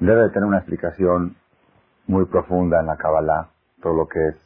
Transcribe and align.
Debe 0.00 0.22
de 0.22 0.30
tener 0.30 0.48
una 0.48 0.58
explicación 0.58 1.36
muy 2.06 2.24
profunda 2.24 2.80
en 2.80 2.86
la 2.86 2.96
Kabbalah, 2.96 3.50
todo 3.82 3.94
lo 3.94 4.08
que 4.08 4.18
es, 4.28 4.36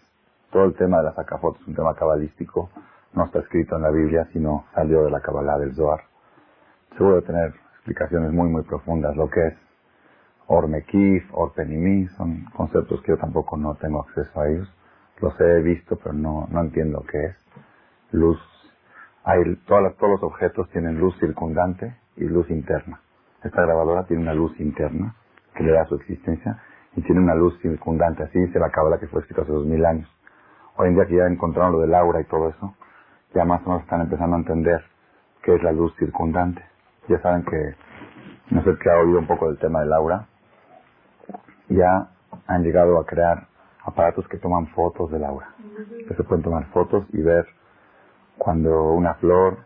todo 0.50 0.64
el 0.64 0.74
tema 0.74 0.98
de 0.98 1.04
las 1.04 1.14
sacafotos 1.14 1.62
es 1.62 1.68
un 1.68 1.74
tema 1.74 1.94
cabalístico, 1.94 2.70
no 3.14 3.24
está 3.24 3.38
escrito 3.38 3.76
en 3.76 3.82
la 3.82 3.90
Biblia, 3.90 4.28
sino 4.32 4.66
salió 4.74 5.04
de 5.04 5.10
la 5.10 5.20
Kabbalah 5.20 5.58
del 5.58 5.74
Zohar. 5.74 6.00
Seguro 6.96 7.16
de 7.16 7.22
tener 7.22 7.54
explicaciones 7.76 8.32
muy, 8.32 8.48
muy 8.48 8.62
profundas, 8.62 9.16
lo 9.16 9.28
que 9.30 9.46
es 9.46 9.54
Or 10.46 10.68
Mekif, 10.68 11.24
Or 11.32 11.52
Penimi, 11.54 12.06
son 12.08 12.44
conceptos 12.56 13.00
que 13.02 13.12
yo 13.12 13.18
tampoco 13.18 13.56
no 13.56 13.74
tengo 13.76 14.02
acceso 14.02 14.40
a 14.40 14.48
ellos. 14.48 14.68
Los 15.20 15.40
he 15.40 15.62
visto, 15.62 15.96
pero 15.96 16.12
no, 16.12 16.46
no 16.50 16.60
entiendo 16.60 17.02
qué 17.10 17.26
es. 17.26 17.36
Luz, 18.10 18.38
hay, 19.24 19.56
todas 19.66 19.96
todos 19.96 20.12
los 20.12 20.22
objetos 20.22 20.68
tienen 20.70 20.98
luz 20.98 21.18
circundante 21.18 21.96
y 22.16 22.24
luz 22.24 22.50
interna. 22.50 23.00
Esta 23.44 23.62
grabadora 23.62 24.04
tiene 24.04 24.22
una 24.22 24.32
luz 24.32 24.58
interna 24.58 25.14
que 25.54 25.62
le 25.62 25.72
da 25.72 25.84
su 25.84 25.96
existencia 25.96 26.58
y 26.96 27.02
tiene 27.02 27.20
una 27.20 27.34
luz 27.34 27.58
circundante. 27.60 28.22
Así 28.22 28.38
dice 28.38 28.58
la 28.58 28.70
cábala 28.70 28.98
que 28.98 29.06
fue 29.06 29.20
escrita 29.20 29.42
hace 29.42 29.52
dos 29.52 29.66
mil 29.66 29.84
años. 29.84 30.08
Hoy 30.76 30.88
en 30.88 30.94
día 30.94 31.06
que 31.06 31.16
ya 31.16 31.26
encontraron 31.26 31.72
lo 31.72 31.80
del 31.80 31.94
aura 31.94 32.20
y 32.20 32.24
todo 32.24 32.48
eso, 32.48 32.74
ya 33.34 33.44
más 33.44 33.60
o 33.64 33.68
menos 33.68 33.82
están 33.82 34.00
empezando 34.00 34.36
a 34.36 34.38
entender 34.38 34.82
qué 35.42 35.54
es 35.54 35.62
la 35.62 35.72
luz 35.72 35.94
circundante. 35.98 36.64
Ya 37.08 37.20
saben 37.20 37.44
que, 37.44 37.74
no 38.50 38.64
sé 38.64 38.76
que 38.82 38.90
ha 38.90 38.96
oído 38.96 39.18
un 39.18 39.26
poco 39.26 39.48
del 39.48 39.58
tema 39.58 39.80
del 39.80 39.92
aura, 39.92 40.26
ya 41.68 42.08
han 42.46 42.62
llegado 42.62 42.98
a 42.98 43.04
crear 43.04 43.46
aparatos 43.84 44.26
que 44.28 44.38
toman 44.38 44.68
fotos 44.68 45.10
del 45.10 45.22
aura. 45.22 45.54
Que 46.08 46.14
se 46.14 46.24
pueden 46.24 46.42
tomar 46.42 46.64
fotos 46.72 47.04
y 47.12 47.20
ver 47.20 47.46
cuando 48.38 48.92
una 48.92 49.14
flor 49.14 49.58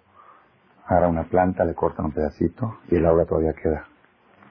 agarra 0.88 1.08
una 1.08 1.24
planta, 1.24 1.64
le 1.64 1.74
cortan 1.74 2.06
un 2.06 2.12
pedacito 2.12 2.78
y 2.88 2.96
el 2.96 3.06
aura 3.06 3.26
todavía 3.26 3.52
queda. 3.52 3.84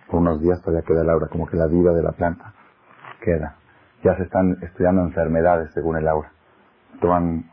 Por 0.07 0.21
unos 0.21 0.39
días 0.39 0.61
todavía 0.61 0.85
queda 0.85 1.01
el 1.01 1.09
aura, 1.09 1.27
como 1.27 1.47
que 1.47 1.57
la 1.57 1.65
vida 1.67 1.91
de 1.93 2.03
la 2.03 2.11
planta 2.11 2.53
queda. 3.21 3.55
Ya 4.03 4.15
se 4.15 4.23
están 4.23 4.57
estudiando 4.61 5.01
enfermedades 5.01 5.71
según 5.73 5.97
el 5.97 6.07
aura. 6.07 6.31
Toman 7.01 7.49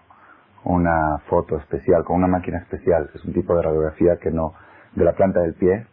una 0.65 1.19
foto 1.31 1.57
especial, 1.57 2.05
con 2.05 2.17
una 2.17 2.27
máquina 2.27 2.59
especial, 2.59 3.11
es 3.15 3.25
un 3.25 3.33
tipo 3.33 3.57
de 3.57 3.63
radiografía 3.63 4.19
que 4.19 4.31
no, 4.31 4.53
de 4.95 5.05
la 5.05 5.13
planta 5.13 5.41
del 5.41 5.55
pie, 5.55 5.87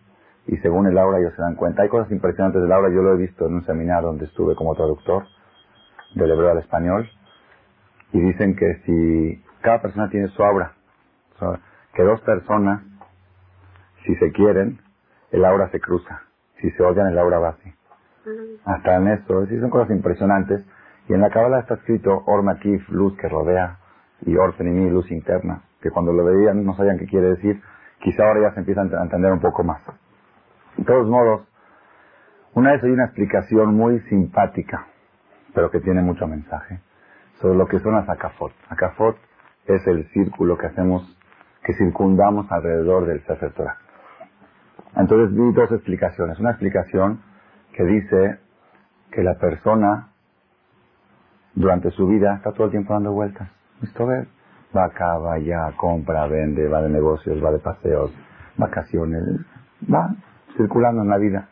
y 0.47 0.57
según 0.57 0.87
el 0.87 0.97
aura 0.97 1.19
ellos 1.19 1.33
se 1.35 1.41
dan 1.41 1.55
cuenta. 1.55 1.83
Hay 1.83 1.89
cosas 1.89 2.11
impresionantes 2.11 2.61
del 2.61 2.71
aura, 2.71 2.89
yo 2.89 3.01
lo 3.01 3.13
he 3.13 3.17
visto 3.17 3.47
en 3.47 3.55
un 3.55 3.65
seminario 3.65 4.07
donde 4.07 4.25
estuve 4.25 4.55
como 4.55 4.75
traductor, 4.75 5.25
del 6.15 6.31
hebreo 6.31 6.51
al 6.51 6.59
español, 6.59 7.09
y 8.11 8.19
dicen 8.19 8.55
que 8.55 8.81
si 8.85 9.43
cada 9.61 9.81
persona 9.81 10.09
tiene 10.09 10.27
su 10.27 10.43
aura, 10.43 10.73
que 11.93 12.03
dos 12.03 12.21
personas, 12.21 12.81
si 14.05 14.15
se 14.15 14.31
quieren, 14.31 14.79
el 15.31 15.45
aura 15.45 15.69
se 15.69 15.79
cruza, 15.79 16.23
si 16.59 16.69
se 16.71 16.83
odian 16.83 17.07
el 17.07 17.19
aura 17.19 17.39
va 17.39 17.49
así. 17.49 17.73
Hasta 18.65 18.95
en 18.97 19.07
eso, 19.07 19.45
sí 19.47 19.59
son 19.59 19.69
cosas 19.69 19.89
impresionantes, 19.91 20.65
y 21.07 21.13
en 21.13 21.21
la 21.21 21.29
cábala 21.29 21.59
está 21.59 21.75
escrito 21.75 22.23
Or 22.25 22.43
Makif, 22.43 22.87
luz 22.89 23.17
que 23.17 23.27
rodea, 23.27 23.77
y 24.21 24.35
Or 24.35 24.53
Fenimi, 24.53 24.89
luz 24.89 25.11
interna, 25.11 25.63
que 25.81 25.89
cuando 25.89 26.13
lo 26.13 26.23
veían 26.23 26.63
no 26.63 26.75
sabían 26.75 26.97
qué 26.99 27.07
quiere 27.07 27.29
decir, 27.29 27.61
quizá 27.99 28.23
ahora 28.27 28.41
ya 28.41 28.53
se 28.53 28.59
empiezan 28.59 28.93
a 28.93 29.03
entender 29.03 29.31
un 29.31 29.39
poco 29.39 29.63
más. 29.63 29.81
De 30.77 30.83
todos 30.83 31.07
modos, 31.07 31.47
una 32.53 32.73
vez 32.73 32.83
hay 32.83 32.91
una 32.91 33.05
explicación 33.05 33.75
muy 33.75 33.99
simpática, 34.01 34.87
pero 35.53 35.71
que 35.71 35.79
tiene 35.79 36.01
mucho 36.01 36.27
mensaje, 36.27 36.79
sobre 37.41 37.57
lo 37.57 37.67
que 37.67 37.79
son 37.79 37.93
las 37.93 38.07
acafot. 38.07 38.51
Acafot 38.69 39.17
es 39.65 39.85
el 39.87 40.07
círculo 40.09 40.57
que 40.57 40.67
hacemos, 40.67 41.17
que 41.63 41.73
circundamos 41.73 42.51
alrededor 42.51 43.05
del 43.05 43.23
Sefer 43.25 43.53
Torah. 43.53 43.77
Entonces 44.95 45.35
vi 45.35 45.51
dos 45.53 45.71
explicaciones. 45.71 46.39
Una 46.39 46.51
explicación 46.51 47.21
que 47.73 47.83
dice 47.83 48.39
que 49.11 49.23
la 49.23 49.35
persona 49.35 50.09
durante 51.53 51.91
su 51.91 52.07
vida 52.07 52.35
está 52.35 52.51
todo 52.51 52.65
el 52.65 52.71
tiempo 52.71 52.93
dando 52.93 53.11
vueltas. 53.11 53.49
¿Visto 53.81 54.05
ver? 54.05 54.27
Va 54.75 54.85
acá, 54.85 55.17
va 55.17 55.33
allá, 55.33 55.71
compra, 55.75 56.27
vende, 56.27 56.67
va 56.67 56.81
de 56.81 56.89
negocios, 56.89 57.43
va 57.43 57.51
de 57.51 57.59
paseos, 57.59 58.11
vacaciones, 58.57 59.23
va 59.91 60.15
circulando 60.55 61.01
en 61.01 61.09
la 61.09 61.17
vida. 61.17 61.49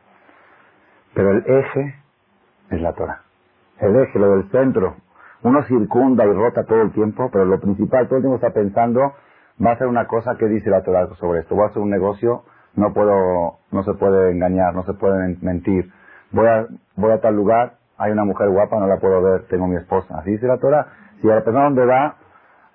Pero 1.14 1.31
el 1.31 1.44
eje 1.46 1.96
es 2.70 2.81
la 2.81 2.94
Torah. 2.94 3.22
El 3.80 3.96
eje, 3.96 4.20
lo 4.20 4.38
del 4.38 4.50
centro. 4.52 4.96
Uno 5.41 5.64
circunda 5.64 6.26
y 6.26 6.34
rota 6.34 6.66
todo 6.66 6.81
el 6.81 6.91
tiempo, 6.91 7.30
pero 7.31 7.46
lo 7.46 7.59
principal, 7.59 8.08
todo 8.08 8.18
el 8.18 8.24
tiempo 8.24 8.36
está 8.36 8.52
pensando, 8.52 9.14
va 9.64 9.72
a 9.72 9.74
hacer 9.74 9.88
una 9.88 10.08
cosa 10.08 10.36
que 10.38 10.47
dice 10.47 10.70
la 10.70 10.84
Torah 10.84 11.08
sobre 11.20 11.42
esto. 11.42 11.56
Voy 11.56 11.66
a 11.66 11.68
hacer 11.68 11.81
un 11.81 11.90
negocio, 11.90 12.44
no 12.75 12.94
puedo, 12.94 13.59
no 13.72 13.84
se 13.84 13.94
puede 13.94 14.31
engañar, 14.31 14.74
no 14.74 14.84
se 14.84 14.94
puede 14.94 15.38
mentir. 15.42 15.92
Voy 16.31 16.47
a, 16.47 16.68
voy 16.96 17.12
a 17.12 17.22
tal 17.22 17.36
lugar, 17.36 17.74
hay 17.97 18.12
una 18.12 18.25
mujer 18.25 18.50
guapa, 18.50 18.80
no 18.80 18.88
la 18.88 18.97
puedo 18.97 19.22
ver, 19.22 19.47
tengo 19.47 19.68
mi 19.68 19.75
esposa. 19.75 20.20
Así 20.20 20.31
dice 20.31 20.47
la 20.47 20.58
Torah. 20.58 20.88
Si 21.22 21.30
a 21.30 21.36
la 21.36 21.44
persona 21.44 21.66
donde 21.66 21.86
va, 21.86 22.16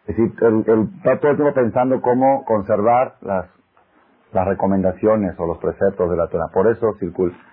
decir, 0.07 0.27
está 0.27 1.19
todo 1.19 1.31
el 1.31 1.37
tiempo 1.37 1.55
pensando 1.55 2.01
cómo 2.03 2.45
conservar 2.45 3.15
las 3.23 3.47
las 4.35 4.49
recomendaciones 4.49 5.39
o 5.39 5.47
los 5.47 5.59
preceptos 5.59 6.11
de 6.11 6.17
la 6.17 6.27
Torah. 6.27 6.49
Por 6.53 6.67
eso 6.67 6.97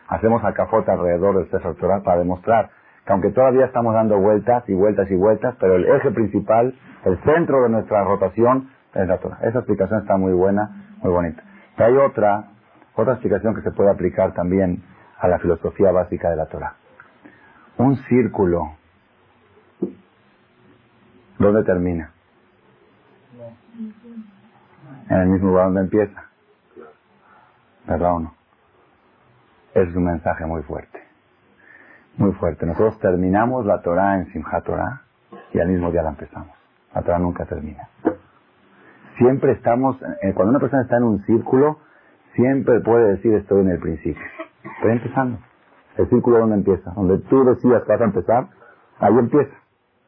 hacemos 0.08 0.44
acafota 0.44 0.94
alrededor 0.94 1.38
del 1.38 1.50
Sefer 1.52 1.76
Torah 1.76 2.02
para 2.02 2.18
demostrar 2.18 2.72
que 3.06 3.14
aunque 3.14 3.30
todavía 3.30 3.66
estamos 3.66 3.94
dando 3.94 4.20
vueltas 4.20 4.68
y 4.68 4.74
vueltas 4.74 5.10
y 5.10 5.16
vueltas, 5.16 5.56
pero 5.60 5.76
el 5.76 5.86
eje 5.86 6.12
principal, 6.12 6.74
el 7.06 7.18
centro 7.24 7.64
de 7.64 7.70
nuestra 7.70 8.04
rotación 8.04 8.70
es 8.94 9.08
la 9.08 9.18
Torah. 9.18 9.40
Esa 9.42 9.60
explicación 9.60 10.02
está 10.02 10.18
muy 10.18 10.34
buena, 10.34 10.98
muy 11.02 11.12
bonita. 11.12 11.44
Y 11.78 11.82
hay 11.82 11.96
otra, 11.98 12.50
otra 12.96 13.14
explicación 13.14 13.56
que 13.56 13.62
se 13.62 13.72
puede 13.72 13.90
aplicar 13.90 14.34
también 14.34 14.84
a 15.18 15.28
la 15.28 15.40
filosofía 15.40 15.92
básica 15.92 16.30
de 16.30 16.36
la 16.36 16.48
Torah. 16.48 16.76
Un 17.78 17.96
círculo, 18.04 18.76
¿dónde 21.38 21.64
termina? 21.64 22.12
En 25.10 25.18
el 25.18 25.28
mismo 25.28 25.50
lugar 25.50 25.66
donde 25.66 25.82
empieza. 25.82 26.26
¿Verdad 27.88 28.16
o 28.16 28.20
no? 28.20 28.34
Es 29.74 29.96
un 29.96 30.04
mensaje 30.04 30.46
muy 30.46 30.62
fuerte. 30.64 31.02
Muy 32.18 32.34
fuerte. 32.34 32.66
Nosotros 32.66 33.00
terminamos 33.00 33.66
la 33.66 33.82
Torah 33.82 34.18
en 34.18 34.32
Simchat 34.32 34.66
Torah 34.66 35.02
y 35.54 35.60
al 35.60 35.70
mismo 35.70 35.92
día 35.92 36.04
la 36.04 36.10
empezamos. 36.10 36.56
La 36.94 37.02
Torah 37.02 37.20
nunca 37.20 37.46
termina. 37.46 37.88
Siempre 39.18 39.54
estamos, 39.54 40.02
eh, 40.22 40.34
cuando 40.34 40.52
una 40.52 40.60
persona 40.60 40.84
está 40.84 40.98
en 40.98 41.04
un 41.04 41.24
círculo, 41.26 41.80
siempre 42.36 42.80
puede 42.82 43.16
decir 43.16 43.34
estoy 43.34 43.62
en 43.62 43.70
el 43.70 43.80
principio. 43.80 44.24
Estoy 44.76 44.92
empezando. 44.92 45.40
El 45.98 46.10
círculo 46.10 46.40
donde 46.40 46.56
empieza. 46.56 46.92
Donde 46.92 47.20
tú 47.30 47.44
decidas 47.44 47.84
que 47.84 47.92
vas 47.92 48.02
a 48.02 48.06
empezar, 48.06 48.48
ahí 49.00 49.18
empieza. 49.18 49.54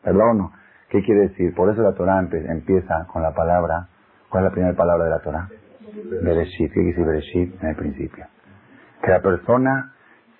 ¿Verdad 0.04 0.32
o 0.32 0.34
no? 0.34 0.52
¿Qué 0.90 1.04
quiere 1.04 1.30
decir? 1.30 1.54
Por 1.56 1.70
eso 1.70 1.82
la 1.82 1.94
Torah 1.94 2.20
empieza 2.20 3.08
con 3.12 3.22
la 3.22 3.34
palabra. 3.34 3.88
¿Cuál 4.30 4.46
es 4.46 4.50
la 4.50 4.54
primera 4.54 4.76
palabra 4.76 5.06
de 5.06 5.10
la 5.10 5.20
Torah? 5.20 5.50
Bereshit, 6.24 6.72
¿qué 6.72 6.80
dice 6.80 7.04
Bereshit? 7.04 7.62
En 7.62 7.70
el 7.70 7.76
principio. 7.76 8.26
Que 9.02 9.12
la 9.12 9.22
persona 9.22 9.94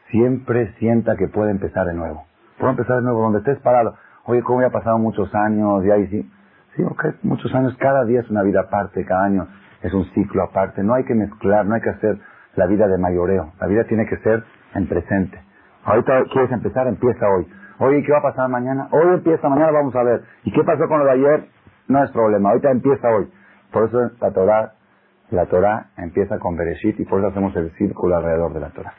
siempre 0.10 0.74
sienta 0.80 1.16
que 1.16 1.28
puede 1.28 1.52
empezar 1.52 1.86
de 1.86 1.94
nuevo. 1.94 2.26
Puedo 2.58 2.72
empezar 2.72 2.98
de 2.98 3.02
nuevo 3.02 3.22
donde 3.22 3.40
estés 3.40 3.60
parado. 3.60 3.96
Oye, 4.26 4.42
¿cómo 4.44 4.62
ya 4.62 4.70
pasado 4.70 4.98
muchos 4.98 5.34
años? 5.34 5.84
Y 5.86 5.92
ahí 5.92 6.08
sí. 6.08 6.32
Sí, 6.76 6.84
ok, 6.84 7.06
muchos 7.24 7.54
años. 7.54 7.76
Cada 7.80 8.04
día 8.06 8.22
es 8.22 8.30
una 8.30 8.44
vida 8.44 8.62
aparte, 8.62 9.06
cada 9.06 9.26
año 9.26 9.48
es 9.82 9.94
un 9.94 10.06
ciclo 10.14 10.44
aparte. 10.44 10.84
No 10.84 10.94
hay 10.94 11.04
que 11.04 11.14
mezclar, 11.14 11.66
no 11.66 11.76
hay 11.76 11.82
que 11.82 11.90
hacer 11.90 12.18
la 12.56 12.66
vida 12.68 12.88
de 12.88 12.98
mayoreo. 12.98 13.54
La 13.60 13.68
vida 13.68 13.84
tiene 13.86 14.06
que 14.08 14.18
ser 14.18 14.44
en 14.74 14.88
presente. 14.88 15.40
Ahorita 15.84 16.24
quieres 16.32 16.52
empezar, 16.52 16.88
empieza 16.88 17.28
hoy. 17.28 17.48
Oye, 17.80 18.04
¿qué 18.04 18.12
va 18.12 18.20
a 18.20 18.24
pasar 18.24 18.50
mañana? 18.50 18.88
Hoy 18.92 19.16
empieza, 19.16 19.50
mañana 19.50 19.72
vamos 19.72 19.96
a 19.96 20.04
ver. 20.04 20.22
¿Y 20.44 20.52
qué 20.52 20.64
pasó 20.64 20.88
con 20.88 21.00
lo 21.00 21.06
de 21.06 21.12
ayer? 21.12 21.46
No 21.88 22.04
es 22.04 22.12
problema, 22.12 22.50
ahorita 22.50 22.72
empieza 22.72 23.10
hoy. 23.10 23.28
Por 23.72 23.86
eso 23.86 24.12
la 24.22 24.32
Torah 24.32 24.74
la 25.34 25.46
Torah 25.48 25.88
empieza 25.98 26.38
con 26.38 26.56
Bereshit 26.56 27.00
y 27.00 27.06
por 27.06 27.20
eso 27.20 27.30
hacemos 27.30 27.56
el 27.56 27.72
círculo 27.72 28.16
alrededor 28.16 28.54
de 28.54 28.60
la 28.60 28.70
Torah. 28.70 28.94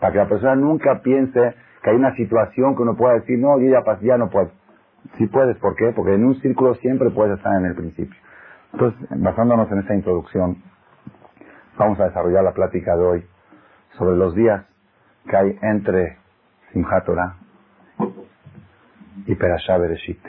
Para 0.00 0.12
que 0.12 0.18
la 0.18 0.28
persona 0.28 0.54
nunca 0.54 1.00
piense 1.02 1.54
que 1.82 1.90
hay 1.90 1.96
una 1.96 2.14
situación 2.14 2.76
que 2.76 2.82
uno 2.82 2.94
pueda 2.94 3.14
decir, 3.14 3.38
no, 3.38 3.58
yo 3.58 3.70
ya, 3.70 3.82
ya 4.02 4.18
no 4.18 4.28
puedo. 4.28 4.50
Sí 5.16 5.26
puedes, 5.26 5.56
¿por 5.58 5.74
qué? 5.74 5.92
Porque 5.94 6.14
en 6.14 6.24
un 6.24 6.34
círculo 6.40 6.74
siempre 6.76 7.10
puedes 7.10 7.36
estar 7.38 7.52
en 7.58 7.66
el 7.66 7.74
principio. 7.74 8.18
Entonces, 8.72 9.08
basándonos 9.10 9.70
en 9.72 9.78
esta 9.78 9.94
introducción, 9.94 10.62
vamos 11.78 11.98
a 12.00 12.04
desarrollar 12.04 12.44
la 12.44 12.52
plática 12.52 12.96
de 12.96 13.02
hoy 13.02 13.26
sobre 13.96 14.16
los 14.16 14.34
días 14.34 14.64
que 15.28 15.36
hay 15.36 15.58
entre 15.62 16.18
Simchat 16.72 17.08
y 19.26 19.34
Perashá 19.34 19.78
Bereshit. 19.78 20.20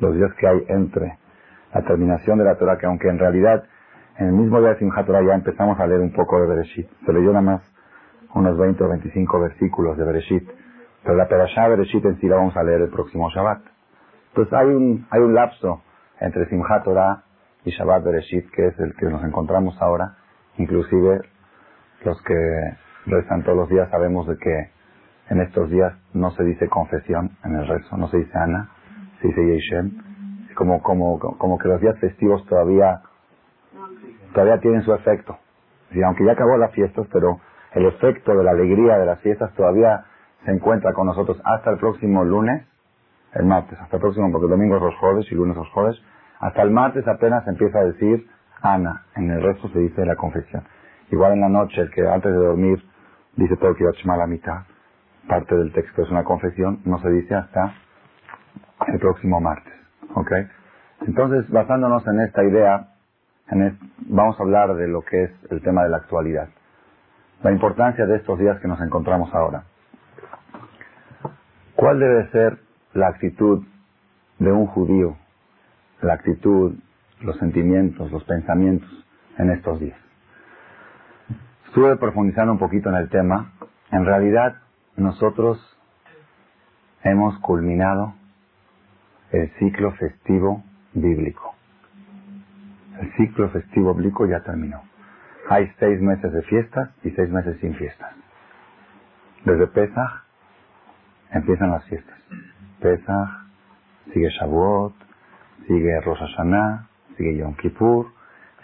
Los 0.00 0.14
días 0.14 0.32
que 0.34 0.46
hay 0.46 0.64
entre 0.68 1.18
la 1.74 1.82
terminación 1.82 2.38
de 2.38 2.44
la 2.44 2.56
Torah, 2.56 2.78
que 2.78 2.86
aunque 2.86 3.08
en 3.08 3.18
realidad 3.18 3.64
en 4.18 4.26
el 4.28 4.32
mismo 4.32 4.60
día 4.60 4.70
de 4.70 4.78
Simchat 4.78 5.06
ya 5.08 5.34
empezamos 5.34 5.78
a 5.78 5.86
leer 5.86 6.00
un 6.00 6.12
poco 6.12 6.40
de 6.40 6.46
Bereshit. 6.46 6.88
Se 7.04 7.12
leyó 7.12 7.28
nada 7.32 7.42
más 7.42 7.62
unos 8.34 8.56
20 8.56 8.84
o 8.84 8.88
25 8.88 9.40
versículos 9.40 9.96
de 9.96 10.04
Bereshit. 10.04 10.48
Pero 11.02 11.16
la 11.16 11.28
Perashá 11.28 11.68
Bereshit 11.68 12.04
en 12.04 12.20
sí 12.20 12.28
la 12.28 12.36
vamos 12.36 12.56
a 12.56 12.62
leer 12.62 12.82
el 12.82 12.90
próximo 12.90 13.30
Shabbat. 13.30 13.62
Entonces 14.28 14.52
hay 14.52 14.66
un, 14.68 15.06
hay 15.10 15.20
un 15.20 15.34
lapso 15.34 15.82
entre 16.20 16.46
Simchat 16.48 16.84
Torah 16.84 17.22
y 17.64 17.70
Shabbat 17.70 18.04
Bereshit, 18.04 18.50
que 18.50 18.66
es 18.66 18.78
el 18.78 18.94
que 18.96 19.06
nos 19.06 19.24
encontramos 19.24 19.80
ahora. 19.80 20.16
Inclusive 20.58 21.20
los 22.04 22.22
que 22.22 22.34
rezan 23.06 23.42
todos 23.44 23.56
los 23.56 23.68
días, 23.68 23.88
sabemos 23.90 24.26
de 24.26 24.36
que 24.36 24.70
en 25.30 25.40
estos 25.40 25.70
días 25.70 25.92
no 26.12 26.30
se 26.32 26.44
dice 26.44 26.68
confesión 26.68 27.30
en 27.44 27.56
el 27.56 27.68
rezo, 27.68 27.96
no 27.96 28.08
se 28.08 28.18
dice 28.18 28.36
Ana, 28.36 28.70
se 29.20 29.28
dice 29.28 29.46
Yeshem. 29.46 30.10
Como, 30.54 30.82
como, 30.82 31.18
como 31.18 31.58
que 31.58 31.68
los 31.68 31.80
días 31.80 31.98
festivos 32.00 32.44
todavía, 32.46 33.00
todavía 34.34 34.58
tienen 34.60 34.82
su 34.82 34.92
efecto. 34.92 35.38
Y 35.92 36.02
aunque 36.02 36.24
ya 36.24 36.32
acabó 36.32 36.56
las 36.58 36.72
fiestas, 36.72 37.06
pero 37.12 37.40
el 37.72 37.86
efecto 37.86 38.34
de 38.34 38.44
la 38.44 38.50
alegría 38.50 38.98
de 38.98 39.06
las 39.06 39.20
fiestas 39.20 39.52
todavía 39.54 40.04
se 40.44 40.50
encuentra 40.50 40.92
con 40.92 41.06
nosotros 41.06 41.40
hasta 41.44 41.70
el 41.70 41.78
próximo 41.78 42.24
lunes, 42.24 42.66
el 43.34 43.46
martes, 43.46 43.78
hasta 43.80 43.96
el 43.96 44.00
próximo, 44.00 44.30
porque 44.32 44.48
domingo 44.48 44.76
es 44.76 44.82
los 44.82 44.96
jueves 44.96 45.26
y 45.30 45.34
lunes 45.34 45.56
los 45.56 45.68
jueves, 45.70 46.00
hasta 46.40 46.62
el 46.62 46.70
martes 46.70 47.06
apenas 47.06 47.46
empieza 47.46 47.78
a 47.78 47.84
decir 47.84 48.26
Ana, 48.62 49.06
en 49.16 49.30
el 49.30 49.42
resto 49.42 49.68
se 49.68 49.78
dice 49.78 50.04
la 50.04 50.16
confesión. 50.16 50.62
Igual 51.10 51.32
en 51.32 51.40
la 51.40 51.48
noche, 51.48 51.80
el 51.80 51.90
que 51.90 52.06
antes 52.06 52.30
de 52.30 52.38
dormir 52.38 52.82
dice 53.36 53.56
todo 53.56 53.74
que 53.74 53.84
a 53.84 54.16
la 54.16 54.26
mitad, 54.26 54.62
parte 55.28 55.56
del 55.56 55.72
texto 55.72 56.02
es 56.02 56.10
una 56.10 56.24
confesión, 56.24 56.80
no 56.84 57.00
se 57.00 57.10
dice 57.10 57.34
hasta 57.34 57.74
el 58.86 58.98
próximo 58.98 59.40
martes. 59.40 59.72
¿Ok? 60.14 60.32
Entonces, 61.06 61.50
basándonos 61.50 62.06
en 62.06 62.20
esta 62.20 62.44
idea, 62.44 62.88
vamos 64.08 64.38
a 64.38 64.42
hablar 64.42 64.74
de 64.74 64.88
lo 64.88 65.02
que 65.02 65.24
es 65.24 65.30
el 65.50 65.62
tema 65.62 65.84
de 65.84 65.90
la 65.90 65.98
actualidad. 65.98 66.48
La 67.42 67.52
importancia 67.52 68.04
de 68.06 68.16
estos 68.16 68.38
días 68.38 68.60
que 68.60 68.68
nos 68.68 68.80
encontramos 68.80 69.32
ahora. 69.34 69.64
¿Cuál 71.80 71.98
debe 71.98 72.28
ser 72.28 72.58
la 72.92 73.08
actitud 73.08 73.64
de 74.38 74.52
un 74.52 74.66
judío? 74.66 75.16
La 76.02 76.12
actitud, 76.12 76.74
los 77.22 77.38
sentimientos, 77.38 78.12
los 78.12 78.22
pensamientos 78.24 78.90
en 79.38 79.48
estos 79.48 79.80
días. 79.80 79.98
Estuve 81.68 81.96
profundizando 81.96 82.52
un 82.52 82.58
poquito 82.58 82.90
en 82.90 82.96
el 82.96 83.08
tema. 83.08 83.52
En 83.92 84.04
realidad, 84.04 84.56
nosotros 84.96 85.58
hemos 87.02 87.38
culminado 87.38 88.12
el 89.32 89.50
ciclo 89.58 89.92
festivo 89.92 90.62
bíblico. 90.92 91.54
El 93.00 93.10
ciclo 93.14 93.48
festivo 93.48 93.94
bíblico 93.94 94.26
ya 94.26 94.40
terminó. 94.40 94.82
Hay 95.48 95.72
seis 95.78 95.98
meses 96.02 96.30
de 96.30 96.42
fiestas 96.42 96.90
y 97.04 97.10
seis 97.12 97.30
meses 97.30 97.58
sin 97.62 97.74
fiestas. 97.74 98.12
Desde 99.46 99.66
Pesach 99.68 100.29
empiezan 101.32 101.70
las 101.70 101.84
fiestas. 101.84 102.18
Pesach, 102.80 103.28
sigue 104.12 104.28
Shavuot, 104.30 104.94
sigue 105.66 106.00
Rosh 106.00 106.18
Hashanah, 106.18 106.88
sigue 107.16 107.36
Yom 107.36 107.54
Kippur, 107.56 108.06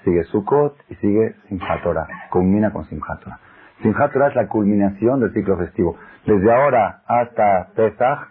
sigue 0.04 0.24
Sukkot 0.24 0.76
y 0.88 0.94
sigue 0.96 1.34
Simchat 1.48 1.82
Torah. 1.82 2.06
Culmina 2.30 2.72
con 2.72 2.84
Simchat 2.86 3.20
Torah. 3.20 3.38
Simchat 3.82 4.12
Torah 4.12 4.28
es 4.28 4.34
la 4.34 4.48
culminación 4.48 5.20
del 5.20 5.32
ciclo 5.32 5.56
festivo. 5.58 5.96
Desde 6.26 6.52
ahora 6.52 7.02
hasta 7.06 7.68
Pesach 7.74 8.30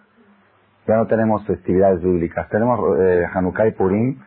ya 0.87 0.97
no 0.97 1.07
tenemos 1.07 1.45
festividades 1.45 2.01
bíblicas. 2.01 2.49
Tenemos 2.49 2.79
eh, 2.99 3.25
Hanukkah 3.33 3.67
y 3.67 3.71
Purim 3.71 4.19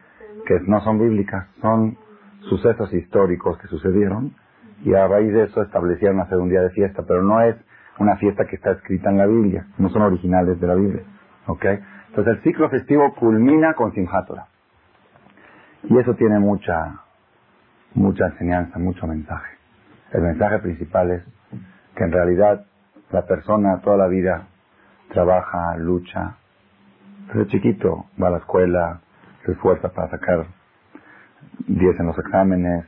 que 0.46 0.60
no 0.66 0.80
son 0.80 0.98
bíblicas, 0.98 1.46
son 1.60 1.98
sucesos 2.48 2.92
históricos 2.94 3.58
que 3.58 3.68
sucedieron 3.68 4.34
y 4.84 4.94
a 4.94 5.06
raíz 5.06 5.32
de 5.32 5.44
eso 5.44 5.62
establecieron 5.62 6.20
hacer 6.20 6.38
un 6.38 6.48
día 6.48 6.62
de 6.62 6.70
fiesta, 6.70 7.02
pero 7.06 7.22
no 7.22 7.40
es 7.42 7.56
una 7.98 8.16
fiesta 8.16 8.46
que 8.46 8.56
está 8.56 8.72
escrita 8.72 9.10
en 9.10 9.18
la 9.18 9.26
Biblia, 9.26 9.66
no 9.78 9.88
son 9.88 10.02
originales 10.02 10.60
de 10.60 10.66
la 10.66 10.74
Biblia. 10.74 11.02
¿ok? 11.46 11.64
Entonces 12.08 12.36
el 12.36 12.42
ciclo 12.42 12.70
festivo 12.70 13.14
culmina 13.14 13.74
con 13.74 13.92
Simchat. 13.92 14.30
Y 15.84 15.98
eso 15.98 16.14
tiene 16.14 16.38
mucha, 16.38 17.02
mucha 17.94 18.26
enseñanza, 18.26 18.78
mucho 18.78 19.06
mensaje. 19.06 19.56
El 20.12 20.22
mensaje 20.22 20.58
principal 20.58 21.10
es 21.10 21.22
que 21.94 22.04
en 22.04 22.12
realidad 22.12 22.64
la 23.10 23.26
persona 23.26 23.80
toda 23.80 23.96
la 23.96 24.08
vida 24.08 24.46
trabaja, 25.12 25.76
lucha. 25.76 26.36
Desde 27.28 27.46
chiquito 27.46 28.06
va 28.20 28.28
a 28.28 28.30
la 28.30 28.38
escuela, 28.38 29.00
se 29.44 29.52
esfuerza 29.52 29.90
para 29.90 30.10
sacar 30.10 30.46
10 31.66 32.00
en 32.00 32.06
los 32.06 32.18
exámenes. 32.18 32.84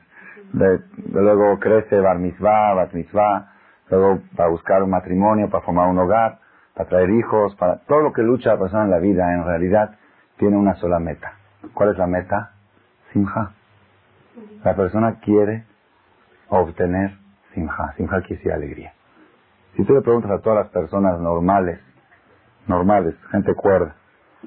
luego 0.53 1.59
crece 1.59 2.01
bar 2.01 2.19
mitzvah, 2.19 2.75
bat 2.75 2.93
mitzvah. 2.93 3.53
Luego 3.91 4.21
para 4.37 4.49
buscar 4.49 4.83
un 4.83 4.91
matrimonio, 4.91 5.51
para 5.51 5.65
formar 5.65 5.89
un 5.89 5.99
hogar, 5.99 6.39
para 6.75 6.89
traer 6.89 7.11
hijos, 7.11 7.55
para 7.57 7.79
todo 7.81 8.01
lo 8.01 8.13
que 8.13 8.23
lucha 8.23 8.55
la 8.55 8.59
persona 8.59 8.85
en 8.85 8.91
la 8.91 8.99
vida 8.99 9.35
en 9.35 9.45
realidad 9.45 9.97
tiene 10.39 10.57
una 10.57 10.75
sola 10.77 10.99
meta. 10.99 11.35
¿Cuál 11.75 11.91
es 11.91 11.99
la 11.99 12.07
meta? 12.07 12.53
Simja. 13.13 13.53
La 14.65 14.75
persona 14.75 15.19
quiere 15.21 15.65
obtener 16.49 17.19
simja. 17.53 17.93
Simja 17.97 18.21
quiere 18.23 18.37
decir 18.37 18.53
alegría. 18.53 18.93
Si 19.77 19.85
tú 19.85 19.95
le 19.95 20.03
preguntas 20.03 20.31
a 20.31 20.39
todas 20.41 20.65
las 20.65 20.69
personas 20.69 21.21
normales, 21.21 21.81
normales, 22.67 23.15
gente 23.31 23.55
cuerda, 23.55 23.95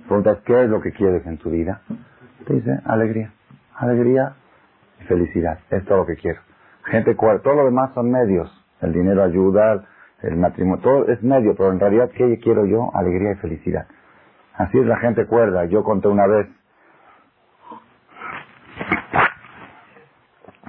preguntas 0.08 0.40
qué 0.46 0.64
es 0.64 0.70
lo 0.70 0.82
que 0.82 0.92
quieres 0.92 1.26
en 1.26 1.38
tu 1.38 1.50
vida, 1.50 1.82
te 2.46 2.54
dice 2.54 2.80
alegría. 2.86 3.32
Alegría 3.76 4.36
y 5.00 5.04
felicidad. 5.04 5.60
Es 5.70 5.84
todo 5.86 6.00
lo 6.00 6.06
que 6.06 6.16
quiero. 6.16 6.42
Gente 6.86 7.16
cuerda. 7.16 7.42
Todo 7.42 7.56
lo 7.56 7.66
demás 7.66 7.94
son 7.94 8.12
medios. 8.12 8.63
El 8.84 8.94
dinero 8.94 9.24
ayuda, 9.24 9.86
el 10.22 10.38
matrimonio, 10.38 10.84
todo 10.84 11.08
es 11.08 11.24
medio, 11.24 11.56
pero 11.56 11.72
en 11.72 11.80
realidad, 11.80 12.12
¿qué 12.16 12.40
quiero 12.40 12.66
yo? 12.66 12.92
Alegría 12.94 13.32
y 13.32 13.36
felicidad. 13.36 13.88
Así 14.56 14.78
es 14.78 14.86
la 14.86 14.98
gente 14.98 15.26
cuerda. 15.26 15.66
Yo 15.66 15.84
conté 15.84 16.08
una 16.08 16.28
vez 16.28 16.48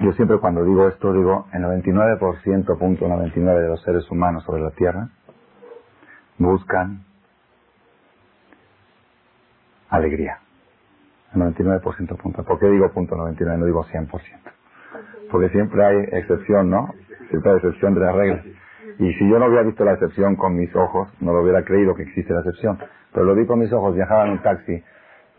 Yo 0.00 0.12
siempre 0.12 0.38
cuando 0.38 0.64
digo 0.64 0.88
esto 0.88 1.12
digo, 1.12 1.46
el 1.52 1.62
99%, 1.62 2.78
punto 2.78 3.08
99 3.08 3.62
de 3.62 3.68
los 3.68 3.82
seres 3.82 4.10
humanos 4.10 4.42
sobre 4.44 4.62
la 4.62 4.70
Tierra 4.72 5.08
buscan 6.36 7.04
alegría. 9.88 10.40
El 11.32 11.42
99% 11.42 12.16
punto. 12.16 12.44
¿Por 12.44 12.58
qué 12.58 12.66
digo 12.66 12.92
punto 12.92 13.16
99? 13.16 13.58
No 13.58 13.66
digo 13.66 13.84
100%. 13.84 14.10
Porque 15.34 15.48
siempre 15.48 15.84
hay 15.84 15.96
excepción, 16.12 16.70
¿no? 16.70 16.94
Siempre 17.28 17.50
hay 17.50 17.56
excepción 17.56 17.92
de 17.94 18.00
la 18.02 18.12
regla. 18.12 18.40
Y 19.00 19.12
si 19.14 19.28
yo 19.28 19.40
no 19.40 19.46
hubiera 19.46 19.64
visto 19.64 19.84
la 19.84 19.94
excepción 19.94 20.36
con 20.36 20.54
mis 20.54 20.72
ojos, 20.76 21.08
no 21.20 21.32
lo 21.32 21.42
hubiera 21.42 21.64
creído 21.64 21.92
que 21.96 22.04
existe 22.04 22.32
la 22.32 22.38
excepción. 22.38 22.78
Pero 23.12 23.26
lo 23.26 23.34
vi 23.34 23.44
con 23.44 23.58
mis 23.58 23.72
ojos, 23.72 23.96
viajaba 23.96 24.26
en 24.26 24.30
un 24.30 24.42
taxi 24.42 24.80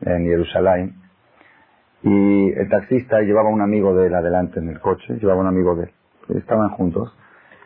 en 0.01 0.25
Jerusalén 0.25 0.95
y 2.03 2.51
el 2.51 2.67
taxista 2.67 3.21
llevaba 3.21 3.47
un 3.47 3.61
amigo 3.61 3.95
de 3.95 4.07
él 4.07 4.15
adelante 4.15 4.59
en 4.59 4.67
el 4.67 4.81
coche, 4.81 5.13
llevaba 5.13 5.39
un 5.39 5.47
amigo 5.47 5.77
de 5.77 5.85
él. 5.85 6.37
Estaban 6.39 6.71
juntos 6.71 7.17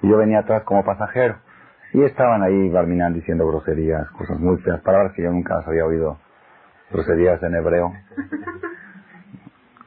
y 0.03 0.09
yo 0.09 0.15
venía 0.17 0.41
atrás 0.41 0.61
como 0.65 0.85
pasajero. 0.85 1.37
Y 1.93 2.03
estaban 2.03 2.43
ahí 2.43 2.69
barminando 2.69 3.17
diciendo 3.17 3.47
groserías, 3.47 4.07
cosas 4.11 4.39
muy 4.39 4.57
feas, 4.59 4.81
palabras 4.81 5.13
que 5.15 5.23
yo 5.23 5.31
nunca 5.31 5.55
las 5.55 5.67
había 5.67 5.83
oído. 5.83 6.19
Groserías 6.91 7.41
en 7.41 7.55
hebreo. 7.55 7.91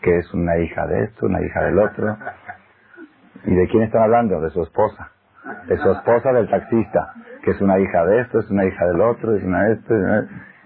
Que 0.02 0.18
es 0.18 0.34
una 0.34 0.58
hija 0.58 0.84
de 0.88 1.04
esto, 1.04 1.26
una 1.26 1.40
hija 1.40 1.62
del 1.62 1.78
otro. 1.78 2.18
¿Y 3.44 3.54
de 3.54 3.68
quién 3.68 3.82
están 3.84 4.02
hablando? 4.02 4.40
De 4.40 4.50
su 4.50 4.62
esposa. 4.62 5.10
De 5.66 5.76
su 5.78 5.90
esposa 5.90 6.32
del 6.32 6.48
taxista. 6.48 7.14
Que 7.44 7.52
es 7.52 7.60
una 7.60 7.78
hija 7.78 8.04
de 8.06 8.20
esto, 8.20 8.40
es 8.40 8.50
una 8.50 8.64
hija 8.64 8.86
del 8.86 9.00
otro, 9.00 9.36
es 9.36 9.42
una 9.44 9.64
de 9.64 9.72
esto 9.74 9.94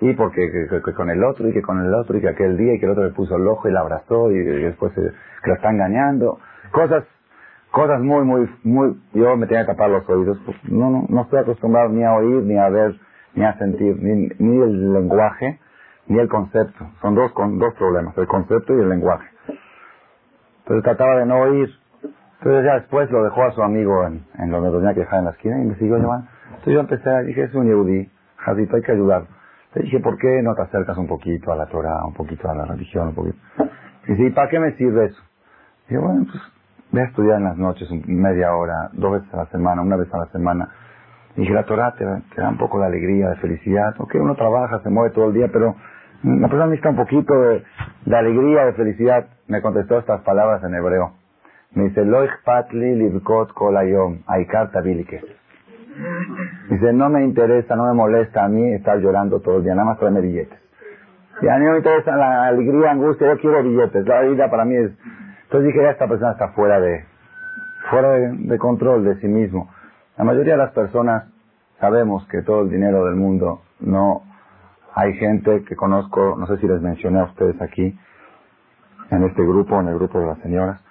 y 0.00 0.12
porque 0.14 0.68
que, 0.68 0.92
con 0.92 1.10
el 1.10 1.24
otro 1.24 1.48
y 1.48 1.52
que 1.52 1.62
con 1.62 1.80
el 1.80 1.94
otro 1.94 2.18
y 2.18 2.20
que 2.20 2.28
aquel 2.28 2.56
día 2.56 2.74
y 2.74 2.78
que 2.78 2.86
el 2.86 2.92
otro 2.92 3.04
le 3.04 3.12
puso 3.12 3.36
el 3.36 3.46
ojo 3.46 3.68
y 3.68 3.72
la 3.72 3.80
abrazó 3.80 4.30
y, 4.30 4.38
después 4.38 4.92
se, 4.92 5.00
que 5.00 5.50
la 5.50 5.54
está 5.54 5.70
engañando 5.70 6.38
cosas 6.70 7.04
cosas 7.70 8.00
muy 8.00 8.24
muy 8.24 8.48
muy 8.62 9.00
yo 9.14 9.36
me 9.36 9.46
tenía 9.46 9.64
que 9.64 9.72
tapar 9.72 9.90
los 9.90 10.08
oídos 10.08 10.38
pues, 10.44 10.56
no 10.64 10.90
no 10.90 11.06
no 11.08 11.22
estoy 11.22 11.40
acostumbrado 11.40 11.88
ni 11.88 12.04
a 12.04 12.12
oír 12.12 12.42
ni 12.42 12.58
a 12.58 12.68
ver 12.68 12.94
ni 13.34 13.44
a 13.44 13.56
sentir 13.58 13.96
ni, 14.02 14.28
ni 14.38 14.62
el 14.62 14.92
lenguaje 14.92 15.58
ni 16.08 16.18
el 16.18 16.28
concepto 16.28 16.90
son 17.00 17.14
dos 17.14 17.32
con 17.32 17.58
dos 17.58 17.74
problemas 17.74 18.16
el 18.18 18.26
concepto 18.26 18.76
y 18.76 18.80
el 18.80 18.90
lenguaje 18.90 19.28
entonces 20.58 20.84
trataba 20.84 21.16
de 21.20 21.26
no 21.26 21.40
oír 21.40 21.70
entonces 22.38 22.64
ya 22.64 22.74
después 22.74 23.10
lo 23.10 23.24
dejó 23.24 23.44
a 23.44 23.52
su 23.52 23.62
amigo 23.62 24.06
en, 24.06 24.24
en 24.38 24.50
donde 24.50 24.70
tenía 24.70 24.94
que 24.94 25.00
dejar 25.00 25.20
en 25.20 25.24
la 25.26 25.30
esquina 25.32 25.58
y 25.60 25.66
me 25.66 25.74
siguió 25.76 25.96
llevando 25.98 26.28
entonces 26.48 26.74
yo 26.74 26.80
empecé 26.80 27.22
dije 27.24 27.42
es 27.44 27.54
un 27.54 27.66
yehudi 27.66 28.10
Jadito 28.36 28.76
hay 28.76 28.82
que 28.82 28.92
ayudarlo 28.92 29.28
le 29.76 29.82
dije, 29.82 30.00
¿por 30.00 30.16
qué 30.16 30.40
no 30.42 30.54
te 30.54 30.62
acercas 30.62 30.96
un 30.96 31.06
poquito 31.06 31.52
a 31.52 31.56
la 31.56 31.66
Torah, 31.66 32.02
un 32.06 32.14
poquito 32.14 32.48
a 32.48 32.54
la 32.54 32.64
religión, 32.64 33.08
un 33.08 33.14
poquito? 33.14 33.36
Y 34.06 34.12
dice, 34.12 34.22
¿y 34.28 34.30
para 34.30 34.48
qué 34.48 34.58
me 34.58 34.72
sirve 34.76 35.04
eso? 35.04 35.22
Dije, 35.86 36.00
bueno, 36.00 36.24
pues 36.24 36.42
ve 36.92 37.02
a 37.02 37.04
estudiar 37.04 37.36
en 37.36 37.44
las 37.44 37.58
noches, 37.58 37.86
media 38.06 38.54
hora, 38.54 38.88
dos 38.94 39.12
veces 39.12 39.34
a 39.34 39.36
la 39.36 39.46
semana, 39.46 39.82
una 39.82 39.96
vez 39.96 40.08
a 40.14 40.18
la 40.18 40.26
semana. 40.28 40.70
Y 41.36 41.42
dije, 41.42 41.52
la 41.52 41.64
Torah 41.64 41.94
te, 41.94 42.06
da 42.06 42.48
un 42.48 42.56
poco 42.56 42.80
de 42.80 42.86
alegría, 42.86 43.28
de 43.28 43.36
felicidad. 43.36 43.94
Ok, 43.98 44.14
uno 44.14 44.34
trabaja, 44.34 44.80
se 44.80 44.88
mueve 44.88 45.10
todo 45.10 45.28
el 45.28 45.34
día, 45.34 45.48
pero 45.52 45.76
la 46.22 46.48
persona 46.48 46.68
necesita 46.68 46.88
un 46.88 46.96
poquito 46.96 47.34
de, 47.34 48.16
alegría, 48.16 48.64
de 48.64 48.72
felicidad. 48.72 49.26
Me 49.46 49.60
contestó 49.60 49.98
estas 49.98 50.22
palabras 50.22 50.64
en 50.64 50.74
hebreo. 50.74 51.12
Me 51.74 51.84
dice, 51.84 52.04
Loich 52.04 52.30
patli 52.44 52.94
libkot 52.94 53.52
kolayom, 53.52 54.22
aikar 54.26 54.70
tabilike. 54.70 55.22
Dice, 56.70 56.92
no 56.92 57.08
me 57.08 57.24
interesa, 57.24 57.76
no 57.76 57.86
me 57.86 57.94
molesta 57.94 58.44
a 58.44 58.48
mí 58.48 58.72
estar 58.74 58.98
llorando 58.98 59.40
todo 59.40 59.58
el 59.58 59.64
día, 59.64 59.74
nada 59.74 59.86
más 59.86 59.98
tráeme 59.98 60.20
billetes. 60.20 60.58
Y 61.42 61.48
a 61.48 61.58
mí 61.58 61.66
me 61.66 61.78
interesa 61.78 62.16
la 62.16 62.46
alegría, 62.46 62.90
angustia, 62.90 63.28
yo 63.28 63.40
quiero 63.40 63.62
billetes. 63.62 64.06
La 64.06 64.22
vida 64.22 64.50
para 64.50 64.64
mí 64.64 64.76
es... 64.76 64.90
Entonces 65.44 65.72
dije, 65.72 65.88
esta 65.90 66.08
persona 66.08 66.32
está 66.32 66.48
fuera 66.48 66.80
de, 66.80 67.04
fuera 67.90 68.10
de, 68.10 68.58
control 68.58 69.04
de 69.04 69.16
sí 69.20 69.28
mismo. 69.28 69.70
La 70.16 70.24
mayoría 70.24 70.54
de 70.54 70.58
las 70.58 70.72
personas 70.72 71.24
sabemos 71.78 72.26
que 72.28 72.42
todo 72.42 72.62
el 72.62 72.70
dinero 72.70 73.04
del 73.04 73.16
mundo 73.16 73.62
no... 73.80 74.22
Hay 74.94 75.12
gente 75.14 75.62
que 75.64 75.76
conozco, 75.76 76.36
no 76.38 76.46
sé 76.46 76.56
si 76.56 76.66
les 76.66 76.80
mencioné 76.80 77.20
a 77.20 77.24
ustedes 77.24 77.60
aquí, 77.60 77.98
en 79.10 79.24
este 79.24 79.42
grupo, 79.42 79.78
en 79.78 79.88
el 79.88 79.94
grupo 79.96 80.18
de 80.18 80.26
las 80.26 80.38
señoras, 80.38 80.82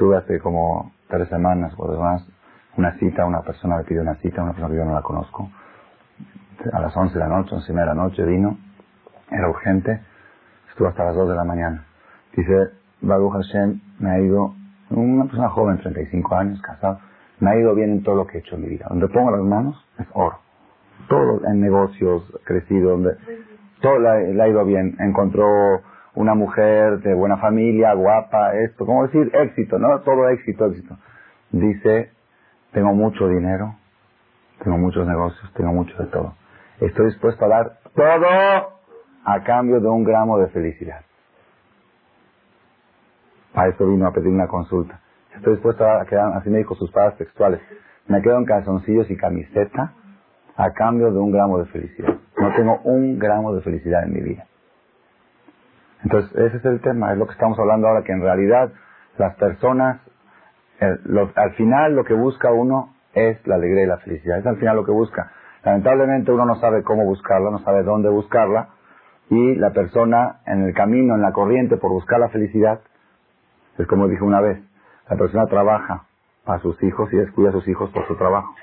tuve 0.00 0.16
hace 0.16 0.40
como 0.40 0.92
tres 1.08 1.28
semanas 1.28 1.74
o 1.76 1.92
demás 1.92 2.26
una 2.78 2.96
cita, 2.98 3.26
una 3.26 3.42
persona 3.42 3.76
me 3.76 3.84
pidió 3.84 4.00
una 4.00 4.14
cita, 4.14 4.42
una 4.42 4.52
persona 4.52 4.70
que 4.70 4.78
yo 4.78 4.84
no 4.86 4.94
la 4.94 5.02
conozco, 5.02 5.50
a 6.72 6.80
las 6.80 6.96
11 6.96 7.12
de 7.12 7.20
la 7.20 7.28
noche, 7.28 7.54
11 7.54 7.70
de 7.70 7.86
la 7.86 7.94
noche 7.94 8.24
vino, 8.24 8.56
era 9.30 9.50
urgente, 9.50 10.00
estuvo 10.70 10.88
hasta 10.88 11.04
las 11.04 11.14
2 11.14 11.28
de 11.28 11.34
la 11.34 11.44
mañana. 11.44 11.84
Dice, 12.34 12.70
Baruch 13.02 13.32
Hashem 13.34 13.80
me 13.98 14.10
ha 14.10 14.20
ido, 14.20 14.54
una 14.88 15.24
persona 15.24 15.50
joven, 15.50 15.78
35 15.78 16.34
años, 16.34 16.62
casado, 16.62 16.98
me 17.40 17.50
ha 17.50 17.58
ido 17.58 17.74
bien 17.74 17.90
en 17.90 18.02
todo 18.02 18.14
lo 18.14 18.26
que 18.26 18.38
he 18.38 18.40
hecho 18.40 18.54
en 18.54 18.62
mi 18.62 18.68
vida. 18.68 18.86
Donde 18.88 19.06
pongo 19.08 19.30
las 19.32 19.42
manos 19.42 19.86
es 19.98 20.06
oro. 20.14 20.38
Todo 21.08 21.46
en 21.46 21.60
negocios, 21.60 22.22
crecido, 22.44 22.92
donde, 22.92 23.16
todo 23.82 23.98
le, 23.98 24.40
ha 24.42 24.48
ido 24.48 24.64
bien. 24.64 24.96
Encontró 24.98 25.82
una 26.14 26.34
mujer 26.34 27.00
de 27.00 27.14
buena 27.14 27.36
familia, 27.36 27.94
guapa, 27.94 28.54
esto, 28.56 28.84
¿cómo 28.84 29.06
decir? 29.06 29.30
Éxito, 29.34 29.78
¿no? 29.78 30.00
Todo 30.00 30.28
éxito, 30.28 30.66
éxito. 30.66 30.96
Dice, 31.50 32.10
tengo 32.72 32.92
mucho 32.94 33.28
dinero, 33.28 33.76
tengo 34.62 34.78
muchos 34.78 35.06
negocios, 35.06 35.52
tengo 35.54 35.72
mucho 35.72 35.96
de 35.96 36.06
todo. 36.06 36.34
Estoy 36.80 37.06
dispuesto 37.06 37.44
a 37.44 37.48
dar 37.48 37.78
todo 37.94 38.80
a 39.24 39.42
cambio 39.44 39.80
de 39.80 39.88
un 39.88 40.04
gramo 40.04 40.38
de 40.38 40.48
felicidad. 40.48 41.02
A 43.54 43.68
eso 43.68 43.86
vino 43.86 44.06
a 44.06 44.12
pedir 44.12 44.28
una 44.28 44.46
consulta. 44.46 45.00
Estoy 45.34 45.54
dispuesto 45.54 45.88
a 45.88 46.04
quedar, 46.06 46.32
así 46.36 46.50
me 46.50 46.58
dijo 46.58 46.74
sus 46.74 46.90
padres 46.90 47.16
textuales, 47.18 47.60
me 48.06 48.20
quedo 48.22 48.38
en 48.38 48.44
calzoncillos 48.44 49.10
y 49.10 49.16
camiseta 49.16 49.92
a 50.56 50.72
cambio 50.72 51.12
de 51.12 51.18
un 51.18 51.30
gramo 51.30 51.58
de 51.58 51.66
felicidad. 51.66 52.14
No 52.36 52.52
tengo 52.54 52.80
un 52.84 53.18
gramo 53.18 53.54
de 53.54 53.62
felicidad 53.62 54.04
en 54.04 54.12
mi 54.12 54.20
vida. 54.20 54.46
Entonces, 56.04 56.30
ese 56.36 56.56
es 56.56 56.64
el 56.64 56.80
tema, 56.80 57.12
es 57.12 57.18
lo 57.18 57.26
que 57.26 57.32
estamos 57.32 57.58
hablando 57.58 57.88
ahora, 57.88 58.02
que 58.02 58.12
en 58.12 58.22
realidad 58.22 58.72
las 59.18 59.34
personas, 59.36 60.00
al 60.80 61.52
final 61.56 61.94
lo 61.94 62.04
que 62.04 62.14
busca 62.14 62.50
uno 62.52 62.94
es 63.12 63.46
la 63.46 63.56
alegría 63.56 63.84
y 63.84 63.86
la 63.86 63.98
felicidad. 63.98 64.38
Es 64.38 64.46
al 64.46 64.56
final 64.56 64.76
lo 64.76 64.84
que 64.84 64.92
busca. 64.92 65.30
Lamentablemente 65.64 66.32
uno 66.32 66.46
no 66.46 66.54
sabe 66.56 66.82
cómo 66.82 67.04
buscarla, 67.04 67.50
no 67.50 67.58
sabe 67.58 67.82
dónde 67.82 68.08
buscarla, 68.08 68.68
y 69.28 69.54
la 69.56 69.70
persona 69.70 70.40
en 70.46 70.64
el 70.64 70.74
camino, 70.74 71.14
en 71.14 71.22
la 71.22 71.32
corriente, 71.32 71.76
por 71.76 71.90
buscar 71.90 72.18
la 72.18 72.30
felicidad, 72.30 72.80
es 73.78 73.86
como 73.86 74.08
dije 74.08 74.24
una 74.24 74.40
vez, 74.40 74.58
la 75.08 75.16
persona 75.16 75.46
trabaja 75.46 76.04
para 76.44 76.60
sus 76.60 76.82
hijos 76.82 77.12
y 77.12 77.16
descuida 77.16 77.50
a 77.50 77.52
sus 77.52 77.68
hijos 77.68 77.90
por 77.90 78.06
su 78.06 78.16
trabajo. 78.16 78.54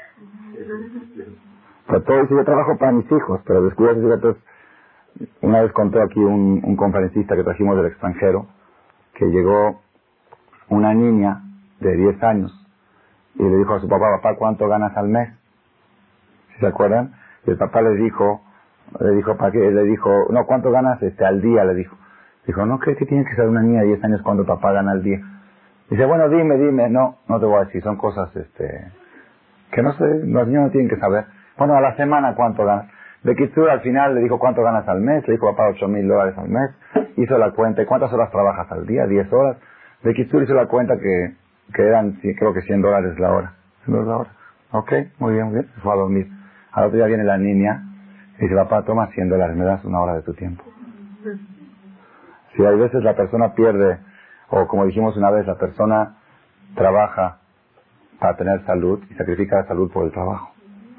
Pero 1.87 2.03
todo 2.03 2.27
yo 2.27 2.43
trabajo 2.43 2.77
para 2.77 2.91
mis 2.91 3.09
hijos, 3.11 3.41
pero 3.45 3.63
descuida 3.63 3.91
a 3.91 3.95
sus 3.95 4.03
hijos. 4.03 4.37
Una 5.41 5.61
vez 5.61 5.71
contó 5.71 6.01
aquí 6.01 6.19
un, 6.19 6.61
un 6.63 6.75
conferencista 6.75 7.35
que 7.35 7.43
trajimos 7.43 7.77
del 7.77 7.87
extranjero, 7.87 8.47
que 9.13 9.25
llegó 9.25 9.81
una 10.69 10.93
niña 10.93 11.41
de 11.79 11.95
10 11.95 12.23
años 12.23 12.67
y 13.35 13.43
le 13.43 13.57
dijo 13.57 13.75
a 13.75 13.79
su 13.79 13.87
papá, 13.87 14.05
papá, 14.17 14.35
¿cuánto 14.35 14.67
ganas 14.67 14.95
al 14.97 15.07
mes? 15.07 15.29
¿Se 16.59 16.67
acuerdan? 16.67 17.13
Y 17.45 17.51
el 17.51 17.57
papá 17.57 17.81
le 17.81 17.95
dijo, 17.95 18.41
le 18.99 19.11
dijo, 19.11 19.37
¿para 19.37 19.51
qué? 19.51 19.59
Le 19.59 19.83
dijo, 19.83 20.27
no, 20.31 20.45
¿cuánto 20.45 20.71
ganas 20.71 21.01
este 21.03 21.25
al 21.25 21.41
día? 21.41 21.63
Le 21.65 21.75
dijo. 21.75 21.95
Dijo, 22.45 22.65
no, 22.65 22.79
¿qué, 22.79 22.95
que 22.95 23.05
tiene 23.05 23.25
que 23.25 23.35
ser 23.35 23.47
una 23.47 23.61
niña 23.61 23.81
de 23.81 23.87
10 23.87 24.03
años 24.05 24.21
cuando 24.23 24.45
papá 24.45 24.71
gana 24.71 24.91
al 24.91 25.03
día? 25.03 25.19
Dice, 25.89 26.05
bueno, 26.05 26.29
dime, 26.29 26.57
dime. 26.57 26.89
No, 26.89 27.17
no 27.27 27.39
te 27.39 27.45
voy 27.45 27.57
a 27.57 27.65
decir, 27.65 27.83
son 27.83 27.97
cosas, 27.97 28.35
este, 28.35 28.91
que 29.71 29.81
no 29.81 29.93
sé, 29.93 30.05
los 30.25 30.47
niños 30.47 30.63
no 30.63 30.69
tienen 30.71 30.89
que 30.89 30.97
saber. 30.97 31.25
Bueno, 31.57 31.75
a 31.75 31.81
la 31.81 31.95
semana, 31.95 32.35
¿cuánto 32.35 32.65
ganas? 32.65 32.87
De 33.23 33.35
Kitsur 33.35 33.69
al 33.69 33.81
final 33.81 34.15
le 34.15 34.21
dijo, 34.21 34.39
¿cuánto 34.39 34.61
ganas 34.63 34.87
al 34.87 35.01
mes? 35.01 35.27
Le 35.27 35.33
dijo, 35.33 35.49
papá, 35.51 35.69
8 35.69 35.87
mil 35.87 36.07
dólares 36.07 36.37
al 36.37 36.49
mes. 36.49 36.71
Hizo 37.17 37.37
la 37.37 37.51
cuenta, 37.51 37.81
¿y 37.81 37.85
cuántas 37.85 38.11
horas 38.13 38.31
trabajas 38.31 38.71
al 38.71 38.85
día? 38.85 39.05
10 39.05 39.31
horas. 39.33 39.57
De 40.03 40.13
Kitsur 40.13 40.43
hizo 40.43 40.53
la 40.53 40.67
cuenta 40.67 40.97
que 40.97 41.35
que 41.73 41.81
eran, 41.81 42.19
creo 42.21 42.53
que 42.53 42.61
100 42.61 42.81
dólares 42.81 43.19
la 43.19 43.31
hora. 43.33 43.53
100 43.85 43.97
dólares 43.97 44.07
la 44.07 44.17
hora. 44.17 44.29
Ok, 44.71 44.91
muy 45.19 45.33
bien, 45.33 45.45
muy 45.45 45.53
bien. 45.55 45.67
Se 45.73 45.81
fue 45.81 45.93
a 45.93 45.95
dormir. 45.95 46.29
Al 46.71 46.85
otro 46.85 46.97
día 46.97 47.07
viene 47.07 47.23
la 47.23 47.37
niña 47.37 47.83
y 48.37 48.43
dice, 48.43 48.55
papá, 48.55 48.83
toma 48.83 49.07
100 49.07 49.29
dólares, 49.29 49.55
me 49.55 49.65
das 49.65 49.83
una 49.85 49.99
hora 50.01 50.15
de 50.15 50.21
tu 50.21 50.33
tiempo. 50.33 50.63
Si 52.55 52.65
hay 52.65 52.77
veces 52.77 53.03
la 53.03 53.15
persona 53.15 53.53
pierde, 53.53 53.99
o 54.49 54.67
como 54.67 54.85
dijimos 54.85 55.15
una 55.17 55.31
vez, 55.31 55.45
la 55.45 55.57
persona 55.57 56.17
trabaja 56.75 57.39
para 58.19 58.35
tener 58.35 58.65
salud 58.65 59.03
y 59.09 59.13
sacrifica 59.15 59.57
la 59.57 59.67
salud 59.67 59.91
por 59.91 60.05
el 60.05 60.11
trabajo. 60.11 60.51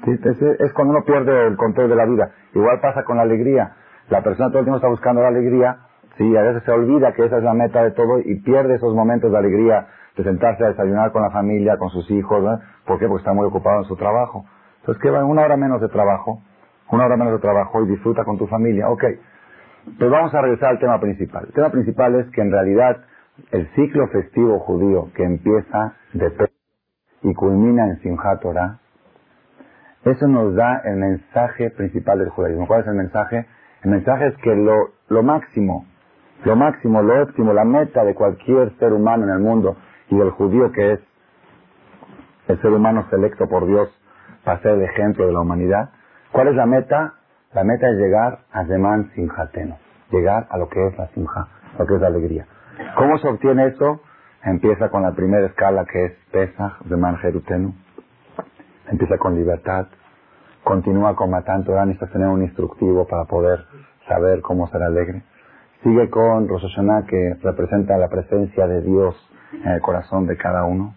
Es, 0.07 0.73
cuando 0.73 0.93
uno 0.93 1.03
pierde 1.03 1.47
el 1.47 1.57
control 1.57 1.89
de 1.89 1.95
la 1.95 2.05
vida. 2.05 2.31
Igual 2.53 2.79
pasa 2.79 3.03
con 3.03 3.17
la 3.17 3.23
alegría. 3.23 3.75
La 4.09 4.23
persona 4.23 4.49
todo 4.49 4.59
el 4.59 4.65
tiempo 4.65 4.77
está 4.77 4.87
buscando 4.87 5.21
la 5.21 5.27
alegría, 5.27 5.77
sí, 6.17 6.35
a 6.35 6.41
veces 6.41 6.63
se 6.63 6.71
olvida 6.71 7.13
que 7.13 7.25
esa 7.25 7.37
es 7.37 7.43
la 7.43 7.53
meta 7.53 7.83
de 7.83 7.91
todo 7.91 8.19
y 8.19 8.41
pierde 8.41 8.75
esos 8.75 8.95
momentos 8.95 9.31
de 9.31 9.37
alegría 9.37 9.87
de 10.17 10.23
sentarse 10.23 10.63
a 10.63 10.69
desayunar 10.69 11.11
con 11.11 11.21
la 11.21 11.29
familia, 11.29 11.77
con 11.77 11.89
sus 11.89 12.09
hijos. 12.11 12.43
¿Por 12.85 12.97
qué? 12.97 13.07
Porque 13.07 13.21
está 13.21 13.33
muy 13.33 13.45
ocupado 13.45 13.79
en 13.79 13.85
su 13.85 13.95
trabajo. 13.95 14.45
Entonces, 14.79 15.01
¿qué 15.01 15.09
va? 15.09 15.23
Una 15.23 15.43
hora 15.43 15.57
menos 15.57 15.79
de 15.81 15.89
trabajo, 15.89 16.41
una 16.91 17.05
hora 17.05 17.17
menos 17.17 17.33
de 17.33 17.39
trabajo 17.39 17.83
y 17.83 17.87
disfruta 17.87 18.23
con 18.23 18.37
tu 18.37 18.47
familia. 18.47 18.89
Ok. 18.89 19.03
Pues 19.97 20.11
vamos 20.11 20.33
a 20.33 20.41
regresar 20.41 20.71
al 20.71 20.79
tema 20.79 20.99
principal. 20.99 21.45
El 21.45 21.53
tema 21.53 21.69
principal 21.69 22.15
es 22.15 22.29
que 22.31 22.41
en 22.41 22.51
realidad 22.51 22.97
el 23.51 23.67
ciclo 23.75 24.07
festivo 24.07 24.59
judío 24.59 25.09
que 25.15 25.23
empieza 25.23 25.93
de 26.13 26.49
y 27.21 27.33
culmina 27.33 27.85
en 27.87 27.99
Simchat 27.99 28.43
eso 30.05 30.27
nos 30.27 30.55
da 30.55 30.81
el 30.85 30.95
mensaje 30.95 31.71
principal 31.71 32.19
del 32.19 32.29
judaísmo. 32.29 32.67
¿Cuál 32.67 32.81
es 32.81 32.87
el 32.87 32.95
mensaje? 32.95 33.45
El 33.83 33.91
mensaje 33.91 34.27
es 34.27 34.37
que 34.37 34.55
lo, 34.55 34.91
lo 35.09 35.23
máximo, 35.23 35.85
lo 36.45 36.55
máximo, 36.55 37.01
lo 37.01 37.23
óptimo, 37.23 37.53
la 37.53 37.65
meta 37.65 38.03
de 38.03 38.15
cualquier 38.15 38.71
ser 38.77 38.93
humano 38.93 39.25
en 39.25 39.31
el 39.31 39.39
mundo 39.39 39.77
y 40.09 40.17
del 40.17 40.31
judío 40.31 40.71
que 40.71 40.93
es 40.93 40.99
el 42.47 42.61
ser 42.61 42.71
humano 42.71 43.05
selecto 43.09 43.47
por 43.47 43.65
Dios 43.67 43.89
para 44.43 44.59
ser 44.61 44.71
el 44.71 44.83
ejemplo 44.83 45.27
de 45.27 45.33
la 45.33 45.41
humanidad. 45.41 45.89
¿Cuál 46.31 46.47
es 46.47 46.55
la 46.55 46.65
meta? 46.65 47.15
La 47.53 47.63
meta 47.63 47.89
es 47.89 47.97
llegar 47.97 48.39
a 48.51 48.65
Zeman 48.65 49.11
Simhateno, 49.15 49.77
llegar 50.11 50.47
a 50.49 50.57
lo 50.57 50.69
que 50.69 50.87
es 50.87 50.97
la 50.97 51.07
Simha, 51.07 51.47
lo 51.77 51.85
que 51.85 51.95
es 51.95 52.01
la 52.01 52.07
alegría. 52.07 52.45
¿Cómo 52.95 53.17
se 53.17 53.27
obtiene 53.27 53.67
eso? 53.67 54.01
Empieza 54.43 54.89
con 54.89 55.01
la 55.01 55.11
primera 55.11 55.45
escala 55.47 55.85
que 55.85 56.05
es 56.05 56.13
Pesach, 56.31 56.73
Zeman 56.87 57.17
Jerutenu. 57.17 57.73
Empieza 58.91 59.17
con 59.17 59.35
libertad, 59.35 59.87
continúa 60.63 61.15
con 61.15 61.29
Matan 61.29 61.63
Torah, 61.63 61.85
necesitas 61.85 62.11
tener 62.11 62.27
un 62.27 62.41
instructivo 62.41 63.05
para 63.07 63.25
poder 63.25 63.65
saber 64.07 64.41
cómo 64.41 64.67
ser 64.67 64.81
alegre. 64.81 65.23
Sigue 65.83 66.09
con 66.09 66.47
Rosh 66.47 66.63
Hashanah, 66.63 67.05
que 67.05 67.35
representa 67.41 67.97
la 67.97 68.09
presencia 68.09 68.67
de 68.67 68.81
Dios 68.81 69.15
en 69.63 69.71
el 69.71 69.81
corazón 69.81 70.25
de 70.25 70.35
cada 70.37 70.65
uno. 70.65 70.95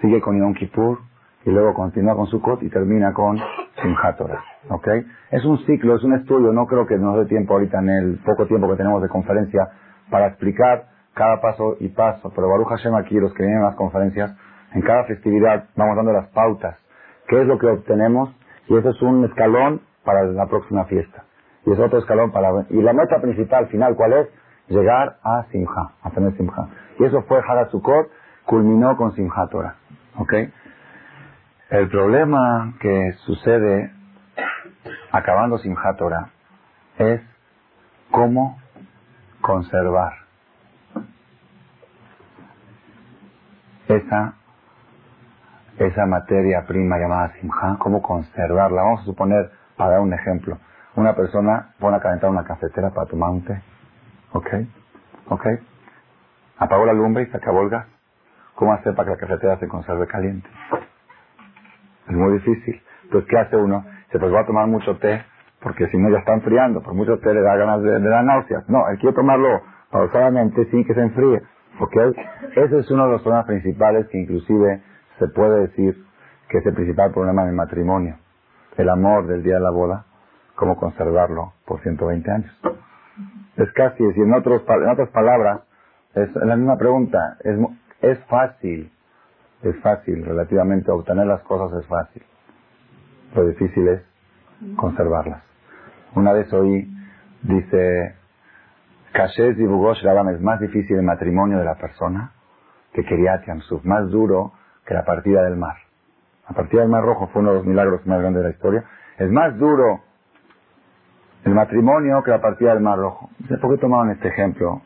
Sigue 0.00 0.20
con 0.20 0.38
Yom 0.38 0.54
Kippur 0.54 0.98
y 1.44 1.50
luego 1.50 1.74
continúa 1.74 2.14
con 2.14 2.26
Sukkot 2.26 2.62
y 2.62 2.68
termina 2.68 3.12
con 3.12 3.38
Simchat 3.82 4.18
Torah. 4.18 4.44
¿Ok? 4.68 4.88
Es 5.30 5.44
un 5.44 5.58
ciclo, 5.64 5.96
es 5.96 6.04
un 6.04 6.14
estudio. 6.14 6.52
No 6.52 6.66
creo 6.66 6.86
que 6.86 6.96
nos 6.96 7.16
dé 7.16 7.26
tiempo 7.26 7.54
ahorita 7.54 7.78
en 7.78 7.88
el 7.88 8.18
poco 8.24 8.46
tiempo 8.46 8.68
que 8.68 8.76
tenemos 8.76 9.02
de 9.02 9.08
conferencia 9.08 9.68
para 10.10 10.28
explicar 10.28 10.86
cada 11.14 11.40
paso 11.40 11.76
y 11.80 11.88
paso. 11.88 12.30
Pero 12.34 12.48
Baruch 12.48 12.68
Hashem 12.68 12.94
aquí, 12.94 13.18
los 13.18 13.32
que 13.34 13.42
vienen 13.42 13.62
a 13.62 13.66
las 13.66 13.76
conferencias, 13.76 14.36
en 14.74 14.82
cada 14.82 15.04
festividad 15.04 15.68
vamos 15.76 15.96
dando 15.96 16.12
las 16.12 16.28
pautas. 16.28 16.78
¿Qué 17.28 17.40
es 17.40 17.46
lo 17.46 17.58
que 17.58 17.66
obtenemos? 17.66 18.34
Y 18.68 18.76
eso 18.76 18.90
es 18.90 19.02
un 19.02 19.24
escalón 19.24 19.82
para 20.04 20.24
la 20.24 20.46
próxima 20.46 20.84
fiesta. 20.84 21.24
Y 21.66 21.72
es 21.72 21.78
otro 21.78 21.98
escalón 21.98 22.32
para... 22.32 22.50
Y 22.70 22.80
la 22.82 22.92
meta 22.92 23.20
principal, 23.20 23.68
final, 23.68 23.94
¿cuál 23.96 24.12
es? 24.14 24.28
Llegar 24.68 25.16
a 25.22 25.44
Simcha, 25.50 25.92
a 26.02 26.10
tener 26.10 26.36
Simcha. 26.36 26.62
Y 26.98 27.04
eso 27.04 27.22
fue 27.22 27.40
Sukkot, 27.70 28.08
culminó 28.46 28.96
con 28.96 29.12
Simchat 29.12 29.50
Torah. 29.50 29.76
¿Ok? 30.18 30.32
El 31.70 31.88
problema 31.88 32.74
que 32.80 33.12
sucede 33.24 33.92
acabando 35.10 35.58
Simchat 35.58 35.96
Torah 35.96 36.30
es 36.98 37.20
cómo 38.10 38.58
conservar 39.40 40.12
esa, 43.88 44.34
esa 45.78 46.06
materia 46.06 46.64
prima 46.66 46.98
llamada 46.98 47.32
Simcha, 47.40 47.76
cómo 47.78 48.02
conservarla. 48.02 48.82
Vamos 48.82 49.00
a 49.02 49.04
suponer, 49.04 49.50
para 49.76 49.92
dar 49.92 50.00
un 50.00 50.12
ejemplo, 50.12 50.58
una 50.96 51.14
persona 51.14 51.74
pone 51.80 51.96
a 51.96 52.00
calentar 52.00 52.30
una 52.30 52.44
cafetera 52.44 52.90
para 52.90 53.06
tomar 53.08 53.30
un 53.30 53.44
té. 53.44 53.62
¿Ok? 54.32 54.48
¿Ok? 55.28 55.46
apagó 56.58 56.86
la 56.86 56.92
lumbre 56.92 57.24
y 57.24 57.26
se 57.26 57.36
acabó 57.36 57.62
el 57.62 57.70
gas. 57.70 57.86
¿Cómo 58.54 58.72
hacer 58.72 58.94
para 58.94 59.06
que 59.06 59.12
la 59.12 59.28
cafetera 59.28 59.58
se 59.58 59.68
conserve 59.68 60.06
caliente? 60.06 60.48
Es 62.08 62.14
muy 62.14 62.34
difícil. 62.34 62.80
Entonces, 63.04 63.28
¿qué 63.30 63.38
hace 63.38 63.56
uno? 63.56 63.84
Se 64.10 64.18
pues 64.18 64.32
va 64.32 64.40
a 64.40 64.46
tomar 64.46 64.66
mucho 64.66 64.96
té, 64.98 65.24
porque 65.60 65.88
si 65.88 65.96
no 65.98 66.10
ya 66.10 66.18
está 66.18 66.34
enfriando. 66.34 66.82
Por 66.82 66.94
mucho 66.94 67.18
té 67.18 67.32
le 67.32 67.40
da 67.42 67.56
ganas 67.56 67.82
de, 67.82 68.00
dar 68.00 68.24
náuseas. 68.24 68.68
No, 68.68 68.88
él 68.90 68.98
quiere 68.98 69.14
tomarlo 69.16 69.62
pausadamente 69.90 70.66
sin 70.70 70.84
que 70.84 70.94
se 70.94 71.00
enfríe. 71.00 71.42
Porque 71.78 72.12
ese 72.56 72.78
es 72.78 72.90
uno 72.90 73.06
de 73.06 73.12
los 73.12 73.22
problemas 73.22 73.46
principales 73.46 74.06
que 74.08 74.18
inclusive 74.18 74.82
se 75.22 75.28
puede 75.28 75.68
decir 75.68 76.04
que 76.48 76.58
es 76.58 76.66
el 76.66 76.74
principal 76.74 77.12
problema 77.12 77.44
del 77.44 77.54
matrimonio. 77.54 78.16
El 78.76 78.88
amor 78.88 79.28
del 79.28 79.42
día 79.42 79.54
de 79.54 79.60
la 79.60 79.70
boda, 79.70 80.04
cómo 80.56 80.76
conservarlo 80.76 81.52
por 81.64 81.80
120 81.80 82.30
años. 82.30 82.60
Es 83.56 83.70
casi, 83.72 84.02
es 84.04 84.16
en, 84.16 84.34
otros, 84.34 84.62
en 84.68 84.88
otras 84.88 85.10
palabras, 85.10 85.60
es 86.14 86.34
la 86.34 86.56
misma 86.56 86.76
pregunta. 86.76 87.36
Es, 87.40 87.56
es 88.00 88.18
fácil, 88.26 88.90
es 89.62 89.80
fácil, 89.80 90.24
relativamente 90.24 90.90
obtener 90.90 91.26
las 91.26 91.42
cosas 91.42 91.80
es 91.80 91.86
fácil. 91.86 92.22
Lo 93.34 93.46
difícil 93.46 93.88
es 93.88 94.02
conservarlas. 94.76 95.42
Una 96.16 96.32
vez 96.32 96.52
oí, 96.52 96.92
dice, 97.42 98.16
Kashez 99.12 99.58
y 99.58 99.66
Bugosh 99.66 100.04
es 100.04 100.40
más 100.40 100.58
difícil 100.58 100.96
el 100.96 101.04
matrimonio 101.04 101.58
de 101.58 101.64
la 101.64 101.76
persona 101.76 102.32
que 102.92 103.02
Yamsuf, 103.46 103.84
más 103.84 104.10
duro 104.10 104.52
que 104.86 104.94
la 104.94 105.04
partida 105.04 105.42
del 105.42 105.56
mar. 105.56 105.76
La 106.48 106.54
partida 106.54 106.82
del 106.82 106.90
mar 106.90 107.04
rojo 107.04 107.28
fue 107.28 107.42
uno 107.42 107.50
de 107.50 107.56
los 107.58 107.66
milagros 107.66 108.06
más 108.06 108.20
grandes 108.20 108.42
de 108.42 108.48
la 108.48 108.54
historia. 108.54 108.84
Es 109.18 109.30
más 109.30 109.56
duro 109.58 110.00
el 111.44 111.54
matrimonio 111.54 112.22
que 112.22 112.30
la 112.30 112.40
partida 112.40 112.74
del 112.74 112.82
mar 112.82 112.98
rojo. 112.98 113.30
¿Por 113.60 113.70
qué 113.74 113.80
tomaron 113.80 114.10
este 114.10 114.28
ejemplo 114.28 114.82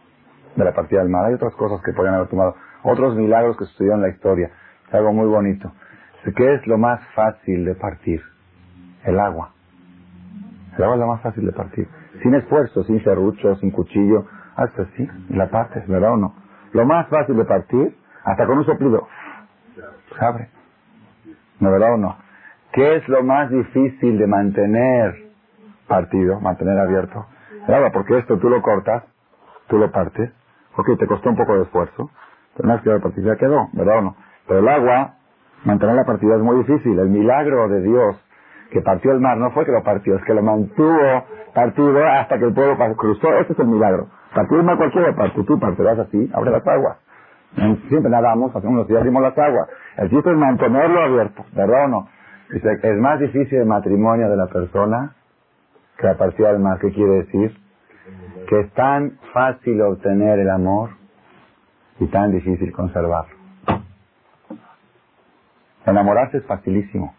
de 0.55 0.65
la 0.65 0.73
partida 0.73 1.01
del 1.01 1.09
mar? 1.09 1.27
Hay 1.27 1.35
otras 1.35 1.55
cosas 1.55 1.81
que 1.83 1.93
podrían 1.93 2.15
haber 2.15 2.29
tomado, 2.29 2.55
otros 2.83 3.17
milagros 3.17 3.57
que 3.57 3.65
sucedieron 3.67 4.01
en 4.01 4.11
la 4.11 4.15
historia. 4.15 4.51
Es 4.89 4.95
algo 4.95 5.13
muy 5.13 5.27
bonito. 5.27 5.73
¿Qué 6.35 6.55
es 6.55 6.67
lo 6.67 6.77
más 6.77 7.01
fácil 7.15 7.65
de 7.65 7.75
partir? 7.75 8.21
El 9.05 9.21
agua. 9.21 9.53
El 10.77 10.83
agua 10.83 10.97
es 10.97 11.01
lo 11.01 11.07
más 11.07 11.21
fácil 11.23 11.47
de 11.47 11.53
partir. 11.53 11.89
Sin 12.23 12.35
esfuerzo, 12.35 12.83
sin 12.85 13.03
serrucho, 13.05 13.55
sin 13.57 13.71
cuchillo. 13.71 14.27
Hasta 14.57 14.83
así, 14.83 15.09
la 15.29 15.49
partes, 15.49 15.87
¿verdad 15.87 16.15
o 16.15 16.17
no? 16.17 16.35
Lo 16.73 16.85
más 16.85 17.07
fácil 17.09 17.37
de 17.37 17.45
partir, 17.45 17.97
hasta 18.25 18.47
con 18.47 18.59
un 18.59 18.67
soplido, 18.67 19.07
se 20.19 20.25
abre. 20.25 20.49
¿No 21.61 21.71
verdad 21.71 21.95
o 21.95 21.97
no? 21.97 22.17
¿Qué 22.73 22.97
es 22.97 23.09
lo 23.09 23.23
más 23.23 23.51
difícil 23.51 24.19
de 24.19 24.27
mantener 24.27 25.15
partido, 25.89 26.41
mantener 26.41 26.79
abierto? 26.79 27.27
Agua, 27.67 27.91
porque 27.93 28.19
esto 28.19 28.39
tú 28.39 28.49
lo 28.49 28.63
cortas, 28.63 29.05
tú 29.69 29.79
lo 29.79 29.91
partes, 29.91 30.31
ok, 30.77 30.99
te 30.99 31.07
costó 31.07 31.31
un 31.31 31.37
poco 31.37 31.57
de 31.57 31.63
esfuerzo, 31.63 32.11
pero 32.55 32.67
una 32.67 32.75
vez 32.75 32.85
que 32.85 32.91
la 32.91 33.01
partida 33.01 33.37
quedó, 33.37 33.69
¿verdad 33.73 33.99
o 33.99 34.03
no? 34.03 34.17
Pero 34.47 34.61
el 34.61 34.69
agua, 34.69 35.15
mantener 35.65 35.97
la 35.97 36.05
partida 36.05 36.37
es 36.37 36.43
muy 36.43 36.59
difícil. 36.59 36.99
El 36.99 37.09
milagro 37.09 37.69
de 37.69 37.83
Dios 37.83 38.17
que 38.71 38.81
partió 38.83 39.13
el 39.13 39.21
mar 39.21 39.37
no 39.39 39.51
fue 39.53 39.65
que 39.65 39.73
lo 39.73 39.83
partió, 39.83 40.17
es 40.17 40.25
que 40.25 40.35
lo 40.35 40.43
mantuvo 40.43 41.25
partido 41.55 42.05
hasta 42.07 42.39
que 42.39 42.45
el 42.45 42.55
pueblo 42.55 42.77
cruzó. 42.97 43.35
Ese 43.39 43.53
es 43.53 43.59
el 43.59 43.67
milagro. 43.67 44.09
Partió 44.35 44.59
el 44.59 44.65
mar 44.65 44.77
cualquiera 44.77 45.15
parte, 45.15 45.43
tú 45.45 45.59
partirás 45.59 45.99
así, 45.99 46.31
abre 46.35 46.51
las 46.51 46.67
aguas. 46.67 46.99
Siempre 47.89 48.11
nadamos, 48.11 48.55
hacemos 48.55 48.77
los 48.77 48.89
días, 48.89 49.01
abrimos 49.01 49.23
las 49.23 49.37
aguas. 49.39 49.69
El 49.97 50.11
chiste 50.11 50.31
es 50.31 50.37
mantenerlo 50.37 51.01
abierto, 51.01 51.45
¿verdad 51.53 51.85
o 51.87 51.89
no? 51.89 52.09
Es 52.51 52.99
más 52.99 53.19
difícil 53.19 53.59
el 53.59 53.67
matrimonio 53.67 54.29
de 54.29 54.37
la 54.37 54.47
persona 54.47 55.15
que 55.97 56.07
la 56.07 56.17
partida 56.17 56.53
del 56.53 56.61
mar. 56.61 56.79
¿Qué 56.79 56.93
quiere 56.93 57.25
decir? 57.25 57.57
Que 58.49 58.61
es 58.61 58.73
tan 58.75 59.19
fácil 59.33 59.81
obtener 59.83 60.39
el 60.39 60.51
amor 60.51 60.91
y 61.99 62.07
tan 62.07 62.31
difícil 62.31 62.73
conservarlo. 62.73 63.35
Enamorarse 65.87 66.39
es 66.39 66.47
facilísimo. 66.47 67.15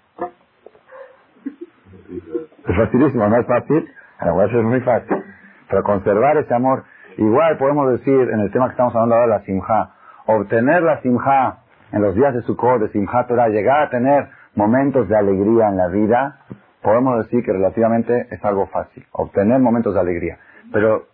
Es 2.68 2.76
facilísimo, 2.76 3.28
no 3.28 3.38
es 3.38 3.48
fácil. 3.48 3.90
Enamorarse 4.22 4.60
es 4.60 4.64
muy 4.64 4.82
fácil. 4.82 5.24
Pero 5.70 5.84
conservar 5.84 6.38
ese 6.38 6.54
amor, 6.54 6.84
igual 7.18 7.58
podemos 7.58 7.92
decir 7.92 8.30
en 8.30 8.40
el 8.40 8.52
tema 8.52 8.68
que 8.68 8.72
estamos 8.72 8.94
hablando 8.96 9.16
ahora, 9.16 9.40
la 9.40 9.42
simja, 9.42 9.96
obtener 10.28 10.84
la 10.84 11.02
simja 11.02 11.64
en 11.92 12.02
los 12.02 12.16
días 12.16 12.34
de 12.34 12.42
Sukkot, 12.42 12.82
de 12.82 12.90
simja 12.90 13.26
Torah, 13.28 13.50
llegar 13.50 13.84
a 13.84 13.90
tener 13.90 14.28
momentos 14.56 15.08
de 15.08 15.18
alegría 15.18 15.70
en 15.70 15.78
la 15.78 15.88
vida, 15.88 16.40
podemos 16.82 17.24
decir 17.26 17.44
que 17.44 17.54
relativamente 17.54 18.28
es 18.32 18.44
algo 18.44 18.68
fácil, 18.68 19.06
obtener 19.12 19.60
momentos 19.60 19.94
de 19.94 20.00
alegría. 20.00 20.38
Pero 20.72 21.08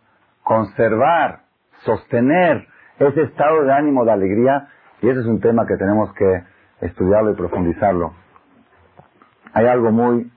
conservar, 0.43 1.41
sostener 1.83 2.67
ese 2.99 3.23
estado 3.23 3.63
de 3.63 3.73
ánimo 3.73 4.05
de 4.05 4.11
alegría, 4.11 4.67
y 5.01 5.09
ese 5.09 5.19
es 5.19 5.25
un 5.25 5.41
tema 5.41 5.65
que 5.65 5.77
tenemos 5.77 6.13
que 6.13 6.43
estudiarlo 6.81 7.31
y 7.31 7.35
profundizarlo. 7.35 8.13
Hay 9.53 9.67
algo 9.67 9.91
muy... 9.91 10.31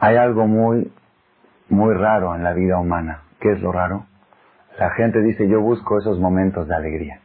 Hay 0.00 0.16
algo 0.16 0.46
muy, 0.46 0.92
muy 1.68 1.94
raro 1.94 2.34
en 2.34 2.44
la 2.44 2.52
vida 2.52 2.78
humana. 2.78 3.22
¿Qué 3.40 3.52
es 3.52 3.60
lo 3.60 3.72
raro? 3.72 4.06
La 4.78 4.90
gente 4.90 5.20
dice, 5.22 5.48
yo 5.48 5.60
busco 5.60 5.98
esos 5.98 6.18
momentos 6.18 6.66
de 6.68 6.74
alegría. 6.74 7.20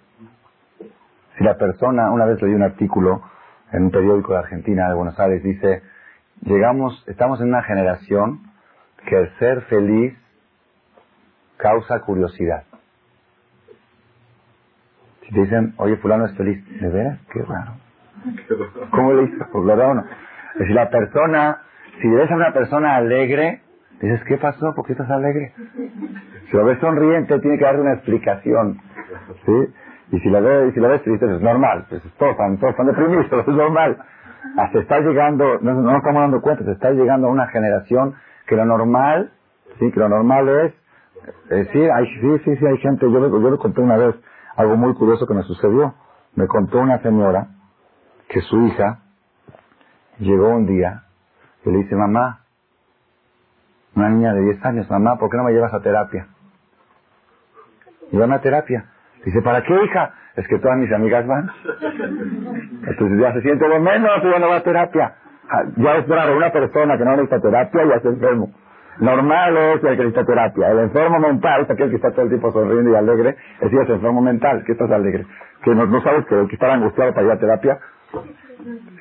Si 1.38 1.44
la 1.44 1.58
persona, 1.58 2.12
una 2.12 2.26
vez 2.26 2.42
leí 2.42 2.54
un 2.54 2.64
artículo 2.64 3.22
en 3.72 3.84
un 3.84 3.92
periódico 3.92 4.34
de 4.34 4.40
Argentina, 4.40 4.90
de 4.90 4.96
Buenos 4.96 5.20
Aires, 5.20 5.42
dice, 5.44 5.82
llegamos, 6.42 7.04
estamos 7.08 7.42
en 7.42 7.48
una 7.48 7.64
generación 7.64 8.42
que 9.08 9.18
el 9.18 9.30
ser 9.40 9.62
feliz 9.64 10.18
causa 11.58 12.02
curiosidad. 12.02 12.64
Si 15.24 15.34
te 15.34 15.42
dicen, 15.42 15.74
oye, 15.78 15.98
fulano 15.98 16.26
es 16.26 16.36
feliz, 16.36 16.64
¿de 16.82 16.90
veras? 16.90 17.20
Qué 17.32 17.42
raro. 17.44 17.74
¿Cómo 18.92 19.14
le 19.14 19.24
hizo? 19.24 19.46
Pues, 19.52 19.66
¿Verdad 19.66 19.92
o 19.92 19.94
no? 19.96 20.06
Decir, 20.56 20.76
la 20.76 20.90
persona, 20.90 21.62
si 22.02 22.08
ves 22.10 22.30
a 22.32 22.36
una 22.36 22.52
persona 22.54 22.96
alegre, 22.96 23.62
dices, 24.08 24.24
¿qué 24.28 24.38
pasó? 24.38 24.74
¿Por 24.76 24.86
qué 24.86 24.94
estás 24.94 25.10
alegre? 25.10 25.54
Si 26.50 26.58
lo 26.58 26.66
ves 26.66 26.80
sonriente, 26.80 27.40
tiene 27.40 27.58
que 27.58 27.66
darle 27.66 27.82
una 27.82 27.94
explicación. 27.94 28.80
¿Sí? 29.46 29.74
Y 30.12 30.20
si 30.20 30.30
la 30.30 30.40
ves, 30.40 30.74
si 30.74 30.80
la 30.80 30.88
ves 30.90 31.04
triste, 31.04 31.26
es 31.26 31.42
normal. 31.42 31.86
Pues 31.90 32.02
todos 32.18 32.32
están, 32.32 32.58
todos 32.58 32.72
están 32.72 32.88
deprimidos, 32.88 33.26
es 33.48 33.48
normal. 33.48 33.98
Se 34.72 34.80
está 34.80 35.00
llegando, 35.00 35.60
no, 35.62 35.74
no 35.74 35.98
estamos 35.98 36.22
dando 36.22 36.42
cuenta, 36.42 36.64
se 36.64 36.72
está 36.72 36.92
llegando 36.92 37.28
a 37.28 37.32
una 37.32 37.48
generación 37.48 38.16
que 38.48 38.56
lo 38.56 38.66
normal, 38.66 39.32
sí, 39.80 39.92
que 39.92 40.00
lo 40.00 40.10
normal 40.10 40.50
es 40.50 40.74
eh, 41.50 41.68
sí, 41.72 41.80
hay, 41.80 42.06
sí, 42.22 42.40
sí, 42.46 42.56
sí, 42.58 42.66
hay 42.66 42.78
gente. 42.78 43.12
Yo, 43.12 43.20
yo 43.20 43.52
le 43.52 43.58
conté 43.58 43.82
una 43.82 43.98
vez 43.98 44.16
algo 44.56 44.78
muy 44.78 44.94
curioso 44.94 45.26
que 45.28 45.34
me 45.34 45.44
sucedió. 45.44 45.96
Me 46.36 46.48
contó 46.48 46.80
una 46.80 47.02
señora 47.02 47.48
que 48.30 48.42
su 48.42 48.62
hija 48.68 49.00
llegó 50.20 50.50
un 50.50 50.66
día 50.68 51.04
y 51.66 51.72
le 51.72 51.80
dice, 51.80 51.96
mamá, 51.96 52.39
una 54.00 54.10
niña 54.10 54.34
de 54.34 54.42
10 54.42 54.66
años, 54.66 54.90
mamá, 54.90 55.18
¿por 55.18 55.30
qué 55.30 55.38
no 55.38 55.44
me 55.44 55.52
llevas 55.52 55.74
a 55.74 55.82
terapia? 55.82 56.28
Llévame 58.12 58.36
a 58.36 58.42
terapia. 58.42 58.86
Dice, 59.26 59.42
¿para 59.42 59.62
qué, 59.64 59.74
hija? 59.84 60.14
Es 60.36 60.48
que 60.48 60.58
todas 60.60 60.78
mis 60.78 60.92
amigas 60.92 61.28
van. 61.28 61.50
Entonces 62.88 63.20
ya 63.20 63.34
se 63.34 63.42
siente 63.42 63.68
lo 63.68 63.80
menos 63.80 64.24
ya 64.24 64.40
no 64.40 64.50
va 64.50 64.58
a 64.58 64.64
terapia. 64.64 65.16
Ah, 65.50 65.64
ya 65.76 65.98
es 65.98 66.08
raro, 66.08 66.38
una 66.38 66.52
persona 66.52 66.98
que 66.98 67.04
no 67.04 67.12
necesita 67.12 67.42
terapia 67.42 67.86
ya 67.86 67.96
está 67.96 68.10
enfermo. 68.10 68.52
Normal 69.00 69.58
es 69.58 69.84
el 69.84 69.98
que 69.98 70.04
necesita 70.04 70.26
terapia. 70.26 70.72
El 70.72 70.80
enfermo 70.80 71.20
mental 71.20 71.62
es 71.62 71.70
aquel 71.70 71.90
que 71.90 71.96
está 71.96 72.12
todo 72.12 72.24
el 72.24 72.30
tiempo 72.30 72.52
sonriendo 72.52 72.92
y 72.92 72.96
alegre. 72.96 73.36
Es 73.60 73.72
decir, 73.72 73.80
enfermo 73.80 74.22
mental, 74.22 74.64
que 74.66 74.74
estás 74.74 74.92
alegre. 74.92 75.26
Que 75.64 75.74
no, 75.76 76.02
sabes 76.02 76.26
que 76.26 76.40
el 76.40 76.48
que 76.48 76.56
está 76.56 76.74
angustiado 76.74 77.14
para 77.14 77.26
ir 77.26 77.32
a 77.32 77.40
terapia. 77.40 77.80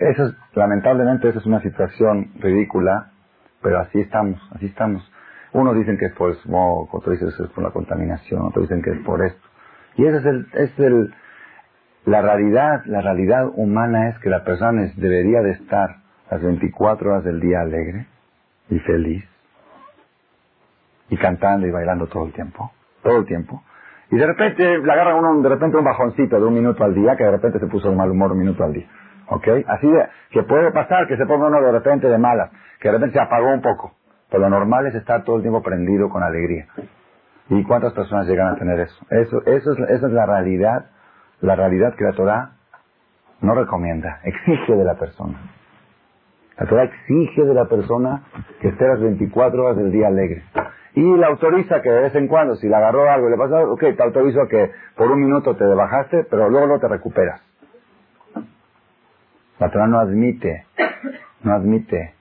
Eso 0.01 0.25
es, 0.25 0.35
lamentablemente, 0.55 1.29
esa 1.29 1.39
es 1.39 1.47
una 1.47 1.61
situación 1.61 2.31
ridícula, 2.41 3.11
pero 3.63 3.81
así 3.81 4.01
estamos, 4.01 4.41
así 4.55 4.67
estamos. 4.67 5.11
Unos 5.53 5.77
dicen 5.77 5.97
que 5.99 6.07
es 6.07 6.13
por 6.15 6.31
el 6.31 6.37
smog, 6.37 6.95
otros 6.95 7.19
dicen 7.19 7.29
que 7.37 7.45
es 7.45 7.51
por 7.51 7.65
la 7.65 7.71
contaminación, 7.71 8.43
otros 8.43 8.69
dicen 8.69 8.83
que 8.83 8.91
es 8.91 8.99
por 9.01 9.25
esto. 9.25 9.49
Y 9.97 10.07
esa 10.07 10.19
es 10.19 10.27
el, 10.27 10.47
es 10.55 10.79
el, 10.79 11.15
la 12.05 12.23
realidad, 12.23 12.85
la 12.87 13.01
realidad 13.01 13.51
humana 13.55 14.09
es 14.11 14.19
que 14.21 14.31
la 14.31 14.45
persona 14.45 14.91
debería 14.97 15.41
de 15.43 15.53
estar 15.53 15.97
las 16.31 16.43
24 16.43 17.11
horas 17.11 17.25
del 17.25 17.41
día 17.41 17.61
alegre 17.61 18.07
y 18.71 18.79
feliz 18.81 19.25
y 21.11 21.17
cantando 21.17 21.67
y 21.67 21.71
bailando 21.71 22.07
todo 22.07 22.27
el 22.27 22.33
tiempo, 22.33 22.71
todo 23.03 23.19
el 23.19 23.27
tiempo. 23.27 23.63
Y 24.11 24.17
de 24.17 24.27
repente 24.27 24.79
le 24.79 24.93
agarra 24.93 25.15
uno 25.15 25.43
de 25.43 25.49
repente 25.49 25.77
un 25.77 25.85
bajoncito 25.85 26.39
de 26.39 26.47
un 26.47 26.55
minuto 26.55 26.85
al 26.85 26.95
día, 26.95 27.17
que 27.17 27.25
de 27.25 27.31
repente 27.31 27.59
se 27.59 27.67
puso 27.67 27.91
de 27.91 27.97
mal 27.97 28.11
humor 28.11 28.33
un 28.33 28.39
minuto 28.39 28.65
al 28.65 28.73
día. 28.73 28.87
¿Ok? 29.31 29.49
Así 29.67 29.87
de, 29.87 30.07
que 30.31 30.43
puede 30.43 30.73
pasar 30.73 31.07
que 31.07 31.17
se 31.17 31.27
ponga 31.27 31.49
uno 31.49 31.61
de 31.61 31.73
repente 31.73 32.09
de 32.09 32.19
malas, 32.19 32.51
que 32.81 32.89
de 32.89 32.95
repente 32.95 33.15
se 33.15 33.21
apagó 33.21 33.53
un 33.53 33.63
poco. 33.63 33.93
Pero 34.31 34.43
lo 34.43 34.51
normal 34.51 34.87
es 34.87 34.95
estar 34.95 35.25
todo 35.25 35.37
el 35.37 35.43
tiempo 35.43 35.63
prendido 35.63 36.09
con 36.09 36.23
alegría. 36.23 36.67
¿Y 37.51 37.63
cuántas 37.65 37.93
personas 37.95 38.27
llegan 38.27 38.49
a 38.49 38.57
tener 38.57 38.81
eso? 38.81 39.07
Eso, 39.11 39.43
eso 39.47 39.73
es, 39.73 39.79
esa 39.91 40.07
es 40.07 40.13
la 40.13 40.27
realidad, 40.27 40.87
la 41.41 41.57
realidad 41.57 41.95
que 41.97 42.05
la 42.05 42.13
Torah 42.13 42.51
no 43.41 43.55
recomienda, 43.55 44.21
exige 44.25 44.77
de 44.77 44.85
la 44.85 44.95
persona. 44.95 45.39
La 46.59 46.67
Torah 46.67 46.85
exige 46.85 47.45
de 47.45 47.55
la 47.55 47.67
persona 47.67 48.23
que 48.61 48.69
esté 48.69 48.87
las 48.87 49.01
24 49.01 49.65
horas 49.65 49.77
del 49.77 49.93
día 49.93 50.09
alegre 50.09 50.43
y 50.95 51.17
le 51.17 51.27
autoriza 51.27 51.81
que 51.81 51.91
de 51.91 52.01
vez 52.01 52.15
en 52.17 52.27
cuando, 52.27 52.57
si 52.57 52.69
le 52.69 52.75
agarró 52.75 53.09
algo 53.09 53.29
y 53.29 53.31
le 53.31 53.37
pasa 53.37 53.59
algo, 53.59 53.75
ok, 53.75 53.81
te 53.97 54.03
autorizo 54.03 54.49
que 54.49 54.73
por 54.97 55.11
un 55.11 55.21
minuto 55.21 55.55
te 55.55 55.65
bajaste, 55.65 56.25
pero 56.25 56.51
luego 56.51 56.67
no 56.67 56.81
te 56.81 56.89
recuperas. 56.89 57.41
La 59.59 59.71
Torah 59.71 59.87
no 59.87 59.99
admite, 59.99 60.67
no 61.43 61.53
admite 61.53 62.15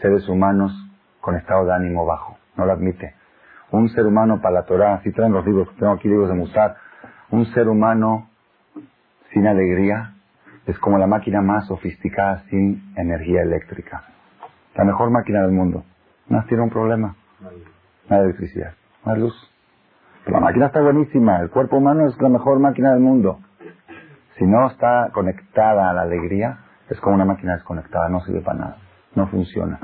seres 0.00 0.28
humanos 0.28 0.72
con 1.20 1.36
estado 1.36 1.66
de 1.66 1.74
ánimo 1.74 2.06
bajo, 2.06 2.38
no 2.56 2.66
lo 2.66 2.72
admite. 2.72 3.14
un 3.70 3.88
ser 3.88 4.06
humano 4.06 4.40
para 4.40 4.54
la 4.54 4.62
Torah, 4.64 5.00
si 5.02 5.12
traen 5.12 5.32
los 5.32 5.44
libros, 5.44 5.68
tengo 5.78 5.92
aquí 5.92 6.08
libros 6.08 6.28
de 6.28 6.34
Musar, 6.34 6.76
un 7.30 7.44
ser 7.46 7.68
humano 7.68 8.28
sin 9.32 9.46
alegría 9.46 10.14
es 10.66 10.78
como 10.78 10.96
la 10.96 11.06
máquina 11.06 11.42
más 11.42 11.66
sofisticada 11.66 12.44
sin 12.48 12.94
energía 12.96 13.42
eléctrica. 13.42 14.04
La 14.74 14.84
mejor 14.84 15.10
máquina 15.10 15.42
del 15.42 15.52
mundo. 15.52 15.84
No 16.28 16.42
tiene 16.44 16.62
un 16.62 16.70
problema. 16.70 17.16
No 18.08 18.16
hay 18.16 18.22
electricidad, 18.22 18.72
no 19.04 19.12
hay 19.12 19.20
luz. 19.20 19.34
Pero 20.24 20.38
la 20.38 20.46
máquina 20.46 20.66
está 20.66 20.80
buenísima. 20.80 21.40
El 21.40 21.50
cuerpo 21.50 21.76
humano 21.76 22.06
es 22.08 22.20
la 22.20 22.30
mejor 22.30 22.58
máquina 22.60 22.92
del 22.92 23.00
mundo. 23.00 23.40
Si 24.38 24.44
no 24.44 24.66
está 24.68 25.10
conectada 25.12 25.90
a 25.90 25.92
la 25.94 26.02
alegría, 26.02 26.58
es 26.88 27.00
como 27.00 27.14
una 27.14 27.24
máquina 27.24 27.54
desconectada, 27.54 28.08
no 28.08 28.20
sirve 28.20 28.40
para 28.40 28.58
nada, 28.58 28.76
no 29.14 29.26
funciona. 29.28 29.78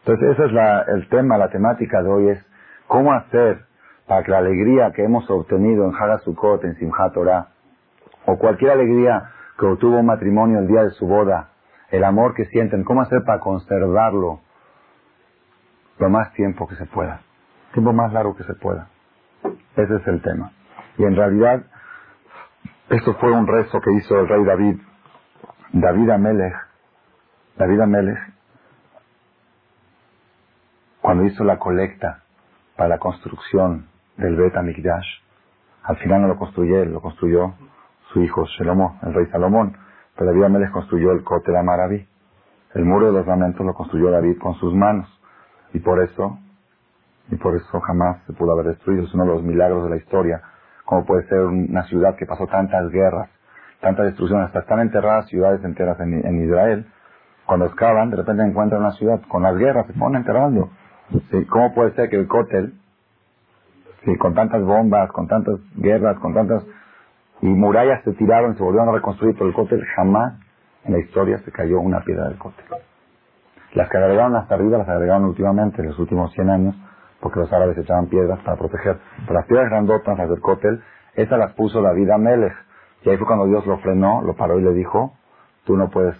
Entonces, 0.00 0.30
ese 0.30 0.46
es 0.46 0.52
la, 0.52 0.82
el 0.82 1.08
tema, 1.08 1.38
la 1.38 1.48
temática 1.48 2.02
de 2.02 2.08
hoy 2.08 2.28
es 2.30 2.46
cómo 2.86 3.12
hacer 3.12 3.66
para 4.06 4.22
que 4.22 4.30
la 4.30 4.38
alegría 4.38 4.92
que 4.92 5.04
hemos 5.04 5.28
obtenido 5.30 5.84
en 5.84 5.94
Hagasukot, 5.94 6.64
en 6.64 6.74
Simchat 6.76 7.12
Torah, 7.12 7.48
o 8.26 8.38
cualquier 8.38 8.72
alegría 8.72 9.30
que 9.58 9.66
obtuvo 9.66 9.98
un 9.98 10.06
matrimonio 10.06 10.60
el 10.60 10.68
día 10.68 10.84
de 10.84 10.90
su 10.90 11.06
boda, 11.06 11.50
el 11.90 12.04
amor 12.04 12.34
que 12.34 12.44
sienten, 12.46 12.84
cómo 12.84 13.02
hacer 13.02 13.22
para 13.24 13.40
conservarlo 13.40 14.40
lo 15.98 16.10
más 16.10 16.32
tiempo 16.34 16.66
que 16.68 16.76
se 16.76 16.86
pueda, 16.86 17.20
tiempo 17.72 17.92
más 17.92 18.12
largo 18.12 18.36
que 18.36 18.44
se 18.44 18.54
pueda. 18.54 18.88
Ese 19.76 19.96
es 19.96 20.06
el 20.06 20.22
tema. 20.22 20.52
Y 20.96 21.04
en 21.04 21.16
realidad, 21.16 21.62
esto 22.90 23.14
fue 23.14 23.32
un 23.32 23.46
rezo 23.46 23.80
que 23.80 23.92
hizo 23.92 24.18
el 24.18 24.28
rey 24.28 24.44
David, 24.44 24.80
David 25.72 26.10
Amelech, 26.10 26.54
David 27.56 27.80
Amelech, 27.80 28.18
cuando 31.00 31.24
hizo 31.24 31.44
la 31.44 31.58
colecta 31.58 32.22
para 32.76 32.90
la 32.90 32.98
construcción 32.98 33.88
del 34.16 34.36
Bet 34.36 34.56
Amikdash, 34.56 35.06
al 35.82 35.96
final 35.96 36.22
no 36.22 36.28
lo 36.28 36.36
construyó 36.36 36.82
él, 36.82 36.92
lo 36.92 37.00
construyó 37.00 37.54
su 38.12 38.22
hijo 38.22 38.44
Shelomo, 38.46 38.98
el 39.02 39.14
rey 39.14 39.26
Salomón, 39.26 39.76
pero 40.18 40.32
David 40.32 40.44
Amelech 40.44 40.70
construyó 40.72 41.12
el 41.12 41.22
Kotel 41.22 41.56
Amaraví. 41.56 42.06
El 42.74 42.84
muro 42.84 43.06
de 43.06 43.12
los 43.12 43.26
lamentos 43.26 43.64
lo 43.64 43.72
construyó 43.72 44.10
David 44.10 44.38
con 44.38 44.54
sus 44.56 44.74
manos. 44.74 45.08
Y 45.72 45.78
por 45.78 46.02
eso, 46.02 46.38
y 47.30 47.36
por 47.36 47.54
eso 47.54 47.80
jamás 47.80 48.22
se 48.26 48.32
pudo 48.32 48.52
haber 48.52 48.66
destruido. 48.66 49.04
Es 49.04 49.14
uno 49.14 49.24
de 49.24 49.30
los 49.30 49.42
milagros 49.42 49.84
de 49.84 49.90
la 49.90 49.96
historia. 49.96 50.42
Como 50.88 51.04
puede 51.04 51.28
ser 51.28 51.40
una 51.40 51.82
ciudad 51.82 52.16
que 52.16 52.24
pasó 52.24 52.46
tantas 52.46 52.90
guerras, 52.90 53.28
tanta 53.82 54.04
destrucción, 54.04 54.40
hasta 54.40 54.60
están 54.60 54.80
enterradas 54.80 55.26
ciudades 55.26 55.62
enteras 55.62 56.00
en, 56.00 56.42
Israel. 56.42 56.86
Cuando 57.44 57.66
excavan, 57.66 58.08
de 58.08 58.16
repente 58.16 58.42
encuentran 58.42 58.80
una 58.80 58.92
ciudad 58.92 59.20
con 59.28 59.42
las 59.42 59.54
guerras, 59.58 59.86
se 59.86 59.92
ponen 59.92 60.22
enterrando. 60.22 60.70
¿Cómo 61.50 61.74
puede 61.74 61.92
ser 61.92 62.08
que 62.08 62.16
el 62.16 62.26
cótel, 62.26 62.72
con 64.18 64.32
tantas 64.32 64.62
bombas, 64.62 65.12
con 65.12 65.28
tantas 65.28 65.56
guerras, 65.76 66.18
con 66.20 66.32
tantas 66.32 66.64
y 67.42 67.48
murallas 67.48 68.02
se 68.04 68.14
tiraron, 68.14 68.56
se 68.56 68.62
volvieron 68.62 68.88
a 68.88 68.92
reconstruir, 68.92 69.36
por 69.36 69.46
el 69.46 69.52
cótel 69.52 69.84
jamás 69.94 70.40
en 70.84 70.94
la 70.94 71.00
historia 71.00 71.36
se 71.40 71.52
cayó 71.52 71.80
una 71.80 72.00
piedra 72.00 72.28
del 72.28 72.38
cótel. 72.38 72.64
Las 73.74 73.90
que 73.90 73.98
agregaron 73.98 74.34
hasta 74.36 74.54
arriba 74.54 74.78
las 74.78 74.88
agregaron 74.88 75.26
últimamente, 75.26 75.82
en 75.82 75.88
los 75.88 75.98
últimos 75.98 76.32
100 76.32 76.48
años, 76.48 76.76
porque 77.20 77.40
los 77.40 77.52
árabes 77.52 77.78
echaban 77.78 78.06
piedras 78.06 78.38
para 78.40 78.56
proteger. 78.56 78.98
Pero 79.26 79.34
las 79.34 79.46
piedras 79.46 79.70
grandotas, 79.70 80.18
las 80.18 80.28
del 80.28 80.40
cótel, 80.40 80.82
esas 81.14 81.38
las 81.38 81.52
puso 81.54 81.82
David 81.82 82.10
Amelech. 82.10 82.54
Y 83.02 83.10
ahí 83.10 83.16
fue 83.16 83.26
cuando 83.26 83.46
Dios 83.46 83.66
lo 83.66 83.78
frenó, 83.78 84.22
lo 84.22 84.34
paró 84.34 84.58
y 84.58 84.62
le 84.62 84.72
dijo, 84.72 85.14
tú 85.64 85.76
no 85.76 85.88
puedes 85.90 86.16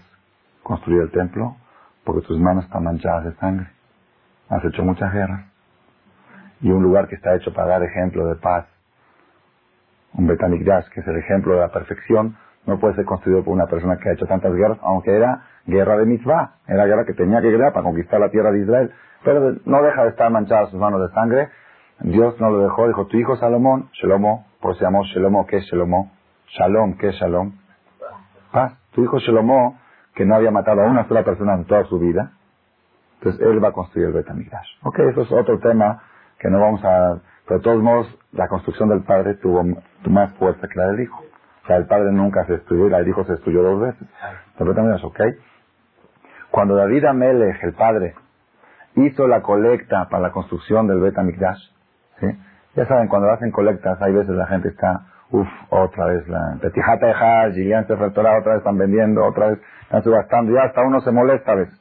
construir 0.63 1.01
el 1.01 1.11
templo 1.11 1.55
porque 2.03 2.25
tus 2.27 2.39
manos 2.39 2.65
están 2.65 2.83
manchadas 2.83 3.25
de 3.25 3.33
sangre. 3.35 3.67
Has 4.49 4.63
hecho 4.65 4.83
muchas 4.83 5.13
guerras. 5.13 5.45
Y 6.61 6.71
un 6.71 6.81
lugar 6.83 7.07
que 7.07 7.15
está 7.15 7.35
hecho 7.35 7.53
para 7.53 7.67
dar 7.67 7.83
ejemplo 7.83 8.25
de 8.27 8.35
paz 8.35 8.65
un 10.13 10.27
Betamikdash, 10.27 10.89
que 10.89 11.01
es 11.01 11.07
el 11.07 11.17
ejemplo 11.17 11.53
de 11.53 11.61
la 11.61 11.69
perfección, 11.69 12.35
no 12.65 12.79
puede 12.79 12.95
ser 12.95 13.05
construido 13.05 13.43
por 13.43 13.53
una 13.53 13.67
persona 13.67 13.97
que 13.97 14.09
ha 14.09 14.13
hecho 14.13 14.25
tantas 14.25 14.53
guerras, 14.53 14.79
aunque 14.81 15.15
era 15.15 15.43
guerra 15.65 15.97
de 15.97 16.05
mitzvah, 16.05 16.55
era 16.67 16.85
guerra 16.85 17.05
que 17.05 17.13
tenía 17.13 17.41
que 17.41 17.49
guerrear 17.49 17.73
para 17.73 17.83
conquistar 17.83 18.19
la 18.19 18.29
tierra 18.29 18.51
de 18.51 18.61
Israel, 18.61 18.91
pero 19.23 19.55
no 19.65 19.81
deja 19.83 20.03
de 20.03 20.09
estar 20.09 20.31
manchada 20.31 20.67
sus 20.67 20.79
manos 20.79 21.01
de 21.01 21.13
sangre. 21.13 21.49
Dios 22.01 22.39
no 22.39 22.49
lo 22.49 22.63
dejó, 22.63 22.87
dijo, 22.87 23.07
tu 23.07 23.17
hijo 23.17 23.35
Salomón, 23.35 23.89
Shelomo, 23.93 24.45
por 24.61 24.75
se 24.75 24.83
llamó 24.83 25.03
Shelomo, 25.03 25.45
¿qué 25.45 25.57
es 25.57 25.65
Shelomo? 25.65 26.11
Shalom, 26.47 26.97
¿qué 26.97 27.09
es 27.09 27.15
Shalom? 27.15 27.53
Paz. 28.51 28.73
Tu 28.91 29.03
hijo 29.03 29.19
Shelomo, 29.19 29.77
que 30.15 30.25
no 30.25 30.35
había 30.35 30.51
matado 30.51 30.81
a 30.81 30.85
una 30.85 31.07
sola 31.07 31.23
persona 31.23 31.55
en 31.55 31.65
toda 31.65 31.83
su 31.85 31.99
vida, 31.99 32.31
entonces 33.17 33.41
él 33.41 33.63
va 33.63 33.69
a 33.69 33.71
construir 33.73 34.07
el 34.07 34.13
Betamikdash. 34.13 34.67
Ok, 34.83 34.99
eso 34.99 35.21
es 35.21 35.31
otro 35.31 35.59
tema 35.59 36.01
que 36.39 36.49
no 36.49 36.59
vamos 36.59 36.83
a 36.85 37.19
pero 37.49 37.61
de 37.61 37.63
todos 37.63 37.81
modos, 37.81 38.07
la 38.31 38.47
construcción 38.47 38.89
del 38.89 39.01
padre 39.01 39.33
tuvo 39.33 39.63
más 40.05 40.31
fuerza 40.35 40.67
que 40.67 40.79
la 40.79 40.91
del 40.91 41.01
hijo. 41.01 41.19
O 41.63 41.67
sea, 41.67 41.77
el 41.77 41.87
padre 41.87 42.11
nunca 42.11 42.45
se 42.45 42.53
destruyó 42.53 42.85
y 42.85 42.89
la 42.91 42.99
del 42.99 43.07
hijo 43.07 43.23
se 43.25 43.31
destruyó 43.31 43.63
dos 43.63 43.81
veces. 43.81 44.07
Entonces, 44.59 45.03
¿ok? 45.03 45.19
Cuando 46.51 46.75
David 46.75 47.05
Amelech, 47.05 47.63
el 47.63 47.73
padre, 47.73 48.15
hizo 48.95 49.27
la 49.27 49.41
colecta 49.41 50.07
para 50.09 50.23
la 50.23 50.31
construcción 50.31 50.87
del 50.87 50.99
Bet 50.99 51.17
Amikdash, 51.17 51.61
¿sí? 52.19 52.27
Ya 52.75 52.85
saben, 52.87 53.07
cuando 53.07 53.29
hacen 53.31 53.51
colectas, 53.51 54.01
hay 54.01 54.13
veces 54.13 54.31
la 54.35 54.47
gente 54.47 54.69
está, 54.69 55.01
uff, 55.31 55.47
otra 55.69 56.05
vez 56.05 56.27
la 56.27 56.57
Petijata 56.61 57.07
de 57.07 57.13
Hajj, 57.13 57.53
Gilian 57.53 57.85
otra 57.89 58.39
vez 58.39 58.57
están 58.57 58.77
vendiendo, 58.77 59.25
otra 59.25 59.49
vez 59.49 59.59
están 59.83 60.03
subastando, 60.03 60.53
ya 60.53 60.63
hasta 60.63 60.81
uno 60.81 61.01
se 61.01 61.11
molesta 61.11 61.51
a 61.51 61.55
veces. 61.55 61.79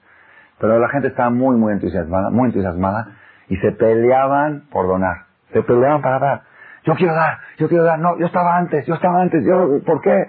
Pero 0.59 0.78
la 0.78 0.88
gente 0.88 1.09
estaba 1.09 1.31
muy, 1.31 1.57
muy 1.57 1.72
entusiasmada, 1.72 2.31
muy 2.31 2.46
entusiasmada, 2.46 3.16
y 3.48 3.57
se 3.59 3.72
peleaban 3.72 4.64
por 4.70 4.87
donar. 4.87 5.26
Se 5.52 5.62
peleaban 5.62 6.02
para 6.02 6.18
dar. 6.18 6.42
Yo 6.85 6.94
quiero 6.94 7.14
dar, 7.14 7.38
yo 7.59 7.68
quiero 7.68 7.85
dar. 7.85 7.98
No, 7.98 8.18
yo 8.18 8.26
estaba 8.26 8.57
antes, 8.57 8.87
yo 8.87 8.94
estaba 8.94 9.20
antes. 9.20 9.44
Yo, 9.44 9.83
¿Por 9.85 10.00
qué? 10.00 10.26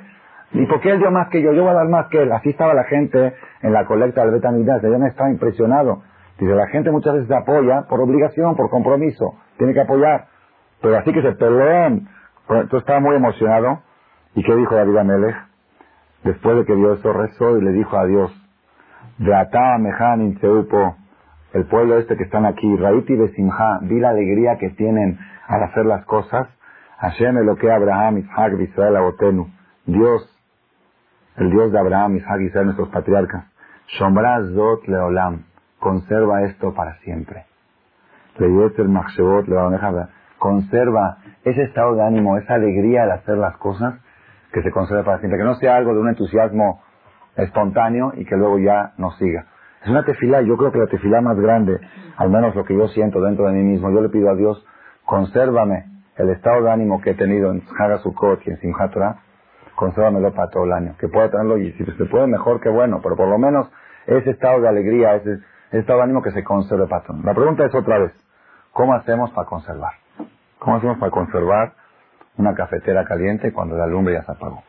¿Y 0.52 0.66
por 0.66 0.82
qué 0.82 0.92
él 0.92 1.00
dio 1.00 1.12
más 1.12 1.30
que 1.30 1.42
yo? 1.42 1.54
Yo 1.54 1.64
voy 1.64 1.72
a 1.72 1.76
dar 1.76 1.88
más 1.88 2.08
que 2.08 2.22
él. 2.22 2.32
Así 2.32 2.50
estaba 2.50 2.74
la 2.74 2.86
gente 2.86 3.34
en 3.62 3.74
la 3.74 3.86
colecta 3.86 4.24
del 4.24 4.32
Betamigdash. 4.32 4.82
Me 4.84 5.08
estaba 5.08 5.30
impresionado. 5.30 6.02
Dice, 6.40 6.54
la 6.54 6.68
gente 6.68 6.90
muchas 6.92 7.16
veces 7.16 7.32
apoya 7.32 7.84
por 7.88 8.00
obligación, 8.02 8.56
por 8.56 8.70
compromiso. 8.70 9.36
Tiene 9.58 9.74
que 9.74 9.82
apoyar. 9.82 10.26
Pero 10.82 10.98
así 10.98 11.14
que 11.14 11.22
se 11.22 11.34
pelean. 11.34 12.08
Entonces 12.50 12.80
estaba 12.80 13.00
muy 13.00 13.16
emocionado. 13.16 13.82
¿Y 14.36 14.44
qué 14.44 14.56
dijo 14.56 14.76
David 14.76 14.98
Amelech? 14.98 15.36
Después 16.24 16.58
de 16.58 16.66
que 16.66 16.76
vio 16.76 16.94
eso, 16.94 17.14
rezó 17.14 17.58
y 17.58 17.62
le 17.62 17.72
dijo 17.72 17.98
a 17.98 18.06
Dios, 18.06 18.32
de 19.20 19.36
Atá 19.36 19.78
Mehan 19.78 20.38
el 21.52 21.66
pueblo 21.66 21.98
este 21.98 22.16
que 22.16 22.24
están 22.24 22.46
aquí, 22.46 22.76
Raiti 22.76 23.16
Besimha, 23.16 23.80
vi 23.82 24.00
la 24.00 24.10
alegría 24.10 24.58
que 24.58 24.70
tienen 24.70 25.18
al 25.48 25.64
hacer 25.64 25.86
las 25.86 26.06
cosas. 26.06 26.48
Hashem 27.00 27.56
que 27.56 27.72
Abraham, 27.72 28.20
Isaac, 28.20 28.54
Israel, 28.60 28.98
Abotenu. 28.98 29.48
Dios, 29.86 30.39
el 31.40 31.52
Dios 31.52 31.72
de 31.72 31.80
Abraham, 31.80 32.18
Isaac, 32.18 32.42
Israel, 32.42 32.66
nuestros 32.66 32.90
patriarcas. 32.90 33.46
Shombra 33.88 34.42
Zot 34.54 34.88
Leolam. 34.88 35.46
Conserva 35.80 36.44
esto 36.44 36.74
para 36.74 36.98
siempre. 37.00 37.46
Conserva 40.38 41.18
ese 41.44 41.64
estado 41.64 41.96
de 41.96 42.04
ánimo, 42.04 42.38
esa 42.38 42.56
alegría 42.56 43.04
al 43.04 43.12
hacer 43.12 43.38
las 43.38 43.56
cosas 43.58 43.96
que 44.52 44.62
se 44.62 44.72
conserve 44.72 45.04
para 45.04 45.20
siempre. 45.20 45.40
Que 45.40 45.46
no 45.46 45.56
sea 45.56 45.78
algo 45.78 45.94
de 45.94 46.00
un 46.00 46.10
entusiasmo 46.10 46.82
espontáneo 47.38 48.12
y 48.16 48.26
que 48.26 48.36
luego 48.36 48.60
ya 48.60 48.94
no 48.98 49.12
siga. 49.12 49.46
Es 49.82 49.90
una 49.90 50.04
tefilá, 50.04 50.42
yo 50.42 50.58
creo 50.58 50.74
que 50.74 50.80
la 50.80 50.88
tefilá 50.88 51.22
más 51.22 51.40
grande, 51.40 51.80
al 52.18 52.30
menos 52.30 52.54
lo 52.54 52.66
que 52.66 52.76
yo 52.76 52.90
siento 52.90 53.22
dentro 53.22 53.46
de 53.46 53.54
mí 53.54 53.64
mismo, 53.64 53.90
yo 53.92 54.02
le 54.02 54.10
pido 54.10 54.30
a 54.30 54.36
Dios, 54.36 54.66
consérvame 55.06 55.86
el 56.18 56.30
estado 56.32 56.64
de 56.64 56.72
ánimo 56.72 57.00
que 57.00 57.12
he 57.12 57.16
tenido 57.16 57.52
en 57.52 57.64
Hagasukot 57.78 58.46
y 58.46 58.50
en 58.50 58.58
Simchat 58.58 58.94
consérvamelo 59.80 60.34
para 60.34 60.50
todo 60.50 60.66
el 60.66 60.74
año. 60.74 60.96
Que 61.00 61.08
pueda 61.08 61.32
tenerlo 61.32 61.58
y 61.58 61.72
si 61.74 61.86
se 61.86 62.06
puede 62.06 62.28
mejor 62.28 62.60
que 62.60 62.70
bueno, 62.70 63.00
pero 63.02 63.16
por 63.16 63.30
lo 63.30 63.38
menos 63.38 63.72
ese 64.08 64.32
estado 64.32 64.62
de 64.62 64.68
alegría, 64.68 65.16
ese, 65.16 65.40
estado 65.72 66.00
de 66.00 66.04
ánimo 66.04 66.22
que 66.22 66.32
se 66.32 66.44
conserve 66.44 66.88
para 66.88 67.04
todo. 67.04 67.18
La 67.24 67.34
pregunta 67.34 67.66
es 67.66 67.74
otra 67.74 67.98
vez, 68.00 68.12
¿cómo 68.74 68.94
hacemos 68.94 69.32
para 69.32 69.48
conservar? 69.48 69.94
¿Cómo 70.60 70.76
hacemos 70.76 70.98
para 70.98 71.12
conservar 71.12 71.74
una 72.38 72.54
cafetera 72.54 73.06
caliente 73.06 73.54
cuando 73.54 73.78
la 73.78 73.88
lumbre 73.88 74.16
ya 74.16 74.24
se 74.24 74.32
apagó? 74.34 74.62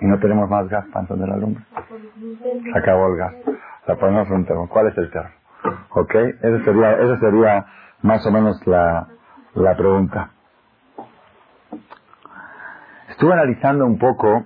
y 0.00 0.06
no 0.06 0.18
tenemos 0.18 0.48
más 0.50 0.68
gas 0.68 0.84
para 0.92 1.02
encender 1.02 1.28
la 1.28 1.36
lumbre. 1.36 1.64
Se 2.72 2.78
acabó 2.78 3.08
el 3.08 3.16
gas. 3.16 3.34
La 3.86 3.96
ponemos 3.96 4.28
un 4.30 4.44
termo. 4.44 4.68
¿Cuál 4.68 4.88
es 4.88 4.98
el 4.98 5.10
termo? 5.10 5.30
¿Ok? 5.90 6.14
Esa 6.14 6.64
sería, 6.64 6.92
esa 6.92 7.18
sería 7.18 7.66
más 8.02 8.26
o 8.26 8.30
menos 8.30 8.64
la, 8.66 9.08
la 9.54 9.76
pregunta. 9.76 10.30
Estuve 13.16 13.32
analizando 13.32 13.86
un 13.86 13.98
poco 13.98 14.44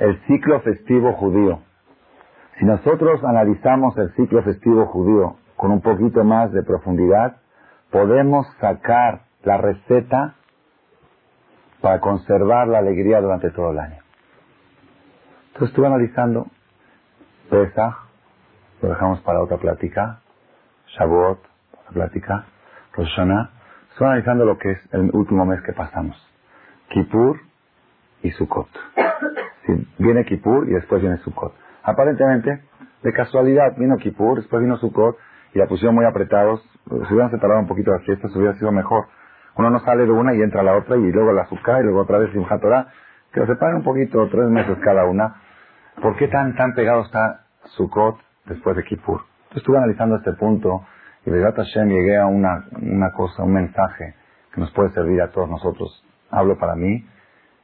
el 0.00 0.20
ciclo 0.26 0.58
festivo 0.62 1.12
judío. 1.12 1.60
Si 2.58 2.64
nosotros 2.64 3.22
analizamos 3.22 3.96
el 3.98 4.12
ciclo 4.16 4.42
festivo 4.42 4.86
judío 4.86 5.36
con 5.54 5.70
un 5.70 5.80
poquito 5.80 6.24
más 6.24 6.50
de 6.50 6.64
profundidad, 6.64 7.36
podemos 7.92 8.48
sacar 8.60 9.20
la 9.44 9.58
receta 9.58 10.34
para 11.80 12.00
conservar 12.00 12.66
la 12.66 12.78
alegría 12.78 13.20
durante 13.20 13.52
todo 13.52 13.70
el 13.70 13.78
año. 13.78 14.02
Entonces 15.52 15.68
estuve 15.68 15.86
analizando 15.86 16.48
Pesach, 17.48 17.94
lo 18.82 18.88
dejamos 18.88 19.20
para 19.20 19.40
otra 19.40 19.58
plática, 19.58 20.18
Shavuot, 20.98 21.38
esta 21.78 21.92
plática, 21.92 22.44
Rosh 22.94 23.06
Hashanah, 23.14 23.50
estoy 23.92 24.08
analizando 24.08 24.44
lo 24.44 24.58
que 24.58 24.72
es 24.72 24.94
el 24.94 25.12
último 25.12 25.46
mes 25.46 25.62
que 25.62 25.72
pasamos. 25.72 26.29
Kippur 26.90 27.40
y 28.22 28.30
Sukkot. 28.32 28.68
viene 29.98 30.24
Kippur 30.24 30.68
y 30.68 30.72
después 30.72 31.00
viene 31.00 31.18
Sukkot. 31.18 31.54
Aparentemente, 31.82 32.62
de 33.02 33.12
casualidad, 33.12 33.76
vino 33.76 33.96
Kippur, 33.96 34.36
después 34.36 34.62
vino 34.62 34.76
Sukkot 34.76 35.16
y 35.54 35.58
la 35.58 35.66
pusieron 35.66 35.94
muy 35.94 36.04
apretados. 36.04 36.60
Si 36.84 37.14
hubieran 37.14 37.30
separado 37.30 37.60
un 37.60 37.68
poquito 37.68 37.92
las 37.92 38.02
fiestas, 38.02 38.34
hubiera 38.36 38.54
sido 38.54 38.72
mejor. 38.72 39.06
Uno 39.56 39.70
no 39.70 39.80
sale 39.80 40.04
de 40.04 40.10
una 40.10 40.34
y 40.34 40.42
entra 40.42 40.60
a 40.60 40.64
la 40.64 40.76
otra 40.76 40.96
y 40.96 41.12
luego 41.12 41.32
la 41.32 41.46
Sukkah 41.46 41.80
y 41.80 41.84
luego 41.84 42.00
otra 42.00 42.18
vez 42.18 42.30
Simchat 42.32 42.60
Torah. 42.60 42.88
Que 43.32 43.40
lo 43.40 43.46
separen 43.46 43.76
un 43.76 43.84
poquito, 43.84 44.28
tres 44.28 44.48
meses 44.48 44.76
cada 44.82 45.04
una. 45.04 45.36
¿Por 46.02 46.16
qué 46.16 46.28
tan, 46.28 46.56
tan 46.56 46.74
pegado 46.74 47.02
está 47.02 47.46
Sukkot 47.76 48.18
después 48.46 48.76
de 48.76 48.84
Kippur? 48.84 49.22
estuve 49.54 49.78
analizando 49.78 50.16
este 50.16 50.32
punto 50.34 50.84
y 51.26 51.30
de 51.30 51.42
Hashem 51.42 51.88
llegué 51.88 52.16
a 52.16 52.26
una, 52.26 52.64
una 52.80 53.12
cosa, 53.12 53.42
un 53.42 53.52
mensaje 53.52 54.14
que 54.54 54.60
nos 54.60 54.70
puede 54.72 54.90
servir 54.90 55.20
a 55.22 55.30
todos 55.30 55.48
nosotros. 55.48 56.04
Hablo 56.30 56.58
para 56.58 56.74
mí 56.74 57.06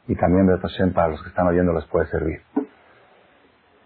y 0.09 0.15
también 0.17 0.47
de 0.47 0.59
Hashem 0.59 0.93
para 0.93 1.09
los 1.09 1.23
que 1.23 1.29
están 1.29 1.47
oyendo 1.47 1.73
les 1.73 1.85
puede 1.87 2.07
servir. 2.07 2.43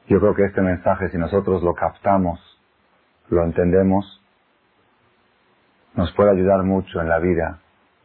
Yo 0.09 0.19
creo 0.19 0.35
que 0.35 0.45
este 0.45 0.61
mensaje, 0.61 1.09
si 1.11 1.19
nosotros 1.19 1.63
lo 1.63 1.75
captamos, 1.75 2.41
lo 3.29 3.45
entendemos, 3.45 4.21
nos 5.95 6.13
puede 6.15 6.31
ayudar 6.31 6.63
mucho 6.65 7.01
en 7.01 7.09
la 7.09 7.19
vida 7.19 7.61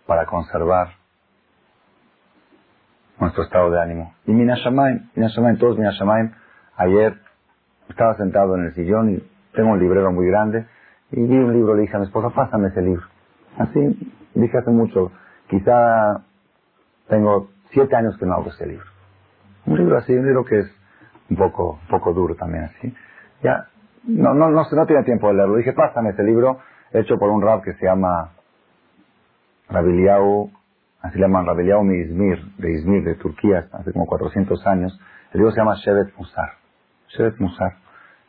para 0.06 0.26
conservar 0.26 0.90
nuestro 3.20 3.44
estado 3.44 3.72
de 3.72 3.82
ánimo. 3.82 4.14
Y 4.26 4.34
Minashamayim, 4.34 5.58
todos 5.58 5.78
Minashamayim, 5.78 6.32
ayer 6.78 7.18
estaba 7.90 8.16
sentado 8.16 8.56
en 8.56 8.66
el 8.66 8.74
sillón 8.76 9.16
y 9.16 9.24
tengo 9.54 9.72
un 9.72 9.80
librero 9.80 10.12
muy 10.12 10.28
grande 10.28 10.68
y 11.12 11.22
vi 11.22 11.38
un 11.38 11.54
libro, 11.54 11.76
le 11.76 11.84
dije 11.84 11.96
a 11.96 12.00
mi 12.00 12.06
esposa, 12.06 12.30
pásame 12.30 12.68
ese 12.68 12.82
libro. 12.82 13.04
Así, 13.58 14.14
dije 14.34 14.58
hace 14.58 14.72
mucho, 14.72 15.12
quizá 15.50 16.24
tengo 17.08 17.50
siete 17.72 17.96
años 17.96 18.18
que 18.18 18.26
no 18.26 18.34
hago 18.34 18.50
ese 18.50 18.66
libro. 18.66 18.86
Un 19.66 19.78
libro 19.78 19.98
así, 19.98 20.14
un 20.14 20.26
libro 20.26 20.46
que 20.46 20.60
es 20.60 20.76
un 21.30 21.38
poco, 21.38 21.80
poco 21.90 22.14
duro 22.14 22.36
también 22.36 22.66
así. 22.66 22.94
Ya, 23.42 23.68
no, 24.04 24.34
no, 24.34 24.50
no, 24.50 24.64
no 24.70 24.86
tiene 24.86 25.04
tiempo 25.04 25.28
de 25.28 25.36
leerlo. 25.36 25.56
Dije, 25.58 25.74
pásame 25.74 26.12
ese 26.12 26.24
libro 26.24 26.60
hecho 26.92 27.18
por 27.18 27.30
un 27.30 27.42
rab 27.42 27.62
que 27.64 27.74
se 27.74 27.86
llama 27.86 28.32
Rabiliau, 29.70 30.52
así 31.02 31.18
le 31.18 31.24
llaman 31.26 31.46
Rabiliau 31.46 31.84
Izmir, 31.92 32.40
de 32.58 32.72
Izmir, 32.72 33.04
de 33.04 33.16
Turquía, 33.16 33.68
hace 33.72 33.92
como 33.92 34.06
400 34.06 34.66
años. 34.68 35.00
El 35.32 35.40
libro 35.40 35.52
se 35.52 35.60
llama 35.60 35.76
Shevet 35.76 36.16
Musar. 36.18 36.50
Shevet 37.10 37.40
Musar. 37.40 37.74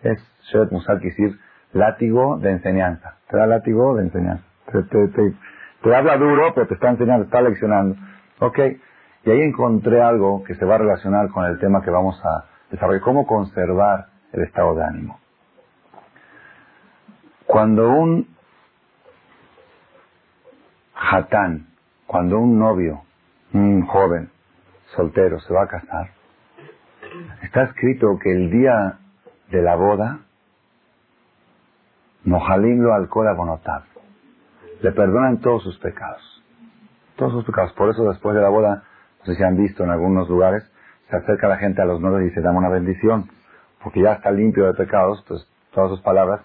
Es 0.03 0.19
Shevet 0.51 0.73
Musar, 0.73 0.99
quiere 1.01 1.15
decir 1.17 1.39
látigo 1.73 2.39
de 2.39 2.53
enseñanza. 2.53 3.17
Te 3.29 3.37
da 3.37 3.47
látigo 3.47 3.97
de 3.97 4.05
enseñanza. 4.05 4.45
Te, 4.73 4.83
te, 4.85 5.09
te, 5.09 5.35
te 5.83 5.95
habla 5.95 6.17
duro, 6.17 6.53
pero 6.55 6.67
te 6.67 6.75
está 6.75 6.91
enseñando, 6.91 7.25
está 7.25 7.43
leccionando. 7.43 7.97
Ok. 8.41 8.59
Y 9.25 9.31
ahí 9.31 9.43
encontré 9.43 10.01
algo 10.03 10.45
que 10.45 10.55
se 10.55 10.65
va 10.65 10.77
a 10.77 10.79
relacionar 10.79 11.29
con 11.31 11.45
el 11.45 11.59
tema 11.59 11.83
que 11.83 11.91
vamos 11.91 12.21
a 12.25 12.45
desarrollar. 12.71 13.03
Cómo 13.03 13.27
conservar 13.27 14.07
el 14.33 14.43
estado 14.43 14.75
de 14.75 14.85
ánimo. 14.85 15.19
Cuando 17.47 17.91
un 17.91 18.29
hatán, 20.95 21.69
cuando 22.07 22.39
un 22.39 22.59
novio, 22.59 23.03
un 23.53 23.87
joven 23.87 24.31
soltero 24.95 25.41
se 25.41 25.53
va 25.53 25.65
a 25.65 25.69
casar, 25.69 26.11
está 27.43 27.65
escrito 27.65 28.19
que 28.23 28.33
el 28.33 28.51
día 28.51 28.99
de 29.51 29.63
la 29.63 29.77
boda, 29.77 30.21
Mojalim 32.25 32.81
lo 32.81 32.93
alcohol. 32.93 33.27
Le 34.83 34.93
perdonan 34.93 35.39
todos 35.41 35.63
sus 35.63 35.79
pecados. 35.79 36.36
Todos 37.17 37.33
sus 37.33 37.45
pecados. 37.45 37.73
Por 37.73 37.91
eso 37.91 38.05
después 38.05 38.35
de 38.35 38.43
la 38.43 38.49
boda, 38.49 38.85
no 39.21 39.25
sé 39.25 39.35
si 39.35 39.43
han 39.43 39.57
visto 39.57 39.85
en 39.85 39.91
algunos 39.91 40.29
lugares, 40.29 40.71
se 41.09 41.17
acerca 41.17 41.49
la 41.49 41.57
gente 41.57 41.83
a 41.83 41.85
los 41.85 42.01
novios 42.01 42.31
y 42.31 42.35
se 42.35 42.41
da 42.41 42.51
una 42.53 42.69
bendición. 42.69 43.31
Porque 43.83 44.03
ya 44.03 44.15
está 44.15 44.31
limpio 44.31 44.67
de 44.67 44.75
pecados, 44.75 45.21
entonces 45.23 45.49
todas 45.73 45.91
sus 45.91 46.01
palabras 46.01 46.41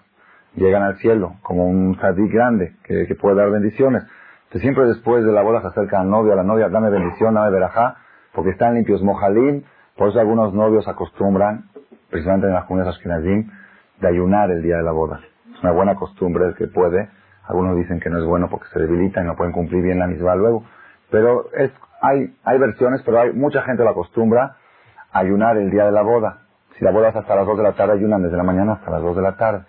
llegan 0.54 0.82
al 0.82 0.96
cielo, 0.96 1.36
como 1.42 1.66
un 1.66 1.94
jardín 1.94 2.28
grande 2.28 2.74
que, 2.84 3.14
puede 3.14 3.36
dar 3.36 3.50
bendiciones. 3.50 4.02
Entonces 4.44 4.62
siempre 4.62 4.86
después 4.86 5.24
de 5.24 5.32
la 5.32 5.42
boda 5.42 5.60
se 5.62 5.68
acerca 5.68 6.00
al 6.00 6.10
novio, 6.10 6.32
a 6.32 6.36
la 6.36 6.42
novia, 6.42 6.68
dame 6.68 6.90
bendición, 6.90 7.34
dame 7.34 7.50
verajá, 7.50 7.96
porque 8.32 8.50
están 8.50 8.74
limpios. 8.74 9.02
Mojalim, 9.02 9.64
por 9.96 10.08
eso 10.08 10.20
algunos 10.20 10.52
novios 10.52 10.86
acostumbran, 10.88 11.70
precisamente 12.10 12.46
en 12.46 12.54
las 12.54 12.64
comunidades 12.64 12.96
ashkenazim, 12.96 13.50
de 14.00 14.08
ayunar 14.08 14.50
el 14.50 14.62
día 14.62 14.76
de 14.76 14.82
la 14.82 14.92
boda. 14.92 15.20
Es 15.54 15.62
una 15.62 15.72
buena 15.72 15.94
costumbre 15.94 16.54
que 16.56 16.66
puede. 16.66 17.08
Algunos 17.48 17.76
dicen 17.76 18.00
que 18.00 18.10
no 18.10 18.18
es 18.18 18.24
bueno 18.24 18.48
porque 18.48 18.66
se 18.72 18.80
debilitan 18.80 19.24
y 19.24 19.26
no 19.28 19.36
pueden 19.36 19.52
cumplir 19.52 19.82
bien 19.82 19.98
la 19.98 20.06
misma 20.06 20.34
luego. 20.34 20.64
Pero 21.10 21.46
es, 21.52 21.70
hay, 22.00 22.34
hay 22.44 22.58
versiones, 22.58 23.02
pero 23.04 23.20
hay 23.20 23.32
mucha 23.32 23.62
gente 23.62 23.82
lo 23.84 23.90
acostumbra 23.90 24.56
a 25.12 25.18
ayunar 25.18 25.56
el 25.56 25.70
día 25.70 25.84
de 25.84 25.92
la 25.92 26.02
boda. 26.02 26.38
Si 26.78 26.84
la 26.84 26.90
boda 26.90 27.10
es 27.10 27.16
hasta 27.16 27.34
las 27.34 27.46
2 27.46 27.58
de 27.58 27.62
la 27.62 27.72
tarde, 27.72 27.94
ayunan 27.94 28.22
desde 28.22 28.36
la 28.36 28.42
mañana 28.42 28.74
hasta 28.74 28.90
las 28.90 29.02
2 29.02 29.16
de 29.16 29.22
la 29.22 29.36
tarde. 29.36 29.64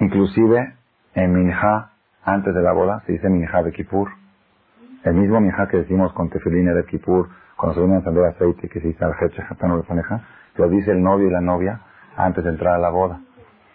Inclusive 0.00 0.74
en 1.14 1.32
Minja, 1.32 1.90
antes 2.24 2.54
de 2.54 2.62
la 2.62 2.72
boda, 2.72 3.02
se 3.06 3.12
dice 3.12 3.28
Minja 3.28 3.62
de 3.62 3.72
Kippur. 3.72 4.08
El 5.04 5.14
mismo 5.14 5.40
Minja 5.40 5.68
que 5.68 5.78
decimos 5.78 6.12
con 6.12 6.30
tefilina 6.30 6.72
de 6.72 6.84
Kippur, 6.84 7.28
cuando 7.56 7.74
se 7.74 7.80
viene 7.80 7.96
a 7.96 7.98
encender 7.98 8.24
aceite, 8.24 8.68
que 8.68 8.80
se 8.80 8.88
dice 8.88 9.04
al 9.04 9.14
faneja, 9.84 10.20
lo 10.56 10.68
dice 10.68 10.92
el 10.92 11.02
novio 11.02 11.28
y 11.28 11.30
la 11.30 11.40
novia 11.40 11.80
antes 12.16 12.44
de 12.44 12.50
entrar 12.50 12.74
a 12.74 12.78
la 12.78 12.90
boda. 12.90 13.20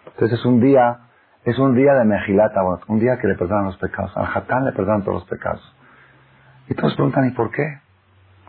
Entonces 0.06 0.38
es 0.38 0.44
un 0.46 0.60
día, 0.60 0.98
es 1.44 1.58
un 1.58 1.74
día 1.74 1.94
de 1.94 2.04
mejilata, 2.04 2.62
un 2.88 2.98
día 3.00 3.18
que 3.18 3.28
le 3.28 3.34
perdonan 3.34 3.66
los 3.66 3.76
pecados. 3.76 4.16
Al 4.16 4.26
Hatán 4.26 4.64
le 4.64 4.72
perdonan 4.72 5.02
todos 5.02 5.20
los 5.20 5.28
pecados. 5.28 5.76
Y 6.68 6.74
todos 6.74 6.94
preguntan, 6.94 7.26
¿y 7.26 7.30
por 7.32 7.50
qué? 7.50 7.80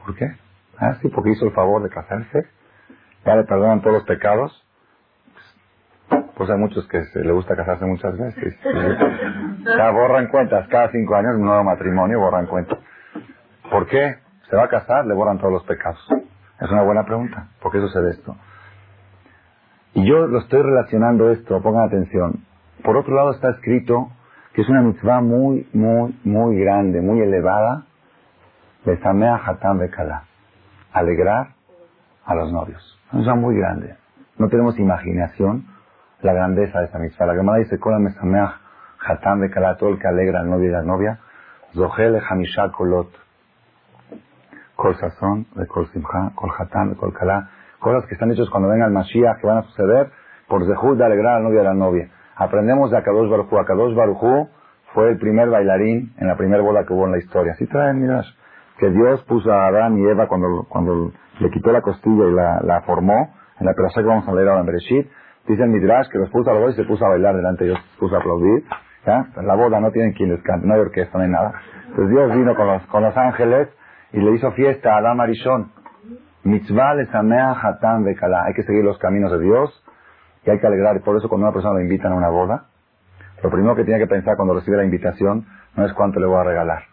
¿Por 0.06 0.16
qué? 0.16 0.36
Ah, 0.78 0.96
sí, 1.02 1.10
porque 1.10 1.32
hizo 1.32 1.46
el 1.46 1.52
favor 1.52 1.84
de 1.84 1.90
casarse. 1.90 2.48
Ya 3.26 3.36
le 3.36 3.44
perdonan 3.44 3.82
todos 3.82 3.96
los 3.96 4.04
pecados. 4.04 4.66
Pues 6.36 6.50
hay 6.50 6.58
muchos 6.58 6.88
que 6.88 7.04
se 7.06 7.20
le 7.20 7.32
gusta 7.32 7.56
casarse 7.56 7.86
muchas 7.86 8.18
veces. 8.18 8.56
Ya 9.78 9.90
borran 9.92 10.28
cuentas, 10.28 10.68
cada 10.70 10.90
cinco 10.92 11.16
años 11.16 11.36
un 11.36 11.46
nuevo 11.46 11.64
matrimonio 11.64 12.20
borran 12.20 12.46
cuentas. 12.46 12.80
¿Por 13.70 13.88
qué? 13.88 14.18
Se 14.50 14.56
va 14.56 14.66
a 14.66 14.70
casar, 14.70 15.06
le 15.06 15.14
borran 15.14 15.38
todos 15.38 15.52
los 15.52 15.64
pecados. 15.64 16.00
Es 16.62 16.72
una 16.72 16.84
buena 16.84 17.04
pregunta. 17.04 17.48
¿Por 17.62 17.72
qué 17.72 17.80
sucede 17.80 18.12
esto? 18.12 18.36
Y 19.94 20.06
yo 20.06 20.28
lo 20.28 20.40
estoy 20.40 20.62
relacionando 20.62 21.32
esto, 21.32 21.62
pongan 21.62 21.88
atención. 21.88 22.46
Por 22.86 22.98
otro 22.98 23.16
lado 23.16 23.32
está 23.32 23.50
escrito 23.50 24.12
que 24.54 24.62
es 24.62 24.70
una 24.70 24.82
mitzvah 24.82 25.20
muy, 25.20 25.68
muy, 25.74 26.18
muy 26.24 26.60
grande, 26.60 27.02
muy 27.02 27.20
elevada. 27.20 27.86
Besamea 28.86 29.42
Hatam 29.44 29.80
Bekala. 29.80 30.26
Alegrar 30.94 31.48
a 32.26 32.36
los 32.36 32.54
novios. 32.54 32.82
Es 33.08 33.14
una 33.14 33.20
mitzvah 33.20 33.36
muy 33.36 33.58
grande. 33.58 33.96
No 34.38 34.50
tenemos 34.50 34.78
imaginación 34.78 35.66
la 36.22 36.34
grandeza 36.34 36.80
de 36.80 36.86
esa 36.86 37.00
mitzvah. 37.00 37.26
La 37.26 37.34
Gemara 37.34 37.58
dice, 37.58 37.80
Kola 37.80 37.98
mesameach 37.98 38.66
hatam 39.08 39.42
de 39.42 39.50
todo 39.50 39.90
el 39.90 40.00
que 40.00 40.08
alegra 40.08 40.42
al 40.42 40.50
novio 40.50 40.70
y 40.70 40.72
la 40.72 40.82
novia, 40.82 41.20
zohele 41.74 42.22
hamisha 42.28 42.72
kolot, 42.72 43.10
kol 44.76 44.96
sazón, 44.98 45.46
kol 45.68 45.88
simcha, 45.92 46.32
kol 46.36 46.52
hatam, 46.58 46.96
kol 46.96 47.14
kala, 47.14 47.50
cosas 47.80 48.06
que 48.08 48.16
están 48.16 48.32
hechas 48.32 48.50
cuando 48.50 48.70
venga 48.70 48.86
el 48.86 48.92
Mashiach, 48.92 49.40
que 49.40 49.48
van 49.48 49.58
a 49.60 49.64
suceder, 49.64 50.12
por 50.48 50.66
zehut 50.66 50.98
de 50.98 51.06
alegrar 51.06 51.38
al 51.38 51.44
novio 51.44 51.58
y 51.58 51.62
a 51.62 51.70
la 51.70 51.74
novia. 51.74 52.10
Aprendemos 52.36 52.92
de 52.92 52.98
Akadosh 52.98 53.30
Baruchu. 53.30 53.58
Akadosh 53.58 53.96
Baruchu 53.96 54.50
fue 54.94 55.10
el 55.10 55.18
primer 55.18 55.50
bailarín 55.50 56.14
en 56.18 56.28
la 56.28 56.36
primera 56.36 56.62
boda 56.62 56.86
que 56.86 56.94
hubo 56.94 57.06
en 57.06 57.14
la 57.14 57.18
historia. 57.20 57.54
Así 57.54 57.66
traen, 57.68 58.02
miras, 58.02 58.26
que 58.78 58.90
Dios 58.90 59.24
puso 59.24 59.52
a 59.52 59.68
Adán 59.68 59.98
y 59.98 60.06
Eva 60.06 60.28
cuando, 60.28 60.66
cuando 60.70 61.12
le 61.40 61.50
quitó 61.50 61.72
la 61.72 61.82
costilla 61.82 62.26
y 62.26 62.32
la, 62.34 62.60
la 62.62 62.82
formó, 62.82 63.34
en 63.60 63.66
la 63.66 63.74
perashá 63.74 64.02
que 64.02 64.08
vamos 64.08 64.28
a 64.28 64.34
leer 64.34 64.50
ahora 64.50 64.62
en 64.62 64.66
Bereshit, 64.66 65.08
Dice 65.48 65.64
Midrash 65.68 66.10
que 66.10 66.18
los 66.18 66.30
puso 66.32 66.50
a 66.50 66.54
los 66.54 66.64
dos 66.64 66.74
y 66.74 66.78
se 66.78 66.84
puso 66.86 67.06
a 67.06 67.10
bailar 67.10 67.36
delante 67.36 67.66
de 67.66 67.72
ellos, 67.72 67.84
se 67.94 68.00
puso 68.00 68.16
a 68.16 68.20
aplaudir. 68.20 68.64
¿ya? 69.06 69.28
En 69.38 69.46
la 69.46 69.56
boda 69.56 69.80
no 69.80 69.92
tienen 69.92 70.14
quien 70.14 70.32
les 70.32 70.42
cante, 70.42 70.66
no 70.66 70.74
hay 70.74 70.80
orquesta, 70.80 71.18
no 71.18 71.24
hay 71.24 71.30
nada. 71.30 71.54
Entonces 71.90 72.10
Dios 72.10 72.36
vino 72.36 72.56
con 72.56 72.68
los, 72.68 72.86
con 72.88 73.04
los 73.04 73.16
ángeles 73.16 73.70
y 74.12 74.22
le 74.22 74.32
hizo 74.32 74.52
fiesta 74.54 74.96
a 74.96 74.98
Adam 74.98 75.22
Arishon. 75.22 75.72
Mitzvah 76.44 76.96
lesamea 76.96 77.52
hatan 77.52 78.04
bekala. 78.04 78.46
Hay 78.46 78.54
que 78.56 78.64
seguir 78.64 78.84
los 78.84 78.98
caminos 78.98 79.32
de 79.32 79.40
Dios 79.40 79.85
y 80.46 80.50
hay 80.50 80.60
que 80.60 80.68
alegrar. 80.68 81.02
Por 81.02 81.18
eso 81.18 81.28
cuando 81.28 81.48
una 81.48 81.54
persona 81.54 81.76
lo 81.76 81.82
invitan 81.82 82.12
a 82.12 82.16
una 82.16 82.30
boda, 82.30 82.66
lo 83.44 83.50
primero 83.50 83.76
que 83.76 83.84
tiene 83.84 84.00
que 84.00 84.08
pensar 84.08 84.36
cuando 84.36 84.54
recibe 84.54 84.78
la 84.78 84.86
invitación 84.86 85.46
no 85.76 85.86
es 85.86 85.94
cuánto 85.94 86.20
le 86.20 86.26
voy 86.26 86.38
a 86.38 86.44
regalar. 86.44 86.84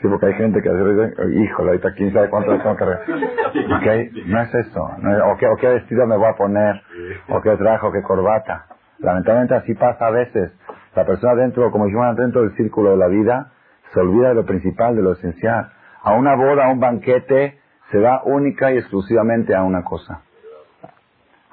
Sí, 0.00 0.08
porque 0.08 0.26
hay 0.26 0.34
gente 0.34 0.60
que 0.62 0.70
dice, 0.70 1.14
híjole, 1.34 1.70
ahorita 1.70 1.94
quién 1.94 2.12
sabe 2.12 2.28
cuánto 2.28 2.52
le 2.52 2.58
tengo 2.58 2.76
que 2.76 2.84
regalar. 2.84 3.80
Okay, 3.80 4.10
no 4.26 4.40
es 4.40 4.54
eso. 4.54 4.82
o, 4.82 5.36
qué, 5.36 5.46
o, 5.46 5.56
qué, 5.56 5.68
vestido 5.68 6.06
me 6.06 6.16
voy 6.16 6.28
a 6.28 6.34
poner, 6.34 6.82
o 7.28 7.40
qué 7.40 7.56
traje, 7.56 7.86
o 7.86 7.92
qué 7.92 8.02
corbata. 8.02 8.66
Lamentablemente 8.98 9.54
así 9.54 9.74
pasa 9.74 10.06
a 10.06 10.10
veces. 10.10 10.52
La 10.94 11.04
persona 11.04 11.34
dentro, 11.34 11.70
como 11.70 11.86
dijimos, 11.86 12.16
dentro 12.16 12.42
del 12.42 12.54
círculo 12.56 12.90
de 12.90 12.96
la 12.96 13.08
vida, 13.08 13.52
se 13.92 14.00
olvida 14.00 14.28
de 14.28 14.34
lo 14.34 14.44
principal, 14.44 14.96
de 14.96 15.02
lo 15.02 15.12
esencial. 15.12 15.70
A 16.02 16.14
una 16.14 16.34
boda, 16.36 16.66
a 16.66 16.70
un 16.70 16.80
banquete, 16.80 17.58
se 17.90 17.98
va 17.98 18.22
única 18.24 18.72
y 18.72 18.78
exclusivamente 18.78 19.54
a 19.54 19.62
una 19.62 19.82
cosa. 19.84 20.22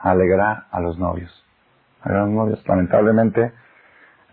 Alegrar 0.09 0.65
a 0.71 0.79
los 0.79 0.97
novios. 0.97 1.31
A 2.01 2.11
los 2.11 2.29
novios. 2.29 2.63
Lamentablemente, 2.67 3.53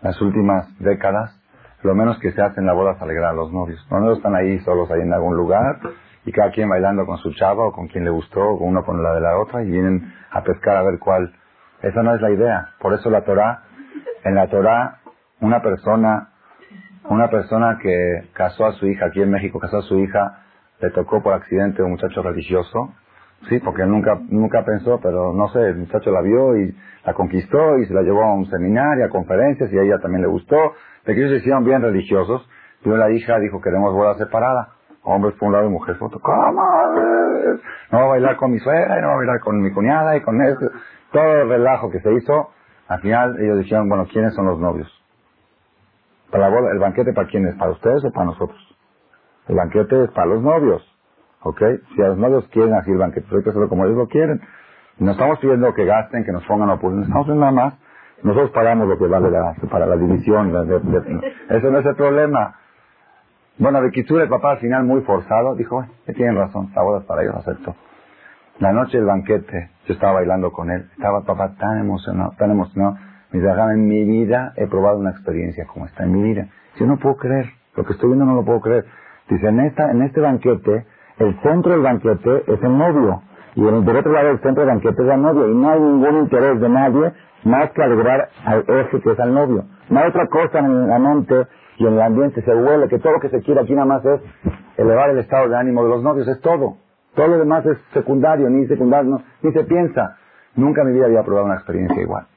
las 0.01 0.19
últimas 0.21 0.67
décadas, 0.79 1.35
lo 1.83 1.93
menos 1.95 2.17
que 2.19 2.31
se 2.31 2.41
hace 2.41 2.59
en 2.59 2.65
la 2.65 2.73
boda 2.73 2.93
es 2.93 3.01
alegrar 3.01 3.31
a 3.31 3.33
los 3.33 3.51
novios. 3.51 3.85
Los 3.89 4.01
novios 4.01 4.17
están 4.17 4.35
ahí 4.35 4.59
solos 4.59 4.89
ahí 4.91 5.01
en 5.01 5.13
algún 5.13 5.35
lugar 5.35 5.79
y 6.25 6.31
cada 6.31 6.51
quien 6.51 6.69
bailando 6.69 7.05
con 7.05 7.17
su 7.17 7.33
chava 7.33 7.65
o 7.65 7.71
con 7.71 7.87
quien 7.87 8.03
le 8.03 8.09
gustó, 8.09 8.41
o 8.41 8.63
uno 8.63 8.83
con 8.83 9.01
la 9.01 9.13
de 9.13 9.21
la 9.21 9.37
otra 9.37 9.63
y 9.63 9.69
vienen 9.69 10.13
a 10.31 10.43
pescar 10.43 10.77
a 10.77 10.83
ver 10.83 10.99
cuál. 10.99 11.33
Esa 11.81 12.03
no 12.03 12.13
es 12.13 12.21
la 12.21 12.31
idea. 12.31 12.69
Por 12.79 12.93
eso 12.93 13.09
la 13.09 13.23
Torah, 13.23 13.63
en 14.23 14.35
la 14.35 14.47
Torah, 14.47 14.99
una 15.39 15.61
persona, 15.61 16.29
una 17.09 17.29
persona 17.29 17.77
que 17.81 18.29
casó 18.33 18.65
a 18.65 18.73
su 18.73 18.87
hija 18.87 19.05
aquí 19.05 19.21
en 19.21 19.31
México, 19.31 19.59
casó 19.59 19.77
a 19.77 19.81
su 19.83 19.97
hija, 19.99 20.43
le 20.81 20.89
tocó 20.91 21.23
por 21.23 21.33
accidente 21.33 21.81
un 21.81 21.91
muchacho 21.91 22.21
religioso, 22.21 22.93
sí, 23.47 23.59
porque 23.59 23.85
nunca, 23.85 24.19
nunca 24.29 24.65
pensó, 24.65 24.99
pero 25.01 25.33
no 25.33 25.47
sé, 25.49 25.59
el 25.59 25.77
muchacho 25.77 26.11
la 26.11 26.21
vio 26.21 26.57
y 26.57 26.75
la 27.05 27.13
conquistó 27.13 27.77
y 27.77 27.85
se 27.85 27.93
la 27.93 28.01
llevó 28.01 28.23
a 28.23 28.33
un 28.33 28.45
seminario, 28.47 29.05
a 29.05 29.09
conferencias 29.09 29.71
y 29.71 29.77
a 29.77 29.83
ella 29.83 29.99
también 29.99 30.23
le 30.23 30.27
gustó. 30.27 30.73
De 31.05 31.13
que 31.15 31.21
ellos 31.21 31.31
se 31.31 31.37
hicieron 31.37 31.63
bien 31.63 31.81
religiosos. 31.81 32.47
Y 32.83 32.89
la 32.89 33.11
hija 33.11 33.39
dijo, 33.39 33.61
queremos 33.61 33.93
boda 33.93 34.15
separada. 34.15 34.69
Hombres 35.03 35.33
por 35.35 35.47
un 35.47 35.53
lado 35.53 35.67
y 35.67 35.69
mujeres 35.69 35.97
por 35.97 36.07
otro. 36.07 36.19
¿Cómo? 36.19 36.51
No 37.91 37.97
va 37.97 38.03
a 38.03 38.07
bailar 38.07 38.35
con 38.37 38.51
mi 38.51 38.59
suegra 38.59 38.99
y 38.99 39.01
no 39.01 39.07
va 39.07 39.13
a 39.13 39.17
bailar 39.17 39.39
con 39.39 39.61
mi 39.61 39.71
cuñada 39.71 40.15
y 40.17 40.21
con 40.21 40.41
eso. 40.41 40.69
Todo 41.11 41.41
el 41.41 41.49
relajo 41.49 41.89
que 41.89 41.99
se 41.99 42.13
hizo. 42.13 42.51
Al 42.87 43.01
final 43.01 43.39
ellos 43.39 43.59
dijeron, 43.59 43.87
bueno, 43.87 44.05
¿quiénes 44.11 44.33
son 44.33 44.45
los 44.45 44.59
novios? 44.59 44.87
Para 46.31 46.49
la 46.49 46.55
boda, 46.55 46.71
¿El 46.71 46.79
banquete 46.79 47.13
para 47.13 47.27
quién 47.27 47.47
es? 47.47 47.55
¿Para 47.55 47.71
ustedes 47.71 48.03
o 48.05 48.11
para 48.11 48.27
nosotros? 48.27 48.59
El 49.47 49.55
banquete 49.55 50.03
es 50.03 50.11
para 50.11 50.27
los 50.27 50.41
novios. 50.41 50.83
¿Ok? 51.41 51.61
Si 51.95 52.01
a 52.01 52.09
los 52.09 52.17
novios 52.17 52.47
quieren 52.49 52.73
así 52.73 52.91
el 52.91 52.97
banquete, 52.97 53.27
hay 53.31 53.43
que 53.43 53.49
hacerlo 53.49 53.69
como 53.69 53.85
ellos 53.85 53.97
lo 53.97 54.07
quieren. 54.07 54.41
No 54.99 55.11
estamos 55.11 55.39
pidiendo 55.39 55.73
que 55.73 55.85
gasten, 55.85 56.25
que 56.25 56.31
nos 56.31 56.45
pongan 56.45 56.69
oposición. 56.69 57.03
Estamos 57.03 57.25
pidiendo 57.25 57.45
nada 57.45 57.51
más. 57.51 57.73
Nosotros 58.23 58.51
pagamos 58.51 58.87
lo 58.87 58.97
que 58.97 59.07
vale 59.07 59.29
para 59.71 59.85
la 59.85 59.95
división. 59.95 60.49
eso 61.49 61.71
no 61.71 61.79
es 61.79 61.85
el 61.85 61.95
problema. 61.95 62.55
Bueno, 63.57 63.81
de 63.81 63.91
Kitsur, 63.91 64.21
el 64.21 64.29
papá 64.29 64.51
al 64.51 64.59
final 64.59 64.85
muy 64.85 65.01
forzado, 65.01 65.53
dijo, 65.55 65.85
que 66.05 66.13
tienen 66.13 66.37
razón, 66.37 66.71
la 66.73 66.81
boda 66.81 66.99
es 66.99 67.05
para 67.05 67.23
ellos, 67.23 67.35
acepto. 67.35 67.75
La 68.59 68.71
noche 68.71 68.97
del 68.97 69.05
banquete, 69.05 69.69
yo 69.85 69.93
estaba 69.93 70.13
bailando 70.13 70.51
con 70.51 70.71
él, 70.71 70.89
estaba 70.93 71.19
el 71.19 71.25
papá 71.25 71.55
tan 71.57 71.79
emocionado, 71.79 72.33
tan 72.37 72.51
emocionado. 72.51 72.95
Me 73.31 73.39
dice, 73.39 73.51
en 73.51 73.87
mi 73.87 74.05
vida 74.05 74.53
he 74.55 74.67
probado 74.67 74.97
una 74.97 75.11
experiencia 75.11 75.65
como 75.65 75.85
esta, 75.85 76.03
en 76.03 76.11
mi 76.13 76.23
vida. 76.23 76.47
Yo 76.77 76.85
no 76.85 76.97
puedo 76.97 77.17
creer, 77.17 77.47
lo 77.75 77.85
que 77.85 77.93
estoy 77.93 78.09
viendo 78.09 78.25
no 78.25 78.35
lo 78.35 78.45
puedo 78.45 78.61
creer. 78.61 78.85
Dice, 79.29 79.47
en, 79.47 79.59
esta, 79.59 79.91
en 79.91 80.03
este 80.03 80.21
banquete, 80.21 80.85
el 81.19 81.39
centro 81.41 81.71
del 81.73 81.81
banquete 81.81 82.43
es 82.47 82.63
el 82.63 82.77
novio. 82.77 83.21
Y 83.55 83.67
en 83.67 83.75
el 83.75 83.95
otro 83.95 84.11
lado 84.11 84.27
del 84.27 84.39
centro 84.39 84.65
del 84.65 84.73
banquete 84.73 85.03
es 85.03 85.09
el 85.09 85.21
novio. 85.21 85.49
Y 85.49 85.55
no 85.55 85.69
hay 85.69 85.79
ningún 85.79 86.17
interés 86.19 86.59
de 86.59 86.69
nadie 86.69 87.13
más 87.43 87.71
que 87.71 87.83
alegrar 87.83 88.29
al 88.45 88.63
eje 88.67 89.01
que 89.01 89.11
es 89.11 89.19
al 89.19 89.33
novio. 89.33 89.65
No 89.89 89.99
hay 89.99 90.09
otra 90.09 90.27
cosa 90.27 90.59
en 90.59 90.87
la 90.87 90.99
mente 90.99 91.47
y 91.77 91.85
en 91.85 91.93
el 91.93 92.01
ambiente 92.01 92.41
se 92.41 92.53
huele 92.53 92.87
que 92.87 92.99
todo 92.99 93.13
lo 93.13 93.19
que 93.19 93.29
se 93.29 93.41
quiere 93.41 93.61
aquí 93.61 93.73
nada 93.73 93.85
más 93.85 94.05
es 94.05 94.21
elevar 94.77 95.09
el 95.09 95.19
estado 95.19 95.47
de 95.49 95.57
ánimo 95.57 95.83
de 95.83 95.89
los 95.89 96.03
novios, 96.03 96.27
es 96.27 96.39
todo. 96.41 96.77
Todo 97.15 97.27
lo 97.27 97.39
demás 97.39 97.65
es 97.65 97.77
secundario, 97.93 98.49
ni 98.49 98.67
secundario, 98.67 99.21
ni 99.41 99.51
se 99.51 99.63
piensa. 99.63 100.17
Nunca 100.55 100.81
en 100.81 100.87
mi 100.87 100.93
vida 100.93 101.05
había 101.05 101.23
probado 101.23 101.45
una 101.45 101.55
experiencia 101.55 102.01
igual. 102.01 102.27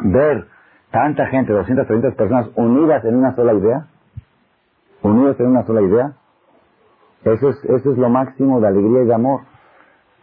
Ver 0.00 0.46
tanta 0.90 1.26
gente, 1.26 1.52
230 1.52 2.10
personas 2.12 2.48
unidas 2.54 3.04
en 3.04 3.16
una 3.16 3.34
sola 3.34 3.54
idea, 3.54 3.86
unidas 5.02 5.38
en 5.40 5.46
una 5.46 5.64
sola 5.64 5.82
idea, 5.82 6.12
eso 7.24 7.50
es, 7.50 7.64
eso 7.64 7.92
es 7.92 7.98
lo 7.98 8.08
máximo 8.08 8.60
de 8.60 8.68
alegría 8.68 9.02
y 9.02 9.06
de 9.06 9.14
amor. 9.14 9.42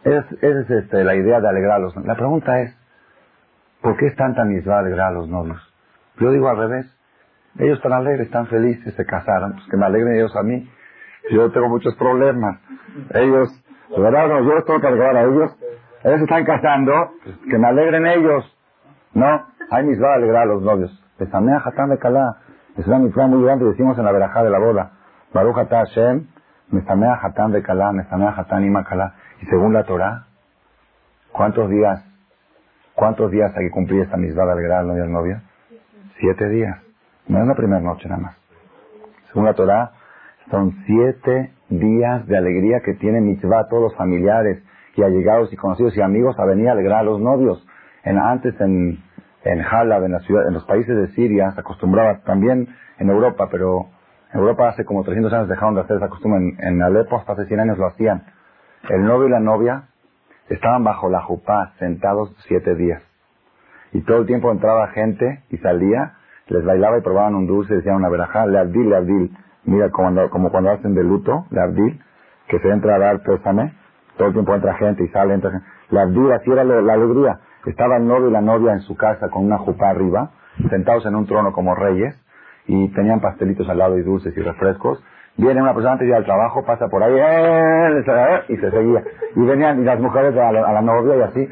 Esa 0.04 0.26
es, 0.42 0.70
este, 0.70 1.04
la 1.04 1.16
idea 1.16 1.40
de 1.40 1.48
alegrar 1.48 1.78
a 1.78 1.80
los 1.80 1.96
novios. 1.96 2.08
La 2.08 2.16
pregunta 2.16 2.62
es, 2.62 2.76
¿por 3.82 3.98
qué 3.98 4.08
es 4.08 4.16
tanta 4.16 4.44
misma 4.46 4.80
alegrar 4.80 5.08
a 5.08 5.12
los 5.12 5.28
novios? 5.28 5.62
Yo 6.20 6.32
digo 6.32 6.50
al 6.50 6.58
revés. 6.58 6.96
Ellos 7.58 7.78
están 7.78 7.94
alegres, 7.94 8.28
están 8.28 8.48
felices, 8.48 8.94
se 8.94 9.06
casaron, 9.06 9.54
pues 9.54 9.66
que 9.70 9.78
me 9.78 9.86
alegren 9.86 10.16
ellos 10.16 10.36
a 10.36 10.44
mí. 10.44 10.70
Yo 11.32 11.52
tengo 11.52 11.68
muchos 11.68 11.96
problemas. 11.96 12.60
Ellos, 13.14 13.50
verdad, 13.98 14.28
no, 14.28 14.42
yo 14.44 14.56
les 14.56 14.66
tengo 14.66 14.80
que 14.80 14.88
alegrar 14.88 15.18
a 15.18 15.24
ellos. 15.24 15.58
Ellos 16.04 16.22
están 16.22 16.46
casando, 16.46 17.12
pues 17.24 17.36
que 17.50 17.58
me 17.58 17.68
alegren 17.68 18.06
ellos. 18.08 18.58
No, 19.14 19.46
hay 19.72 19.86
mis 19.86 20.02
va 20.02 20.14
a 20.14 20.16
alegrar 20.16 20.44
a 20.44 20.46
los 20.46 20.62
novios. 20.62 21.04
De. 21.18 21.26
Es 21.26 22.88
una 22.88 23.00
misma 23.00 23.28
muy 23.28 23.44
grande, 23.44 23.66
decimos 23.66 23.98
en 23.98 24.06
la 24.06 24.12
verajá 24.12 24.44
de 24.44 24.50
la 24.50 24.60
boda. 24.60 24.92
Baruch 25.34 25.56
Hashem, 25.70 26.28
Mesamea 26.72 27.20
Hatán 27.22 27.52
de 27.52 27.64
Calá, 27.64 27.92
Mesamea 27.92 28.34
Hatán 28.38 28.64
Ima 28.64 28.84
Calá. 28.84 29.14
Y 29.42 29.46
según 29.46 29.74
la 29.74 29.84
Torah, 29.84 30.26
¿cuántos 31.32 31.70
días, 31.70 32.04
cuántos 32.94 33.32
días 33.32 33.52
hay 33.56 33.66
que 33.66 33.72
cumplir 33.72 34.02
esta 34.02 34.18
misma 34.18 34.46
de 34.46 34.52
alegrar 34.52 34.80
al 34.80 35.12
novio 35.12 35.38
y? 35.38 35.50
Siete 36.20 36.48
días. 36.50 36.78
No 37.28 37.42
es 37.42 37.48
la 37.48 37.56
primera 37.56 37.82
noche 37.82 38.08
nada 38.10 38.22
más. 38.22 38.38
Según 39.28 39.46
la 39.46 39.54
Torah, 39.54 39.92
son 40.50 40.76
siete 40.86 41.54
días 41.70 42.26
de 42.28 42.38
alegría 42.38 42.82
que 42.82 42.96
tienen 42.96 43.26
mitzvah 43.26 43.68
todos 43.68 43.84
los 43.84 43.96
familiares 43.96 44.64
y 44.96 45.04
allegados 45.04 45.54
y 45.54 45.56
conocidos 45.56 45.96
y 45.96 46.02
amigos 46.02 46.38
a 46.40 46.46
venir 46.46 46.70
a 46.70 46.74
alegrar 46.74 47.00
a 47.00 47.04
los 47.04 47.20
novios. 47.20 47.66
En, 48.04 48.18
antes 48.18 48.60
en, 48.60 49.00
en 49.44 49.62
Halab, 49.62 50.04
en, 50.04 50.12
la 50.12 50.20
ciudad, 50.20 50.48
en 50.48 50.54
los 50.54 50.66
países 50.66 50.96
de 50.96 51.08
Siria, 51.10 51.52
se 51.52 51.60
acostumbraba 51.62 52.20
también 52.22 52.68
en 52.98 53.10
Europa, 53.10 53.48
pero 53.52 53.88
Europa 54.34 54.70
hace 54.70 54.86
como 54.86 55.04
300 55.04 55.34
años 55.34 55.50
dejaron 55.50 55.76
de 55.76 55.82
hacer 55.82 55.98
esa 55.98 56.10
costumbre. 56.10 56.40
En, 56.40 56.68
en 56.68 56.82
Alepo 56.82 57.18
hasta 57.18 57.34
hace 57.34 57.46
100 57.46 57.60
años 57.60 57.78
lo 57.78 57.88
hacían. 57.88 58.24
El 58.90 59.06
novio 59.06 59.28
y 59.28 59.32
la 59.32 59.40
novia 59.40 59.84
estaban 60.50 60.84
bajo 60.84 61.10
la 61.10 61.22
jupá, 61.22 61.74
sentados 61.80 62.36
siete 62.48 62.76
días. 62.76 63.02
Y 63.92 64.02
todo 64.02 64.18
el 64.18 64.28
tiempo 64.28 64.52
entraba 64.52 64.88
gente 64.90 65.44
y 65.50 65.58
salía 65.58 66.14
les 66.50 66.66
bailaba 66.66 66.98
y 66.98 67.02
probaban 67.02 67.36
un 67.36 67.48
dulce, 67.48 67.76
decían 67.76 67.96
una 67.96 68.10
verajá, 68.10 68.46
le 68.48 68.60
abdil, 68.60 68.90
le 68.90 68.96
abdil. 68.96 69.38
Mira, 69.66 69.90
como, 69.92 70.30
como 70.30 70.50
cuando 70.50 70.72
hacen 70.72 70.96
de 70.96 71.04
luto, 71.04 71.46
le 71.52 71.62
abdil, 71.62 72.02
que 72.48 72.60
se 72.60 72.70
entra 72.70 72.96
a 72.96 73.00
dar 73.00 73.22
pésame, 73.22 73.74
todo 74.18 74.30
el 74.30 74.34
tiempo 74.34 74.56
entra 74.56 74.74
gente 74.76 75.04
y 75.04 75.08
sale, 75.10 75.36
entra 75.36 75.52
gente. 75.52 75.66
Le 75.92 76.00
abdil, 76.00 76.32
así 76.32 76.52
era 76.52 76.64
la, 76.64 76.94
alegría. 76.94 77.40
Estaba 77.66 77.98
el 77.98 78.08
novio 78.08 78.30
y 78.30 78.32
la 78.32 78.42
novia 78.42 78.74
en 78.74 78.82
su 78.82 78.98
casa 78.98 79.30
con 79.30 79.46
una 79.46 79.60
jupa 79.60 79.90
arriba, 79.90 80.32
sentados 80.70 81.06
en 81.06 81.16
un 81.16 81.28
trono 81.28 81.54
como 81.54 81.76
reyes, 81.76 82.16
y 82.70 82.88
tenían 82.90 83.20
pastelitos 83.20 83.68
al 83.68 83.80
lado 83.80 83.98
y 83.98 84.04
dulces 84.04 84.32
y 84.38 84.42
refrescos. 84.42 85.04
Viene 85.38 85.60
una 85.60 85.74
persona 85.74 85.94
antes 85.94 86.06
de 86.06 86.12
ir 86.12 86.16
al 86.16 86.24
trabajo, 86.24 86.64
pasa 86.64 86.88
por 86.88 87.02
ahí, 87.02 87.16
¡eh! 87.18 88.46
y 88.48 88.58
se 88.58 88.70
seguía. 88.70 89.04
Y 89.36 89.42
venían, 89.44 89.82
y 89.82 89.86
las 89.86 90.00
mujeres 90.00 90.38
a 90.38 90.52
la, 90.52 90.82
novia 90.82 91.16
y 91.16 91.22
así. 91.22 91.50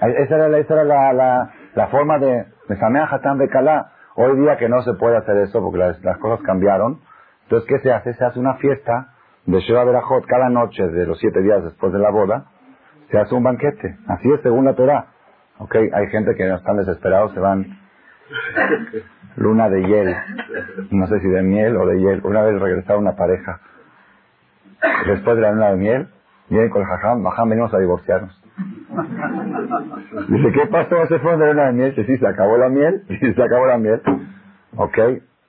Esa 0.00 0.34
era, 0.34 0.58
esa 0.58 0.74
era 0.74 0.84
la, 0.84 1.12
la, 1.12 1.50
la 1.74 1.86
forma 1.86 2.18
de, 2.18 2.46
de 2.68 2.76
Samea 2.78 3.06
Hatán 3.08 3.38
de 3.38 3.48
Calá. 3.48 3.92
Hoy 4.16 4.40
día 4.40 4.56
que 4.56 4.68
no 4.68 4.82
se 4.82 4.94
puede 4.94 5.16
hacer 5.16 5.36
eso 5.36 5.62
porque 5.62 5.78
las, 5.78 6.18
cosas 6.18 6.44
cambiaron. 6.44 6.98
Entonces, 7.44 7.68
¿qué 7.68 7.78
se 7.78 7.92
hace? 7.92 8.14
Se 8.14 8.24
hace 8.24 8.40
una 8.40 8.54
fiesta 8.54 9.14
de 9.44 9.60
Sheva 9.60 9.84
Berajot 9.84 10.26
cada 10.26 10.48
noche 10.48 10.84
de 10.88 11.06
los 11.06 11.20
siete 11.20 11.42
días 11.42 11.62
después 11.62 11.92
de 11.92 12.00
la 12.00 12.10
boda. 12.10 12.46
Se 13.12 13.18
hace 13.18 13.36
un 13.36 13.44
banquete. 13.44 13.98
Así 14.08 14.32
es 14.32 14.40
según 14.42 14.64
la 14.64 14.74
Torah. 14.74 15.06
Ok, 15.58 15.76
hay 15.76 16.06
gente 16.08 16.34
que 16.34 16.52
están 16.52 16.76
desesperados, 16.78 17.32
se 17.34 17.40
van 17.40 17.85
luna 19.36 19.68
de 19.68 19.82
hiel. 19.82 20.16
No 20.90 21.06
sé 21.06 21.20
si 21.20 21.28
de 21.28 21.42
miel 21.42 21.76
o 21.76 21.86
de 21.86 22.00
hiel. 22.00 22.20
Una 22.24 22.42
vez 22.42 22.60
regresaba 22.60 22.98
una 22.98 23.16
pareja. 23.16 23.60
Después 25.06 25.36
de 25.36 25.42
la 25.42 25.52
luna 25.52 25.70
de 25.70 25.76
miel, 25.76 26.08
viene 26.48 26.70
con 26.70 26.82
el 26.82 26.88
jajam, 26.88 27.24
venimos 27.48 27.72
a 27.72 27.78
divorciarnos. 27.78 28.42
Dice, 30.28 30.52
¿qué 30.52 30.66
pasó? 30.66 31.06
¿Se 31.06 31.18
fue 31.18 31.36
de 31.36 31.46
luna 31.48 31.66
de 31.66 31.72
miel? 31.72 31.94
Dice, 31.94 32.06
sí, 32.06 32.18
se 32.18 32.26
acabó 32.26 32.56
la 32.56 32.68
miel. 32.68 33.02
Se 33.08 33.42
acabó 33.42 33.66
la 33.66 33.78
miel. 33.78 34.00
Ok, 34.76 34.98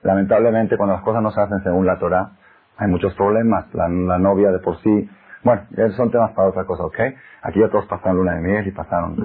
lamentablemente 0.02 0.76
cuando 0.76 0.94
las 0.94 1.02
cosas 1.02 1.22
no 1.22 1.30
se 1.30 1.40
hacen 1.40 1.62
según 1.62 1.86
la 1.86 1.98
Torah, 1.98 2.32
hay 2.76 2.88
muchos 2.88 3.14
problemas. 3.14 3.66
La, 3.74 3.88
novia 3.88 4.50
de 4.50 4.58
por 4.58 4.78
sí, 4.78 5.10
bueno, 5.44 5.62
son 5.96 6.10
temas 6.10 6.32
para 6.32 6.48
otra 6.48 6.64
cosa, 6.64 6.84
¿ok? 6.84 6.98
Aquí 7.42 7.60
ya 7.60 7.68
todos 7.68 7.86
pasaron 7.86 8.16
luna 8.16 8.34
de 8.36 8.40
miel 8.40 8.66
y 8.66 8.70
pasaron. 8.70 9.16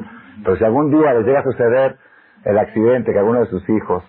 Pero 0.43 0.57
si 0.57 0.63
algún 0.63 0.91
día 0.91 1.13
les 1.13 1.25
llega 1.25 1.39
a 1.39 1.43
suceder 1.43 1.97
el 2.45 2.57
accidente 2.57 3.11
que 3.11 3.19
alguno 3.19 3.39
de 3.41 3.47
sus 3.47 3.67
hijos 3.69 4.03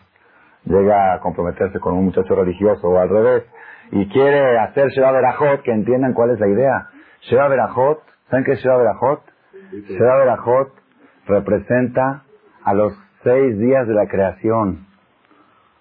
llega 0.64 1.14
a 1.14 1.20
comprometerse 1.20 1.78
con 1.78 1.94
un 1.94 2.06
muchacho 2.06 2.34
religioso 2.34 2.88
o 2.88 2.98
al 2.98 3.08
revés, 3.08 3.44
y 3.90 4.08
quiere 4.08 4.58
hacer 4.58 4.88
Sheba 4.88 5.12
Berajot, 5.12 5.62
que 5.62 5.72
entiendan 5.72 6.14
cuál 6.14 6.30
es 6.30 6.40
la 6.40 6.48
idea. 6.48 6.88
Sheba 7.22 7.48
Berajot, 7.48 8.02
¿saben 8.30 8.44
qué 8.44 8.52
es 8.52 8.60
Sheba 8.60 8.78
Berajot? 8.78 9.22
Representa 11.26 12.22
a 12.64 12.74
los 12.74 12.92
seis 13.22 13.58
días 13.58 13.86
de 13.86 13.94
la 13.94 14.06
creación. 14.06 14.86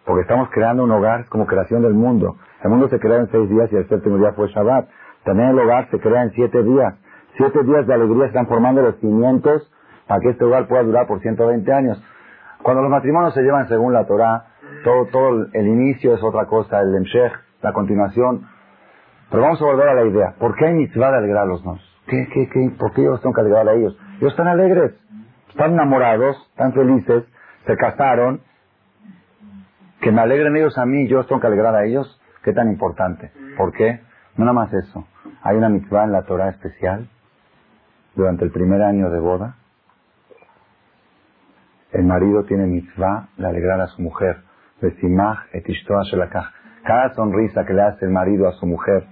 Porque 0.06 0.22
estamos 0.22 0.50
creando 0.52 0.84
un 0.84 0.92
hogar 0.92 1.26
como 1.28 1.46
creación 1.46 1.82
del 1.82 1.94
mundo. 1.94 2.38
El 2.64 2.70
mundo 2.70 2.90
se 2.90 3.00
crea 3.00 3.20
en 3.20 3.32
seis 3.32 3.50
días 3.50 3.72
y 3.72 3.78
el 3.78 3.88
séptimo 3.88 4.18
día 4.18 4.34
fue 4.34 4.48
Shabbat. 4.50 4.90
También 5.24 5.50
el 5.50 5.60
hogar 5.60 5.90
se 5.90 6.00
crea 6.00 6.24
en 6.24 6.32
siete 6.32 6.62
días. 6.62 6.96
Siete 7.38 7.64
días 7.64 7.88
de 7.88 7.94
alegría 7.94 8.26
están 8.26 8.48
formando 8.48 8.82
los 8.82 9.00
cimientos 9.00 9.70
para 10.08 10.20
que 10.20 10.30
este 10.30 10.44
hogar 10.44 10.68
pueda 10.68 10.84
durar 10.84 11.08
por 11.08 11.22
120 11.22 11.72
años. 11.72 12.04
Cuando 12.64 12.82
los 12.82 12.92
matrimonios 12.92 13.34
se 13.34 13.42
llevan 13.42 13.68
según 13.68 13.94
la 13.94 14.06
Torah, 14.06 14.46
todo, 14.86 15.06
todo 15.08 15.48
el 15.52 15.68
inicio 15.68 16.16
es 16.16 16.24
otra 16.24 16.46
cosa, 16.46 16.80
el 16.80 16.96
emshech, 16.96 17.34
la 17.62 17.74
continuación. 17.74 18.48
Pero 19.30 19.44
vamos 19.44 19.62
a 19.62 19.66
volver 19.66 19.90
a 19.90 19.94
la 19.96 20.06
idea. 20.06 20.36
¿Por 20.40 20.56
qué 20.56 20.68
hay 20.68 20.74
mitzvah 20.74 21.12
de 21.12 21.18
alegrar 21.18 21.44
a 21.44 21.46
los 21.46 21.66
nos? 21.66 21.82
¿Qué, 22.08 22.28
qué, 22.34 22.48
qué? 22.50 22.72
¿Por 22.78 22.94
qué 22.94 23.04
yo 23.04 23.18
tengo 23.20 23.34
que 23.34 23.42
alegrar 23.42 23.68
a 23.68 23.74
ellos? 23.74 23.98
Ellos 24.18 24.32
están 24.32 24.48
alegres, 24.48 24.94
están 25.50 25.74
enamorados, 25.74 26.38
están 26.52 26.74
felices, 26.74 27.26
se 27.66 27.76
casaron. 27.76 28.42
Que 30.00 30.12
me 30.12 30.22
alegren 30.22 30.56
ellos 30.56 30.78
a 30.78 30.86
mí, 30.86 31.08
yo 31.08 31.26
tengo 31.26 31.42
que 31.42 31.48
alegrar 31.48 31.76
a 31.76 31.86
ellos. 31.86 32.22
¿Qué 32.44 32.54
tan 32.54 32.70
importante? 32.70 33.32
¿Por 33.58 33.74
qué? 33.74 34.02
No 34.38 34.46
nada 34.46 34.54
más 34.54 34.74
eso. 34.74 35.06
Hay 35.42 35.58
una 35.58 35.70
mitzvah 35.70 36.06
en 36.06 36.14
la 36.14 36.24
Torah 36.24 36.50
especial 36.50 37.10
durante 38.16 38.46
el 38.46 38.52
primer 38.52 38.82
año 38.82 39.10
de 39.10 39.20
boda. 39.20 39.56
El 41.94 42.06
marido 42.06 42.44
tiene 42.46 42.66
mitzvah 42.66 43.28
de 43.38 43.46
alegrar 43.46 43.80
a 43.80 43.88
su 43.88 44.02
mujer. 44.02 44.38
Cada 46.84 47.14
sonrisa 47.14 47.66
que 47.66 47.74
le 47.74 47.82
hace 47.84 48.06
el 48.06 48.12
marido 48.12 48.48
a 48.48 48.52
su 48.54 48.66
mujer, 48.66 49.06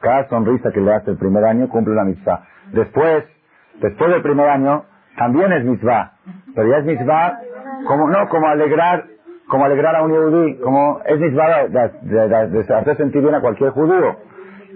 cada 0.00 0.28
sonrisa 0.28 0.70
que 0.70 0.80
le 0.80 0.94
hace 0.94 1.10
el 1.10 1.16
primer 1.16 1.44
año 1.44 1.68
cumple 1.68 1.94
la 1.94 2.04
mitzvah. 2.04 2.44
Después, 2.72 3.24
después 3.80 4.10
del 4.10 4.22
primer 4.22 4.46
año, 4.48 4.84
también 5.16 5.52
es 5.52 5.64
mitzvah. 5.64 6.12
Pero 6.54 6.68
ya 6.68 6.76
es 6.78 6.84
mitzvah, 6.84 7.40
como, 7.86 8.08
no, 8.08 8.28
como 8.28 8.46
alegrar, 8.46 9.06
como 9.48 9.64
alegrar 9.64 9.96
a 9.96 10.02
un 10.02 10.10
judío, 10.10 10.60
como 10.62 11.00
es 11.06 11.18
mitzvah 11.18 11.66
de, 11.68 12.74
hacer 12.74 12.96
sentir 12.98 13.22
bien 13.22 13.34
a 13.34 13.40
cualquier 13.40 13.70
judío. 13.70 14.16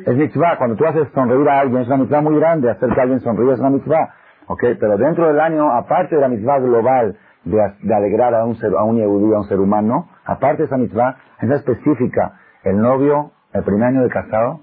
Es 0.07 0.17
mitzvah, 0.17 0.57
cuando 0.57 0.77
tú 0.77 0.87
haces 0.87 1.07
sonreír 1.15 1.49
a 1.49 1.61
alguien, 1.61 1.83
es 1.83 1.87
una 1.87 1.99
mitzvah 1.99 2.23
muy 2.23 2.41
grande, 2.41 2.71
hacer 2.71 2.93
que 2.95 3.01
alguien 3.01 3.21
sonríe 3.21 3.53
es 3.53 3.61
una 3.61 3.71
mitzvah. 3.71 4.15
¿Ok? 4.47 4.65
Pero 4.81 4.97
dentro 4.97 5.29
del 5.29 5.39
año, 5.39 5.71
aparte 5.71 6.17
de 6.17 6.21
la 6.21 6.29
mitzvah 6.29 6.59
global 6.59 7.17
de, 7.45 7.95
alegrar 7.95 8.35
a 8.35 8.45
un, 8.45 8.57
ser, 8.57 8.71
a 8.79 8.85
un 8.85 9.01
a 9.03 9.39
un 9.39 9.49
ser 9.49 9.61
humano, 9.61 10.09
aparte 10.25 10.63
de 10.63 10.67
esa 10.67 10.77
mitzvah, 10.77 11.17
es 11.41 11.51
específica. 11.51 12.39
El 12.65 12.81
novio, 12.81 13.33
el 13.53 13.65
primer 13.65 13.85
año 13.89 14.03
de 14.03 14.09
casado, 14.09 14.61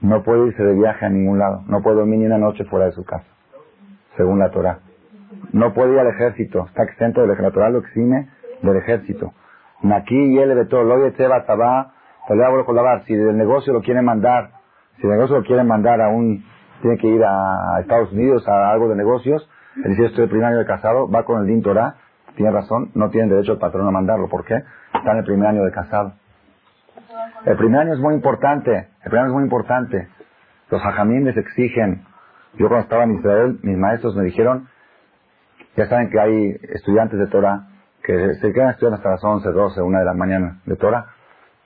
no 0.00 0.22
puede 0.22 0.48
irse 0.48 0.62
de 0.62 0.74
viaje 0.74 1.06
a 1.06 1.08
ningún 1.08 1.38
lado, 1.38 1.62
no 1.66 1.82
puede 1.82 1.96
dormir 1.96 2.20
ni 2.20 2.26
una 2.26 2.38
noche 2.38 2.64
fuera 2.64 2.86
de 2.86 2.92
su 2.92 3.04
casa, 3.04 3.26
según 4.16 4.38
la 4.38 4.50
Torah. 4.50 4.80
No 5.52 5.74
puede 5.74 5.94
ir 5.94 5.98
al 5.98 6.08
ejército, 6.08 6.66
está 6.66 6.84
exento 6.84 7.20
del 7.20 7.30
ejército, 7.30 7.48
la 7.48 7.54
Torah 7.54 7.70
lo 7.70 7.78
exime 7.78 8.28
del 8.62 8.76
ejército. 8.76 9.32
Aquí 9.92 10.16
y 10.16 10.38
él 10.38 10.54
de 10.54 10.66
todo, 10.66 10.84
lo 10.84 11.12
Tabá, 11.12 11.92
si 13.06 13.14
del 13.14 13.36
negocio 13.36 13.72
lo 13.72 13.80
quieren 13.80 14.04
mandar, 14.04 14.50
si 14.96 15.06
el 15.06 15.12
negocio 15.12 15.36
lo 15.36 15.44
quieren 15.44 15.66
mandar 15.66 16.00
a 16.00 16.08
un, 16.08 16.44
tiene 16.82 16.98
que 16.98 17.06
ir 17.06 17.24
a 17.24 17.80
Estados 17.80 18.12
Unidos 18.12 18.46
a 18.48 18.70
algo 18.70 18.88
de 18.88 18.96
negocios, 18.96 19.48
él 19.84 19.90
dice 19.90 20.06
estoy 20.06 20.24
el 20.24 20.30
primer 20.30 20.46
año 20.46 20.58
de 20.58 20.66
casado, 20.66 21.10
va 21.10 21.24
con 21.24 21.40
el 21.40 21.46
Din 21.46 21.62
Torah, 21.62 21.94
tiene 22.36 22.50
razón, 22.52 22.90
no 22.94 23.10
tiene 23.10 23.28
derecho 23.28 23.52
el 23.52 23.58
patrón 23.58 23.86
a 23.86 23.90
mandarlo, 23.90 24.28
¿por 24.28 24.44
qué? 24.44 24.62
Está 24.94 25.12
en 25.12 25.18
el 25.18 25.24
primer 25.24 25.48
año 25.48 25.64
de 25.64 25.72
casado. 25.72 26.12
El 27.44 27.56
primer 27.56 27.80
año 27.80 27.94
es 27.94 28.00
muy 28.00 28.14
importante, 28.14 28.70
el 28.76 29.10
primer 29.10 29.20
año 29.20 29.28
es 29.28 29.34
muy 29.34 29.44
importante. 29.44 30.08
Los 30.70 30.84
hajamim 30.84 31.24
les 31.24 31.36
exigen, 31.36 32.04
yo 32.54 32.68
cuando 32.68 32.84
estaba 32.84 33.04
en 33.04 33.14
Israel, 33.14 33.58
mis 33.62 33.76
maestros 33.76 34.16
me 34.16 34.24
dijeron, 34.24 34.68
ya 35.76 35.86
saben 35.86 36.10
que 36.10 36.18
hay 36.18 36.56
estudiantes 36.74 37.18
de 37.18 37.26
Torah 37.28 37.68
que 38.02 38.34
se 38.34 38.52
quedan 38.52 38.70
estudiando 38.70 38.96
hasta 38.96 39.10
las 39.10 39.22
11, 39.22 39.50
12, 39.50 39.82
1 39.82 39.98
de 39.98 40.04
la 40.04 40.14
mañana 40.14 40.60
de 40.64 40.76
Torah. 40.76 41.06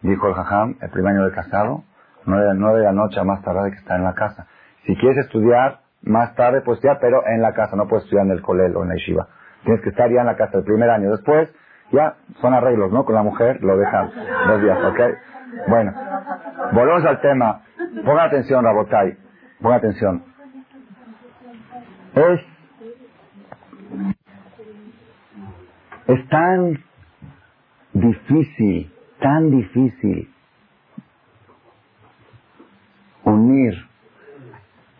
Dijo 0.03 0.27
el 0.29 0.35
hajam, 0.35 0.77
el 0.81 0.91
primer 0.91 1.15
año 1.15 1.25
de 1.25 1.33
casado, 1.33 1.85
9, 2.27 2.79
de 2.79 2.85
la 2.85 2.93
noche 2.93 3.21
a 3.21 3.25
más 3.25 3.43
tarde 3.43 3.71
que 3.71 3.77
está 3.77 3.97
en 3.97 4.05
la 4.05 4.15
casa. 4.15 4.47
Si 4.87 4.97
quieres 4.97 5.19
estudiar 5.19 5.82
más 6.03 6.35
tarde, 6.35 6.63
pues 6.63 6.81
ya, 6.83 6.99
pero 7.01 7.27
en 7.27 7.43
la 7.43 7.53
casa, 7.53 7.77
no 7.77 7.89
puedes 7.89 8.05
estudiar 8.05 8.27
en 8.27 8.33
el 8.33 8.43
colel 8.43 8.77
o 8.77 8.83
en 8.83 8.89
la 8.89 8.95
yeshiva. 8.95 9.29
Tienes 9.65 9.83
que 9.83 9.91
estar 9.91 10.11
ya 10.11 10.21
en 10.21 10.27
la 10.27 10.37
casa 10.37 10.59
el 10.59 10.65
primer 10.65 10.91
año. 10.91 11.11
Después, 11.11 11.49
ya 11.93 12.17
son 12.41 12.55
arreglos, 12.55 12.91
¿no? 12.93 13.05
Con 13.05 13.15
la 13.15 13.23
mujer 13.23 13.63
lo 13.63 13.77
dejan 13.77 14.11
dos 14.49 14.63
días, 14.63 14.79
¿ok? 14.85 15.01
Bueno, 15.69 15.93
volvemos 16.73 17.05
al 17.05 17.21
tema. 17.21 17.63
Ponga 18.05 18.25
atención, 18.25 18.65
Rabotay. 18.65 19.17
Ponga 19.61 19.77
atención. 19.77 20.25
Es, 22.15 22.41
es 26.09 26.29
tan 26.29 26.79
difícil, 27.93 28.93
tan 29.21 29.51
difícil 29.51 30.35
unir 33.25 33.75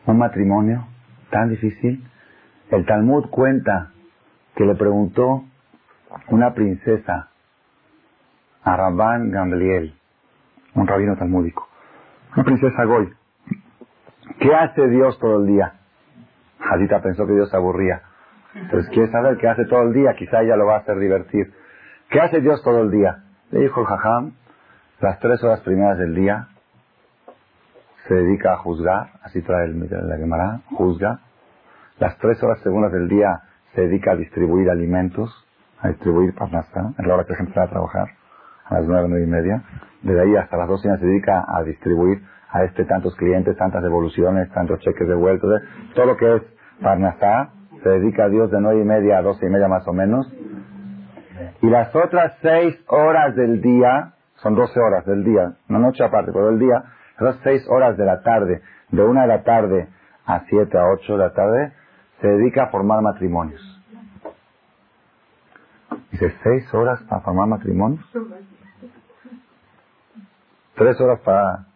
un 0.07 0.19
matrimonio, 0.19 0.87
tan 1.33 1.49
difícil. 1.49 2.07
El 2.71 2.87
Talmud 2.87 3.29
cuenta 3.31 3.91
que 4.55 4.65
le 4.65 4.77
preguntó 4.77 5.45
una 6.29 6.55
princesa 6.55 7.31
a 8.63 8.77
Rabban 8.77 9.31
Gamliel, 9.31 9.95
un 10.75 10.87
rabino 10.87 11.17
talmúdico, 11.17 11.69
una 12.37 12.45
princesa 12.45 12.85
Goy. 12.85 13.13
¿Qué 14.39 14.55
hace 14.55 14.87
Dios 14.89 15.19
todo 15.19 15.41
el 15.41 15.47
día? 15.49 15.73
Hadita 16.61 17.03
pensó 17.03 17.27
que 17.27 17.33
Dios 17.33 17.51
se 17.51 17.57
aburría. 17.57 18.03
Entonces 18.55 18.89
quiere 18.91 19.11
saber 19.11 19.39
qué 19.39 19.49
hace 19.49 19.65
todo 19.65 19.83
el 19.83 19.93
día, 19.93 20.15
quizá 20.15 20.43
ella 20.43 20.57
lo 20.57 20.67
va 20.67 20.77
a 20.77 20.79
hacer 20.81 20.99
divertir. 20.99 21.53
¿Qué 22.11 22.21
hace 22.21 22.41
Dios 22.41 22.63
todo 22.63 22.83
el 22.83 22.91
día? 22.91 23.25
Le 23.51 23.61
dijo 23.61 23.81
el 23.81 23.87
jajam, 23.87 24.33
las 25.01 25.19
tres 25.19 25.43
horas 25.43 25.61
primeras 25.61 25.99
del 25.99 26.15
día 26.15 26.49
se 28.09 28.15
dedica 28.15 28.55
a 28.55 28.57
juzgar, 28.57 29.11
así 29.23 29.43
trae 29.43 29.67
el, 29.67 29.79
la 29.81 30.17
Gemara, 30.17 30.61
juzga. 30.77 31.21
Las 31.99 32.19
tres 32.19 32.43
horas 32.43 32.61
segundas 32.61 32.93
del 32.93 33.09
día 33.09 33.41
se 33.75 33.83
dedica 33.83 34.13
a 34.13 34.17
distribuir 34.17 34.71
alimentos, 34.71 35.31
a 35.81 35.89
distribuir 35.89 36.35
parnasa, 36.35 36.93
en 36.99 37.09
la 37.09 37.15
hora 37.15 37.25
que 37.25 37.33
la 37.33 37.39
gente 37.39 37.53
va 37.59 37.65
a 37.65 37.71
trabajar, 37.71 38.09
a 38.67 38.75
las 38.75 38.85
nueve, 38.87 39.07
nueve 39.09 39.25
y 39.25 39.29
media. 39.29 39.63
Desde 40.03 40.21
ahí 40.21 40.37
hasta 40.37 40.57
las 40.57 40.69
dos 40.69 40.83
se 40.83 40.89
dedica 40.89 41.45
a 41.47 41.63
distribuir 41.63 42.23
a 42.51 42.65
este 42.65 42.85
tantos 42.85 43.15
clientes, 43.17 43.57
tantas 43.57 43.83
devoluciones, 43.83 44.51
tantos 44.53 44.81
cheques 44.81 45.09
devueltos, 45.09 45.63
todo 45.95 46.07
lo 46.07 46.17
que 46.17 46.37
es 46.37 46.43
parnasá, 46.83 47.51
se 47.83 47.89
dedica 47.89 48.25
a 48.25 48.29
Dios 48.29 48.51
de 48.51 48.61
nueve 48.61 48.81
y 48.81 48.85
media 48.85 49.19
a 49.19 49.23
doce 49.23 49.47
y 49.47 49.49
media 49.49 49.69
más 49.69 49.87
o 49.89 49.93
menos. 49.93 50.31
Y 51.63 51.69
las 51.69 51.95
otras 51.95 52.37
seis 52.43 52.79
horas 52.89 53.35
del 53.35 53.61
día, 53.61 54.13
son 54.37 54.55
doce 54.55 54.79
horas 54.81 55.05
del 55.07 55.25
día, 55.25 55.55
una 55.69 55.79
noche 55.79 56.05
aparte, 56.05 56.31
pero 56.33 56.49
del 56.49 56.59
día, 56.59 56.85
las 57.23 57.37
seis 57.43 57.67
horas 57.69 57.97
de 57.97 58.05
la 58.05 58.23
tarde, 58.23 58.63
de 58.91 59.03
una 59.03 59.23
de 59.23 59.29
la 59.29 59.43
tarde 59.43 59.89
a 60.27 60.41
siete 60.49 60.79
a 60.79 60.87
ocho 60.87 61.15
de 61.15 61.19
la 61.19 61.33
tarde, 61.33 61.73
se 62.21 62.29
dedica 62.29 62.65
a 62.65 62.67
formar 62.69 63.03
matrimonios. 63.03 63.61
Dice, 66.11 66.35
¿seis 66.43 66.73
horas 66.75 67.03
para 67.09 67.23
formar 67.23 67.49
matrimonios? 67.49 68.05
Tres 70.75 71.01
horas 71.01 71.21
para 71.21 71.67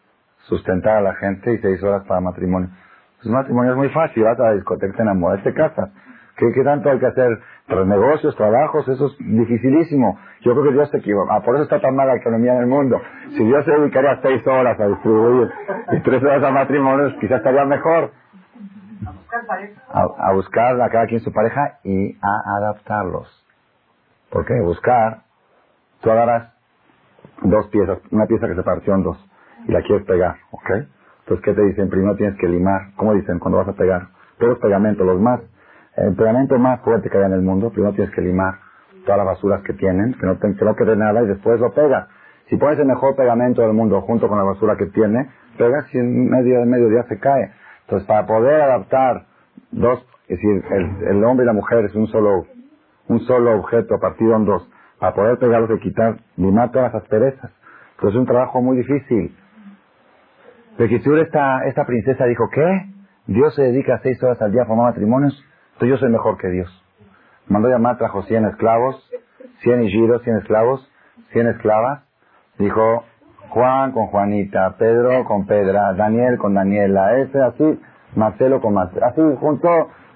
sustentar 0.49 0.97
a 0.97 1.01
la 1.01 1.15
gente 1.15 1.53
y 1.53 1.59
seis 1.59 1.83
horas 1.83 2.05
para 2.07 2.21
matrimonio. 2.21 2.71
Pues 3.17 3.29
matrimonio 3.29 3.73
es 3.73 3.79
muy 3.79 3.89
fácil, 3.91 4.23
vas 4.25 4.39
a 4.39 4.45
la 4.45 4.53
discoteca, 4.53 4.97
te 4.97 5.03
enamoras, 5.03 5.43
te 5.43 5.53
casas. 5.53 5.91
¿Qué, 6.37 6.53
¿Qué, 6.53 6.63
tanto 6.65 6.91
hay 6.91 6.99
que 6.99 7.07
hacer? 7.07 7.41
Los 7.69 7.87
negocios, 7.87 8.37
trabajos, 8.37 8.87
eso 8.89 9.07
es 9.07 9.17
dificilísimo. 9.19 10.19
Yo 10.43 10.53
creo 10.53 10.65
que 10.65 10.73
Dios 10.73 10.91
se 10.91 10.99
equivoca. 10.99 11.35
Ah, 11.35 11.41
por 11.41 11.55
eso 11.55 11.65
está 11.65 11.81
tan 11.81 11.97
mala 11.97 12.13
la 12.13 12.21
economía 12.21 12.53
en 12.53 12.61
el 12.61 12.67
mundo. 12.67 13.01
Si 13.31 13.45
Dios 13.45 13.65
se 13.65 13.73
dedicaría 13.73 14.21
seis 14.23 14.47
horas 14.47 14.79
a 14.79 14.87
distribuir 14.87 15.51
y 15.93 16.01
tres 16.01 16.23
horas 16.23 16.45
a 16.45 16.51
matrimonios, 16.51 17.15
quizás 17.21 17.39
estaría 17.39 17.65
mejor. 17.65 18.13
A, 19.93 20.33
buscar 20.33 20.81
a 20.81 20.89
cada 20.91 21.07
quien 21.07 21.21
su 21.21 21.33
pareja 21.33 21.79
y 21.83 22.17
a 22.23 22.59
adaptarlos. 22.59 23.45
¿Por 24.31 24.45
qué? 24.45 24.61
Buscar, 24.61 25.23
tú 26.01 26.11
agarras 26.11 26.53
dos 27.43 27.67
piezas, 27.69 27.99
una 28.11 28.27
pieza 28.27 28.47
que 28.47 28.55
se 28.55 28.63
partió 28.63 28.95
en 28.95 29.03
dos 29.03 29.19
y 29.67 29.73
la 29.73 29.83
quieres 29.83 30.07
pegar, 30.07 30.37
¿ok? 30.51 30.71
Entonces, 31.21 31.45
¿qué 31.45 31.55
te 31.55 31.63
dicen? 31.63 31.91
Primero 31.91 32.15
tienes 32.17 32.39
que 32.39 32.47
limar. 32.47 32.93
¿Cómo 32.97 33.15
dicen 33.15 33.39
cuando 33.39 33.59
vas 33.59 33.69
a 33.69 33.73
pegar? 33.73 34.09
Todos 34.39 34.51
los 34.51 34.59
pegamentos, 34.61 35.05
los 35.05 35.21
más, 35.21 35.41
el 35.97 36.15
pegamento 36.15 36.59
más 36.59 36.81
fuerte 36.81 37.09
que 37.09 37.19
hay 37.19 37.25
en 37.25 37.33
el 37.33 37.43
mundo, 37.43 37.71
primero 37.71 37.95
tienes 37.95 38.15
que 38.15 38.21
limar 38.21 38.57
todas 39.05 39.19
las 39.19 39.27
basuras 39.27 39.63
que 39.63 39.73
tienen, 39.73 40.15
que 40.15 40.27
no, 40.27 40.39
que 40.39 40.65
no 40.65 40.77
quede 40.77 40.97
nada 40.97 41.23
y 41.23 41.27
después 41.27 41.59
lo 41.61 41.73
pegas. 41.73 42.09
Si 42.49 42.57
pones 42.57 42.79
el 42.79 42.87
mejor 42.87 43.17
pegamento 43.17 43.63
del 43.63 43.73
mundo 43.73 44.03
junto 44.03 44.29
con 44.29 44.39
la 44.39 44.45
basura 44.45 44.77
que 44.77 44.87
tiene, 44.87 45.31
pegas 45.57 45.93
y 45.95 45.99
en 45.99 46.29
medio 46.29 46.61
de 46.61 46.67
medio 46.67 46.89
día 46.89 47.05
se 47.05 47.19
cae. 47.19 47.51
Entonces, 47.83 48.07
para 48.07 48.27
poder 48.27 48.61
adaptar 48.61 49.25
dos, 49.71 50.05
es 50.29 50.39
decir, 50.39 50.63
el, 51.09 51.25
hombre 51.25 51.45
y 51.45 51.47
la 51.47 51.53
mujer 51.53 51.85
es 51.85 51.95
un 51.95 52.07
solo, 52.09 52.47
un 53.09 53.21
solo 53.21 53.59
objeto 53.59 53.99
partido 53.99 54.37
en 54.37 54.45
dos, 54.45 54.69
para 54.99 55.15
poder 55.15 55.39
pegarlos 55.39 55.71
y 55.71 55.81
quitar, 55.81 56.19
limar 56.37 56.71
todas 56.71 56.93
las 56.93 57.03
asperezas. 57.03 57.51
Entonces 57.95 58.15
es 58.15 58.21
un 58.21 58.27
trabajo 58.27 58.61
muy 58.61 58.77
difícil. 58.77 59.35
Bekisur, 60.79 61.19
esta, 61.21 61.65
esta 61.67 61.87
princesa 61.87 62.27
dijo, 62.27 62.49
¿qué? 62.53 62.93
Dios 63.27 63.55
se 63.55 63.63
dedica 63.63 63.99
seis 64.03 64.23
horas 64.23 64.41
al 64.43 64.53
día 64.53 64.63
a 64.63 64.67
formar 64.67 64.93
matrimonios, 64.93 65.43
entonces 65.77 65.91
yo 65.91 65.99
soy 65.99 66.11
mejor 66.11 66.39
que 66.39 66.49
Dios. 66.49 66.85
Mandó 67.49 67.69
llamar, 67.69 67.99
trajo 67.99 68.23
100 68.23 68.47
esclavos, 68.47 68.97
100 69.61 69.89
giros, 69.89 70.23
100 70.23 70.39
esclavos, 70.39 70.91
100 71.33 71.49
esclavas. 71.49 72.03
Dijo, 72.57 73.05
Juan 73.51 73.93
con 73.93 74.07
Juanita, 74.07 74.77
Pedro 74.79 75.27
con 75.27 75.47
Pedra, 75.47 75.93
Daniel 75.93 76.39
con 76.39 76.55
Daniela, 76.55 77.19
ese 77.19 77.43
así, 77.43 77.79
Marcelo 78.15 78.63
con 78.63 78.73
Marcelo. 78.73 79.05
Así 79.05 79.21
junto, 79.39 79.69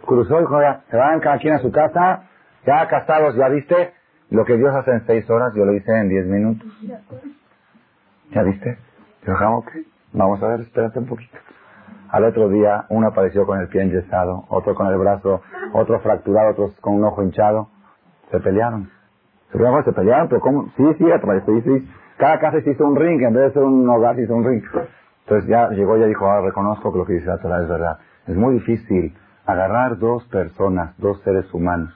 cruzó 0.06 0.38
y 0.38 0.40
dijo, 0.40 0.58
se 0.90 0.96
van 0.96 1.20
cada 1.20 1.36
quien 1.36 1.52
a 1.52 1.58
su 1.58 1.70
casa, 1.70 2.22
ya 2.64 2.88
casados, 2.88 3.36
ya 3.36 3.48
viste, 3.48 3.92
lo 4.30 4.46
que 4.46 4.56
Dios 4.56 4.74
hace 4.74 4.92
en 4.92 5.06
seis 5.06 5.28
horas, 5.28 5.52
yo 5.54 5.66
lo 5.66 5.74
hice 5.74 5.92
en 5.92 6.08
diez 6.08 6.24
minutos. 6.24 6.66
¿Ya 8.30 8.42
viste? 8.44 8.78
Dejamos 9.26 9.66
que, 9.66 9.84
vamos 10.14 10.42
a 10.42 10.48
ver, 10.48 10.60
espérate 10.60 11.00
un 11.00 11.06
poquito. 11.06 11.36
Al 12.10 12.24
otro 12.24 12.48
día, 12.48 12.86
uno 12.88 13.08
apareció 13.08 13.46
con 13.46 13.60
el 13.60 13.68
pie 13.68 13.82
enyesado, 13.82 14.44
otro 14.48 14.74
con 14.74 14.88
el 14.88 14.98
brazo, 14.98 15.42
otro 15.72 16.00
fracturado, 16.00 16.50
otro 16.50 16.72
con 16.80 16.94
un 16.94 17.04
ojo 17.04 17.22
hinchado. 17.22 17.68
Se 18.30 18.40
pelearon. 18.40 18.90
Se 19.52 19.92
pelearon, 19.92 20.28
pero 20.28 20.40
¿cómo? 20.40 20.66
Sí, 20.76 20.84
sí, 20.98 21.04
sí, 21.46 21.60
sí. 21.62 21.88
Cada 22.16 22.38
casa 22.38 22.60
se 22.60 22.70
hizo 22.70 22.84
un 22.84 22.96
ring, 22.96 23.22
en 23.22 23.32
vez 23.32 23.44
de 23.44 23.52
ser 23.52 23.62
un 23.62 23.88
hogar 23.88 24.16
se 24.16 24.22
hizo 24.22 24.34
un 24.34 24.44
ring. 24.44 24.62
Entonces 25.24 25.48
ya 25.48 25.70
llegó 25.70 25.96
y 25.96 26.06
dijo, 26.06 26.26
ahora 26.26 26.46
reconozco 26.46 26.92
que 26.92 26.98
lo 26.98 27.06
que 27.06 27.14
dice 27.14 27.26
la 27.26 27.38
Torah 27.38 27.62
es 27.62 27.68
verdad. 27.68 27.98
Es 28.26 28.36
muy 28.36 28.54
difícil 28.54 29.14
agarrar 29.46 29.98
dos 29.98 30.24
personas, 30.24 30.96
dos 30.98 31.20
seres 31.22 31.52
humanos, 31.54 31.94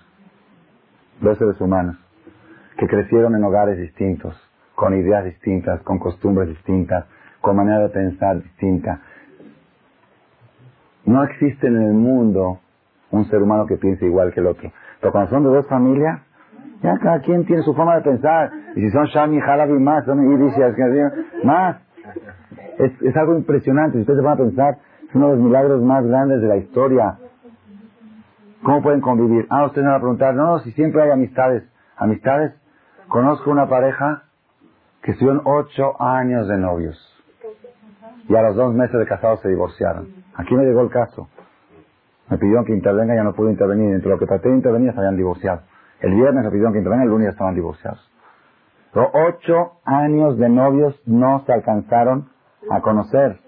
dos 1.21 1.37
seres 1.39 1.61
humanos, 1.61 1.97
que 2.79 2.87
crecieron 2.87 3.35
en 3.35 3.45
hogares 3.45 3.79
distintos, 3.79 4.35
con 4.75 4.95
ideas 4.95 5.25
distintas, 5.25 5.81
con 5.83 5.99
costumbres 5.99 6.49
distintas, 6.49 7.07
con 7.41 7.57
manera 7.57 7.81
de 7.81 7.89
pensar 7.91 8.43
distinta. 8.43 9.01
No 11.07 11.23
existe 11.25 11.67
en 11.67 11.77
el 11.77 11.93
mundo 11.93 12.61
un 13.11 13.25
ser 13.27 13.43
humano 13.43 13.67
que 13.67 13.77
piense 13.77 14.07
igual 14.07 14.33
que 14.33 14.41
el 14.41 14.47
otro. 14.47 14.71
Pero 15.01 15.13
cuando 15.13 15.31
son 15.31 15.45
de 15.45 15.51
dos 15.51 15.67
familias, 15.67 16.21
ya 16.83 16.99
cada 16.99 17.21
quien 17.21 17.45
tiene 17.45 17.63
su 17.63 17.75
forma 17.75 17.97
de 17.97 18.03
pensar. 18.03 18.51
Y 18.75 18.81
si 18.81 18.91
son 18.91 19.07
Shami, 19.07 19.41
Halabi, 19.41 19.79
más, 19.79 20.05
son 20.05 20.23
Irishas, 20.33 20.75
más. 21.45 21.77
Es, 22.79 23.03
es 23.03 23.17
algo 23.17 23.37
impresionante. 23.37 23.99
Si 23.99 24.01
ustedes 24.03 24.23
van 24.23 24.35
a 24.35 24.37
pensar, 24.37 24.79
es 25.09 25.15
uno 25.15 25.29
de 25.29 25.37
los 25.37 25.45
milagros 25.45 25.83
más 25.83 26.05
grandes 26.05 26.41
de 26.41 26.49
la 26.49 26.57
historia. 26.57 27.19
¿Cómo 28.63 28.83
pueden 28.83 29.01
convivir? 29.01 29.47
Ah, 29.51 29.67
ustedes 29.67 29.85
me 29.85 29.91
van 29.91 29.99
a 29.99 30.01
preguntar, 30.01 30.35
no, 30.35 30.47
no, 30.47 30.59
si 30.61 30.73
siempre 30.73 31.03
hay 31.03 31.11
amistades. 31.11 31.63
¿Amistades? 31.97 32.53
Conozco 33.09 33.51
una 33.51 33.69
pareja 33.69 34.25
que 35.03 35.13
estuvieron 35.13 35.43
ocho 35.45 36.01
años 36.03 36.49
de 36.49 36.57
novios. 36.57 36.99
Y 38.29 38.35
a 38.35 38.43
los 38.43 38.57
dos 38.57 38.75
meses 38.75 38.99
de 38.99 39.07
casados 39.07 39.41
se 39.41 39.51
divorciaron. 39.51 40.24
Aquí 40.35 40.55
me 40.55 40.65
llegó 40.65 40.83
el 40.83 40.91
caso. 40.91 41.29
Me 42.31 42.39
pidieron 42.39 42.65
que 42.65 42.73
intervenga, 42.73 43.15
ya 43.15 43.23
no 43.23 43.35
pude 43.35 43.51
intervenir. 43.51 43.95
Entre 43.95 44.09
lo 44.09 44.19
que 44.19 44.27
traté 44.27 44.49
de 44.49 44.57
intervenir 44.57 44.93
se 44.93 44.99
habían 44.99 45.17
divorciado. 45.17 45.63
El 46.01 46.15
viernes 46.15 46.45
me 46.45 46.51
pidieron 46.51 46.73
que 46.73 46.79
intervenga, 46.79 47.05
el 47.05 47.11
lunes 47.11 47.29
estaban 47.29 47.55
divorciados. 47.55 48.11
Ocho 48.95 49.73
años 49.85 50.39
de 50.39 50.49
novios 50.49 51.01
no 51.07 51.45
se 51.47 51.53
alcanzaron 51.53 52.29
a 52.71 52.81
conocer. 52.81 53.41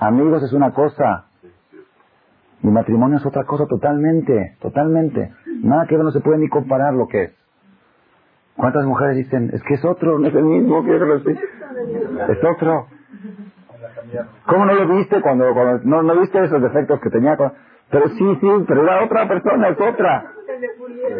Amigos 0.00 0.42
es 0.42 0.52
una 0.52 0.72
cosa. 0.72 1.26
Y 2.62 2.68
matrimonio 2.68 3.18
es 3.18 3.26
otra 3.26 3.44
cosa 3.44 3.66
totalmente, 3.66 4.56
totalmente. 4.60 5.32
Nada 5.62 5.86
que 5.86 5.96
ver, 5.96 6.04
no 6.04 6.10
se 6.10 6.20
puede 6.20 6.38
ni 6.38 6.48
comparar 6.48 6.94
lo 6.94 7.06
que 7.08 7.24
es. 7.24 7.32
¿Cuántas 8.56 8.86
mujeres 8.86 9.16
dicen, 9.16 9.50
es 9.52 9.62
que 9.64 9.74
es 9.74 9.84
otro, 9.84 10.18
no 10.18 10.28
es 10.28 10.34
el 10.34 10.44
mismo, 10.44 10.82
es 12.28 12.44
otro? 12.44 12.86
¿Cómo 14.46 14.64
no 14.66 14.74
lo 14.74 14.96
viste 14.96 15.20
cuando, 15.20 15.52
no, 15.84 16.20
viste 16.20 16.44
esos 16.44 16.62
defectos 16.62 17.00
que 17.00 17.10
tenía? 17.10 17.36
Pero 17.90 18.08
sí, 18.08 18.38
sí, 18.40 18.48
pero 18.66 18.82
era 18.82 19.04
otra 19.04 19.28
persona, 19.28 19.68
es 19.68 19.80
otra. 19.80 20.32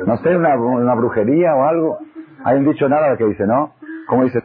No 0.06 0.16
sé, 0.18 0.36
una, 0.36 0.56
una 0.56 0.94
brujería 0.94 1.54
o 1.54 1.64
algo. 1.64 1.98
Hay 2.44 2.58
un 2.58 2.64
dicho 2.64 2.88
nada 2.88 3.16
que 3.16 3.24
dice, 3.24 3.46
¿no? 3.46 3.74
¿Cómo 4.08 4.24
dice? 4.24 4.40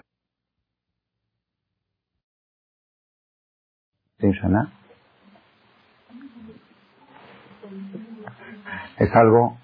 Es 8.98 9.16
algo, 9.16 9.58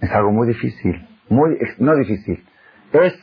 es 0.00 0.10
algo 0.12 0.30
muy 0.30 0.48
difícil, 0.48 1.06
muy, 1.28 1.58
no 1.78 1.96
difícil, 1.96 2.46
es 2.92 3.14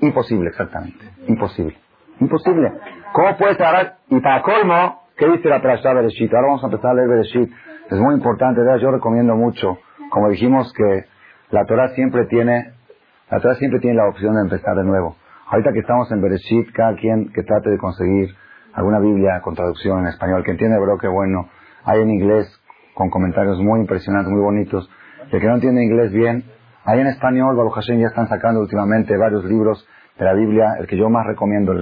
imposible, 0.00 0.48
exactamente, 0.48 1.04
imposible, 1.26 1.76
imposible. 2.20 2.72
¿Cómo 3.12 3.36
puedes 3.36 3.60
hablar? 3.60 3.96
Y 4.08 4.20
para 4.20 4.42
colmo, 4.42 5.08
¿Qué 5.18 5.26
dice 5.26 5.48
la 5.48 5.60
Parashá 5.60 5.92
Bereshit? 5.94 6.32
Ahora 6.32 6.46
vamos 6.46 6.62
a 6.62 6.66
empezar 6.68 6.92
a 6.92 6.94
leer 6.94 7.08
Bereshit. 7.08 7.50
Es 7.90 7.98
muy 7.98 8.14
importante, 8.14 8.60
yo 8.80 8.92
recomiendo 8.92 9.34
mucho. 9.34 9.76
Como 10.10 10.28
dijimos 10.28 10.72
que 10.74 11.06
la 11.50 11.64
Torah 11.64 11.88
siempre 11.96 12.26
tiene, 12.26 12.72
la 13.28 13.40
Torah 13.40 13.56
siempre 13.56 13.80
tiene 13.80 13.96
la 13.96 14.06
opción 14.08 14.36
de 14.36 14.42
empezar 14.42 14.76
de 14.76 14.84
nuevo. 14.84 15.16
Ahorita 15.48 15.72
que 15.72 15.80
estamos 15.80 16.08
en 16.12 16.22
Bereshit, 16.22 16.70
cada 16.72 16.94
quien 16.94 17.32
que 17.32 17.42
trate 17.42 17.68
de 17.68 17.78
conseguir 17.78 18.28
alguna 18.74 19.00
Biblia 19.00 19.40
con 19.42 19.56
traducción 19.56 19.98
en 20.02 20.06
español, 20.06 20.44
que 20.44 20.52
entiende 20.52 20.76
hebreo, 20.76 20.98
que 20.98 21.08
bueno. 21.08 21.48
Hay 21.84 22.00
en 22.00 22.10
inglés 22.10 22.46
con 22.94 23.10
comentarios 23.10 23.58
muy 23.58 23.80
impresionantes, 23.80 24.32
muy 24.32 24.42
bonitos. 24.42 24.88
El 25.32 25.40
que 25.40 25.46
no 25.48 25.54
entiende 25.54 25.82
inglés 25.82 26.12
bien, 26.12 26.44
hay 26.84 27.00
en 27.00 27.08
español, 27.08 27.56
Baruch 27.56 27.74
Hashem 27.74 27.98
ya 27.98 28.06
están 28.06 28.28
sacando 28.28 28.60
últimamente 28.60 29.16
varios 29.16 29.44
libros 29.46 29.84
de 30.16 30.24
la 30.24 30.34
Biblia. 30.34 30.76
El 30.78 30.86
que 30.86 30.96
yo 30.96 31.10
más 31.10 31.26
recomiendo, 31.26 31.72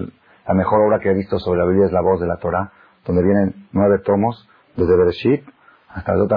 la 0.46 0.54
mejor 0.54 0.80
obra 0.80 0.98
que 1.00 1.10
he 1.10 1.14
visto 1.14 1.38
sobre 1.38 1.60
la 1.60 1.66
Biblia 1.66 1.86
es 1.86 1.92
La 1.92 2.00
Voz 2.00 2.20
de 2.20 2.26
la 2.26 2.36
Torah 2.36 2.70
donde 3.06 3.22
vienen 3.22 3.68
nueve 3.72 4.00
tomos, 4.04 4.48
desde 4.76 4.96
Bereshit 4.96 5.48
hasta 5.88 6.12
Dota 6.14 6.36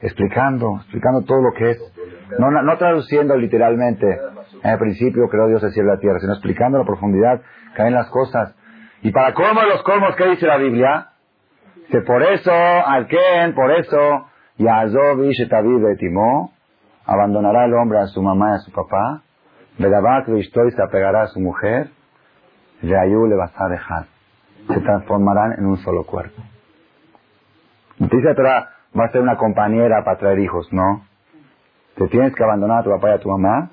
explicando, 0.00 0.76
explicando 0.82 1.22
todo 1.22 1.40
lo 1.40 1.52
que 1.52 1.70
es, 1.70 1.92
no, 2.38 2.50
no, 2.50 2.76
traduciendo 2.76 3.36
literalmente, 3.36 4.06
en 4.62 4.70
el 4.70 4.78
principio 4.78 5.28
creó 5.30 5.46
Dios 5.48 5.62
el 5.62 5.72
cielo 5.72 5.92
y 5.92 5.94
la 5.94 6.00
tierra, 6.00 6.18
sino 6.18 6.32
explicando 6.32 6.78
la 6.78 6.84
profundidad 6.84 7.40
que 7.74 7.82
hay 7.82 7.88
en 7.88 7.94
las 7.94 8.10
cosas. 8.10 8.54
Y 9.02 9.10
para 9.12 9.32
cómo 9.32 9.62
los 9.62 9.82
colmos, 9.82 10.14
¿qué 10.16 10.28
dice 10.30 10.46
la 10.46 10.58
Biblia? 10.58 11.08
Que 11.90 12.00
por 12.00 12.22
eso, 12.22 12.52
al 12.52 13.06
Ken, 13.06 13.54
por 13.54 13.70
eso, 13.72 14.26
Yazov 14.58 15.24
y 15.24 15.96
Timó, 15.96 16.52
abandonará 17.06 17.66
el 17.66 17.74
hombre 17.74 17.98
a 18.00 18.06
su 18.06 18.20
mamá 18.22 18.50
y 18.50 18.54
a 18.54 18.58
su 18.58 18.72
papá, 18.72 19.22
Bedabat 19.78 20.28
y 20.28 20.42
se 20.42 20.82
apegará 20.82 21.22
a 21.22 21.26
su 21.28 21.40
mujer, 21.40 21.90
Yayu 22.86 23.26
le 23.26 23.36
vas 23.36 23.52
a 23.56 23.68
dejar 23.68 24.06
se 24.68 24.80
transformarán 24.80 25.52
en 25.58 25.66
un 25.66 25.76
solo 25.78 26.04
cuerpo. 26.04 26.42
Dice 27.98 28.34
la 28.42 28.70
va 28.98 29.04
a 29.04 29.10
ser 29.10 29.20
una 29.20 29.36
compañera 29.36 30.04
para 30.04 30.18
traer 30.18 30.38
hijos, 30.38 30.72
no. 30.72 31.04
Te 31.96 32.08
tienes 32.08 32.34
que 32.34 32.42
abandonar 32.42 32.80
a 32.80 32.82
tu 32.84 32.90
papá 32.90 33.10
y 33.10 33.12
a 33.12 33.18
tu 33.18 33.28
mamá 33.28 33.70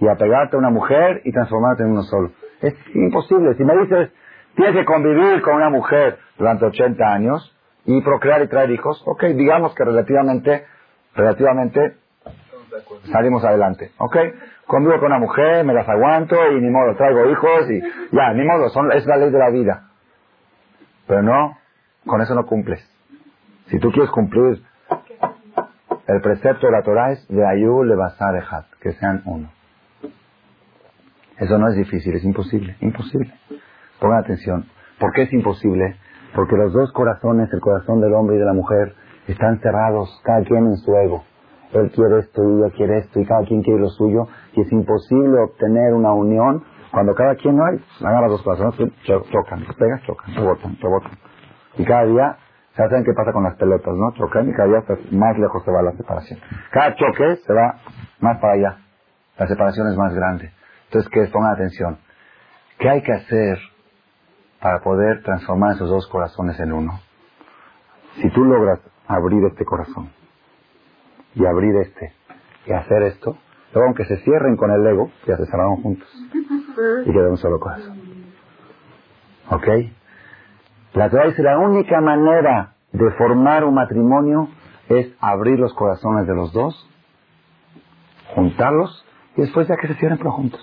y 0.00 0.08
apegarte 0.08 0.56
a 0.56 0.58
una 0.58 0.70
mujer 0.70 1.22
y 1.24 1.32
transformarte 1.32 1.82
en 1.82 1.90
uno 1.90 2.02
solo. 2.02 2.30
Es 2.60 2.74
imposible. 2.94 3.54
Si 3.54 3.64
me 3.64 3.76
dices, 3.78 4.10
tienes 4.54 4.74
que 4.74 4.84
convivir 4.84 5.42
con 5.42 5.56
una 5.56 5.68
mujer 5.68 6.18
durante 6.38 6.66
80 6.66 7.04
años 7.04 7.56
y 7.84 8.00
procrear 8.02 8.42
y 8.42 8.48
traer 8.48 8.70
hijos, 8.70 9.02
ok, 9.06 9.24
digamos 9.34 9.74
que 9.74 9.84
relativamente, 9.84 10.64
relativamente 11.14 11.96
salimos 13.10 13.44
adelante, 13.44 13.92
ok. 13.98 14.16
Convivo 14.66 14.98
con 14.98 15.06
una 15.06 15.18
mujer, 15.18 15.64
me 15.64 15.74
las 15.74 15.88
aguanto 15.88 16.36
y 16.52 16.60
ni 16.60 16.70
modo, 16.70 16.94
traigo 16.96 17.28
hijos 17.28 17.70
y 17.70 17.80
ya, 18.14 18.32
ni 18.34 18.44
modo, 18.44 18.68
son, 18.68 18.92
es 18.92 19.04
la 19.06 19.16
ley 19.16 19.30
de 19.30 19.38
la 19.38 19.50
vida. 19.50 19.90
Pero 21.06 21.22
no, 21.22 21.58
con 22.06 22.20
eso 22.20 22.34
no 22.34 22.46
cumples. 22.46 22.80
Si 23.66 23.78
tú 23.78 23.90
quieres 23.90 24.10
cumplir 24.10 24.62
el 26.10 26.20
precepto 26.22 26.66
de 26.66 26.72
la 26.72 26.82
Torah 26.82 27.12
es 27.12 27.28
de 27.28 27.46
Ayú 27.46 27.84
le 27.84 27.94
dejar, 27.94 28.64
que 28.80 28.92
sean 28.94 29.22
uno. 29.26 29.48
Eso 31.38 31.56
no 31.56 31.68
es 31.68 31.76
difícil, 31.76 32.14
es 32.14 32.24
imposible, 32.24 32.76
imposible. 32.80 33.32
Pongan 34.00 34.18
atención. 34.18 34.66
¿Por 34.98 35.12
qué 35.12 35.22
es 35.22 35.32
imposible? 35.32 35.96
Porque 36.34 36.56
los 36.56 36.72
dos 36.72 36.92
corazones, 36.92 37.48
el 37.52 37.60
corazón 37.60 38.00
del 38.00 38.12
hombre 38.12 38.36
y 38.36 38.38
de 38.40 38.44
la 38.44 38.52
mujer, 38.52 38.94
están 39.28 39.60
cerrados, 39.60 40.20
cada 40.24 40.42
quien 40.42 40.66
en 40.66 40.76
su 40.78 40.92
ego. 40.96 41.24
Él 41.72 41.90
quiere 41.92 42.18
esto 42.18 42.42
y 42.42 42.58
ella 42.58 42.70
quiere 42.74 42.98
esto 42.98 43.20
y 43.20 43.26
cada 43.26 43.44
quien 43.44 43.62
quiere 43.62 43.80
lo 43.80 43.88
suyo 43.90 44.26
y 44.54 44.62
es 44.62 44.72
imposible 44.72 45.38
obtener 45.38 45.94
una 45.94 46.12
unión 46.12 46.64
cuando 46.90 47.14
cada 47.14 47.36
quien 47.36 47.56
no 47.56 47.64
hay, 47.64 47.78
agarra 48.04 48.26
dos 48.26 48.42
personas, 48.42 48.74
chocan, 49.04 49.64
te 49.64 49.72
pegas, 49.74 50.02
chocan, 50.02 50.34
rebotan, 50.34 50.76
rebotan. 50.80 51.12
Y 51.76 51.84
cada 51.84 52.04
día, 52.04 52.36
¿saben 52.76 53.04
qué 53.04 53.12
pasa 53.12 53.32
con 53.32 53.44
las 53.44 53.56
pelotas, 53.56 53.94
no? 53.94 54.12
Chocan 54.14 54.48
y 54.48 54.52
cada 54.52 54.68
día 54.68 54.84
más 55.12 55.38
lejos 55.38 55.62
se 55.64 55.70
va 55.70 55.82
la 55.82 55.92
separación. 55.92 56.40
Cada 56.72 56.96
choque 56.96 57.36
se 57.46 57.52
va 57.52 57.76
más 58.18 58.40
para 58.40 58.54
allá. 58.54 58.78
La 59.38 59.46
separación 59.46 59.86
es 59.86 59.96
más 59.96 60.12
grande. 60.12 60.50
Entonces, 60.86 61.08
que 61.12 61.24
pongan 61.32 61.52
atención. 61.52 61.98
¿Qué 62.80 62.88
hay 62.90 63.02
que 63.02 63.12
hacer 63.12 63.58
para 64.60 64.80
poder 64.80 65.22
transformar 65.22 65.76
esos 65.76 65.88
dos 65.88 66.08
corazones 66.08 66.58
en 66.58 66.72
uno? 66.72 66.98
Si 68.20 68.28
tú 68.30 68.44
logras 68.44 68.80
abrir 69.06 69.44
este 69.44 69.64
corazón 69.64 70.10
y 71.34 71.46
abrir 71.46 71.76
este 71.76 72.12
y 72.66 72.72
hacer 72.72 73.02
esto, 73.04 73.36
luego 73.72 73.86
aunque 73.86 74.04
se 74.04 74.18
cierren 74.18 74.56
con 74.56 74.70
el 74.70 74.86
ego, 74.86 75.10
ya 75.26 75.36
se 75.36 75.46
cerraron 75.46 75.76
juntos 75.82 76.08
y 77.06 77.12
queda 77.12 77.28
un 77.28 77.38
solo 77.38 77.58
corazón. 77.58 77.98
¿Ok? 79.50 79.68
La 80.94 81.08
Torah 81.08 81.26
dice 81.26 81.42
la 81.42 81.58
única 81.58 82.00
manera 82.00 82.74
de 82.92 83.10
formar 83.12 83.64
un 83.64 83.74
matrimonio 83.74 84.48
es 84.88 85.12
abrir 85.20 85.58
los 85.58 85.72
corazones 85.74 86.26
de 86.26 86.34
los 86.34 86.52
dos, 86.52 86.88
juntarlos 88.34 89.04
y 89.36 89.42
después 89.42 89.68
ya 89.68 89.76
que 89.76 89.88
se 89.88 89.94
cierren 89.94 90.18
pero 90.18 90.32
juntos. 90.32 90.60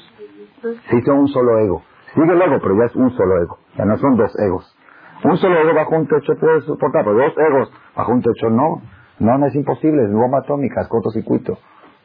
Se 0.61 0.97
hizo 0.97 1.13
un 1.13 1.28
solo 1.30 1.59
ego. 1.59 1.84
Sigue 2.13 2.34
el 2.34 2.41
ego, 2.41 2.59
pero 2.61 2.78
ya 2.78 2.86
es 2.86 2.95
un 2.95 3.11
solo 3.15 3.41
ego. 3.41 3.59
Ya 3.78 3.86
no 3.86 3.97
son 3.97 4.18
dos 4.18 4.34
egos. 4.39 4.76
Un 5.24 5.38
solo 5.38 5.59
ego 5.59 5.74
bajo 5.74 5.95
un 5.95 6.07
techo 6.07 6.34
puede 6.39 6.61
soportar, 6.61 7.05
pero 7.05 7.18
dos 7.18 7.34
egos 7.38 7.72
bajo 7.95 8.11
un 8.11 8.22
techo 8.22 8.49
no. 8.49 8.82
No, 9.20 9.38
no 9.38 9.47
es 9.47 9.55
imposible, 9.55 10.03
es 10.03 10.11
bomba 10.11 10.39
atómica, 10.39 10.82
es 10.82 10.88
cortocircuito. 10.88 11.57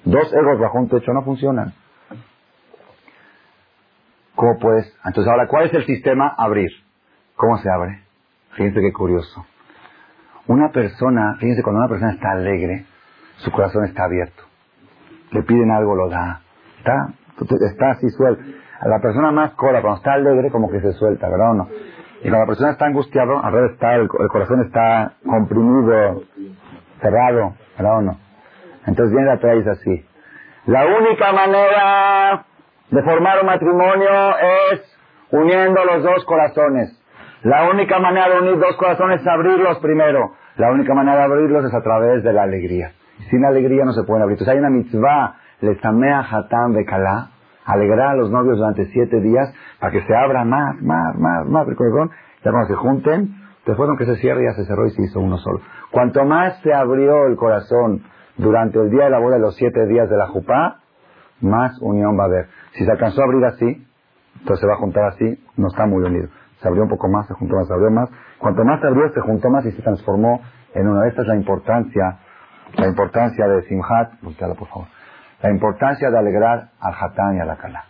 Dos 0.04 0.32
egos 0.32 0.58
bajo 0.58 0.78
un 0.78 0.88
techo 0.88 1.12
no 1.12 1.22
funcionan. 1.22 1.74
¿Cómo 4.34 4.58
puedes? 4.58 4.86
Entonces, 5.04 5.30
ahora, 5.30 5.46
¿cuál 5.46 5.66
es 5.66 5.74
el 5.74 5.84
sistema? 5.84 6.34
Abrir. 6.36 6.70
¿Cómo 7.36 7.58
se 7.58 7.70
abre? 7.70 8.02
Fíjense 8.52 8.80
qué 8.80 8.92
curioso. 8.92 9.44
Una 10.46 10.70
persona, 10.70 11.36
fíjense, 11.38 11.62
cuando 11.62 11.80
una 11.80 11.88
persona 11.88 12.12
está 12.12 12.32
alegre, 12.32 12.86
su 13.36 13.50
corazón 13.52 13.84
está 13.84 14.04
abierto. 14.04 14.42
le 15.30 15.42
piden 15.42 15.70
algo, 15.70 15.94
lo 15.94 16.08
da. 16.08 16.40
Está, 16.78 17.14
está 17.66 17.90
así 17.92 18.08
suelto. 18.10 18.42
A 18.80 18.88
la 18.88 19.00
persona 19.00 19.30
más 19.30 19.52
cola, 19.52 19.80
cuando 19.80 19.98
está 19.98 20.14
alegre, 20.14 20.50
como 20.50 20.70
que 20.70 20.80
se 20.80 20.92
suelta, 20.92 21.28
¿verdad 21.28 21.54
no? 21.54 21.68
Y 22.20 22.28
cuando 22.28 22.40
la 22.40 22.46
persona 22.46 22.70
está 22.72 22.86
angustiado, 22.86 23.42
al 23.42 23.52
revés 23.52 23.72
está, 23.72 23.94
el, 23.94 24.08
corazón 24.08 24.62
está 24.66 25.14
comprimido, 25.24 26.22
cerrado, 27.02 27.54
¿verdad 27.76 27.98
o 27.98 28.02
no? 28.02 28.18
Entonces 28.86 29.12
viene 29.14 29.26
la 29.26 29.38
Torah 29.38 29.72
así. 29.72 30.06
La 30.66 30.86
única 30.86 31.32
manera 31.32 32.44
de 32.90 33.02
formar 33.02 33.40
un 33.40 33.46
matrimonio 33.46 34.36
es 34.72 34.98
uniendo 35.30 35.84
los 35.84 36.02
dos 36.04 36.24
corazones. 36.24 36.98
La 37.42 37.68
única 37.68 37.98
manera 37.98 38.28
de 38.28 38.40
unir 38.40 38.58
dos 38.58 38.76
corazones 38.76 39.20
es 39.20 39.26
abrirlos 39.26 39.78
primero. 39.80 40.34
La 40.56 40.70
única 40.70 40.94
manera 40.94 41.18
de 41.18 41.24
abrirlos 41.24 41.64
es 41.64 41.74
a 41.74 41.82
través 41.82 42.22
de 42.22 42.32
la 42.32 42.44
alegría. 42.44 42.92
Sin 43.30 43.44
alegría 43.44 43.84
no 43.84 43.92
se 43.92 44.04
pueden 44.04 44.22
abrir. 44.22 44.34
Entonces 44.34 44.52
hay 44.52 44.60
una 44.60 44.70
mitzvah, 44.70 45.36
le 45.60 45.74
tamea 45.76 46.20
hatam 46.20 46.74
bekala, 46.74 47.30
alegrar 47.64 48.10
a 48.10 48.14
los 48.14 48.30
novios 48.30 48.58
durante 48.58 48.86
siete 48.86 49.20
días 49.20 49.52
para 49.80 49.92
que 49.92 50.02
se 50.02 50.14
abra 50.14 50.44
más, 50.44 50.80
más, 50.82 51.16
más, 51.16 51.46
más 51.46 51.68
el 51.68 51.76
corazón. 51.76 52.10
Ya 52.44 52.50
cuando 52.50 52.68
se 52.68 52.74
junten, 52.74 53.34
después 53.66 53.88
que 53.98 54.06
se 54.06 54.16
cierre 54.16 54.44
ya 54.44 54.54
se 54.54 54.64
cerró 54.66 54.86
y 54.86 54.90
se 54.90 55.02
hizo 55.02 55.20
uno 55.20 55.38
solo. 55.38 55.60
Cuanto 55.90 56.24
más 56.24 56.60
se 56.62 56.72
abrió 56.72 57.26
el 57.26 57.36
corazón 57.36 58.02
durante 58.36 58.78
el 58.78 58.90
día 58.90 59.04
de 59.04 59.10
la 59.10 59.18
boda 59.18 59.38
los 59.38 59.56
siete 59.56 59.86
días 59.86 60.08
de 60.08 60.16
la 60.16 60.28
jupá, 60.28 60.80
más 61.40 61.76
unión 61.80 62.18
va 62.18 62.24
a 62.24 62.26
haber. 62.26 62.46
Si 62.72 62.84
se 62.84 62.90
alcanzó 62.90 63.22
a 63.22 63.24
abrir 63.24 63.44
así, 63.44 63.86
entonces 64.38 64.60
se 64.60 64.66
va 64.66 64.74
a 64.74 64.78
juntar 64.78 65.04
así, 65.04 65.44
no 65.56 65.68
está 65.68 65.86
muy 65.86 66.02
unido. 66.04 66.28
Se 66.60 66.68
abrió 66.68 66.84
un 66.84 66.88
poco 66.88 67.08
más, 67.08 67.26
se 67.26 67.34
juntó 67.34 67.56
más, 67.56 67.66
se 67.66 67.74
abrió 67.74 67.90
más. 67.90 68.08
Cuanto 68.38 68.64
más 68.64 68.80
se 68.80 68.86
abrió, 68.86 69.12
se 69.12 69.20
juntó 69.20 69.50
más 69.50 69.66
y 69.66 69.72
se 69.72 69.82
transformó 69.82 70.40
en 70.74 70.88
una. 70.88 71.08
Esta 71.08 71.22
es 71.22 71.28
la 71.28 71.36
importancia, 71.36 72.18
la 72.76 72.86
importancia 72.86 73.46
de 73.46 73.62
Simhat, 73.62 74.12
por 74.20 74.68
favor. 74.68 74.86
La 75.42 75.50
importancia 75.50 76.10
de 76.10 76.18
alegrar 76.18 76.70
al 76.80 76.94
Hatán 76.94 77.36
y 77.36 77.40
a 77.40 77.44
la 77.44 77.56
Kala. 77.56 77.84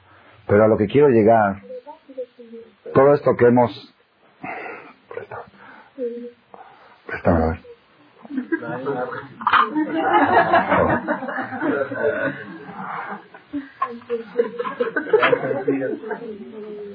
Pero 0.46 0.64
a 0.64 0.68
lo 0.68 0.76
que 0.76 0.86
quiero 0.86 1.08
llegar, 1.08 1.56
todo 2.94 3.14
esto 3.14 3.36
que 3.36 3.46
hemos... 3.46 3.94
Préstame, 7.06 7.44
a. 7.44 7.58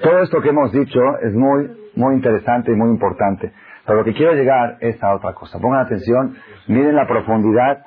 Todo 0.02 0.20
esto 0.22 0.42
que 0.42 0.50
hemos 0.50 0.72
dicho 0.72 1.00
es 1.22 1.34
muy, 1.34 1.70
muy 1.96 2.16
interesante 2.16 2.72
y 2.72 2.76
muy 2.76 2.90
importante. 2.90 3.52
Pero 3.86 4.00
lo 4.00 4.04
que 4.04 4.14
quiero 4.14 4.34
llegar 4.34 4.78
es 4.82 5.02
a 5.04 5.14
otra 5.14 5.34
cosa. 5.34 5.60
Pongan 5.60 5.86
atención, 5.86 6.36
miren 6.68 6.96
la 6.96 7.08
profundidad, 7.08 7.84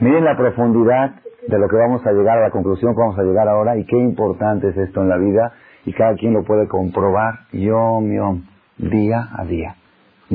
miren 0.00 0.24
la 0.24 0.36
profundidad 0.36 1.14
de 1.46 1.58
lo 1.58 1.68
que 1.68 1.76
vamos 1.76 2.04
a 2.06 2.12
llegar, 2.12 2.38
a 2.38 2.42
la 2.42 2.50
conclusión 2.50 2.94
que 2.94 3.00
vamos 3.00 3.18
a 3.18 3.22
llegar 3.22 3.48
ahora 3.48 3.76
y 3.76 3.84
qué 3.84 3.96
importante 3.96 4.68
es 4.70 4.76
esto 4.76 5.02
en 5.02 5.08
la 5.08 5.16
vida 5.16 5.52
y 5.84 5.92
cada 5.92 6.14
quien 6.16 6.32
lo 6.32 6.42
puede 6.42 6.66
comprobar 6.66 7.40
yom 7.52 8.12
yom, 8.12 8.42
día 8.78 9.28
a 9.36 9.44
día. 9.44 9.76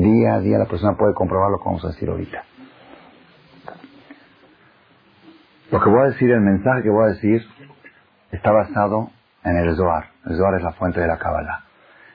Día 0.00 0.36
a 0.36 0.40
día 0.40 0.56
la 0.56 0.64
persona 0.64 0.96
puede 0.96 1.12
comprobar 1.12 1.50
lo 1.50 1.58
que 1.58 1.64
vamos 1.64 1.84
a 1.84 1.88
decir 1.88 2.08
ahorita. 2.08 2.42
Lo 5.70 5.78
que 5.78 5.90
voy 5.90 6.00
a 6.00 6.10
decir, 6.10 6.30
el 6.30 6.40
mensaje 6.40 6.82
que 6.82 6.88
voy 6.88 7.04
a 7.04 7.08
decir, 7.08 7.46
está 8.32 8.50
basado 8.50 9.10
en 9.44 9.56
el 9.56 9.76
Zohar. 9.76 10.08
El 10.24 10.36
Zohar 10.38 10.54
es 10.54 10.62
la 10.62 10.72
fuente 10.72 11.00
de 11.00 11.06
la 11.06 11.18
Kabbalah. 11.18 11.64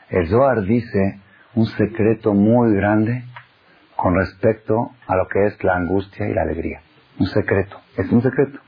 El 0.10 0.28
Zohar 0.28 0.64
dice 0.64 1.20
un 1.54 1.68
secreto 1.68 2.34
muy 2.34 2.74
grande 2.74 3.24
con 3.96 4.16
respecto 4.16 4.92
a 5.06 5.16
lo 5.16 5.28
que 5.28 5.46
es 5.46 5.64
la 5.64 5.76
angustia 5.76 6.28
y 6.28 6.34
la 6.34 6.42
alegría. 6.42 6.82
Un 7.20 7.28
secreto. 7.28 7.80
Es 7.98 8.12
un 8.12 8.24
secreto. 8.24 8.60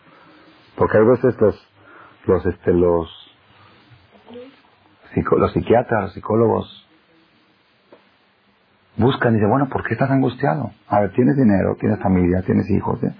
Porque 0.75 0.97
a 0.99 1.01
veces 1.01 1.35
los, 1.41 1.67
los, 2.27 2.45
este, 2.45 2.71
los, 2.71 3.09
los 5.37 5.53
psiquiatras, 5.53 6.03
los 6.03 6.13
psicólogos, 6.13 6.86
buscan 8.97 9.33
y 9.33 9.35
dicen, 9.35 9.49
bueno, 9.49 9.67
¿por 9.69 9.83
qué 9.83 9.93
estás 9.93 10.09
angustiado? 10.11 10.71
A 10.87 11.01
ver, 11.01 11.11
tienes 11.13 11.37
dinero, 11.37 11.75
tienes 11.79 11.99
familia, 11.99 12.41
tienes 12.41 12.69
hijos. 12.69 13.01
¿eh? 13.03 13.11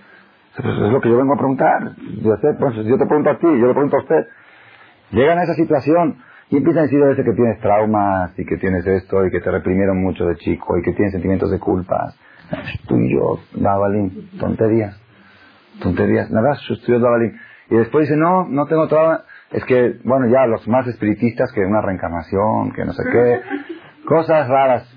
Es 0.57 0.65
lo 0.65 0.99
que 0.99 1.09
yo 1.09 1.17
vengo 1.17 1.33
a 1.33 1.37
preguntar. 1.37 1.91
Yo, 2.21 2.35
pues, 2.59 2.75
yo 2.75 2.97
te 2.97 3.05
pregunto 3.05 3.29
a 3.29 3.37
ti, 3.37 3.47
yo 3.47 3.67
le 3.67 3.73
pregunto 3.73 3.97
a 3.97 3.99
usted. 3.99 4.27
Llegan 5.11 5.37
a 5.37 5.43
esa 5.43 5.53
situación 5.53 6.17
y 6.49 6.57
empiezan 6.57 6.79
a 6.79 6.83
decir 6.83 7.01
a 7.03 7.07
veces 7.07 7.23
que 7.23 7.33
tienes 7.33 7.59
traumas 7.59 8.37
y 8.37 8.45
que 8.45 8.57
tienes 8.57 8.85
esto 8.85 9.25
y 9.25 9.31
que 9.31 9.39
te 9.39 9.51
reprimieron 9.51 10.01
mucho 10.01 10.25
de 10.25 10.35
chico 10.37 10.77
y 10.77 10.81
que 10.81 10.93
tienes 10.93 11.11
sentimientos 11.11 11.51
de 11.51 11.59
culpa. 11.59 12.13
Tú 12.87 12.97
y 12.97 13.13
yo, 13.13 13.39
Dabalín, 13.53 14.29
tonterías. 14.39 14.99
Tonterías. 15.81 16.31
Nada, 16.31 16.53
estudió 16.53 16.99
Dabalín. 16.99 17.37
Y 17.69 17.75
después 17.75 18.07
dice, 18.07 18.17
no, 18.17 18.47
no 18.47 18.65
tengo 18.65 18.87
trauma. 18.87 19.23
Es 19.51 19.63
que, 19.65 19.99
bueno, 20.03 20.27
ya 20.27 20.45
los 20.47 20.67
más 20.67 20.87
espiritistas 20.87 21.51
que 21.53 21.61
una 21.61 21.81
reencarnación, 21.81 22.71
que 22.71 22.85
no 22.85 22.93
sé 22.93 23.03
qué. 23.11 23.41
Cosas 24.05 24.47
raras. 24.47 24.96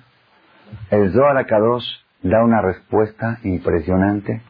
El 0.91 1.13
Zohar 1.13 1.45
Kadosh 1.47 1.87
da 2.23 2.45
una 2.45 2.61
respuesta 2.61 3.39
impresionante 3.45 4.43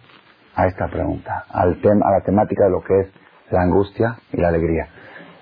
a 0.54 0.66
esta 0.66 0.88
pregunta, 0.88 1.44
al 1.48 1.80
tema, 1.80 2.06
a 2.06 2.12
la 2.12 2.20
temática 2.22 2.64
de 2.64 2.70
lo 2.70 2.82
que 2.82 3.00
es 3.00 3.08
la 3.50 3.62
angustia 3.62 4.16
y 4.32 4.40
la 4.40 4.48
alegría. 4.48 4.88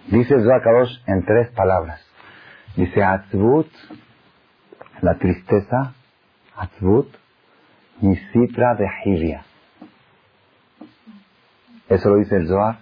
Dice 0.09 0.35
Kadosh 0.37 0.91
en 1.07 1.25
tres 1.25 1.51
palabras. 1.51 2.01
Dice 2.77 3.03
Atzvut, 3.03 3.69
la 5.03 5.19
tristeza, 5.19 5.95
Atzvut, 6.57 7.09
y 8.01 8.15
Citra 8.33 8.75
de 8.75 8.89
Hivia. 9.05 9.45
Eso 11.89 12.11
lo 12.11 12.17
dice 12.17 12.37
el 12.37 12.47
Zohar 12.47 12.79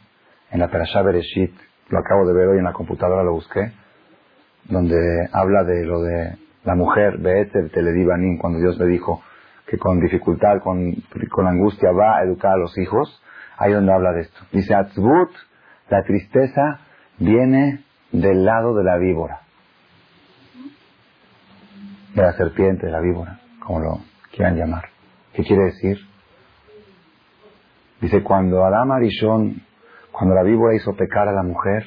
en 0.51 0.61
la 0.61 0.69
Perashá 0.69 1.03
Bereshit. 1.03 1.55
Lo 1.89 1.99
acabo 1.99 2.27
de 2.27 2.35
ver 2.35 2.49
hoy 2.49 2.59
en 2.59 2.65
la 2.65 2.73
computadora, 2.73 3.23
lo 3.23 3.33
busqué. 3.33 3.73
Donde 4.65 5.29
habla 5.33 5.63
de 5.63 5.85
lo 5.85 6.03
de 6.03 6.37
la 6.67 6.75
mujer, 6.75 7.19
Beetel 7.19 7.71
Teledivanim, 7.71 8.39
cuando 8.39 8.59
Dios 8.59 8.77
le 8.79 8.87
dijo 8.87 9.23
que 9.67 9.79
con 9.79 10.01
dificultad, 10.01 10.61
con, 10.63 10.95
con 11.31 11.47
angustia 11.47 11.93
va 11.93 12.19
a 12.19 12.25
educar 12.25 12.55
a 12.55 12.57
los 12.57 12.77
hijos. 12.77 13.23
Ahí 13.57 13.73
donde 13.73 13.93
habla 13.93 14.13
de 14.13 14.23
esto. 14.23 14.39
Dice 14.53 14.75
Atzvut, 14.75 15.31
la 15.89 16.03
tristeza 16.03 16.81
viene 17.19 17.85
del 18.13 18.45
lado 18.45 18.75
de 18.75 18.85
la 18.85 18.99
víbora. 18.99 19.41
De 22.15 22.23
la 22.23 22.33
serpiente, 22.33 22.87
de 22.87 22.93
la 22.93 23.01
víbora, 23.01 23.39
como 23.61 23.81
lo 23.81 24.01
quieran 24.35 24.57
llamar. 24.57 24.87
¿Qué 25.33 25.45
quiere 25.45 25.65
decir? 25.65 25.99
Dice, 28.01 28.23
cuando 28.23 28.65
Adam 28.65 28.91
Arishon, 28.91 29.63
cuando 30.11 30.35
la 30.35 30.43
víbora 30.43 30.75
hizo 30.75 30.95
pecar 30.97 31.29
a 31.29 31.33
la 31.33 31.43
mujer, 31.43 31.87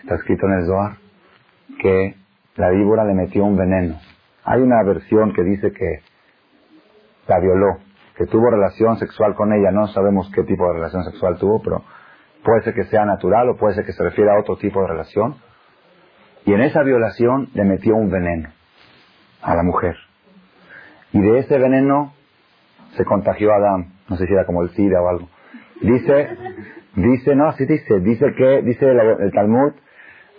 está 0.00 0.14
escrito 0.16 0.46
en 0.46 0.52
el 0.54 0.66
Zohar, 0.66 0.96
que 1.80 2.16
la 2.56 2.70
víbora 2.70 3.04
le 3.04 3.14
metió 3.14 3.44
un 3.44 3.56
veneno. 3.56 3.98
Hay 4.44 4.60
una 4.60 4.82
versión 4.82 5.32
que 5.32 5.42
dice 5.42 5.72
que 5.72 6.00
la 7.26 7.40
violó, 7.40 7.78
que 8.16 8.26
tuvo 8.26 8.50
relación 8.50 8.98
sexual 8.98 9.34
con 9.34 9.52
ella, 9.52 9.70
no 9.70 9.86
sabemos 9.88 10.30
qué 10.34 10.42
tipo 10.44 10.66
de 10.68 10.74
relación 10.74 11.02
sexual 11.04 11.38
tuvo, 11.38 11.62
pero 11.62 11.82
puede 12.44 12.62
ser 12.62 12.74
que 12.74 12.84
sea 12.84 13.04
natural 13.04 13.48
o 13.48 13.56
puede 13.56 13.74
ser 13.74 13.84
que 13.84 13.92
se 13.92 14.02
refiera 14.02 14.34
a 14.34 14.40
otro 14.40 14.56
tipo 14.56 14.80
de 14.82 14.88
relación. 14.88 15.36
Y 16.44 16.52
en 16.52 16.60
esa 16.60 16.82
violación 16.82 17.48
le 17.54 17.64
metió 17.64 17.96
un 17.96 18.10
veneno 18.10 18.50
a 19.42 19.54
la 19.54 19.62
mujer. 19.62 19.96
Y 21.12 21.20
de 21.20 21.38
ese 21.38 21.58
veneno 21.58 22.12
se 22.96 23.04
contagió 23.04 23.52
a 23.52 23.56
Adán, 23.56 23.92
no 24.08 24.16
sé 24.16 24.26
si 24.26 24.32
era 24.32 24.44
como 24.44 24.62
el 24.62 24.70
SIDA 24.70 25.00
o 25.00 25.08
algo. 25.08 25.28
Dice, 25.80 26.28
dice, 26.96 27.34
no, 27.34 27.48
así 27.48 27.64
dice, 27.66 28.00
dice 28.00 28.26
que, 28.36 28.62
dice 28.62 28.86
el, 28.86 29.32
Talmud, 29.32 29.72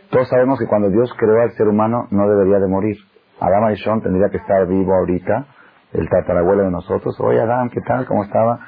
todos 0.10 0.30
sabemos 0.30 0.60
que 0.60 0.68
cuando 0.68 0.89
Dios 0.89 1.14
creó 1.18 1.41
al 1.41 1.51
ser 1.51 1.68
humano 1.68 2.08
no 2.12 2.30
debería 2.30 2.60
de 2.60 2.68
morir. 2.68 2.97
Y 3.42 3.76
Sean 3.78 4.02
tendría 4.02 4.30
que 4.30 4.38
estar 4.38 4.66
vivo 4.68 4.94
ahorita, 4.94 5.46
el 5.94 6.10
tatarabuelo 6.10 6.64
de 6.64 6.72
nosotros. 6.72 7.20
Oye 7.20 7.42
Adán, 7.42 7.70
¿qué 7.70 7.82
tal? 7.82 8.06
¿Cómo 8.06 8.24
estaba? 8.24 8.60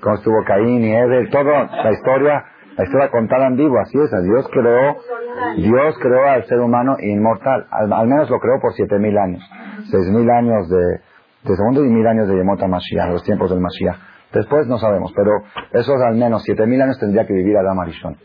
¿Cómo 0.00 0.16
estuvo 0.16 0.44
Caín 0.44 0.82
y 0.82 0.92
Edel? 0.92 1.30
Todo, 1.30 1.50
la 1.50 1.92
historia, 1.92 2.44
la 2.76 2.84
historia 2.84 3.10
contada 3.10 3.46
en 3.46 3.56
vivo, 3.56 3.78
así 3.78 3.98
es. 3.98 4.10
Dios 4.24 4.48
creó, 4.52 4.96
Dios 5.56 5.98
creó 6.00 6.28
al 6.28 6.44
ser 6.44 6.60
humano 6.60 6.96
inmortal. 6.98 7.66
Al, 7.70 8.06
menos 8.08 8.28
lo 8.28 8.38
creó 8.40 8.60
por 8.60 8.72
siete 8.74 8.98
mil 8.98 9.16
años. 9.16 9.42
Seis 9.90 10.08
mil 10.10 10.28
años 10.28 10.68
de, 10.68 11.00
de 11.44 11.56
segundo 11.56 11.84
y 11.84 11.88
mil 11.88 12.06
años 12.06 12.28
de 12.28 12.36
Yemota 12.36 12.66
Mashiach, 12.66 13.10
los 13.10 13.22
tiempos 13.22 13.50
del 13.50 13.60
Mashiach. 13.60 13.96
Después 14.32 14.66
no 14.66 14.78
sabemos, 14.78 15.12
pero 15.14 15.30
esos 15.72 16.02
al 16.02 16.16
menos 16.16 16.42
siete 16.42 16.66
mil 16.66 16.82
años 16.82 16.98
tendría 16.98 17.26
que 17.26 17.32
vivir 17.32 17.56
Adán 17.56 17.78
Arishon. 17.78 18.16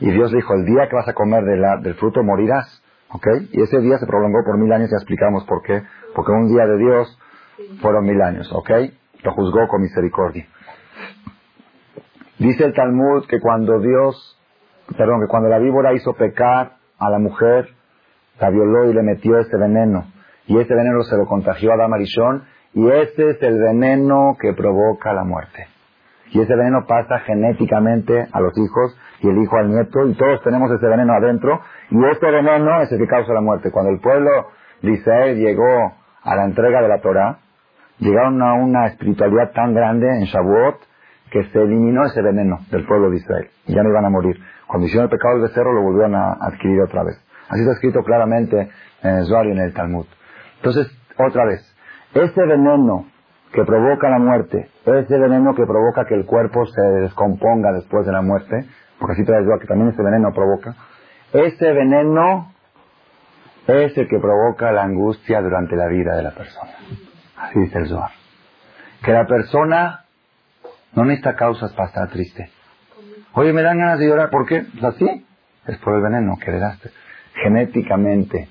Y 0.00 0.10
Dios 0.12 0.30
dijo, 0.32 0.54
el 0.54 0.64
día 0.64 0.88
que 0.88 0.94
vas 0.94 1.08
a 1.08 1.14
comer 1.14 1.42
del 1.44 1.94
fruto 1.94 2.22
morirás. 2.22 2.82
¿Ok? 3.10 3.26
Y 3.52 3.62
ese 3.62 3.80
día 3.80 3.98
se 3.98 4.06
prolongó 4.06 4.44
por 4.44 4.58
mil 4.58 4.72
años, 4.72 4.90
ya 4.90 4.96
explicamos 4.96 5.44
por 5.44 5.62
qué. 5.62 5.82
Porque 6.14 6.32
un 6.32 6.48
día 6.48 6.66
de 6.66 6.76
Dios 6.78 7.18
fueron 7.80 8.04
mil 8.04 8.20
años, 8.20 8.50
¿ok? 8.52 8.70
Lo 9.22 9.32
juzgó 9.32 9.66
con 9.68 9.82
misericordia. 9.82 10.46
Dice 12.38 12.64
el 12.64 12.74
Talmud 12.74 13.26
que 13.26 13.40
cuando 13.40 13.80
Dios, 13.80 14.38
perdón, 14.96 15.20
que 15.20 15.26
cuando 15.28 15.48
la 15.48 15.58
víbora 15.58 15.92
hizo 15.92 16.12
pecar 16.14 16.76
a 16.98 17.10
la 17.10 17.18
mujer, 17.18 17.68
la 18.38 18.50
violó 18.50 18.88
y 18.90 18.94
le 18.94 19.02
metió 19.02 19.38
ese 19.38 19.56
veneno. 19.56 20.06
Y 20.46 20.58
ese 20.58 20.74
veneno 20.74 21.02
se 21.02 21.16
lo 21.16 21.26
contagió 21.26 21.72
a 21.72 21.76
Damarishón 21.76 22.44
y 22.74 22.88
ese 22.88 23.30
es 23.30 23.42
el 23.42 23.58
veneno 23.58 24.36
que 24.40 24.52
provoca 24.52 25.12
la 25.12 25.24
muerte. 25.24 25.66
Y 26.30 26.40
ese 26.40 26.54
veneno 26.54 26.86
pasa 26.86 27.20
genéticamente 27.20 28.28
a 28.30 28.40
los 28.40 28.56
hijos 28.56 28.96
y 29.20 29.28
el 29.28 29.42
hijo 29.42 29.56
al 29.56 29.70
nieto 29.70 30.06
y 30.06 30.14
todos 30.14 30.42
tenemos 30.42 30.70
ese 30.70 30.86
veneno 30.86 31.12
adentro 31.14 31.60
y 31.90 32.04
este 32.06 32.30
veneno 32.30 32.82
es 32.82 32.92
el 32.92 32.98
que 32.98 33.06
causa 33.06 33.32
la 33.32 33.40
muerte. 33.40 33.70
Cuando 33.70 33.90
el 33.90 34.00
pueblo 34.00 34.30
de 34.82 34.92
Israel 34.92 35.36
llegó 35.38 35.92
a 36.22 36.36
la 36.36 36.44
entrega 36.44 36.82
de 36.82 36.88
la 36.88 37.00
Torah, 37.00 37.38
llegaron 37.98 38.40
a 38.42 38.54
una 38.54 38.86
espiritualidad 38.86 39.52
tan 39.52 39.74
grande 39.74 40.08
en 40.08 40.24
Shavuot 40.24 40.76
que 41.30 41.44
se 41.44 41.62
eliminó 41.62 42.04
ese 42.06 42.22
veneno 42.22 42.58
del 42.70 42.86
pueblo 42.86 43.10
de 43.10 43.16
Israel. 43.16 43.48
Ya 43.66 43.82
no 43.82 43.90
iban 43.90 44.04
a 44.04 44.10
morir. 44.10 44.36
Cuando 44.66 44.86
hicieron 44.86 45.04
el 45.04 45.10
pecado 45.10 45.34
del 45.34 45.48
becerro 45.48 45.72
lo 45.72 45.82
volvieron 45.82 46.14
a 46.14 46.32
adquirir 46.40 46.80
otra 46.80 47.02
vez. 47.02 47.16
Así 47.48 47.60
está 47.60 47.72
escrito 47.72 48.02
claramente 48.02 48.68
en 49.02 49.10
el 49.16 49.26
Zohar 49.26 49.46
y 49.46 49.52
en 49.52 49.58
el 49.58 49.74
Talmud. 49.74 50.06
Entonces, 50.56 50.90
otra 51.18 51.44
vez, 51.44 51.60
ese 52.14 52.40
veneno 52.42 53.06
que 53.52 53.64
provoca 53.64 54.10
la 54.10 54.18
muerte, 54.18 54.68
ese 54.84 55.18
veneno 55.18 55.54
que 55.54 55.64
provoca 55.64 56.04
que 56.04 56.14
el 56.14 56.26
cuerpo 56.26 56.66
se 56.66 56.82
descomponga 57.00 57.72
después 57.72 58.04
de 58.06 58.12
la 58.12 58.22
muerte, 58.22 58.66
porque 58.98 59.12
así 59.12 59.24
trae 59.24 59.40
el 59.40 59.60
que 59.60 59.66
también 59.66 59.90
ese 59.90 60.02
veneno 60.02 60.32
provoca, 60.32 60.74
ese 61.32 61.72
veneno 61.72 62.52
es 63.66 63.96
el 63.98 64.08
que 64.08 64.18
provoca 64.18 64.72
la 64.72 64.82
angustia 64.82 65.40
durante 65.42 65.76
la 65.76 65.86
vida 65.88 66.16
de 66.16 66.22
la 66.22 66.30
persona. 66.30 66.72
Así 67.36 67.60
dice 67.60 67.78
el 67.78 67.86
Zohar. 67.86 68.10
Que 69.04 69.12
la 69.12 69.26
persona 69.26 70.04
no 70.94 71.04
necesita 71.04 71.36
causas 71.36 71.72
para 71.74 71.88
estar 71.88 72.08
triste. 72.08 72.50
Oye, 73.34 73.52
me 73.52 73.62
dan 73.62 73.78
ganas 73.78 73.98
de 73.98 74.06
llorar, 74.06 74.30
¿por 74.30 74.46
qué? 74.46 74.64
Pues 74.72 74.84
así. 74.84 75.26
Es 75.66 75.76
por 75.78 75.94
el 75.94 76.02
veneno 76.02 76.36
que 76.42 76.50
le 76.50 76.58
daste. 76.58 76.90
Genéticamente. 77.42 78.48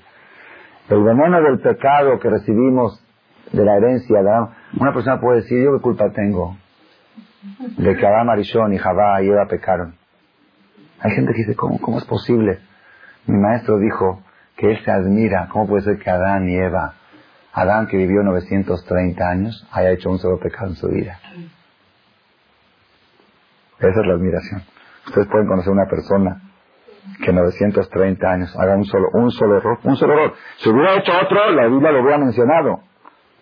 El 0.88 1.02
veneno 1.02 1.42
del 1.42 1.58
pecado 1.58 2.18
que 2.20 2.30
recibimos 2.30 3.04
de 3.52 3.64
la 3.64 3.76
herencia 3.76 4.22
de 4.22 4.30
Adán. 4.30 4.50
Una 4.78 4.94
persona 4.94 5.20
puede 5.20 5.42
decir, 5.42 5.62
¿yo 5.62 5.76
qué 5.76 5.82
culpa 5.82 6.10
tengo? 6.10 6.56
De 7.76 7.96
que 7.96 8.06
Adán, 8.06 8.28
Marishon 8.28 8.72
y 8.72 8.78
Javá 8.78 9.20
y 9.22 9.28
Eva 9.28 9.46
pecaron. 9.46 9.97
Hay 11.00 11.12
gente 11.12 11.32
que 11.32 11.38
dice, 11.38 11.56
¿cómo, 11.56 11.80
¿cómo 11.80 11.98
es 11.98 12.04
posible? 12.04 12.58
Mi 13.26 13.38
maestro 13.38 13.78
dijo 13.78 14.22
que 14.56 14.70
él 14.70 14.84
se 14.84 14.90
admira, 14.90 15.48
¿cómo 15.52 15.68
puede 15.68 15.82
ser 15.82 15.98
que 15.98 16.10
Adán 16.10 16.48
y 16.48 16.56
Eva, 16.56 16.94
Adán 17.52 17.86
que 17.86 17.96
vivió 17.96 18.22
930 18.22 19.28
años, 19.28 19.68
haya 19.72 19.90
hecho 19.90 20.10
un 20.10 20.18
solo 20.18 20.38
pecado 20.38 20.68
en 20.68 20.74
su 20.74 20.88
vida? 20.88 21.20
Esa 23.78 24.00
es 24.00 24.06
la 24.06 24.14
admiración. 24.14 24.62
Ustedes 25.06 25.28
pueden 25.28 25.46
conocer 25.46 25.72
una 25.72 25.86
persona 25.86 26.42
que 27.24 27.32
930 27.32 28.28
años 28.28 28.56
haga 28.58 28.76
un 28.76 28.84
solo, 28.84 29.08
un 29.12 29.30
solo 29.30 29.56
error, 29.56 29.78
un 29.84 29.96
solo 29.96 30.14
error. 30.14 30.34
Si 30.58 30.68
hubiera 30.68 30.96
hecho 30.96 31.12
otro, 31.22 31.50
la 31.52 31.66
Biblia 31.66 31.92
lo 31.92 32.02
hubiera 32.02 32.18
mencionado. 32.18 32.80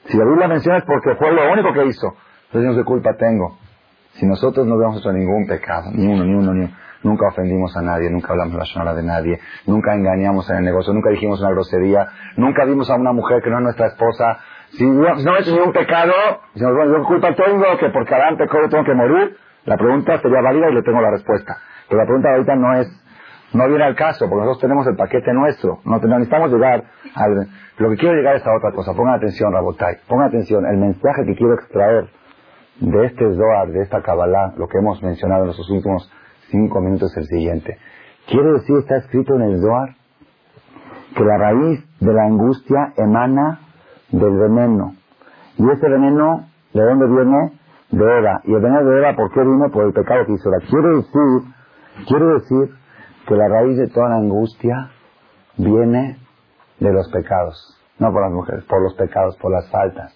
Si 0.05 0.17
la 0.17 0.25
Biblia 0.25 0.49
menciona 0.49 0.79
es 0.79 0.85
porque 0.85 1.15
fue 1.17 1.33
lo 1.33 1.53
único 1.53 1.73
que 1.73 1.87
hizo. 1.87 2.15
Entonces, 2.47 2.71
no 2.71 2.75
sé 2.75 2.85
culpa 2.85 3.15
tengo. 3.17 3.59
Si 4.13 4.27
nosotros 4.27 4.67
no 4.67 4.77
hubiéramos 4.77 5.01
hecho 5.01 5.13
ningún 5.13 5.47
pecado, 5.47 5.91
ni 5.93 6.07
uno, 6.07 6.25
ni 6.25 6.35
uno, 6.35 6.55
ni 6.55 6.65
uno, 6.65 6.77
nunca 7.07 7.29
ofendimos 7.29 7.77
a 7.77 7.83
nadie, 7.83 8.11
nunca 8.11 8.33
hablamos 8.33 8.55
la 8.55 8.65
sonora 8.65 8.95
de 8.95 9.03
nadie, 9.03 9.41
nunca 9.67 9.95
engañamos 9.95 10.51
en 10.51 10.57
el 10.59 10.65
negocio, 10.65 10.93
nunca 10.93 11.11
dijimos 11.11 11.41
una 11.41 11.51
grosería, 11.51 12.09
nunca 12.37 12.65
vimos 12.65 12.91
a 12.91 12.97
una 12.97 13.13
mujer 13.13 13.43
que 13.43 13.51
no 13.51 13.59
es 13.59 13.63
nuestra 13.63 13.87
esposa, 13.87 14.39
si 14.71 14.85
no, 14.85 15.07
he 15.07 15.41
hecho 15.41 15.53
ningún 15.53 15.73
pecado, 15.73 16.13
decimos, 16.53 16.75
bueno, 16.75 16.97
¿qué 16.97 17.03
culpa 17.05 17.35
tengo? 17.35 17.65
Que 17.79 17.89
porque 17.91 18.15
Adán 18.15 18.37
pecó 18.37 18.61
yo 18.61 18.69
tengo 18.69 18.85
que 18.85 18.95
morir. 18.95 19.37
La 19.65 19.77
pregunta 19.77 20.19
sería 20.21 20.41
válida 20.43 20.71
y 20.71 20.75
le 20.75 20.83
tengo 20.83 21.01
la 21.01 21.11
respuesta. 21.11 21.57
Pero 21.89 22.01
la 22.01 22.05
pregunta 22.05 22.31
ahorita 22.31 22.57
no 22.57 22.75
es, 22.75 22.89
no 23.53 23.69
viene 23.69 23.85
al 23.85 23.95
caso, 23.95 24.29
porque 24.29 24.45
nosotros 24.45 24.61
tenemos 24.61 24.87
el 24.87 24.97
paquete 24.97 25.33
nuestro. 25.33 25.81
No, 25.85 25.99
necesitamos 25.99 26.53
llegar 26.53 26.85
al... 27.15 27.49
Lo 27.79 27.91
que 27.91 27.97
quiero 27.97 28.17
llegar 28.17 28.37
es 28.37 28.47
a 28.47 28.55
otra 28.55 28.73
cosa. 28.73 28.93
Pongan 28.95 29.15
atención, 29.15 29.53
Rabotai. 29.53 29.99
Pongan 30.09 30.29
atención. 30.29 30.67
El 30.67 30.79
mensaje 30.79 31.25
que 31.27 31.35
quiero 31.35 31.55
extraer 31.55 32.09
de 32.81 33.07
este 33.07 33.35
Zohar, 33.35 33.69
de 33.69 33.83
esta 33.83 34.03
Kabbalah, 34.03 34.55
lo 34.57 34.69
que 34.69 34.79
hemos 34.79 35.03
mencionado 35.03 35.43
en 35.43 35.49
los 35.49 35.71
últimos 35.71 36.11
cinco 36.51 36.81
minutos 36.81 37.17
el 37.17 37.27
siguiente. 37.27 37.79
Quiero 38.29 38.55
decir, 38.55 38.77
está 38.79 38.97
escrito 38.97 39.35
en 39.37 39.43
el 39.43 39.61
Zohar, 39.61 39.95
que 41.17 41.25
la 41.25 41.39
raíz 41.39 41.85
de 42.01 42.13
la 42.13 42.25
angustia 42.25 42.93
emana 42.97 43.61
del 44.11 44.37
veneno. 44.37 44.95
Y 45.59 45.71
ese 45.71 45.89
veneno, 45.89 46.47
¿de 46.75 46.83
dónde 46.83 47.07
viene? 47.07 47.53
de 47.91 48.19
Eva. 48.19 48.41
Y 48.45 48.53
el 48.53 48.61
veneno 48.61 48.85
de 48.85 48.99
Eva, 48.99 49.15
¿por 49.15 49.33
qué 49.33 49.41
vino? 49.41 49.71
Por 49.71 49.87
el 49.87 49.93
pecado 49.93 50.27
que 50.27 50.33
hizo 50.33 50.49
Eva. 50.49 50.67
Quiero 50.69 50.97
decir, 50.97 51.55
quiero 52.09 52.35
decir 52.35 52.75
que 53.27 53.35
la 53.35 53.49
raíz 53.49 53.77
de 53.79 53.89
toda 53.89 54.11
la 54.11 54.17
angustia 54.17 54.91
viene 55.57 56.19
de 56.81 56.93
los 56.93 57.09
pecados. 57.11 57.81
No 57.99 58.13
por 58.13 58.23
las 58.23 58.33
mujeres, 58.33 58.65
por 58.65 58.83
los 58.83 58.95
pecados, 58.95 59.37
por 59.39 59.53
las 59.53 59.71
faltas. 59.71 60.15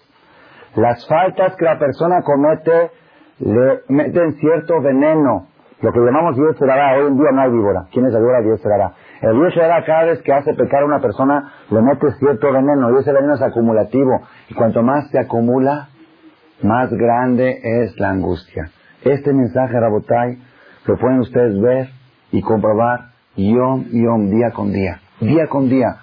Las 0.74 1.06
faltas 1.08 1.56
que 1.56 1.64
la 1.64 1.78
persona 1.78 2.22
comete 2.22 2.90
le 3.38 3.82
meten 3.88 4.34
cierto 4.34 4.80
veneno. 4.82 5.46
Lo 5.82 5.92
que 5.92 5.98
llamamos 5.98 6.36
Dios 6.36 6.56
será, 6.58 6.94
hoy 6.98 7.06
en 7.08 7.16
día 7.16 7.30
no 7.32 7.40
hay 7.40 7.50
víbora. 7.50 7.86
¿Quién 7.90 8.04
es 8.04 8.12
víbora? 8.12 8.42
Será. 8.58 8.92
El 9.22 9.34
Dios 9.34 9.54
será 9.54 9.82
cada 9.84 10.04
vez 10.04 10.20
que 10.22 10.32
hace 10.32 10.52
pecar 10.52 10.82
a 10.82 10.86
una 10.86 11.00
persona 11.00 11.52
le 11.70 11.80
mete 11.80 12.10
cierto 12.18 12.52
veneno 12.52 12.90
y 12.90 13.00
ese 13.00 13.12
veneno 13.12 13.34
es 13.34 13.40
acumulativo. 13.40 14.20
Y 14.50 14.54
cuanto 14.54 14.82
más 14.82 15.08
se 15.10 15.18
acumula, 15.18 15.88
más 16.62 16.90
grande 16.92 17.60
es 17.62 17.98
la 17.98 18.10
angustia. 18.10 18.70
Este 19.02 19.32
mensaje, 19.32 19.80
Rabotai, 19.80 20.36
lo 20.84 20.98
pueden 20.98 21.20
ustedes 21.20 21.58
ver 21.58 21.88
y 22.30 22.42
comprobar 22.42 23.12
yom, 23.36 23.86
yom, 23.90 24.28
día 24.28 24.50
con 24.50 24.72
día. 24.72 25.00
Día 25.20 25.46
con 25.46 25.70
día. 25.70 25.96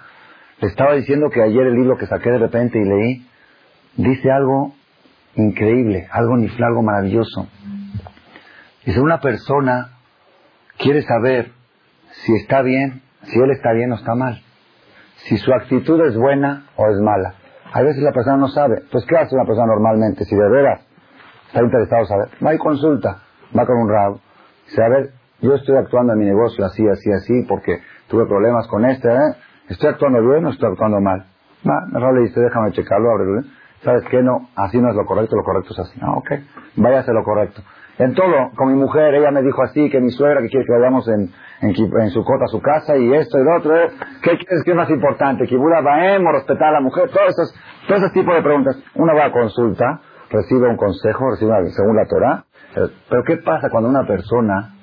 Le 0.60 0.68
estaba 0.68 0.94
diciendo 0.94 1.30
que 1.30 1.40
ayer 1.40 1.66
el 1.68 1.74
libro 1.74 1.96
que 1.96 2.06
saqué 2.06 2.32
de 2.32 2.38
repente 2.38 2.80
y 2.80 2.84
leí, 2.84 3.26
dice 3.96 4.28
algo 4.32 4.72
increíble, 5.36 6.08
algo 6.10 6.36
nifla, 6.36 6.66
algo 6.66 6.82
maravilloso. 6.82 7.46
Dice, 8.88 9.02
una 9.02 9.20
persona 9.20 9.98
quiere 10.78 11.02
saber 11.02 11.52
si 12.24 12.34
está 12.36 12.62
bien, 12.62 13.02
si 13.24 13.38
él 13.38 13.50
está 13.50 13.72
bien 13.72 13.92
o 13.92 13.96
está 13.96 14.14
mal. 14.14 14.40
Si 15.28 15.36
su 15.36 15.52
actitud 15.52 16.00
es 16.06 16.16
buena 16.16 16.64
o 16.74 16.88
es 16.88 16.98
mala. 16.98 17.34
A 17.70 17.82
veces 17.82 18.02
la 18.02 18.12
persona 18.12 18.38
no 18.38 18.48
sabe. 18.48 18.80
Pues, 18.90 19.04
¿qué 19.04 19.18
hace 19.18 19.34
una 19.34 19.44
persona 19.44 19.66
normalmente? 19.66 20.24
Si 20.24 20.34
de 20.34 20.48
veras 20.48 20.80
está 21.48 21.62
interesado 21.62 22.06
saber, 22.06 22.30
va 22.42 22.54
y 22.54 22.56
consulta, 22.56 23.18
va 23.54 23.66
con 23.66 23.76
un 23.76 23.90
rabo. 23.90 24.20
Dice, 24.66 24.82
a 24.82 24.88
ver, 24.88 25.10
yo 25.42 25.52
estoy 25.52 25.76
actuando 25.76 26.14
en 26.14 26.20
mi 26.20 26.24
negocio 26.24 26.64
así, 26.64 26.88
así, 26.88 27.12
así, 27.12 27.42
porque 27.46 27.82
tuve 28.08 28.24
problemas 28.24 28.66
con 28.68 28.86
este, 28.86 29.06
¿eh? 29.12 29.34
¿Estoy 29.68 29.90
actuando 29.90 30.26
bien 30.26 30.46
o 30.46 30.48
estoy 30.48 30.70
actuando 30.70 30.98
mal? 31.02 31.26
Va, 31.68 31.84
el 31.94 32.14
le 32.14 32.22
dice, 32.22 32.40
déjame 32.40 32.72
checarlo, 32.72 33.10
ábrelo. 33.10 33.42
¿Sabes 33.84 34.02
qué? 34.10 34.22
No, 34.22 34.48
así 34.56 34.80
no 34.80 34.88
es 34.88 34.96
lo 34.96 35.04
correcto, 35.04 35.36
lo 35.36 35.44
correcto 35.44 35.74
es 35.74 35.78
así. 35.78 36.00
Ah, 36.00 36.12
ok, 36.12 36.30
hacer 36.96 37.12
lo 37.12 37.22
correcto. 37.22 37.60
En 37.98 38.14
todo, 38.14 38.52
con 38.54 38.68
mi 38.68 38.78
mujer, 38.78 39.12
ella 39.14 39.32
me 39.32 39.42
dijo 39.42 39.60
así, 39.60 39.90
que 39.90 40.00
mi 40.00 40.10
suegra, 40.10 40.40
que 40.40 40.48
quiere 40.48 40.64
que 40.64 40.72
vayamos 40.72 41.08
en, 41.08 41.32
su 42.10 42.24
cota 42.24 42.46
su 42.46 42.60
casa, 42.60 42.96
y 42.96 43.12
esto 43.12 43.38
y 43.38 43.44
lo 43.44 43.56
otro. 43.56 43.74
¿Qué 44.22 44.38
quieres 44.38 44.62
que 44.64 44.70
es 44.70 44.76
más 44.76 44.88
importante? 44.88 45.48
¿Que 45.48 45.56
Baem 45.56 46.24
respetar 46.32 46.68
a 46.68 46.72
la 46.74 46.80
mujer? 46.80 47.10
Todos 47.10 47.30
esos, 47.30 47.54
todo 47.88 47.98
ese 47.98 48.10
tipo 48.10 48.32
de 48.32 48.42
preguntas. 48.42 48.80
Uno 48.94 49.14
va 49.16 49.26
a 49.26 49.32
consulta, 49.32 50.00
recibe 50.30 50.68
un 50.68 50.76
consejo, 50.76 51.30
recibe 51.30 51.52
según 51.70 51.96
la 51.96 52.06
Torah. 52.06 52.44
Eh, 52.76 52.88
pero 53.10 53.24
¿qué 53.24 53.38
pasa 53.38 53.68
cuando 53.68 53.88
una 53.88 54.06
persona 54.06 54.76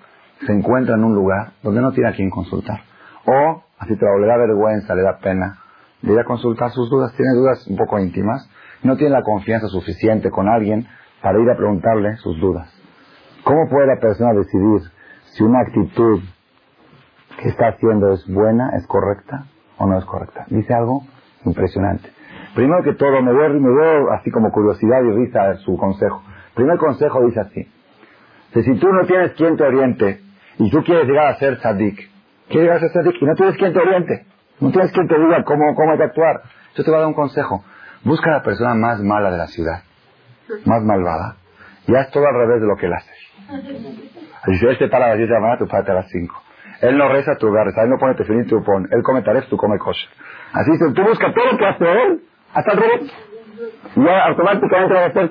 se 0.46 0.52
encuentra 0.52 0.96
en 0.96 1.06
un 1.06 1.16
lugar 1.16 1.54
donde 1.64 1.80
no 1.80 1.94
tiene 1.94 2.10
a 2.10 2.14
quien 2.14 2.30
consultar? 2.30 2.82
O, 3.26 3.64
así 3.80 3.96
te 3.96 4.06
le 4.06 4.28
da 4.28 4.36
vergüenza, 4.36 4.94
le 4.94 5.04
da 5.04 5.20
pena, 5.20 5.60
de 6.02 6.12
ir 6.12 6.20
a 6.20 6.26
consultar 6.26 6.70
sus 6.72 6.90
dudas, 6.90 7.14
tiene 7.16 7.32
dudas 7.34 7.66
un 7.68 7.78
poco 7.78 7.98
íntimas, 7.98 8.50
no 8.84 8.98
tiene 8.98 9.14
la 9.14 9.24
confianza 9.24 9.68
suficiente 9.68 10.30
con 10.30 10.50
alguien 10.50 10.86
para 11.22 11.40
ir 11.40 11.50
a 11.50 11.56
preguntarle 11.56 12.18
sus 12.18 12.38
dudas. 12.42 12.75
¿Cómo 13.46 13.70
puede 13.70 13.86
la 13.86 14.00
persona 14.00 14.34
decidir 14.34 14.82
si 15.34 15.44
una 15.44 15.60
actitud 15.60 16.20
que 17.40 17.50
está 17.50 17.68
haciendo 17.68 18.12
es 18.12 18.28
buena, 18.28 18.72
es 18.76 18.88
correcta 18.88 19.46
o 19.78 19.86
no 19.86 20.00
es 20.00 20.06
correcta? 20.06 20.46
Dice 20.50 20.74
algo 20.74 21.04
impresionante. 21.46 22.10
Primero 22.56 22.82
que 22.82 22.94
todo, 22.94 23.22
me 23.22 23.32
veo, 23.32 23.50
me 23.50 23.70
veo 23.70 24.12
así 24.14 24.32
como 24.32 24.52
curiosidad 24.52 25.04
y 25.04 25.12
risa 25.12 25.58
su 25.58 25.78
consejo. 25.78 26.24
Primer 26.56 26.80
consejo 26.80 27.24
dice 27.24 27.42
así. 27.42 27.70
si 28.52 28.80
tú 28.80 28.88
no 28.92 29.06
tienes 29.06 29.34
quien 29.34 29.56
te 29.58 29.64
oriente 29.64 30.22
y 30.58 30.72
tú 30.72 30.84
quieres 30.84 31.06
llegar 31.06 31.28
a 31.28 31.36
ser 31.36 31.60
tzadik, 31.60 32.00
quieres 32.48 32.64
llegar 32.64 32.78
a 32.78 32.80
ser 32.80 32.90
tzadik 32.94 33.22
y 33.22 33.26
no 33.26 33.36
tienes 33.36 33.58
quien 33.58 33.74
te 33.74 33.80
oriente, 33.80 34.26
no 34.60 34.72
tienes 34.72 34.92
quien 34.92 35.08
te 35.08 35.20
diga 35.20 35.44
cómo, 35.44 35.76
cómo 35.76 35.92
hay 35.92 35.98
que 36.00 36.06
actuar, 36.06 36.42
yo 36.74 36.84
te 36.84 36.90
voy 36.90 36.98
a 36.98 37.02
dar 37.02 37.10
un 37.10 37.14
consejo. 37.14 37.64
Busca 38.04 38.32
a 38.32 38.38
la 38.38 38.44
persona 38.44 38.74
más 38.74 39.04
mala 39.04 39.30
de 39.30 39.38
la 39.38 39.48
ciudad, 39.48 39.84
más 40.66 40.82
malvada, 40.84 41.36
y 41.86 41.94
haz 41.94 42.10
todo 42.10 42.26
al 42.26 42.34
revés 42.34 42.62
de 42.62 42.68
lo 42.68 42.76
que 42.76 42.88
él 42.88 42.94
hace. 42.94 43.15
Si 44.46 44.66
él 44.66 44.78
te 44.78 44.88
para 44.88 45.10
las 45.10 45.18
10 45.18 45.30
de 45.30 45.34
la 45.34 45.40
mañana, 45.40 45.60
tú 45.60 45.68
párate 45.68 45.92
a 45.92 45.96
las 45.96 46.10
5. 46.10 46.36
Él 46.82 46.98
no 46.98 47.10
reza, 47.10 47.36
tú 47.38 47.52
rezas. 47.52 47.84
Él 47.84 47.90
no 47.90 47.98
pone 47.98 48.16
tefilín, 48.16 48.46
tú 48.48 48.64
pones. 48.64 48.92
Él 48.92 49.02
come 49.04 49.22
taref, 49.22 49.48
tú 49.48 49.58
come 49.58 49.78
kosher. 49.78 50.10
Así 50.54 50.72
dice, 50.72 50.86
tú 50.94 51.04
busca 51.04 51.34
todo 51.34 51.52
lo 51.52 51.58
que 51.58 51.66
hace 51.66 51.86
él, 51.86 52.22
hasta 52.54 52.72
el 52.74 52.78
revés. 52.78 53.14
Y 53.96 54.08
automáticamente 54.08 54.94
va 54.94 55.06
a 55.06 55.12
ser 55.12 55.30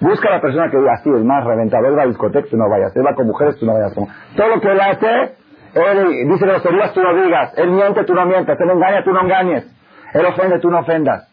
Busca 0.00 0.28
a 0.28 0.32
la 0.32 0.40
persona 0.40 0.70
que 0.70 0.76
diga 0.76 0.92
así, 0.94 1.08
el 1.08 1.24
más 1.24 1.44
reventado. 1.44 1.86
Él 1.86 1.96
va 1.96 2.02
a 2.02 2.06
discoteca, 2.06 2.48
tú 2.50 2.56
no 2.56 2.68
vayas. 2.68 2.94
Él 2.96 3.06
va 3.06 3.14
con 3.14 3.26
mujeres, 3.26 3.58
tú 3.58 3.66
no 3.66 3.74
vayas. 3.74 3.94
Todo 3.94 4.48
lo 4.48 4.60
que 4.60 4.72
él 4.72 4.80
hace, 4.80 5.36
él 5.74 6.28
dice 6.28 6.46
groserías, 6.46 6.92
tú 6.92 7.00
no 7.00 7.14
digas. 7.22 7.52
Él 7.56 7.70
miente, 7.70 8.04
tú 8.04 8.14
no 8.14 8.26
mientas. 8.26 8.58
Él 8.60 8.70
engaña, 8.70 9.04
tú 9.04 9.12
no 9.12 9.22
engañes. 9.22 9.66
Él 10.12 10.26
ofende, 10.26 10.58
tú 10.58 10.70
no 10.70 10.80
ofendas. 10.80 11.28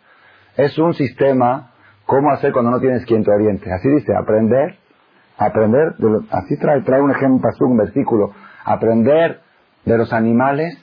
Es 0.55 0.77
un 0.77 0.93
sistema, 0.93 1.71
cómo 2.05 2.31
hacer 2.31 2.51
cuando 2.51 2.71
no 2.71 2.79
tienes 2.79 3.05
quien 3.05 3.23
te 3.23 3.31
oriente. 3.31 3.71
Así 3.71 3.89
dice, 3.89 4.15
aprender 4.15 4.78
Aprender, 5.39 5.95
de 5.97 6.19
así 6.31 6.57
trae, 6.59 6.81
trae 6.81 7.01
un 7.01 7.11
ejemplo, 7.11 7.49
un 7.61 7.77
versículo. 7.77 8.31
Aprender 8.65 9.39
de 9.85 9.97
los 9.97 10.11
animales, 10.11 10.77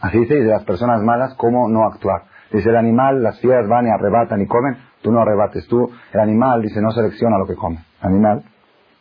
así 0.00 0.18
dice, 0.18 0.34
y 0.38 0.42
de 0.42 0.50
las 0.50 0.64
personas 0.64 1.02
malas, 1.02 1.34
cómo 1.36 1.68
no 1.68 1.86
actuar. 1.86 2.24
Dice 2.52 2.68
el 2.68 2.76
animal, 2.76 3.22
las 3.22 3.40
fieras 3.40 3.66
van 3.68 3.86
y 3.86 3.90
arrebatan 3.90 4.42
y 4.42 4.46
comen, 4.46 4.76
tú 5.02 5.10
no 5.10 5.20
arrebates. 5.20 5.66
Tú, 5.66 5.90
el 6.12 6.20
animal, 6.20 6.62
dice, 6.62 6.80
no 6.82 6.90
selecciona 6.90 7.38
lo 7.38 7.46
que 7.46 7.54
come. 7.54 7.78
animal 8.02 8.44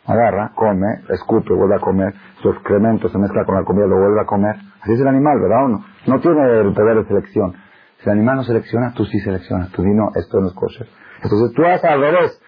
agarra, 0.05 0.51
come, 0.55 0.88
escupe, 1.09 1.53
vuelve 1.53 1.75
a 1.75 1.80
comer, 1.80 2.13
su 2.41 2.49
excremento 2.49 3.09
se 3.09 3.17
mezcla 3.19 3.45
con 3.45 3.55
la 3.55 3.63
comida, 3.63 3.86
lo 3.86 3.99
vuelve 3.99 4.21
a 4.21 4.25
comer. 4.25 4.55
Así 4.82 4.93
es 4.93 5.01
el 5.01 5.07
animal, 5.07 5.39
¿verdad 5.39 5.65
o 5.65 5.67
no? 5.67 5.86
No 6.07 6.19
tiene 6.19 6.61
el 6.61 6.73
poder 6.73 6.97
de 6.97 7.05
selección. 7.05 7.53
Si 7.99 8.09
el 8.09 8.13
animal 8.13 8.38
no 8.38 8.43
selecciona, 8.43 8.93
tú 8.93 9.05
sí 9.05 9.19
seleccionas. 9.19 9.69
Tú 9.71 9.84
dices, 9.84 9.97
no, 9.97 10.09
esto 10.15 10.39
no 10.39 10.47
es 10.47 10.53
kosher. 10.53 10.88
Entonces 11.21 11.53
tú 11.53 11.65
haces 11.65 11.84
al 11.84 11.99
revés. 11.99 12.41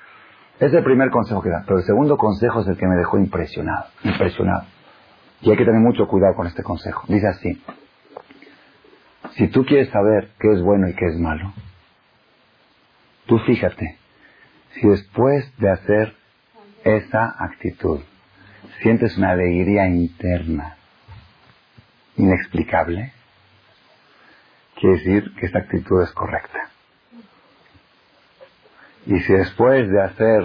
Es 0.61 0.71
el 0.71 0.83
primer 0.83 1.09
consejo 1.09 1.41
que 1.41 1.49
da. 1.49 1.63
Pero 1.65 1.79
el 1.79 1.85
segundo 1.85 2.17
consejo 2.17 2.61
es 2.61 2.67
el 2.67 2.77
que 2.77 2.85
me 2.85 2.95
dejó 2.95 3.17
impresionado. 3.17 3.87
Impresionado. 4.03 4.67
Y 5.41 5.49
hay 5.49 5.57
que 5.57 5.65
tener 5.65 5.81
mucho 5.81 6.07
cuidado 6.07 6.35
con 6.35 6.45
este 6.45 6.61
consejo. 6.61 7.03
Dice 7.07 7.27
así. 7.27 7.63
Si 9.37 9.47
tú 9.47 9.65
quieres 9.65 9.89
saber 9.89 10.29
qué 10.39 10.51
es 10.51 10.61
bueno 10.61 10.87
y 10.87 10.93
qué 10.93 11.07
es 11.07 11.17
malo, 11.17 11.51
tú 13.25 13.39
fíjate. 13.39 13.97
Si 14.75 14.87
después 14.87 15.51
de 15.57 15.71
hacer 15.71 16.15
esa 16.83 17.35
actitud 17.39 18.01
sientes 18.83 19.17
una 19.17 19.31
alegría 19.31 19.87
interna 19.87 20.77
inexplicable, 22.17 23.13
quiere 24.75 24.97
decir 24.97 25.35
que 25.39 25.47
esta 25.47 25.57
actitud 25.57 26.03
es 26.03 26.11
correcta. 26.11 26.70
Y 29.05 29.19
si 29.19 29.33
después 29.33 29.89
de 29.89 30.01
hacer 30.01 30.43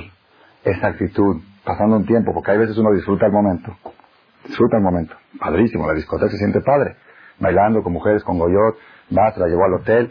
esa 0.65 0.89
actitud, 0.89 1.43
pasando 1.65 1.97
un 1.97 2.07
tiempo, 2.07 2.33
porque 2.33 2.53
hay 2.53 2.59
veces 2.59 2.79
uno 2.79 2.93
disfruta 2.93 3.27
el 3.27 3.33
momento, 3.33 3.77
disfruta 4.47 4.79
el 4.79 4.83
momento, 4.83 5.15
padrísimo, 5.39 5.87
la 5.87 5.95
discoteca 5.95 6.31
se 6.31 6.39
siente 6.39 6.61
padre, 6.61 6.97
bailando 7.39 7.83
con 7.83 7.93
mujeres, 7.93 8.25
con 8.25 8.39
goyot, 8.39 8.77
vas, 9.11 9.37
la 9.37 9.47
llevó 9.47 9.65
al 9.65 9.75
hotel, 9.75 10.11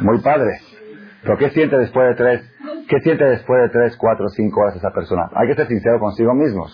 muy 0.00 0.20
padre. 0.20 0.60
Pero 1.22 1.38
¿qué 1.38 1.50
siente 1.50 1.76
después 1.78 2.08
de 2.08 2.14
tres? 2.16 2.52
¿Qué 2.88 2.98
siente 3.00 3.24
después 3.24 3.62
de 3.62 3.68
tres, 3.68 3.96
cuatro, 3.96 4.28
cinco 4.28 4.60
horas 4.60 4.76
esa 4.76 4.90
persona? 4.90 5.28
Hay 5.34 5.48
que 5.48 5.54
ser 5.54 5.68
sincero 5.68 6.00
consigo 6.00 6.34
mismo. 6.34 6.66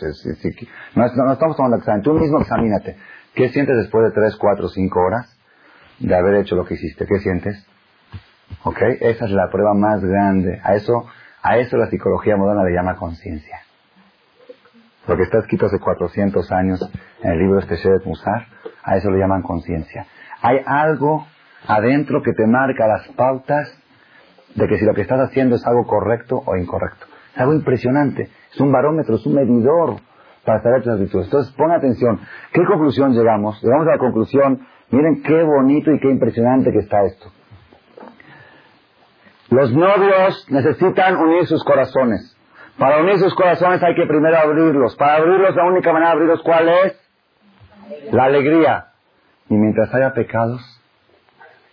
no, 0.94 1.32
estamos 1.32 1.56
tomando 1.56 1.76
examen. 1.76 2.02
Tú 2.02 2.14
mismo 2.14 2.40
examínate. 2.40 2.96
¿Qué 3.34 3.50
sientes 3.50 3.76
después 3.76 4.04
de 4.06 4.10
tres, 4.12 4.36
cuatro, 4.36 4.68
cinco 4.68 5.00
horas 5.00 5.38
de 5.98 6.14
haber 6.14 6.36
hecho 6.36 6.56
lo 6.56 6.64
que 6.64 6.74
hiciste? 6.74 7.06
¿Qué 7.06 7.18
sientes? 7.18 7.66
¿Ok? 8.64 8.80
Esa 9.00 9.24
es 9.24 9.30
la 9.30 9.48
prueba 9.50 9.74
más 9.74 10.02
grande. 10.02 10.60
A 10.62 10.74
eso, 10.74 11.06
a 11.42 11.58
eso 11.58 11.76
la 11.76 11.86
psicología 11.86 12.36
moderna 12.36 12.64
le 12.64 12.74
llama 12.74 12.96
conciencia. 12.96 13.60
Lo 15.06 15.16
que 15.16 15.22
está 15.22 15.38
escrito 15.38 15.66
hace 15.66 15.78
400 15.78 16.52
años 16.52 16.90
en 17.22 17.32
el 17.32 17.38
libro 17.38 17.58
este 17.58 17.76
Shevet 17.76 18.04
Musar, 18.04 18.46
a 18.82 18.96
eso 18.96 19.10
le 19.10 19.18
llaman 19.18 19.42
conciencia. 19.42 20.06
Hay 20.42 20.60
algo 20.66 21.26
adentro 21.66 22.22
que 22.22 22.32
te 22.32 22.46
marca 22.46 22.86
las 22.86 23.08
pautas 23.08 23.72
de 24.54 24.66
que 24.66 24.78
si 24.78 24.84
lo 24.84 24.94
que 24.94 25.02
estás 25.02 25.20
haciendo 25.20 25.56
es 25.56 25.66
algo 25.66 25.86
correcto 25.86 26.42
o 26.44 26.56
incorrecto. 26.56 27.06
Es 27.34 27.40
algo 27.40 27.54
impresionante. 27.54 28.28
Es 28.52 28.60
un 28.60 28.72
barómetro, 28.72 29.16
es 29.16 29.26
un 29.26 29.34
medidor 29.34 29.96
para 30.44 30.62
saber 30.62 30.82
tus 30.82 30.92
actitudes. 30.92 31.26
Entonces, 31.26 31.54
pon 31.54 31.70
atención. 31.70 32.20
¿Qué 32.52 32.64
conclusión 32.64 33.12
llegamos? 33.12 33.62
Llegamos 33.62 33.86
a 33.88 33.92
la 33.92 33.98
conclusión, 33.98 34.66
miren 34.90 35.22
qué 35.22 35.42
bonito 35.42 35.92
y 35.92 36.00
qué 36.00 36.10
impresionante 36.10 36.72
que 36.72 36.78
está 36.78 37.02
esto. 37.04 37.30
Los 39.50 39.72
novios 39.72 40.46
necesitan 40.50 41.16
unir 41.16 41.46
sus 41.46 41.64
corazones. 41.64 42.36
Para 42.78 43.00
unir 43.00 43.18
sus 43.18 43.34
corazones 43.34 43.82
hay 43.82 43.94
que 43.94 44.06
primero 44.06 44.36
abrirlos. 44.36 44.94
Para 44.96 45.16
abrirlos, 45.16 45.56
la 45.56 45.64
única 45.64 45.92
manera 45.92 46.10
de 46.10 46.16
abrirlos, 46.16 46.42
¿cuál 46.42 46.68
es? 46.68 48.12
La 48.12 48.24
alegría. 48.24 48.88
Y 49.48 49.54
mientras 49.54 49.92
haya 49.94 50.12
pecados, 50.12 50.60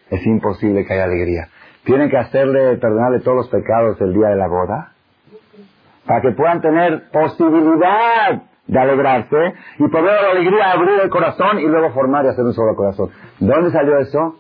es 0.10 0.26
imposible 0.26 0.86
que 0.86 0.94
haya 0.94 1.04
alegría. 1.04 1.50
Tienen 1.84 2.10
que 2.10 2.18
hacerle, 2.18 2.78
perdonarle 2.78 3.20
todos 3.20 3.38
los 3.38 3.50
pecados 3.50 4.00
el 4.02 4.14
día 4.14 4.30
de 4.30 4.36
la 4.38 4.48
boda, 4.48 4.94
para 6.06 6.22
que 6.22 6.32
puedan 6.32 6.62
tener 6.62 7.10
posibilidad 7.12 8.42
de 8.68 8.80
alegrarse 8.80 9.54
y 9.78 9.88
poder 9.90 10.22
la 10.22 10.32
alegría 10.32 10.72
abrir 10.72 11.00
el 11.02 11.10
corazón 11.10 11.60
y 11.60 11.68
luego 11.68 11.92
formar 11.92 12.26
y 12.26 12.30
hacer 12.30 12.46
un 12.46 12.54
solo 12.54 12.76
corazón. 12.76 13.10
¿De 13.40 13.54
dónde 13.54 13.72
salió 13.72 14.00
eso? 14.00 14.40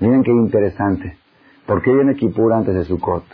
Miren 0.00 0.22
qué 0.22 0.30
interesante. 0.32 1.23
¿Por 1.66 1.82
qué 1.82 1.92
viene 1.92 2.14
Kippur 2.14 2.52
antes 2.52 2.74
de 2.74 2.84
Sukkot? 2.84 3.24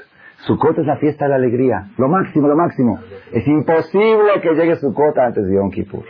Sukkot 0.46 0.78
es 0.78 0.86
la 0.86 0.96
fiesta 0.96 1.26
de 1.26 1.30
la 1.30 1.36
alegría, 1.36 1.88
lo 1.98 2.08
máximo, 2.08 2.48
lo 2.48 2.56
máximo. 2.56 2.98
Es 3.32 3.46
imposible 3.46 4.40
que 4.40 4.54
llegue 4.54 4.76
Sukkot 4.76 5.18
antes 5.18 5.46
de 5.46 5.54
Yom 5.54 5.70
Kippur. 5.70 6.04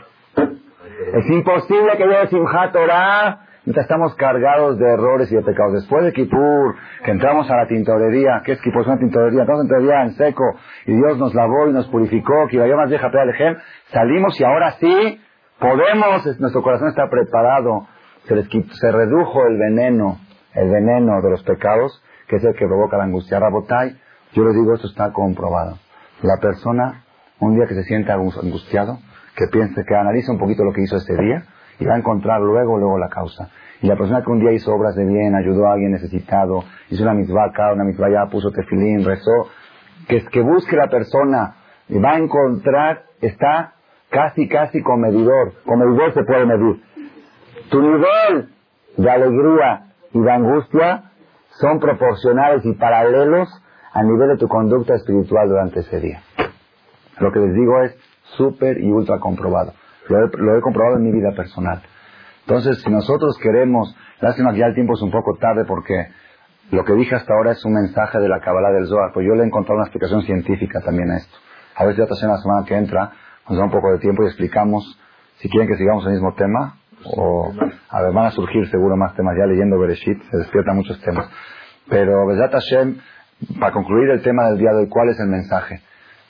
Es 1.14 1.28
imposible 1.30 1.96
que 1.96 2.04
llegue 2.04 2.26
Simchat 2.28 2.72
Torah 2.72 3.40
mientras 3.64 3.84
estamos 3.84 4.14
cargados 4.14 4.78
de 4.78 4.88
errores 4.88 5.30
y 5.32 5.36
de 5.36 5.42
pecados. 5.42 5.74
Después 5.74 6.04
de 6.04 6.12
Kippur, 6.12 6.76
que 7.04 7.10
entramos 7.10 7.50
a 7.50 7.56
la 7.56 7.66
tintorería, 7.66 8.42
¿qué 8.44 8.52
es 8.52 8.60
Kippur? 8.60 8.82
Es 8.82 8.88
una 8.88 8.98
tintorería, 8.98 9.40
entramos 9.42 9.70
en 9.70 9.90
en 9.90 10.12
seco, 10.12 10.44
y 10.86 10.92
Dios 10.92 11.18
nos 11.18 11.34
lavó 11.34 11.68
y 11.68 11.72
nos 11.72 11.88
purificó, 11.88 12.46
que 12.48 12.58
más 12.58 12.88
vieja 12.88 13.10
salimos 13.88 14.40
y 14.40 14.44
ahora 14.44 14.72
sí 14.72 15.20
podemos, 15.58 16.40
nuestro 16.40 16.62
corazón 16.62 16.88
está 16.88 17.08
preparado, 17.08 17.86
se, 18.24 18.42
se 18.42 18.92
redujo 18.92 19.46
el 19.46 19.58
veneno, 19.58 20.18
el 20.54 20.70
veneno 20.70 21.20
de 21.22 21.30
los 21.30 21.42
pecados, 21.42 22.02
que 22.30 22.36
es 22.36 22.44
el 22.44 22.54
que 22.54 22.64
provoca 22.64 22.96
la 22.96 23.04
angustia. 23.04 23.40
Rabotai, 23.40 23.96
yo 24.34 24.44
les 24.44 24.54
digo, 24.54 24.72
esto 24.72 24.86
está 24.86 25.12
comprobado. 25.12 25.78
La 26.22 26.36
persona, 26.40 27.02
un 27.40 27.56
día 27.56 27.66
que 27.66 27.74
se 27.74 27.82
siente 27.82 28.12
angustiado, 28.12 29.00
que 29.34 29.48
piense, 29.48 29.84
que 29.84 29.96
analice 29.96 30.30
un 30.30 30.38
poquito 30.38 30.62
lo 30.62 30.72
que 30.72 30.82
hizo 30.82 30.96
ese 30.96 31.16
día, 31.16 31.42
y 31.80 31.86
va 31.86 31.94
a 31.94 31.98
encontrar 31.98 32.40
luego, 32.40 32.78
luego 32.78 32.98
la 32.98 33.08
causa. 33.08 33.48
Y 33.82 33.88
la 33.88 33.96
persona 33.96 34.22
que 34.22 34.30
un 34.30 34.38
día 34.38 34.52
hizo 34.52 34.72
obras 34.72 34.94
de 34.94 35.04
bien, 35.06 35.34
ayudó 35.34 35.66
a 35.66 35.72
alguien 35.72 35.90
necesitado, 35.90 36.62
hizo 36.88 37.02
una 37.02 37.12
acá, 37.44 37.72
una 37.72 37.84
ya, 38.08 38.30
puso 38.30 38.52
tefilín, 38.52 39.04
rezó, 39.04 39.48
que, 40.06 40.24
que 40.26 40.40
busque 40.40 40.76
la 40.76 40.88
persona 40.88 41.56
y 41.88 41.98
va 41.98 42.12
a 42.12 42.18
encontrar, 42.18 43.06
está 43.20 43.72
casi, 44.08 44.46
casi 44.46 44.82
con 44.82 45.00
medidor. 45.00 45.54
Con 45.66 45.80
medidor 45.80 46.14
se 46.14 46.22
puede 46.22 46.46
medir. 46.46 46.80
Tu 47.70 47.80
nivel 47.80 48.50
de 48.98 49.10
alegría 49.10 49.86
y 50.12 50.20
de 50.20 50.30
angustia 50.30 51.09
son 51.58 51.78
proporcionales 51.80 52.64
y 52.64 52.74
paralelos 52.74 53.48
al 53.92 54.06
nivel 54.06 54.28
de 54.28 54.36
tu 54.36 54.48
conducta 54.48 54.94
espiritual 54.94 55.48
durante 55.48 55.80
ese 55.80 56.00
día. 56.00 56.22
Lo 57.18 57.32
que 57.32 57.40
les 57.40 57.54
digo 57.54 57.82
es 57.82 57.96
súper 58.36 58.78
y 58.78 58.90
ultra 58.90 59.18
comprobado. 59.18 59.72
Lo 60.08 60.56
he, 60.56 60.60
comprobado 60.60 60.96
en 60.96 61.04
mi 61.04 61.12
vida 61.12 61.32
personal. 61.36 61.82
Entonces, 62.46 62.82
si 62.82 62.90
nosotros 62.90 63.38
queremos, 63.40 63.94
lástima 64.20 64.52
que 64.52 64.58
ya 64.58 64.66
el 64.66 64.74
tiempo 64.74 64.94
es 64.94 65.02
un 65.02 65.10
poco 65.10 65.36
tarde 65.36 65.64
porque 65.64 66.08
lo 66.70 66.84
que 66.84 66.94
dije 66.94 67.14
hasta 67.14 67.32
ahora 67.34 67.52
es 67.52 67.64
un 67.64 67.74
mensaje 67.74 68.18
de 68.18 68.28
la 68.28 68.40
Kabbalah 68.40 68.70
del 68.70 68.86
Zohar, 68.86 69.12
pues 69.12 69.26
yo 69.26 69.34
le 69.34 69.42
he 69.42 69.46
encontrado 69.46 69.76
una 69.76 69.86
explicación 69.86 70.22
científica 70.22 70.80
también 70.80 71.10
a 71.10 71.18
esto. 71.18 71.36
A 71.76 71.84
ver 71.84 71.94
si 71.94 72.00
la 72.00 72.36
semana 72.38 72.64
que 72.66 72.76
entra 72.76 73.12
nos 73.48 73.58
da 73.58 73.64
un 73.64 73.70
poco 73.70 73.92
de 73.92 73.98
tiempo 73.98 74.22
y 74.24 74.26
explicamos, 74.26 74.98
si 75.36 75.48
quieren 75.48 75.68
que 75.68 75.76
sigamos 75.76 76.04
el 76.06 76.12
mismo 76.12 76.34
tema, 76.34 76.79
o 77.04 77.52
a 77.88 78.02
ver, 78.02 78.12
van 78.12 78.26
a 78.26 78.30
surgir 78.30 78.68
seguro 78.70 78.96
más 78.96 79.14
temas, 79.14 79.36
ya 79.38 79.46
leyendo 79.46 79.78
Bereshit, 79.78 80.22
se 80.30 80.36
despiertan 80.38 80.76
muchos 80.76 81.00
temas. 81.00 81.28
Pero, 81.88 82.26
Besat 82.26 82.52
Hashem, 82.52 82.98
para 83.58 83.72
concluir 83.72 84.10
el 84.10 84.22
tema 84.22 84.48
del 84.48 84.58
día 84.58 84.70
de 84.70 84.82
hoy, 84.82 84.88
¿cuál 84.88 85.08
es 85.08 85.18
el 85.18 85.28
mensaje? 85.28 85.80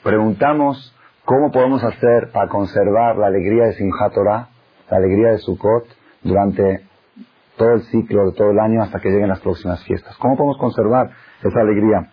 Preguntamos 0.03 0.95
¿Cómo 1.25 1.51
podemos 1.51 1.83
hacer 1.83 2.31
para 2.33 2.49
conservar 2.49 3.15
la 3.15 3.27
alegría 3.27 3.65
de 3.65 3.73
Simchat 3.73 4.17
la 4.17 4.47
alegría 4.89 5.31
de 5.31 5.37
Sukkot, 5.37 5.85
durante 6.23 6.81
todo 7.57 7.73
el 7.73 7.83
ciclo 7.83 8.25
de 8.25 8.35
todo 8.35 8.49
el 8.49 8.59
año 8.59 8.81
hasta 8.81 8.99
que 8.99 9.09
lleguen 9.09 9.29
las 9.29 9.39
próximas 9.39 9.83
fiestas? 9.83 10.17
¿Cómo 10.17 10.35
podemos 10.35 10.57
conservar 10.57 11.11
esa 11.43 11.61
alegría? 11.61 12.09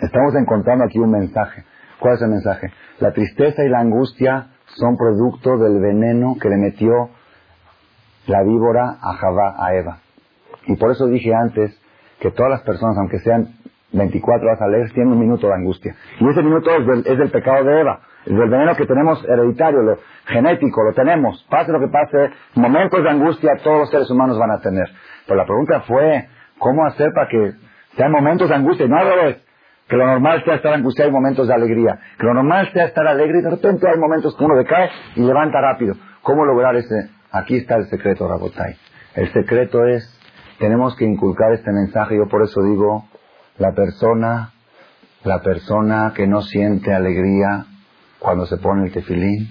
Estamos 0.00 0.34
encontrando 0.36 0.84
aquí 0.84 0.98
un 1.00 1.10
mensaje. 1.10 1.64
¿Cuál 1.98 2.14
es 2.14 2.22
el 2.22 2.28
mensaje? 2.28 2.72
La 3.00 3.12
tristeza 3.12 3.64
y 3.64 3.68
la 3.68 3.80
angustia 3.80 4.46
son 4.66 4.96
producto 4.96 5.58
del 5.58 5.80
veneno 5.80 6.36
que 6.40 6.48
le 6.48 6.56
metió 6.56 7.10
la 8.26 8.42
víbora 8.42 8.96
a 9.02 9.14
Javá, 9.14 9.54
a 9.58 9.74
Eva. 9.74 9.98
Y 10.66 10.76
por 10.76 10.90
eso 10.90 11.06
dije 11.06 11.32
antes 11.34 11.78
que 12.20 12.30
todas 12.30 12.50
las 12.50 12.62
personas, 12.62 12.96
aunque 12.98 13.18
sean 13.20 13.48
24 13.92 14.46
horas 14.46 14.60
alegres, 14.60 14.92
tienen 14.92 15.12
un 15.12 15.20
minuto 15.20 15.46
de 15.46 15.54
angustia. 15.54 15.94
Y 16.20 16.28
ese 16.28 16.42
minuto 16.42 16.70
es 16.74 17.18
del 17.18 17.30
pecado 17.30 17.64
de 17.64 17.80
Eva 17.80 18.00
el 18.26 18.48
veneno 18.48 18.74
que 18.74 18.86
tenemos 18.86 19.22
hereditario, 19.24 19.82
lo 19.82 19.98
genético, 20.26 20.82
lo 20.82 20.94
tenemos. 20.94 21.44
Pase 21.50 21.72
lo 21.72 21.80
que 21.80 21.88
pase, 21.88 22.30
momentos 22.54 23.02
de 23.02 23.10
angustia 23.10 23.52
todos 23.62 23.80
los 23.80 23.90
seres 23.90 24.10
humanos 24.10 24.38
van 24.38 24.50
a 24.50 24.60
tener. 24.60 24.88
Pero 25.26 25.36
la 25.36 25.44
pregunta 25.44 25.80
fue, 25.82 26.28
¿cómo 26.58 26.86
hacer 26.86 27.12
para 27.14 27.28
que 27.28 27.52
sean 27.96 28.12
momentos 28.12 28.48
de 28.48 28.54
angustia? 28.54 28.86
No 28.88 28.96
al 28.96 29.06
revés. 29.06 29.44
Que 29.88 29.96
lo 29.96 30.06
normal 30.06 30.42
sea 30.44 30.54
estar 30.54 30.72
angustiado 30.72 31.10
y 31.10 31.12
momentos 31.12 31.46
de 31.46 31.54
alegría. 31.54 31.98
Que 32.18 32.24
lo 32.24 32.32
normal 32.32 32.70
sea 32.72 32.86
estar 32.86 33.06
alegre 33.06 33.40
y 33.40 33.42
de 33.42 33.50
repente 33.50 33.86
hay 33.86 33.98
momentos 33.98 34.34
que 34.36 34.44
uno 34.44 34.56
decae 34.56 34.88
y 35.16 35.20
levanta 35.20 35.60
rápido. 35.60 35.94
¿Cómo 36.22 36.46
lograr 36.46 36.74
ese? 36.76 37.10
Aquí 37.34 37.56
está 37.56 37.74
el 37.74 37.88
secreto, 37.88 38.28
Rabotai. 38.28 38.76
El 39.16 39.32
secreto 39.32 39.84
es, 39.86 40.08
tenemos 40.60 40.94
que 40.94 41.04
inculcar 41.04 41.52
este 41.52 41.72
mensaje. 41.72 42.16
Yo 42.16 42.28
por 42.28 42.44
eso 42.44 42.62
digo, 42.62 43.08
la 43.58 43.72
persona, 43.72 44.52
la 45.24 45.42
persona 45.42 46.12
que 46.14 46.28
no 46.28 46.42
siente 46.42 46.94
alegría, 46.94 47.66
cuando 48.20 48.46
se 48.46 48.56
pone 48.58 48.84
el 48.84 48.92
tefilín, 48.92 49.48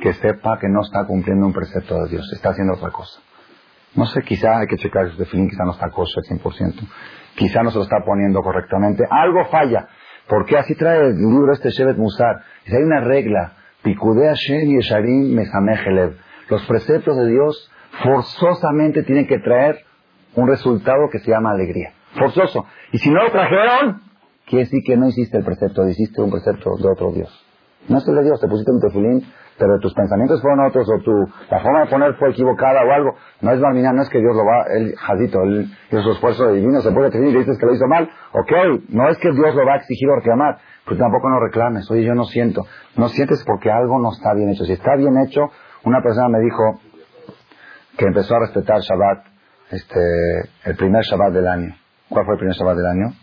que 0.00 0.14
sepa 0.14 0.58
que 0.58 0.68
no 0.70 0.80
está 0.80 1.04
cumpliendo 1.04 1.44
un 1.44 1.52
precepto 1.52 2.02
de 2.04 2.08
Dios, 2.08 2.32
está 2.32 2.48
haciendo 2.50 2.72
otra 2.72 2.90
cosa. 2.90 3.20
No 3.94 4.06
sé, 4.06 4.22
quizá 4.22 4.58
hay 4.58 4.66
que 4.66 4.76
checar 4.76 5.10
su 5.10 5.18
tefilín, 5.18 5.50
quizá 5.50 5.64
no 5.64 5.72
está 5.72 5.90
kosher 5.90 6.22
100%, 6.24 6.88
quizá 7.34 7.62
no 7.62 7.70
se 7.70 7.76
lo 7.76 7.84
está 7.84 7.98
poniendo 8.02 8.40
correctamente, 8.40 9.04
algo 9.10 9.44
falla. 9.50 9.88
Porque 10.26 10.56
así 10.56 10.74
trae 10.74 11.00
el 11.00 11.16
libro 11.18 11.52
este 11.52 11.68
Shevet 11.68 11.98
Musar. 11.98 12.40
Dice, 12.64 12.78
hay 12.78 12.82
una 12.82 13.00
regla, 13.00 13.52
Pikudea 13.82 14.32
Shem 14.32 14.70
y 14.70 14.78
Esharim 14.78 15.34
Mesamehelev. 15.34 16.16
Los 16.48 16.64
preceptos 16.66 17.16
de 17.16 17.28
Dios 17.28 17.70
forzosamente 18.02 19.02
tienen 19.02 19.26
que 19.26 19.38
traer 19.38 19.78
un 20.34 20.48
resultado 20.48 21.08
que 21.10 21.18
se 21.18 21.30
llama 21.30 21.50
alegría. 21.50 21.92
Forzoso. 22.18 22.64
Y 22.92 22.98
si 22.98 23.10
no 23.10 23.22
lo 23.22 23.30
trajeron, 23.30 24.02
quiere 24.46 24.64
decir 24.64 24.80
que 24.84 24.96
no 24.96 25.08
hiciste 25.08 25.38
el 25.38 25.44
precepto, 25.44 25.86
hiciste 25.88 26.20
un 26.20 26.30
precepto 26.30 26.76
de 26.76 26.88
otro 26.90 27.12
Dios. 27.12 27.46
No 27.88 27.98
es 27.98 28.08
el 28.08 28.14
de 28.14 28.24
Dios, 28.24 28.40
te 28.40 28.46
pusiste 28.46 28.70
un 28.70 28.80
tefilín, 28.80 29.26
pero 29.58 29.78
tus 29.80 29.92
pensamientos 29.94 30.40
fueron 30.40 30.64
otros, 30.66 30.88
o 30.88 31.02
tu, 31.02 31.12
la 31.50 31.60
forma 31.60 31.80
de 31.80 31.86
poner 31.86 32.14
fue 32.14 32.30
equivocada 32.30 32.84
o 32.84 32.92
algo. 32.92 33.14
No 33.40 33.52
es 33.52 33.60
malminar, 33.60 33.94
no 33.94 34.02
es 34.02 34.08
que 34.08 34.18
Dios 34.18 34.34
lo 34.34 34.44
va, 34.44 34.64
él, 34.74 34.94
jadito, 34.96 35.42
él 35.42 35.70
hizo 35.90 36.02
su 36.02 36.12
esfuerzo 36.12 36.52
divino, 36.52 36.80
se 36.80 36.92
puede 36.92 37.10
decir 37.10 37.26
y 37.26 37.36
dices 37.36 37.58
que 37.58 37.66
lo 37.66 37.74
hizo 37.74 37.86
mal. 37.86 38.08
Ok, 38.32 38.52
no 38.88 39.08
es 39.08 39.18
que 39.18 39.30
Dios 39.32 39.54
lo 39.54 39.66
va 39.66 39.74
a 39.74 39.76
exigir 39.76 40.08
o 40.08 40.16
reclamar, 40.16 40.58
pero 40.84 40.96
tampoco 40.96 41.28
no 41.28 41.40
reclames. 41.40 41.90
Oye, 41.90 42.04
yo 42.04 42.14
no 42.14 42.24
siento. 42.24 42.62
No 42.96 43.08
sientes 43.08 43.42
porque 43.44 43.70
algo 43.70 43.98
no 43.98 44.10
está 44.12 44.32
bien 44.34 44.50
hecho. 44.50 44.64
Si 44.64 44.72
está 44.72 44.94
bien 44.96 45.18
hecho, 45.26 45.50
una 45.84 46.02
persona 46.02 46.28
me 46.28 46.40
dijo 46.40 46.80
que 47.96 48.06
empezó 48.06 48.36
a 48.36 48.40
respetar 48.40 48.80
Shabbat, 48.80 49.26
este, 49.70 50.50
el 50.64 50.76
primer 50.76 51.02
Shabbat 51.02 51.32
del 51.32 51.46
año. 51.46 51.76
¿Cuál 52.08 52.24
fue 52.24 52.34
el 52.34 52.38
primer 52.38 52.56
Shabbat 52.56 52.76
del 52.76 52.86
año? 52.86 53.14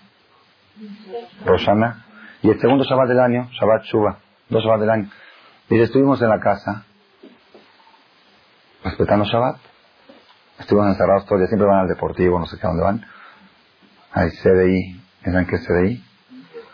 Rosana. 1.45 2.05
Y 2.41 2.49
el 2.49 2.59
segundo 2.59 2.83
Shabbat 2.83 3.07
del 3.07 3.19
año, 3.19 3.49
Shabbat 3.51 3.83
Shuba. 3.83 4.19
Dos 4.49 4.63
Shabbat 4.63 4.79
del 4.79 4.89
año. 4.89 5.09
Y 5.69 5.79
estuvimos 5.79 6.21
en 6.21 6.29
la 6.29 6.39
casa, 6.39 6.85
respetando 8.83 9.25
Shabbat. 9.25 9.57
Estuvimos 10.59 10.89
encerrados 10.89 11.25
todo 11.25 11.35
el 11.35 11.41
día, 11.41 11.47
siempre 11.47 11.67
van 11.67 11.79
al 11.79 11.87
deportivo, 11.87 12.39
no 12.39 12.45
sé 12.45 12.57
qué, 12.57 12.65
a 12.65 12.69
dónde 12.69 12.83
van. 12.83 13.05
Hay 14.11 14.29
CDI. 14.29 15.01
¿Saben 15.23 15.45
qué 15.45 15.55
es 15.55 15.67
CDI? 15.67 16.03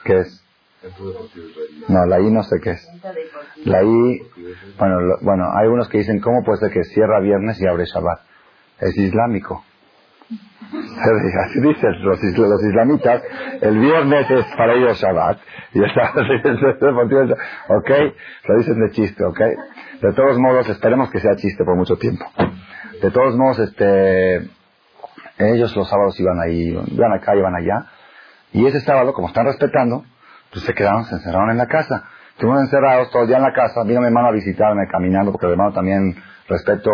¿Qué 0.03 0.19
es? 0.19 0.45
No, 1.88 2.05
la 2.05 2.19
I 2.19 2.31
no 2.31 2.43
sé 2.43 2.57
qué 2.61 2.71
es. 2.71 2.89
La 3.65 3.83
I, 3.83 4.21
bueno, 4.77 4.97
bueno, 5.21 5.45
hay 5.55 5.67
unos 5.67 5.89
que 5.89 5.99
dicen, 5.99 6.19
¿cómo 6.19 6.43
puede 6.43 6.59
ser 6.59 6.71
que 6.71 6.83
cierra 6.83 7.19
viernes 7.19 7.59
y 7.61 7.67
abre 7.67 7.86
Shabbat? 7.86 8.19
Es 8.79 8.97
islámico. 8.97 9.63
Así 11.45 11.61
dicen 11.61 12.03
los, 12.03 12.19
los 12.21 12.63
islamitas, 12.63 13.23
el 13.61 13.77
viernes 13.79 14.29
es 14.29 14.45
para 14.57 14.73
ellos 14.73 14.99
Shabbat. 14.99 15.39
Y 15.73 15.83
está, 15.83 16.13
ok, 17.67 17.91
lo 18.47 18.57
dicen 18.57 18.79
de 18.79 18.91
chiste, 18.91 19.23
ok. 19.23 19.39
De 20.01 20.13
todos 20.13 20.38
modos, 20.39 20.69
esperemos 20.69 21.09
que 21.09 21.19
sea 21.19 21.36
chiste 21.36 21.63
por 21.63 21.75
mucho 21.75 21.97
tiempo. 21.97 22.25
De 23.01 23.11
todos 23.11 23.36
modos, 23.36 23.59
este, 23.59 24.49
ellos 25.38 25.75
los 25.75 25.89
sábados 25.89 26.19
iban 26.19 26.39
ahí, 26.39 26.77
iban 26.88 27.13
acá, 27.13 27.36
iban 27.36 27.55
allá. 27.55 27.88
Y 28.53 28.65
ese 28.65 28.79
sábado, 28.79 29.13
como 29.13 29.27
están 29.27 29.45
respetando, 29.45 30.05
se 30.60 30.74
quedaron, 30.74 31.06
se 31.06 31.16
encerraron 31.16 31.51
en 31.51 31.58
la 31.58 31.68
casa. 31.68 32.03
Estuvimos 32.32 32.62
encerrados 32.62 33.12
todos 33.12 33.30
ya 33.30 33.38
en 33.38 33.43
la 33.43 33.53
casa. 33.53 33.84
Vino 33.86 34.01
mi 34.01 34.08
hermano 34.08 34.28
a 34.28 34.32
visitarme 34.32 34.88
caminando, 34.88 35.32
porque 35.32 35.47
mi 35.47 35.53
hermano 35.53 35.74
también 35.74 36.16
respeto. 36.47 36.89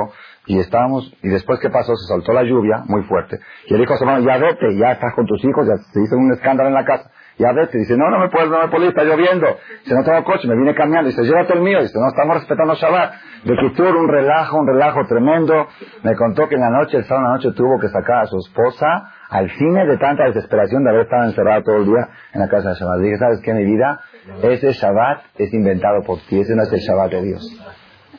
Y 0.46 0.60
estábamos, 0.60 1.14
y 1.22 1.30
después 1.30 1.60
que 1.60 1.70
pasó, 1.70 1.96
se 1.96 2.08
soltó 2.08 2.34
la 2.34 2.44
lluvia 2.44 2.84
muy 2.88 3.04
fuerte. 3.04 3.40
Y 3.68 3.74
él 3.74 3.80
dijo 3.82 3.94
a 3.94 3.98
su 3.98 4.04
hermano, 4.04 4.26
ya 4.26 4.38
vete, 4.38 4.76
ya 4.78 4.94
estás 4.94 5.14
con 5.14 5.26
tus 5.26 5.44
hijos, 5.46 5.68
ya 5.68 5.78
se 5.78 6.02
hizo 6.02 6.18
un 6.18 6.34
escándalo 6.34 6.70
en 6.70 6.76
la 6.76 6.86
casa. 6.86 7.12
Ya 7.42 7.54
vete. 7.54 7.80
Dice, 7.80 7.98
no, 7.98 8.12
no 8.12 8.20
me 8.20 8.30
puedes, 8.30 8.50
no 8.52 8.60
me 8.60 8.68
puedes, 8.68 8.90
está 8.90 9.04
lloviendo. 9.04 9.48
Dice, 9.84 9.96
no 9.96 10.04
tengo 10.04 10.24
coche, 10.24 10.48
me 10.48 10.56
vine 10.56 10.76
caminando. 10.76 11.10
Dice, 11.10 11.24
llévate 11.24 11.54
el 11.54 11.62
mío. 11.62 11.82
Dice, 11.82 11.98
no, 11.98 12.08
estamos 12.08 12.36
respetando 12.36 12.76
Shabbat. 12.76 13.14
De 13.46 13.58
Kitur, 13.58 13.96
un 13.96 14.08
relajo, 14.08 14.60
un 14.60 14.68
relajo 14.68 15.00
tremendo. 15.08 15.68
Me 16.04 16.16
contó 16.16 16.48
que 16.48 16.54
en 16.54 16.62
la 16.62 16.70
noche, 16.70 16.98
el 16.98 17.06
sábado 17.06 17.30
noche, 17.30 17.50
tuvo 17.56 17.80
que 17.80 17.88
sacar 17.88 18.22
a 18.22 18.26
su 18.28 18.38
esposa 18.38 19.12
al 19.30 19.50
cine 19.50 19.88
de 19.88 19.98
tanta 19.98 20.26
desesperación 20.26 20.84
de 20.84 20.92
haber 20.92 21.02
estado 21.04 21.24
encerrado 21.24 21.64
todo 21.64 21.78
el 21.78 21.86
día 21.86 22.10
en 22.34 22.42
la 22.42 22.48
casa 22.48 22.70
de 22.70 22.76
Shabbat. 22.76 23.00
Dije, 23.00 23.18
¿sabes 23.18 23.42
qué, 23.42 23.54
mi 23.54 23.66
vida? 23.66 24.02
Ese 24.44 24.74
Shabbat 24.74 25.24
es 25.40 25.52
inventado 25.52 26.04
por 26.04 26.20
ti. 26.20 26.42
Ese 26.42 26.56
no 26.56 26.62
es 26.62 26.72
el 26.72 26.80
Shabbat 26.80 27.12
de 27.12 27.22
Dios. 27.24 27.76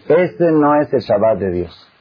Ese 0.08 0.50
no 0.50 0.74
es 0.80 0.92
el 0.92 1.00
Shabbat 1.00 1.38
de 1.38 1.50
Dios. 1.52 1.92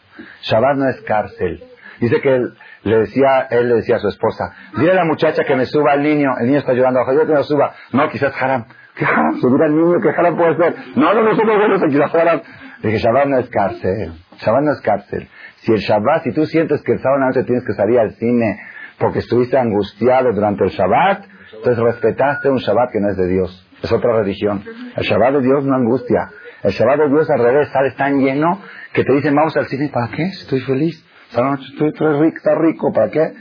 Shabbat 0.41 0.75
no 0.75 0.89
es 0.89 0.99
cárcel. 1.01 1.63
Dice 1.99 2.19
que 2.19 2.35
él 2.35 2.53
le 2.83 2.99
decía, 2.99 3.47
él 3.49 3.69
le 3.69 3.75
decía 3.75 3.97
a 3.97 3.99
su 3.99 4.07
esposa, 4.07 4.53
dile 4.77 4.91
a 4.91 4.95
la 4.95 5.05
muchacha 5.05 5.43
que 5.43 5.55
me 5.55 5.65
suba 5.65 5.93
al 5.93 6.01
niño, 6.01 6.29
el 6.39 6.47
niño 6.47 6.59
está 6.59 6.73
llorando, 6.73 7.01
ojalá 7.01 7.21
yo 7.21 7.27
que 7.27 7.33
me 7.33 7.43
suba. 7.43 7.73
No, 7.93 8.09
quizás 8.09 8.33
haram. 8.41 8.65
¿Qué 8.95 9.05
haram? 9.05 9.39
Subir 9.39 9.61
al 9.63 9.75
niño, 9.75 9.99
¿qué 10.01 10.09
haram 10.09 10.35
puede 10.35 10.55
ser? 10.57 10.75
No, 10.95 11.13
no, 11.13 11.23
nosotros 11.23 11.57
vamos 11.59 11.83
a 11.83 11.87
quizás 11.87 12.15
haram. 12.15 12.41
Dije, 12.81 12.97
Shabbat 12.97 13.25
no 13.27 13.37
es 13.37 13.49
cárcel. 13.49 14.13
Shabbat 14.37 14.63
no 14.63 14.71
es 14.71 14.81
cárcel. 14.81 15.27
Si 15.57 15.71
el 15.71 15.79
Shabbat, 15.79 16.23
si 16.23 16.31
tú 16.31 16.45
sientes 16.45 16.81
que 16.81 16.93
el 16.93 16.99
sábado 16.99 17.19
noche 17.27 17.43
tienes 17.43 17.63
que 17.63 17.73
salir 17.73 17.99
al 17.99 18.11
cine 18.15 18.59
porque 18.97 19.19
estuviste 19.19 19.57
angustiado 19.57 20.31
durante 20.33 20.63
el 20.63 20.71
Shabbat, 20.71 21.25
entonces 21.53 21.83
respetaste 21.83 22.49
un 22.49 22.57
Shabbat 22.57 22.91
que 22.91 22.99
no 22.99 23.09
es 23.09 23.17
de 23.17 23.27
Dios. 23.27 23.67
Es 23.83 23.91
otra 23.91 24.13
religión. 24.13 24.63
El 24.95 25.03
Shabbat 25.03 25.33
de 25.33 25.41
Dios 25.41 25.63
no 25.63 25.75
angustia. 25.75 26.29
El 26.63 26.71
Shabbat 26.71 26.99
de 26.99 27.09
Dios 27.09 27.29
al 27.29 27.39
revés, 27.39 27.69
sale 27.69 27.91
tan 27.91 28.19
lleno 28.19 28.59
que 28.93 29.03
te 29.03 29.13
dicen, 29.13 29.35
vamos 29.35 29.55
al 29.57 29.67
cine, 29.67 29.89
¿para 29.93 30.09
qué? 30.09 30.23
Estoy 30.23 30.61
feliz. 30.61 31.05
Estoy, 31.31 31.89
estoy 31.89 32.13
rico, 32.19 32.37
está 32.37 32.55
rico, 32.55 32.91
¿para 32.91 33.09
qué? 33.09 33.33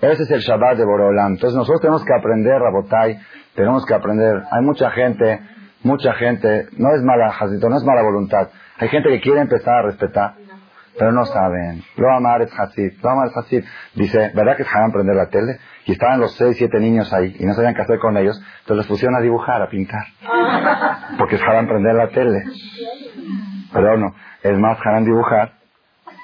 Ese 0.00 0.22
es 0.22 0.30
el 0.30 0.40
Shabbat 0.40 0.78
de 0.78 0.84
Borolam. 0.84 1.32
Entonces 1.32 1.56
nosotros 1.56 1.80
tenemos 1.80 2.04
que 2.04 2.14
aprender, 2.14 2.58
Rabotai, 2.58 3.18
tenemos 3.54 3.84
que 3.84 3.94
aprender. 3.94 4.42
Hay 4.50 4.62
mucha 4.62 4.90
gente, 4.90 5.40
mucha 5.82 6.14
gente, 6.14 6.68
no 6.78 6.94
es 6.94 7.02
mala, 7.02 7.34
no 7.40 7.76
es 7.76 7.84
mala 7.84 8.02
voluntad. 8.02 8.48
Hay 8.78 8.88
gente 8.88 9.10
que 9.10 9.20
quiere 9.20 9.40
empezar 9.40 9.74
a 9.74 9.82
respetar 9.82 10.34
pero 10.98 11.12
no 11.12 11.24
saben. 11.26 11.82
Lo 11.96 12.10
amar 12.10 12.42
es 12.42 12.52
Hasid, 12.52 13.00
lo 13.00 13.10
amar 13.10 13.28
es 13.28 13.36
Hasid. 13.36 13.64
Dice, 13.94 14.32
¿verdad 14.34 14.56
que 14.56 14.64
haram 14.64 14.90
prender 14.90 15.14
la 15.14 15.28
tele? 15.28 15.58
Y 15.86 15.92
estaban 15.92 16.18
los 16.18 16.34
seis, 16.34 16.56
siete 16.56 16.80
niños 16.80 17.12
ahí 17.12 17.36
y 17.38 17.46
no 17.46 17.54
sabían 17.54 17.74
qué 17.74 17.82
hacer 17.82 17.98
con 18.00 18.16
ellos, 18.16 18.36
entonces 18.60 18.76
los 18.78 18.86
pusieron 18.88 19.14
a 19.16 19.20
dibujar, 19.20 19.62
a 19.62 19.68
pintar. 19.68 20.04
Porque 21.18 21.36
es 21.36 21.42
haram 21.42 21.68
prender 21.68 21.94
la 21.94 22.08
tele. 22.08 22.42
Pero 23.72 23.96
no, 23.96 24.12
es 24.42 24.58
más 24.58 24.78
haram 24.84 25.04
dibujar 25.04 25.57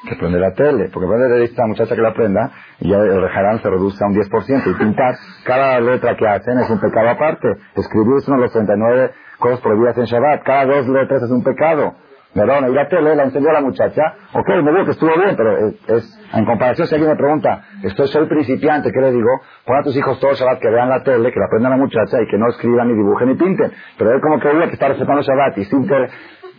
que 0.08 0.16
prender 0.16 0.40
la 0.40 0.52
tele. 0.54 0.90
Porque 0.92 1.08
prender 1.08 1.30
la 1.30 1.44
esta 1.44 1.66
muchacha 1.66 1.94
que 1.94 2.02
la 2.02 2.14
prenda 2.14 2.50
y 2.80 2.90
ya 2.90 2.98
el 2.98 3.24
haram 3.24 3.60
se 3.60 3.70
reduce 3.70 4.02
a 4.02 4.06
un 4.06 4.14
10%. 4.14 4.70
Y 4.70 4.74
pintar, 4.74 5.14
cada 5.44 5.80
letra 5.80 6.16
que 6.16 6.26
hacen 6.26 6.58
es 6.58 6.70
un 6.70 6.80
pecado 6.80 7.10
aparte. 7.10 7.48
Escribir 7.76 8.18
es 8.18 8.28
uno 8.28 8.36
de 8.38 8.42
los 8.44 8.52
39 8.52 9.10
cosas 9.38 9.60
prohibidas 9.60 9.98
en 9.98 10.04
Shabbat. 10.04 10.42
Cada 10.44 10.66
dos 10.66 10.88
letras 10.88 11.22
es 11.22 11.30
un 11.30 11.42
pecado. 11.42 11.94
Perdón, 12.34 12.68
y 12.68 12.74
la 12.74 12.88
tele 12.88 13.14
la 13.14 13.24
enseñó 13.24 13.50
a 13.50 13.52
la 13.52 13.60
muchacha. 13.60 14.02
Ok, 14.32 14.48
me 14.48 14.72
digo 14.72 14.84
que 14.86 14.90
estuvo 14.90 15.14
bien, 15.16 15.36
pero 15.36 15.68
es, 15.68 16.20
en 16.34 16.44
comparación, 16.44 16.88
si 16.88 16.94
alguien 16.96 17.12
me 17.12 17.16
pregunta, 17.16 17.62
estoy, 17.84 18.08
soy 18.08 18.26
principiante, 18.26 18.90
¿qué 18.90 19.00
le 19.00 19.12
digo? 19.12 19.28
Pon 19.64 19.76
a 19.76 19.82
tus 19.84 19.96
hijos 19.96 20.18
todos 20.18 20.40
Shabbat 20.40 20.58
que 20.58 20.68
vean 20.68 20.88
la 20.88 21.04
tele, 21.04 21.30
que 21.30 21.38
la 21.38 21.46
aprendan 21.46 21.70
la 21.70 21.78
muchacha 21.78 22.20
y 22.20 22.26
que 22.26 22.36
no 22.36 22.48
escriban, 22.48 22.88
ni 22.88 22.94
dibujen, 22.94 23.28
ni 23.28 23.34
pinten. 23.36 23.70
Pero 23.96 24.10
él 24.10 24.20
como 24.20 24.40
que 24.40 24.48
que 24.50 24.74
está 24.74 24.88
respetando 24.88 25.22
Shabbat 25.22 25.58
y 25.58 25.64
sin 25.64 25.86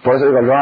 por 0.05 0.15
eso 0.15 0.27
digo, 0.27 0.39
lo 0.39 0.53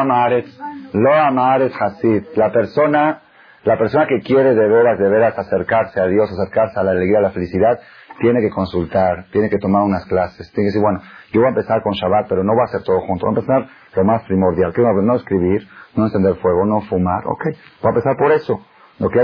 lo 0.93 1.13
amares 1.13 1.73
Hasid. 1.79 2.23
La 2.35 2.51
persona, 2.51 3.21
la 3.63 3.77
persona 3.77 4.05
que 4.07 4.21
quiere 4.21 4.55
de 4.55 4.67
veras, 4.67 4.99
de 4.99 5.09
veras 5.09 5.37
acercarse 5.37 5.99
a 5.99 6.05
Dios, 6.05 6.29
acercarse 6.31 6.79
a 6.79 6.83
la 6.83 6.91
alegría, 6.91 7.19
a 7.19 7.21
la 7.21 7.31
felicidad, 7.31 7.79
tiene 8.19 8.41
que 8.41 8.49
consultar, 8.51 9.25
tiene 9.31 9.49
que 9.49 9.57
tomar 9.57 9.81
unas 9.81 10.05
clases, 10.05 10.51
tiene 10.51 10.69
que 10.69 10.77
decir, 10.77 10.81
bueno, 10.81 11.01
yo 11.31 11.41
voy 11.41 11.47
a 11.47 11.49
empezar 11.49 11.81
con 11.81 11.93
Shabbat, 11.93 12.27
pero 12.29 12.43
no 12.43 12.53
voy 12.53 12.61
a 12.61 12.65
hacer 12.65 12.83
todo 12.83 13.01
junto, 13.01 13.25
voy 13.25 13.35
a 13.35 13.39
empezar 13.39 13.67
lo 13.95 14.03
más 14.03 14.23
primordial, 14.23 14.71
que 14.71 14.81
no 14.81 15.15
escribir, 15.15 15.67
no 15.95 16.05
encender 16.05 16.35
fuego, 16.35 16.65
no 16.65 16.81
fumar, 16.81 17.25
ok, 17.25 17.43
voy 17.45 17.55
a 17.85 17.89
empezar 17.89 18.15
por 18.15 18.31
eso, 18.31 18.61
ok, 18.99 19.17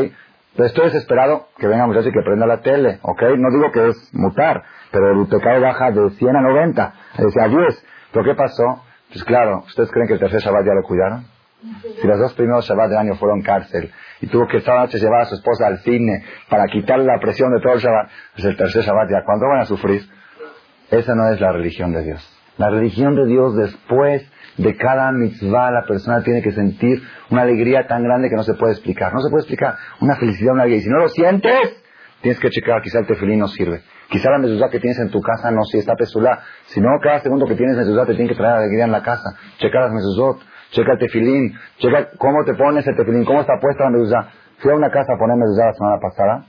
estoy 0.58 0.86
desesperado 0.86 1.50
que 1.58 1.68
venga 1.68 1.86
muchacho 1.86 2.10
y 2.10 2.12
que 2.12 2.22
prenda 2.24 2.48
la 2.48 2.62
tele, 2.62 3.00
ok, 3.04 3.22
no 3.38 3.52
digo 3.52 3.72
que 3.72 3.90
es 3.90 4.10
mutar, 4.14 4.64
pero 4.92 5.12
el 5.12 5.28
pecado 5.28 5.62
baja 5.62 5.92
de 5.92 6.10
100 6.10 6.36
a 6.36 6.42
90, 6.42 6.84
a 6.84 7.48
10, 7.48 7.86
pero 8.12 8.26
¿qué 8.26 8.34
pasó? 8.34 8.84
Pues 9.14 9.24
claro, 9.24 9.64
¿ustedes 9.68 9.92
creen 9.92 10.08
que 10.08 10.14
el 10.16 10.20
tercer 10.20 10.42
Shabbat 10.42 10.66
ya 10.66 10.74
lo 10.74 10.82
cuidaron? 10.82 11.39
Si 12.02 12.08
los 12.08 12.20
dos 12.20 12.34
primeros 12.34 12.66
Shabbat 12.66 12.90
del 12.90 12.98
año 12.98 13.16
fueron 13.16 13.42
cárcel 13.42 13.92
y 14.22 14.28
tuvo 14.28 14.48
que 14.48 14.58
esta 14.58 14.76
noche 14.76 14.98
llevar 14.98 15.22
a 15.22 15.26
su 15.26 15.36
esposa 15.36 15.68
al 15.68 15.80
cine 15.80 16.24
para 16.50 16.66
quitarle 16.68 17.06
la 17.06 17.20
presión 17.20 17.52
de 17.54 17.60
todo 17.60 17.74
el 17.74 17.80
Shabbat, 17.80 18.10
pues 18.34 18.46
el 18.46 18.56
tercer 18.56 18.84
Shabbat 18.84 19.10
ya, 19.10 19.24
¿cuánto 19.26 19.46
van 19.48 19.60
a 19.60 19.66
sufrir? 19.66 20.02
Esa 20.90 21.16
no 21.16 21.30
es 21.30 21.40
la 21.42 21.52
religión 21.52 21.92
de 21.92 22.04
Dios. 22.04 22.40
La 22.58 22.70
religión 22.70 23.16
de 23.16 23.26
Dios 23.26 23.56
después 23.56 24.30
de 24.58 24.76
cada 24.76 25.12
mitzvah 25.12 25.72
la 25.72 25.86
persona 25.86 26.22
tiene 26.24 26.42
que 26.42 26.52
sentir 26.52 27.02
una 27.30 27.44
alegría 27.44 27.88
tan 27.88 28.04
grande 28.04 28.30
que 28.30 28.36
no 28.36 28.44
se 28.44 28.54
puede 28.56 28.74
explicar. 28.74 29.14
No 29.14 29.22
se 29.22 29.30
puede 29.30 29.42
explicar. 29.42 29.76
Una 30.02 30.16
felicidad, 30.16 30.54
una 30.54 30.64
alegría. 30.64 30.82
Y 30.82 30.84
si 30.84 30.90
no 30.90 31.00
lo 31.00 31.08
sientes, 31.10 31.84
tienes 32.22 32.40
que 32.40 32.50
checar. 32.50 32.82
Quizá 32.82 33.00
el 33.00 33.08
tefilín 33.08 33.40
no 33.40 33.48
sirve. 33.48 33.82
Quizá 34.10 34.30
la 34.32 34.40
mezuzá 34.40 34.70
que 34.70 34.80
tienes 34.80 35.00
en 35.00 35.10
tu 35.10 35.22
casa 35.22 35.52
no 35.52 35.64
si 35.64 35.78
está 35.78 35.96
pesulá. 35.96 36.42
Si 36.66 36.82
no, 36.82 36.90
cada 37.02 37.20
segundo 37.20 37.46
que 37.46 37.56
tienes 37.56 37.78
mezuzá 37.78 38.06
te 38.06 38.16
tiene 38.16 38.30
que 38.30 38.36
traer 38.36 38.58
alegría 38.58 38.86
en 38.86 38.92
la 38.92 39.04
casa. 39.04 39.30
Checa 39.60 39.80
las 39.80 39.92
mezuzot. 39.94 40.42
Checa 40.72 40.94
el 40.94 41.00
tefilín. 41.00 41.54
Checa 41.78 42.10
cómo 42.18 42.44
te 42.46 42.54
pones 42.54 42.86
el 42.88 42.96
tefilín. 42.96 43.26
Cómo 43.26 43.42
está 43.42 43.60
puesta 43.60 43.86
la 43.86 43.90
mezuzá. 43.92 44.30
Fui 44.60 44.72
a 44.72 44.76
una 44.76 44.90
casa 44.90 45.14
a 45.14 45.18
poner 45.18 45.38
mezuzá 45.38 45.66
la 45.66 45.74
semana 45.74 46.00
pasada. 46.00 46.46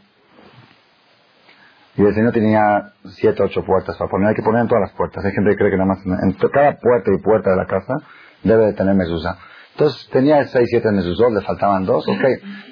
Y 1.96 2.04
el 2.04 2.14
Señor 2.14 2.32
tenía 2.32 2.92
siete, 3.04 3.42
ocho 3.42 3.64
puertas 3.64 3.96
para 3.96 4.10
poner. 4.10 4.28
Hay 4.28 4.34
que 4.34 4.42
poner 4.42 4.62
en 4.62 4.68
todas 4.68 4.82
las 4.82 4.92
puertas. 4.92 5.24
Hay 5.24 5.32
gente 5.32 5.50
que 5.50 5.56
cree 5.56 5.70
que 5.70 5.76
nada 5.76 5.88
más 5.88 5.98
en, 6.06 6.32
cada 6.50 6.78
puerta 6.78 7.10
y 7.12 7.22
puerta 7.22 7.50
de 7.50 7.56
la 7.56 7.66
casa 7.66 7.94
debe 8.42 8.66
de 8.66 8.72
tener 8.74 8.94
mezuzá. 8.94 9.36
Entonces 9.72 10.08
tenía 10.10 10.44
seis, 10.46 10.68
siete 10.70 10.90
mezuzot, 10.90 11.32
le 11.32 11.40
faltaban 11.42 11.86
dos, 11.86 12.06
ok. 12.06 12.24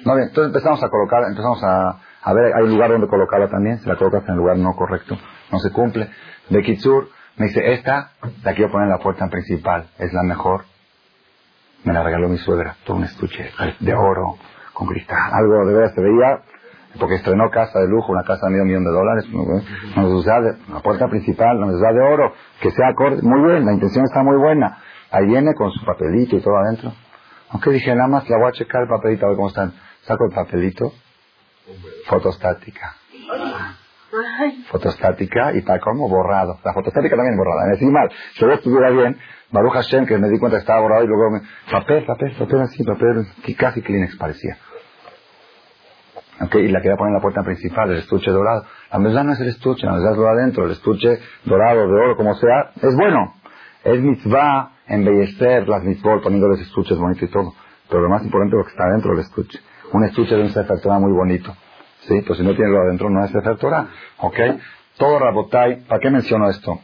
No, 0.05 0.15
bien. 0.15 0.29
Entonces 0.29 0.47
empezamos 0.47 0.83
a 0.83 0.89
colocar, 0.89 1.23
empezamos 1.27 1.63
a, 1.63 1.99
a 2.21 2.33
ver, 2.33 2.53
hay 2.55 2.63
un 2.63 2.71
lugar 2.71 2.91
donde 2.91 3.07
colocarla 3.07 3.49
también. 3.49 3.79
Si 3.79 3.87
la 3.87 3.95
colocas 3.95 4.23
en 4.25 4.31
el 4.31 4.37
lugar 4.37 4.57
no 4.57 4.73
correcto, 4.75 5.17
no 5.51 5.59
se 5.59 5.71
cumple. 5.71 6.09
De 6.49 6.61
Kitsur, 6.61 7.09
me 7.37 7.47
dice, 7.47 7.73
esta 7.73 8.11
la 8.43 8.53
quiero 8.53 8.71
poner 8.71 8.87
en 8.87 8.91
la 8.91 8.99
puerta 8.99 9.27
principal. 9.27 9.87
Es 9.97 10.13
la 10.13 10.23
mejor. 10.23 10.63
Me 11.83 11.93
la 11.93 12.03
regaló 12.03 12.29
mi 12.29 12.37
suegra. 12.37 12.75
Todo 12.83 12.97
un 12.97 13.03
estuche 13.03 13.51
de 13.79 13.93
oro, 13.93 14.37
con 14.73 14.87
cristal. 14.87 15.31
Algo 15.33 15.65
de 15.65 15.73
veras 15.73 15.93
se 15.93 16.01
veía 16.01 16.41
porque 16.97 17.15
estrenó 17.15 17.49
casa 17.51 17.79
de 17.79 17.87
lujo, 17.87 18.11
una 18.11 18.23
casa 18.23 18.47
de 18.47 18.51
medio 18.51 18.65
millón 18.65 18.83
de 18.83 18.91
dólares, 18.91 19.25
nos 19.95 20.11
usa 20.11 20.41
de, 20.41 20.57
la 20.73 20.79
puerta 20.79 21.07
principal, 21.07 21.59
nos 21.59 21.75
usa 21.75 21.93
de 21.93 22.01
oro, 22.01 22.33
que 22.59 22.71
sea 22.71 22.87
acorde, 22.89 23.21
muy 23.21 23.41
bien, 23.47 23.65
la 23.65 23.73
intención 23.73 24.05
está 24.05 24.23
muy 24.23 24.37
buena. 24.37 24.79
Ahí 25.11 25.27
viene 25.27 25.53
con 25.53 25.71
su 25.71 25.85
papelito 25.85 26.35
y 26.35 26.41
todo 26.41 26.57
adentro. 26.57 26.91
Aunque 27.49 27.71
dije, 27.71 27.93
nada 27.95 28.07
más 28.07 28.29
la 28.29 28.37
voy 28.37 28.49
a 28.49 28.51
checar 28.51 28.83
el 28.83 28.87
papelito, 28.87 29.25
a 29.25 29.29
ver 29.29 29.37
cómo 29.37 29.49
están. 29.49 29.73
Saco 30.01 30.25
el 30.25 30.33
papelito, 30.33 30.93
fotostática. 32.05 32.95
Fotostática 34.69 35.53
y 35.53 35.61
para 35.61 35.79
como 35.79 36.09
borrado. 36.09 36.59
La 36.63 36.73
fotostática 36.73 37.15
también 37.15 37.37
borrada. 37.37 37.65
Me 37.65 37.71
decía 37.73 37.89
mal. 37.89 38.09
Si 38.33 38.41
yo 38.41 38.51
estuviera 38.51 38.89
bien, 38.89 39.17
Baruch 39.51 39.73
Hashem, 39.73 40.05
que 40.05 40.17
me 40.17 40.29
di 40.29 40.37
cuenta 40.37 40.57
que 40.57 40.61
estaba 40.61 40.81
borrado 40.81 41.03
y 41.03 41.07
luego 41.07 41.31
me... 41.31 41.41
Papel, 41.71 42.05
papel, 42.05 42.35
papel 42.37 42.61
así, 42.61 42.83
papel, 42.83 43.25
que 43.43 43.55
casi 43.55 43.81
Kleenex 43.81 44.15
parecía. 44.17 44.57
Okay, 46.41 46.65
y 46.65 46.67
la 46.69 46.81
quería 46.81 46.95
poner 46.95 47.09
en 47.09 47.15
la 47.15 47.21
puerta 47.21 47.43
principal, 47.43 47.91
el 47.91 47.97
estuche 47.97 48.31
dorado. 48.31 48.63
La 48.91 48.99
verdad 48.99 49.23
no 49.25 49.33
es 49.33 49.39
el 49.41 49.49
estuche, 49.49 49.85
la 49.85 49.93
verdad 49.93 50.11
es 50.13 50.17
lo 50.17 50.27
adentro, 50.27 50.65
el 50.65 50.71
estuche 50.71 51.19
dorado, 51.43 51.87
de 51.87 51.93
oro, 51.93 52.15
como 52.15 52.33
sea, 52.35 52.71
es 52.81 52.95
bueno. 52.95 53.33
Es 53.83 53.99
mitzvah 53.99 54.71
embellecer 54.87 55.67
las 55.67 55.83
mitzvot 55.83 56.23
poniéndoles 56.23 56.61
estuches 56.61 56.97
bonitos 56.97 57.23
y 57.23 57.31
todo. 57.31 57.53
Pero 57.89 58.01
lo 58.03 58.09
más 58.09 58.23
importante 58.23 58.55
es 58.55 58.59
lo 58.59 58.65
que 58.65 58.71
está 58.71 58.83
adentro 58.85 59.11
del 59.11 59.21
estuche. 59.21 59.59
Un 59.91 60.05
estuche 60.05 60.35
de 60.35 60.43
un 60.43 60.49
Sefer 60.49 60.79
Torah 60.81 60.99
muy 60.99 61.11
bonito. 61.11 61.55
¿Sí? 62.01 62.21
Pues 62.25 62.39
si 62.39 62.45
no 62.45 62.53
tiene 62.55 62.71
lo 62.71 62.81
adentro 62.81 63.09
no 63.09 63.23
es 63.25 63.31
Sefer. 63.31 63.57
¿Ok? 64.19 64.37
Todo 64.97 65.19
Rabotai, 65.19 65.85
¿para 65.85 65.99
qué 65.99 66.09
menciono 66.09 66.49
esto? 66.49 66.79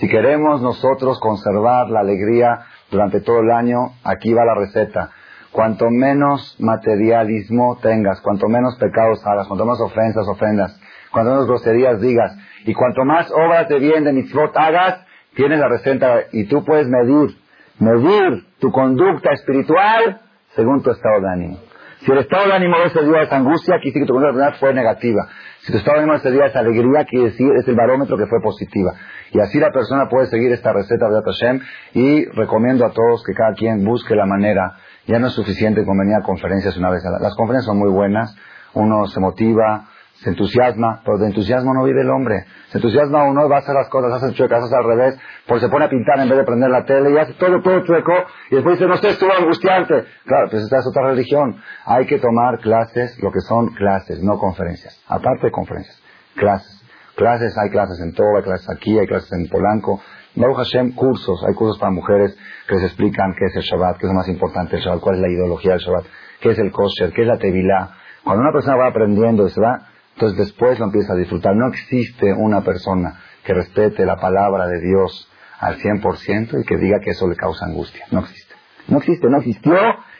Si 0.00 0.08
queremos 0.08 0.60
nosotros 0.60 1.18
conservar 1.20 1.88
la 1.90 2.00
alegría 2.00 2.60
durante 2.90 3.20
todo 3.20 3.40
el 3.40 3.50
año, 3.50 3.92
aquí 4.04 4.32
va 4.32 4.44
la 4.44 4.54
receta. 4.54 5.10
Cuanto 5.50 5.90
menos 5.90 6.56
materialismo 6.58 7.78
tengas, 7.82 8.20
cuanto 8.22 8.48
menos 8.48 8.76
pecados 8.78 9.24
hagas, 9.26 9.46
cuanto 9.46 9.66
más 9.66 9.80
ofensas, 9.80 10.26
ofendas, 10.26 10.80
cuanto 11.10 11.30
menos 11.30 11.46
groserías 11.46 12.00
digas, 12.00 12.34
y 12.64 12.72
cuanto 12.72 13.04
más 13.04 13.30
obras 13.30 13.68
de 13.68 13.78
bien 13.78 14.04
de 14.04 14.12
mitzvot 14.12 14.56
hagas, 14.56 15.04
tienes 15.34 15.58
la 15.58 15.68
receta 15.68 16.22
y 16.32 16.44
tú 16.44 16.64
puedes 16.64 16.88
medir, 16.88 17.36
medir 17.78 18.46
tu 18.60 18.70
conducta 18.70 19.32
espiritual 19.32 20.22
según 20.54 20.82
tu 20.82 20.90
estado 20.90 21.20
de 21.20 21.28
ánimo. 21.28 21.58
Si 22.00 22.10
el 22.10 22.18
estado 22.18 22.46
de 22.46 22.54
ánimo 22.54 22.78
de 22.78 22.86
ese 22.86 23.04
día 23.04 23.22
es 23.22 23.32
angustia, 23.32 23.76
quiere 23.76 23.92
decir 23.92 24.02
que 24.02 24.08
tu 24.08 24.14
conducta 24.14 24.52
fue 24.58 24.74
negativa. 24.74 25.28
Si 25.64 25.70
tu 25.70 25.78
estado 25.78 25.98
de 25.98 26.02
ánimo 26.02 26.16
ese 26.16 26.32
día 26.32 26.46
es 26.46 26.56
alegría, 26.56 27.04
quiere 27.04 27.26
decir 27.26 27.46
es 27.56 27.68
el 27.68 27.76
barómetro 27.76 28.16
que 28.16 28.26
fue 28.26 28.40
positiva. 28.42 28.94
Y 29.30 29.38
así 29.38 29.60
la 29.60 29.70
persona 29.70 30.08
puede 30.08 30.26
seguir 30.26 30.50
esta 30.50 30.72
receta 30.72 31.08
de 31.08 31.22
Hashem 31.22 31.60
y 31.94 32.24
recomiendo 32.26 32.84
a 32.84 32.90
todos 32.90 33.22
que 33.24 33.32
cada 33.32 33.54
quien 33.54 33.84
busque 33.84 34.16
la 34.16 34.26
manera 34.26 34.76
ya 35.06 35.20
no 35.20 35.28
es 35.28 35.34
suficiente 35.34 35.84
con 35.84 35.96
venir 35.98 36.16
a 36.16 36.22
conferencias 36.22 36.76
una 36.76 36.90
vez 36.90 37.04
a 37.06 37.10
la... 37.10 37.20
Las 37.20 37.36
conferencias 37.36 37.66
son 37.66 37.78
muy 37.78 37.90
buenas, 37.90 38.36
uno 38.74 39.06
se 39.06 39.20
motiva, 39.20 39.88
se 40.22 40.30
entusiasma, 40.30 41.02
pero 41.04 41.18
de 41.18 41.26
entusiasmo 41.26 41.74
no 41.74 41.84
vive 41.84 42.02
el 42.02 42.10
hombre. 42.10 42.44
Se 42.68 42.78
entusiasma 42.78 43.24
uno, 43.24 43.48
va 43.48 43.56
a 43.56 43.58
hacer 43.58 43.74
las 43.74 43.88
cosas, 43.88 44.22
hace 44.22 44.34
chuecas, 44.34 44.62
hace 44.62 44.76
al 44.76 44.84
revés, 44.84 45.18
porque 45.46 45.66
se 45.66 45.68
pone 45.68 45.86
a 45.86 45.88
pintar 45.88 46.20
en 46.20 46.28
vez 46.28 46.38
de 46.38 46.44
prender 46.44 46.70
la 46.70 46.84
tele 46.84 47.10
y 47.10 47.18
hace 47.18 47.34
todo, 47.34 47.60
todo 47.60 47.84
chueco, 47.84 48.12
y 48.50 48.54
después 48.54 48.78
dice, 48.78 48.88
no 48.88 48.96
sé, 48.98 49.08
estuvo 49.10 49.32
angustiante. 49.32 50.04
Claro, 50.24 50.48
pues 50.48 50.62
esta 50.62 50.78
es 50.78 50.86
otra 50.86 51.08
religión. 51.08 51.56
Hay 51.86 52.06
que 52.06 52.18
tomar 52.18 52.58
clases, 52.60 53.18
lo 53.20 53.32
que 53.32 53.40
son 53.40 53.68
clases, 53.74 54.22
no 54.22 54.38
conferencias. 54.38 55.02
Aparte 55.08 55.46
de 55.46 55.52
conferencias, 55.52 56.00
clases. 56.36 56.78
Clases, 57.16 57.54
hay 57.58 57.68
clases 57.68 58.00
en 58.00 58.14
todo, 58.14 58.36
hay 58.36 58.42
clases 58.42 58.70
aquí, 58.70 58.98
hay 58.98 59.06
clases 59.06 59.30
en 59.32 59.46
Polanco, 59.48 60.00
Baruch 60.34 60.56
Hashem, 60.56 60.92
cursos. 60.92 61.44
Hay 61.46 61.54
cursos 61.54 61.78
para 61.78 61.92
mujeres 61.92 62.36
que 62.66 62.76
les 62.76 62.84
explican 62.84 63.34
qué 63.38 63.46
es 63.46 63.56
el 63.56 63.62
Shabbat, 63.62 63.98
qué 63.98 64.06
es 64.06 64.12
lo 64.12 64.14
más 64.14 64.28
importante 64.28 64.76
del 64.76 64.84
Shabbat, 64.84 65.00
cuál 65.00 65.16
es 65.16 65.20
la 65.20 65.28
ideología 65.28 65.72
del 65.72 65.80
Shabbat, 65.80 66.04
qué 66.40 66.50
es 66.52 66.58
el 66.58 66.72
kosher, 66.72 67.12
qué 67.12 67.22
es 67.22 67.28
la 67.28 67.36
tevilá. 67.36 67.90
Cuando 68.24 68.42
una 68.42 68.52
persona 68.52 68.76
va 68.76 68.88
aprendiendo 68.88 69.46
y 69.46 69.50
se 69.50 69.60
va, 69.60 69.91
entonces 70.14 70.38
después 70.38 70.78
lo 70.78 70.86
empieza 70.86 71.12
a 71.12 71.16
disfrutar. 71.16 71.56
No 71.56 71.68
existe 71.68 72.32
una 72.32 72.62
persona 72.62 73.20
que 73.44 73.54
respete 73.54 74.04
la 74.06 74.16
palabra 74.16 74.66
de 74.66 74.80
Dios 74.80 75.28
al 75.58 75.78
100% 75.78 76.60
y 76.60 76.64
que 76.64 76.76
diga 76.76 76.98
que 77.00 77.10
eso 77.10 77.28
le 77.28 77.36
causa 77.36 77.66
angustia. 77.66 78.06
No 78.10 78.20
existe. 78.20 78.54
No 78.88 78.98
existe, 78.98 79.28
no 79.28 79.38
existió 79.38 79.74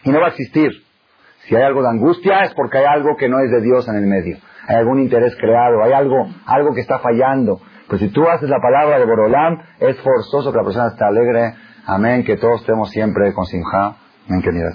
y 0.04 0.10
no 0.10 0.20
va 0.20 0.26
a 0.26 0.30
existir. 0.30 0.70
Si 1.40 1.56
hay 1.56 1.62
algo 1.62 1.82
de 1.82 1.88
angustia 1.88 2.40
es 2.44 2.54
porque 2.54 2.78
hay 2.78 2.84
algo 2.84 3.16
que 3.16 3.28
no 3.28 3.40
es 3.40 3.50
de 3.50 3.60
Dios 3.60 3.88
en 3.88 3.96
el 3.96 4.06
medio. 4.06 4.38
Hay 4.68 4.76
algún 4.76 5.00
interés 5.00 5.34
creado, 5.36 5.82
hay 5.82 5.92
algo, 5.92 6.28
algo 6.46 6.72
que 6.74 6.80
está 6.80 7.00
fallando. 7.00 7.60
Pues 7.88 8.00
si 8.00 8.08
tú 8.08 8.28
haces 8.28 8.48
la 8.48 8.60
palabra 8.60 8.98
de 8.98 9.04
Borolam, 9.04 9.58
es 9.80 10.00
forzoso 10.00 10.52
que 10.52 10.58
la 10.58 10.64
persona 10.64 10.88
esté 10.88 11.04
alegre. 11.04 11.54
Amén, 11.84 12.24
que 12.24 12.36
todos 12.36 12.60
estemos 12.60 12.90
siempre 12.90 13.32
con 13.34 13.44
Simha. 13.44 13.96
Amén, 14.28 14.40
querida 14.42 14.70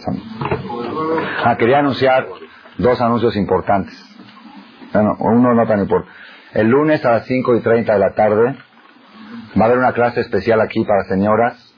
Ah, 1.45 1.55
quería 1.57 1.79
anunciar 1.79 2.27
dos 2.77 3.01
anuncios 3.01 3.37
importantes. 3.37 4.06
Bueno, 4.93 5.15
uno 5.19 5.53
no 5.53 5.67
tan 5.67 5.79
importante. 5.81 6.11
El 6.53 6.67
lunes 6.69 7.03
a 7.05 7.11
las 7.11 7.25
5 7.25 7.55
y 7.55 7.61
30 7.61 7.93
de 7.93 7.99
la 7.99 8.13
tarde 8.13 8.55
va 9.59 9.63
a 9.63 9.65
haber 9.65 9.77
una 9.77 9.93
clase 9.93 10.21
especial 10.21 10.61
aquí 10.61 10.83
para 10.85 11.03
señoras 11.03 11.75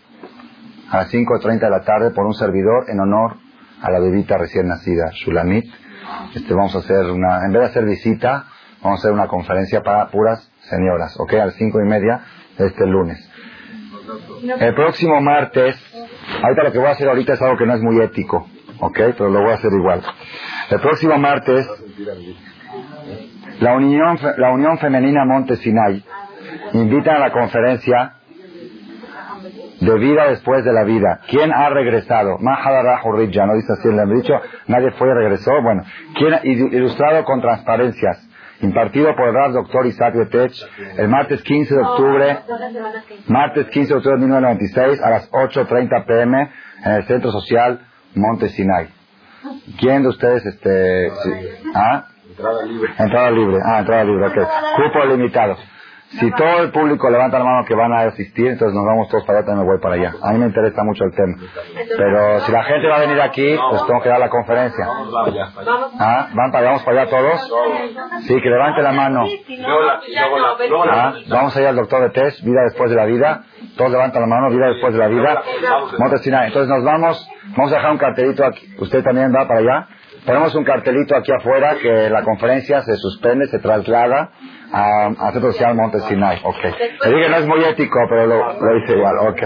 a 0.89 0.97
las 0.97 1.09
5 1.09 1.37
y 1.37 1.41
30 1.41 1.65
de 1.65 1.71
la 1.71 1.81
tarde 1.81 2.11
por 2.11 2.25
un 2.25 2.33
servidor 2.33 2.85
en 2.87 2.99
honor 2.99 3.37
a 3.81 3.91
la 3.91 3.99
bebita 3.99 4.37
recién 4.37 4.67
nacida, 4.67 5.09
Shulamit. 5.13 5.65
Este, 6.35 6.53
vamos 6.53 6.75
a 6.75 6.79
hacer 6.79 7.05
una, 7.11 7.45
en 7.45 7.51
vez 7.51 7.61
de 7.61 7.67
hacer 7.67 7.85
visita, 7.85 8.45
vamos 8.81 8.99
a 8.99 9.01
hacer 9.01 9.11
una 9.11 9.27
conferencia 9.27 9.81
para 9.81 10.07
puras 10.09 10.51
señoras, 10.61 11.19
¿ok? 11.19 11.33
A 11.33 11.45
las 11.47 11.55
cinco 11.55 11.79
y 11.81 11.87
media 11.87 12.21
de 12.57 12.67
este 12.67 12.85
lunes. 12.85 13.29
El 14.59 14.73
próximo 14.73 15.21
martes, 15.21 15.75
ahorita 16.41 16.63
lo 16.63 16.71
que 16.71 16.79
voy 16.79 16.87
a 16.87 16.91
hacer 16.91 17.07
ahorita 17.07 17.33
es 17.33 17.41
algo 17.41 17.57
que 17.57 17.65
no 17.65 17.75
es 17.75 17.81
muy 17.81 18.01
ético, 18.01 18.47
¿ok? 18.79 18.97
Pero 19.17 19.29
lo 19.29 19.41
voy 19.41 19.51
a 19.51 19.55
hacer 19.55 19.71
igual. 19.71 20.01
El 20.69 20.79
próximo 20.79 21.17
martes, 21.17 21.67
la 23.59 23.75
Unión, 23.75 24.17
la 24.37 24.51
Unión 24.51 24.77
Femenina 24.77 25.25
Monte 25.25 25.55
Sinai 25.57 26.03
invita 26.73 27.15
a 27.15 27.19
la 27.19 27.31
conferencia 27.31 28.13
de 29.79 29.97
vida 29.97 30.27
después 30.29 30.63
de 30.65 30.73
la 30.73 30.83
vida. 30.83 31.21
¿Quién 31.27 31.51
ha 31.53 31.69
regresado? 31.69 32.37
ya 33.31 33.45
no 33.45 33.55
dice 33.55 33.73
así, 33.73 33.87
han 33.87 34.13
dicho, 34.13 34.33
nadie 34.67 34.91
fue 34.91 35.09
y 35.09 35.13
regresó. 35.13 35.51
Bueno, 35.61 35.83
¿quién 36.15 36.33
ha 36.33 36.41
ilustrado 36.43 37.23
con 37.23 37.41
transparencias? 37.41 38.25
impartido 38.61 39.15
por 39.15 39.29
el 39.29 39.33
Rav 39.33 39.53
Dr. 39.53 39.85
Isaac 39.85 40.15
Betech 40.15 40.51
el 40.97 41.07
martes 41.07 41.41
15 41.43 41.75
de 41.75 41.81
octubre, 41.81 42.39
martes 43.27 43.67
15 43.67 43.87
de 43.87 43.97
octubre 43.97 44.17
de 44.17 44.25
1996 44.25 45.01
a 45.01 45.09
las 45.09 45.31
8.30 45.31 46.05
pm 46.05 46.51
en 46.83 46.91
el 46.91 47.03
Centro 47.05 47.31
Social 47.31 47.79
Monte 48.15 48.49
Sinai. 48.49 48.89
¿Quién 49.79 50.03
de 50.03 50.09
ustedes, 50.09 50.45
este, 50.45 51.09
¿ah? 51.73 52.05
Entrada 52.39 52.63
libre. 52.63 52.93
Entrada 52.97 53.31
libre, 53.31 53.57
ah, 53.65 53.79
entrada 53.79 54.03
libre, 54.05 54.27
ok. 54.27 54.37
Cupo 54.77 55.05
limitado. 55.05 55.57
Si 56.11 56.31
todo 56.31 56.63
el 56.63 56.71
público 56.71 57.07
levanta 57.07 57.37
la 57.37 57.45
mano 57.45 57.65
que 57.67 57.75
van 57.75 57.93
a 57.93 58.01
asistir, 58.01 58.47
entonces 58.47 58.73
nos 58.73 58.83
vamos 58.83 59.09
todos 59.09 59.23
para 59.25 59.39
allá, 59.39 59.45
también 59.45 59.67
me 59.67 59.73
voy 59.73 59.79
para 59.79 59.93
allá. 59.93 60.13
A 60.23 60.31
mí 60.31 60.39
me 60.39 60.47
interesa 60.47 60.83
mucho 60.83 61.03
el 61.03 61.11
tema. 61.11 61.35
Pero 61.97 62.39
si 62.39 62.51
la 62.51 62.63
gente 62.63 62.87
va 62.87 62.95
a 62.95 62.99
venir 63.01 63.21
aquí, 63.21 63.55
pues 63.69 63.85
tengo 63.85 64.01
que 64.01 64.09
dar 64.09 64.19
la 64.19 64.29
conferencia. 64.29 64.87
¿Ah? 65.99 66.29
¿Van 66.33 66.51
para 66.51 66.59
allá? 66.59 66.67
¿Vamos 66.69 66.83
para 66.83 67.01
allá 67.01 67.11
todos? 67.11 67.53
Sí, 68.25 68.41
que 68.41 68.49
levante 68.49 68.81
la 68.81 68.91
mano. 68.91 69.23
¿Ah? 70.89 71.13
Vamos 71.27 71.55
a 71.55 71.61
ir 71.61 71.67
al 71.67 71.75
doctor 71.75 72.01
de 72.01 72.09
test, 72.09 72.43
vida 72.43 72.63
después 72.63 72.89
de 72.89 72.95
la 72.95 73.05
vida. 73.05 73.43
Todos 73.77 73.91
levantan 73.91 74.21
la 74.23 74.27
mano, 74.27 74.49
vida 74.49 74.65
después 74.67 74.93
de 74.93 74.99
la 74.99 75.07
vida. 75.09 75.43
Entonces 76.47 76.69
nos 76.69 76.83
vamos, 76.83 77.29
vamos 77.55 77.71
a 77.71 77.75
dejar 77.75 77.91
un 77.91 77.97
cartelito 77.99 78.43
aquí. 78.45 78.67
¿Usted 78.79 79.03
también 79.03 79.31
va 79.31 79.47
para 79.47 79.59
allá? 79.59 79.87
Ponemos 80.25 80.53
un 80.55 80.63
cartelito 80.63 81.15
aquí 81.15 81.31
afuera 81.31 81.75
que 81.81 82.09
la 82.09 82.23
conferencia 82.23 82.81
se 82.81 82.95
suspende, 82.97 83.47
se 83.47 83.59
traslada 83.59 84.31
a, 84.71 85.07
a 85.07 85.31
Centro 85.31 85.51
Social 85.51 85.75
Monte 85.75 85.99
Sinai. 86.01 86.39
Ok. 86.43 86.63
Le 87.05 87.15
dije 87.15 87.29
no 87.29 87.37
es 87.37 87.45
muy 87.47 87.63
ético, 87.63 87.99
pero 88.09 88.27
lo, 88.27 88.53
lo 88.61 88.77
hice 88.77 88.93
igual. 88.93 89.17
Ok. 89.29 89.41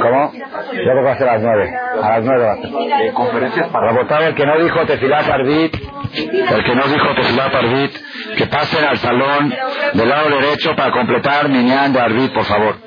¿Cómo? 0.00 0.32
Yo 0.32 0.82
creo 0.82 0.94
que 0.96 1.02
va 1.02 1.12
a 1.12 1.18
ser 1.18 1.28
a 1.28 1.32
las 1.34 1.42
nueve. 1.42 1.70
A 2.02 2.08
las 2.10 2.24
nueve 2.24 2.44
va 2.44 2.52
a 2.52 2.56
ser. 2.56 3.12
conferencias 3.12 3.68
para... 3.68 3.92
votar 3.92 4.22
el 4.22 4.34
que 4.34 4.46
no 4.46 4.58
dijo 4.58 4.84
Tefilat 4.86 5.28
Arbit, 5.28 5.74
el 5.74 6.64
que 6.64 6.74
no 6.74 6.82
dijo 6.88 7.14
Tefilat 7.14 7.54
Arbit, 7.54 7.92
que 8.36 8.46
pasen 8.46 8.84
al 8.84 8.96
salón 8.98 9.54
del 9.92 10.08
lado 10.08 10.30
derecho 10.30 10.74
para 10.76 10.90
completar 10.92 11.48
Minyan 11.48 11.92
de 11.92 12.00
Arbit, 12.00 12.32
por 12.32 12.44
favor. 12.44 12.83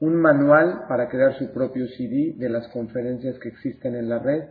un 0.00 0.16
manual 0.16 0.84
para 0.86 1.08
crear 1.08 1.32
su 1.38 1.50
propio 1.54 1.86
CD 1.96 2.34
de 2.36 2.50
las 2.50 2.68
conferencias 2.68 3.38
que 3.38 3.48
existen 3.48 3.94
en 3.94 4.10
la 4.10 4.18
red, 4.18 4.50